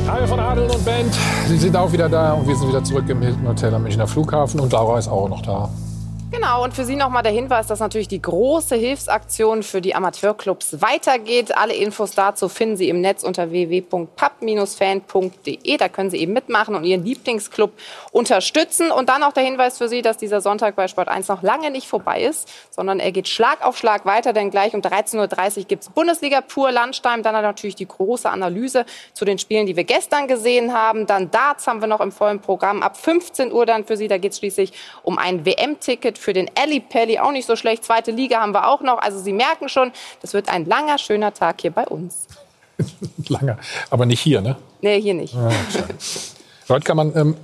Hi 0.07 0.27
von 0.27 0.39
Adel 0.39 0.69
und 0.69 0.85
Band. 0.85 1.11
Sie 1.47 1.57
sind 1.57 1.75
auch 1.75 1.91
wieder 1.91 2.07
da 2.07 2.33
und 2.33 2.47
wir 2.47 2.55
sind 2.55 2.69
wieder 2.69 2.83
zurück 2.83 3.05
im 3.07 3.19
Hilton 3.19 3.47
Hotel 3.47 3.73
am 3.73 3.81
Münchner 3.81 4.05
Flughafen 4.05 4.59
und 4.59 4.71
Laura 4.71 4.99
ist 4.99 5.07
auch 5.07 5.27
noch 5.27 5.41
da. 5.41 5.69
Genau, 6.33 6.63
und 6.63 6.73
für 6.73 6.83
Sie 6.83 6.95
nochmal 6.95 7.21
der 7.21 7.31
Hinweis, 7.31 7.67
dass 7.67 7.79
natürlich 7.79 8.07
die 8.07 8.19
große 8.19 8.75
Hilfsaktion 8.75 9.61
für 9.61 9.81
die 9.81 9.93
Amateurclubs 9.93 10.81
weitergeht. 10.81 11.55
Alle 11.55 11.75
Infos 11.75 12.15
dazu 12.15 12.49
finden 12.49 12.75
Sie 12.75 12.89
im 12.89 13.01
Netz 13.01 13.21
unter 13.21 13.51
www.pub-fan.de. 13.51 15.77
Da 15.77 15.89
können 15.89 16.09
Sie 16.09 16.17
eben 16.17 16.33
mitmachen 16.33 16.73
und 16.73 16.85
Ihren 16.85 17.05
Lieblingsclub 17.05 17.73
unterstützen. 18.11 18.89
Und 18.89 19.09
dann 19.09 19.21
auch 19.21 19.33
der 19.33 19.43
Hinweis 19.43 19.77
für 19.77 19.87
Sie, 19.87 20.01
dass 20.01 20.17
dieser 20.17 20.41
Sonntag 20.41 20.75
bei 20.75 20.87
Sport 20.87 21.07
1 21.07 21.27
noch 21.27 21.43
lange 21.43 21.69
nicht 21.69 21.87
vorbei 21.87 22.23
ist, 22.23 22.51
sondern 22.71 22.99
er 22.99 23.11
geht 23.11 23.27
Schlag 23.27 23.63
auf 23.63 23.77
Schlag 23.77 24.07
weiter, 24.07 24.33
denn 24.33 24.49
gleich 24.49 24.73
um 24.73 24.81
13.30 24.81 25.59
Uhr 25.59 25.65
gibt 25.65 25.83
es 25.83 25.91
Bundesliga 25.91 26.41
pur 26.41 26.71
Landstein. 26.71 27.21
Dann 27.21 27.35
natürlich 27.35 27.75
die 27.75 27.87
große 27.87 28.27
Analyse 28.27 28.87
zu 29.13 29.23
den 29.23 29.37
Spielen, 29.37 29.67
die 29.67 29.75
wir 29.75 29.83
gestern 29.83 30.27
gesehen 30.27 30.73
haben. 30.73 31.05
Dann 31.05 31.29
Darts 31.29 31.67
haben 31.67 31.79
wir 31.79 31.87
noch 31.87 32.01
im 32.01 32.11
vollen 32.11 32.39
Programm. 32.39 32.81
Ab 32.81 32.97
15 32.97 33.51
Uhr 33.51 33.67
dann 33.67 33.85
für 33.85 33.97
Sie, 33.97 34.07
da 34.07 34.17
geht 34.17 34.31
es 34.31 34.39
schließlich 34.39 34.73
um 35.03 35.19
ein 35.19 35.45
WM-Ticket 35.45 36.22
für 36.23 36.33
den 36.33 36.49
Ali 36.57 36.79
Pelli 36.79 37.19
auch 37.19 37.31
nicht 37.31 37.45
so 37.45 37.55
schlecht. 37.55 37.83
Zweite 37.83 38.11
Liga 38.11 38.39
haben 38.39 38.53
wir 38.53 38.67
auch 38.67 38.81
noch. 38.81 38.97
Also 38.99 39.19
Sie 39.19 39.33
merken 39.33 39.69
schon, 39.69 39.91
das 40.21 40.33
wird 40.33 40.49
ein 40.49 40.65
langer, 40.65 40.97
schöner 40.97 41.33
Tag 41.33 41.61
hier 41.61 41.71
bei 41.71 41.85
uns. 41.85 42.27
Langer, 43.27 43.59
aber 43.89 44.05
nicht 44.05 44.21
hier, 44.21 44.41
ne? 44.41 44.55
Nee, 44.81 45.01
hier 45.01 45.13
nicht. 45.13 45.33
Ja, 45.33 45.49
Heute 46.69 46.85
kann 46.85 46.97
man, 46.97 47.15
ähm, 47.15 47.35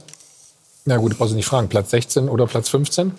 na 0.85 0.97
gut, 0.97 1.17
brauchst 1.17 1.31
du 1.31 1.35
nicht 1.35 1.45
fragen, 1.45 1.67
Platz 1.67 1.91
16 1.91 2.29
oder 2.29 2.47
Platz 2.47 2.69
15? 2.69 3.13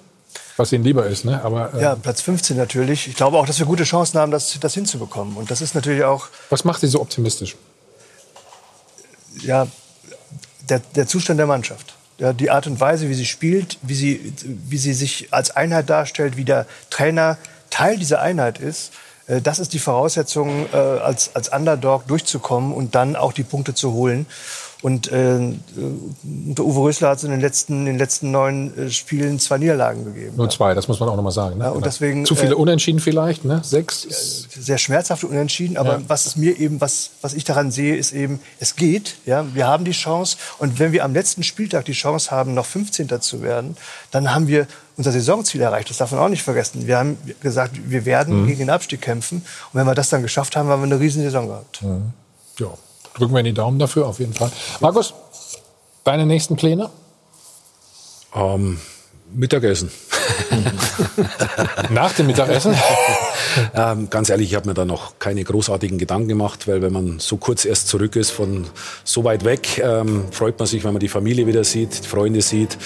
Was 0.56 0.72
Ihnen 0.72 0.84
lieber 0.84 1.06
ist, 1.06 1.24
ne? 1.24 1.42
Aber, 1.44 1.74
äh, 1.74 1.82
Ja, 1.82 1.94
Platz 1.94 2.22
15 2.22 2.56
natürlich. 2.56 3.06
Ich 3.06 3.16
glaube 3.16 3.36
auch, 3.36 3.46
dass 3.46 3.58
wir 3.58 3.66
gute 3.66 3.84
Chancen 3.84 4.18
haben, 4.18 4.32
das, 4.32 4.58
das 4.60 4.74
hinzubekommen. 4.74 5.36
Und 5.36 5.50
das 5.50 5.60
ist 5.60 5.74
natürlich 5.74 6.04
auch. 6.04 6.28
Was 6.48 6.64
macht 6.64 6.80
Sie 6.80 6.86
so 6.86 7.00
optimistisch? 7.00 7.56
Ja, 9.42 9.66
der, 10.68 10.80
der 10.96 11.06
Zustand 11.06 11.38
der 11.38 11.46
Mannschaft. 11.46 11.94
Ja, 12.20 12.34
die 12.34 12.50
Art 12.50 12.66
und 12.66 12.78
Weise, 12.78 13.08
wie 13.08 13.14
sie 13.14 13.24
spielt, 13.24 13.78
wie 13.80 13.94
sie, 13.94 14.32
wie 14.44 14.76
sie 14.76 14.92
sich 14.92 15.28
als 15.30 15.56
Einheit 15.56 15.88
darstellt, 15.88 16.36
wie 16.36 16.44
der 16.44 16.66
Trainer 16.90 17.38
Teil 17.70 17.96
dieser 17.96 18.20
Einheit 18.20 18.58
ist. 18.58 18.92
äh, 19.26 19.40
Das 19.40 19.58
ist 19.58 19.72
die 19.72 19.78
Voraussetzung, 19.78 20.66
äh, 20.70 20.76
als, 20.76 21.34
als 21.34 21.48
Underdog 21.48 22.06
durchzukommen 22.08 22.74
und 22.74 22.94
dann 22.94 23.16
auch 23.16 23.32
die 23.32 23.42
Punkte 23.42 23.74
zu 23.74 23.92
holen. 23.94 24.26
Und 24.82 25.12
äh, 25.12 25.38
unter 26.46 26.64
Uwe 26.64 26.80
Rösler 26.88 27.10
hat 27.10 27.18
es 27.18 27.24
in 27.24 27.30
den 27.30 27.40
letzten, 27.40 27.80
in 27.80 27.84
den 27.86 27.98
letzten 27.98 28.30
neun 28.30 28.76
äh, 28.78 28.90
Spielen 28.90 29.38
zwei 29.38 29.58
Niederlagen 29.58 30.04
gegeben. 30.06 30.36
Nur 30.36 30.48
zwei, 30.48 30.72
das 30.74 30.88
muss 30.88 31.00
man 31.00 31.08
auch 31.10 31.16
noch 31.16 31.22
mal 31.22 31.30
sagen. 31.30 31.58
Ne? 31.58 31.64
Ja, 31.64 31.70
und 31.70 31.76
Genau. 31.78 31.84
deswegen, 31.84 32.24
Zu 32.24 32.34
viele 32.34 32.52
äh, 32.52 32.54
Unentschieden 32.54 32.98
vielleicht, 33.00 33.44
ne? 33.44 33.60
Sechs? 33.62 34.46
sehr 34.58 34.78
schmerzhafte 34.78 35.26
Unentschieden. 35.26 35.76
Aber 35.76 35.94
Ja. 35.98 36.00
was 36.08 36.36
mir 36.36 36.58
eben, 36.58 36.80
was, 36.80 37.10
was 37.20 37.34
ich 37.34 37.44
daran 37.44 37.70
sehe, 37.70 37.96
ist 37.96 38.12
eben, 38.12 38.40
es 38.58 38.74
geht. 38.76 39.16
Ja, 39.26 39.44
wir 39.54 39.66
haben 39.66 39.84
die 39.84 39.90
Chance. 39.92 40.36
Und 40.58 40.78
wenn 40.78 40.92
wir 40.92 41.04
am 41.04 41.12
letzten 41.12 41.42
Spieltag 41.42 41.84
die 41.84 41.92
Chance 41.92 42.30
haben, 42.30 42.54
noch 42.54 42.64
15. 42.66 43.20
zu 43.20 43.42
werden, 43.42 43.76
dann 44.10 44.32
haben 44.34 44.48
wir 44.48 44.66
unser 44.96 45.12
Saisonziel 45.12 45.60
erreicht. 45.60 45.90
Das 45.90 45.98
darf 45.98 46.10
man 46.12 46.20
auch 46.20 46.28
nicht 46.28 46.42
vergessen. 46.42 46.86
Wir 46.86 46.98
haben 46.98 47.16
gesagt, 47.40 47.72
wir 47.90 48.04
werden 48.06 48.42
Mhm. 48.42 48.46
gegen 48.46 48.58
den 48.60 48.70
Abstieg 48.70 49.00
kämpfen. 49.02 49.38
Und 49.38 49.80
wenn 49.80 49.86
wir 49.86 49.94
das 49.94 50.08
dann 50.08 50.22
geschafft 50.22 50.56
haben, 50.56 50.68
haben 50.68 50.80
wir 50.80 50.86
eine 50.86 51.00
riesen 51.00 51.22
Saison 51.22 51.48
gehabt. 51.48 51.82
Mhm. 51.82 52.12
Ja, 52.58 52.68
drücken 53.20 53.34
wir 53.34 53.42
die 53.42 53.52
Daumen 53.52 53.78
dafür 53.78 54.06
auf 54.06 54.18
jeden 54.18 54.34
Fall. 54.34 54.50
Markus, 54.80 55.14
deine 56.04 56.26
nächsten 56.26 56.56
Pläne? 56.56 56.90
Ähm, 58.34 58.78
Mittagessen. 59.32 59.90
Nach 61.90 62.12
dem 62.12 62.26
Mittagessen? 62.26 62.74
ähm, 63.74 64.10
ganz 64.10 64.30
ehrlich, 64.30 64.50
ich 64.50 64.56
habe 64.56 64.68
mir 64.68 64.74
da 64.74 64.84
noch 64.84 65.18
keine 65.18 65.44
großartigen 65.44 65.98
Gedanken 65.98 66.28
gemacht, 66.28 66.66
weil 66.66 66.82
wenn 66.82 66.92
man 66.92 67.18
so 67.18 67.36
kurz 67.36 67.64
erst 67.64 67.88
zurück 67.88 68.16
ist 68.16 68.30
von 68.30 68.66
so 69.04 69.24
weit 69.24 69.44
weg, 69.44 69.80
ähm, 69.84 70.24
freut 70.30 70.58
man 70.58 70.66
sich, 70.66 70.84
wenn 70.84 70.92
man 70.92 71.00
die 71.00 71.08
Familie 71.08 71.46
wieder 71.46 71.64
sieht, 71.64 72.04
die 72.04 72.08
Freunde 72.08 72.42
sieht. 72.42 72.76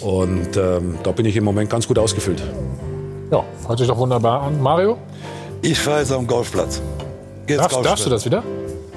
Und 0.00 0.56
ähm, 0.56 0.98
da 1.02 1.12
bin 1.12 1.26
ich 1.26 1.36
im 1.36 1.44
Moment 1.44 1.70
ganz 1.70 1.86
gut 1.86 1.98
ausgefüllt. 1.98 2.42
Ja, 3.30 3.44
hört 3.66 3.78
sich 3.78 3.88
doch 3.88 3.98
wunderbar 3.98 4.42
an. 4.42 4.60
Mario? 4.60 4.98
Ich 5.62 5.78
fahre 5.78 6.00
jetzt 6.00 6.12
am 6.12 6.26
Golfplatz. 6.26 6.80
Jetzt 7.48 7.72
Darfst, 7.72 8.04
du 8.04 8.10
das 8.10 8.24
wieder? 8.24 8.42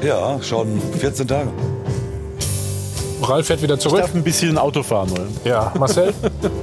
Ja, 0.01 0.41
schon 0.41 0.81
14 0.99 1.27
Tage. 1.27 1.49
Ralf 3.21 3.47
fährt 3.47 3.61
wieder 3.61 3.77
zurück. 3.77 3.99
Ich 3.99 4.05
darf 4.05 4.15
ein 4.15 4.23
bisschen 4.23 4.57
Auto 4.57 4.81
fahren 4.81 5.11
wollen. 5.11 5.37
Ja, 5.43 5.71
Marcel? 5.77 6.13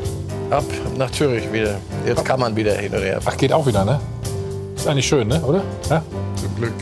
Ab 0.50 0.64
nach 0.96 1.10
Zürich 1.12 1.52
wieder. 1.52 1.76
Jetzt 2.04 2.24
kann 2.24 2.40
man 2.40 2.56
wieder 2.56 2.74
hin 2.74 2.92
und 2.92 3.02
her. 3.02 3.20
Ach, 3.24 3.36
geht 3.36 3.52
auch 3.52 3.66
wieder, 3.66 3.84
ne? 3.84 4.00
Ist 4.74 4.88
eigentlich 4.88 5.06
schön, 5.06 5.28
ne? 5.28 5.40
Oder? 5.42 5.62
Ja? 5.88 6.02
Zum 6.40 6.56
Glück. 6.56 6.72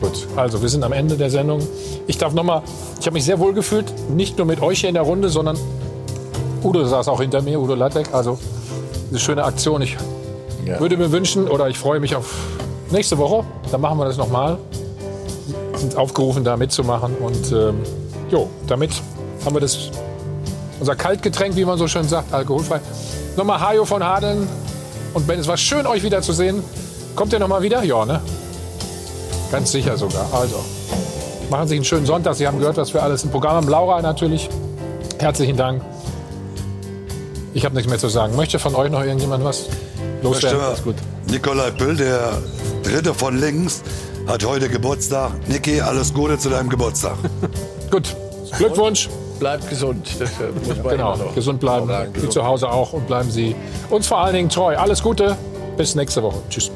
Gut, 0.00 0.28
also 0.36 0.62
wir 0.62 0.68
sind 0.68 0.84
am 0.84 0.92
Ende 0.92 1.16
der 1.16 1.30
Sendung. 1.30 1.60
Ich 2.06 2.16
darf 2.16 2.32
noch 2.32 2.44
mal, 2.44 2.62
ich 3.00 3.06
habe 3.06 3.14
mich 3.14 3.24
sehr 3.24 3.40
wohl 3.40 3.52
gefühlt, 3.52 3.92
nicht 4.10 4.38
nur 4.38 4.46
mit 4.46 4.62
euch 4.62 4.80
hier 4.80 4.90
in 4.90 4.94
der 4.94 5.02
Runde, 5.02 5.28
sondern 5.28 5.58
Udo 6.62 6.84
saß 6.84 7.08
auch 7.08 7.20
hinter 7.20 7.42
mir, 7.42 7.58
Udo 7.58 7.74
Lattek. 7.74 8.14
Also 8.14 8.38
eine 9.10 9.18
schöne 9.18 9.42
Aktion. 9.42 9.82
Ich 9.82 9.96
würde 10.78 10.96
mir 10.96 11.10
wünschen 11.10 11.48
oder 11.48 11.68
ich 11.68 11.78
freue 11.78 11.98
mich 11.98 12.14
auf 12.14 12.32
nächste 12.90 13.18
Woche. 13.18 13.44
Dann 13.72 13.80
machen 13.80 13.98
wir 13.98 14.04
das 14.04 14.16
nochmal. 14.16 14.58
Sind 15.78 15.96
aufgerufen, 15.96 16.44
da 16.44 16.56
mitzumachen. 16.56 17.14
Und 17.16 17.52
ähm, 17.52 17.80
jo, 18.30 18.48
damit 18.66 18.90
haben 19.44 19.54
wir 19.54 19.60
das 19.60 19.90
unser 20.80 20.96
Kaltgetränk, 20.96 21.56
wie 21.56 21.64
man 21.64 21.78
so 21.78 21.88
schön 21.88 22.06
sagt, 22.08 22.32
alkoholfrei. 22.32 22.80
Nochmal 23.36 23.60
Hajo 23.60 23.84
von 23.84 24.04
Hadeln 24.04 24.48
und 25.14 25.26
Ben, 25.26 25.38
es 25.40 25.46
war 25.46 25.56
schön, 25.56 25.86
euch 25.86 26.02
wiederzusehen. 26.02 26.62
Kommt 27.16 27.32
ihr 27.32 27.38
nochmal 27.38 27.62
wieder? 27.62 27.82
Ja, 27.82 28.04
ne? 28.04 28.20
Ganz 29.50 29.72
sicher 29.72 29.96
sogar. 29.96 30.26
Also, 30.32 30.56
machen 31.50 31.68
Sie 31.68 31.76
einen 31.76 31.84
schönen 31.84 32.06
Sonntag. 32.06 32.34
Sie 32.34 32.46
haben 32.46 32.58
gehört, 32.58 32.76
was 32.76 32.92
wir 32.94 33.02
alles 33.02 33.24
im 33.24 33.30
Programm 33.30 33.56
haben. 33.56 33.68
Laura 33.68 34.00
natürlich, 34.02 34.48
herzlichen 35.18 35.56
Dank. 35.56 35.82
Ich 37.54 37.64
habe 37.64 37.74
nichts 37.74 37.88
mehr 37.88 37.98
zu 37.98 38.08
sagen. 38.08 38.36
Möchte 38.36 38.58
von 38.58 38.74
euch 38.74 38.90
noch 38.90 39.02
irgendjemand 39.02 39.42
was 39.44 39.66
loswerden? 40.22 40.58
Nikolai 41.30 41.70
Püll, 41.72 41.96
der 41.96 42.38
dritte 42.82 43.14
von 43.14 43.38
links, 43.38 43.82
hat 44.28 44.44
heute 44.44 44.68
Geburtstag. 44.68 45.32
Niki, 45.48 45.80
alles 45.80 46.12
Gute 46.14 46.38
zu 46.38 46.50
deinem 46.50 46.68
Geburtstag. 46.68 47.16
Gut, 47.90 48.14
Glückwunsch. 48.56 49.08
Bleibt 49.38 49.68
gesund. 49.70 50.08
Das 50.18 50.30
muss 50.66 50.76
man 50.82 50.88
Genau, 50.88 51.16
gesund 51.34 51.60
bleiben. 51.60 51.86
sagen. 51.86 52.12
Sie 52.20 52.28
zu 52.28 52.44
Hause 52.44 52.68
auch 52.70 52.92
und 52.92 53.06
bleiben 53.06 53.30
Sie 53.30 53.54
uns 53.88 54.06
vor 54.08 54.18
allen 54.18 54.34
Dingen 54.34 54.48
treu. 54.48 54.76
Alles 54.76 55.02
Gute, 55.02 55.36
bis 55.76 55.94
nächste 55.94 56.22
Woche. 56.22 56.38
Tschüss. 56.50 56.70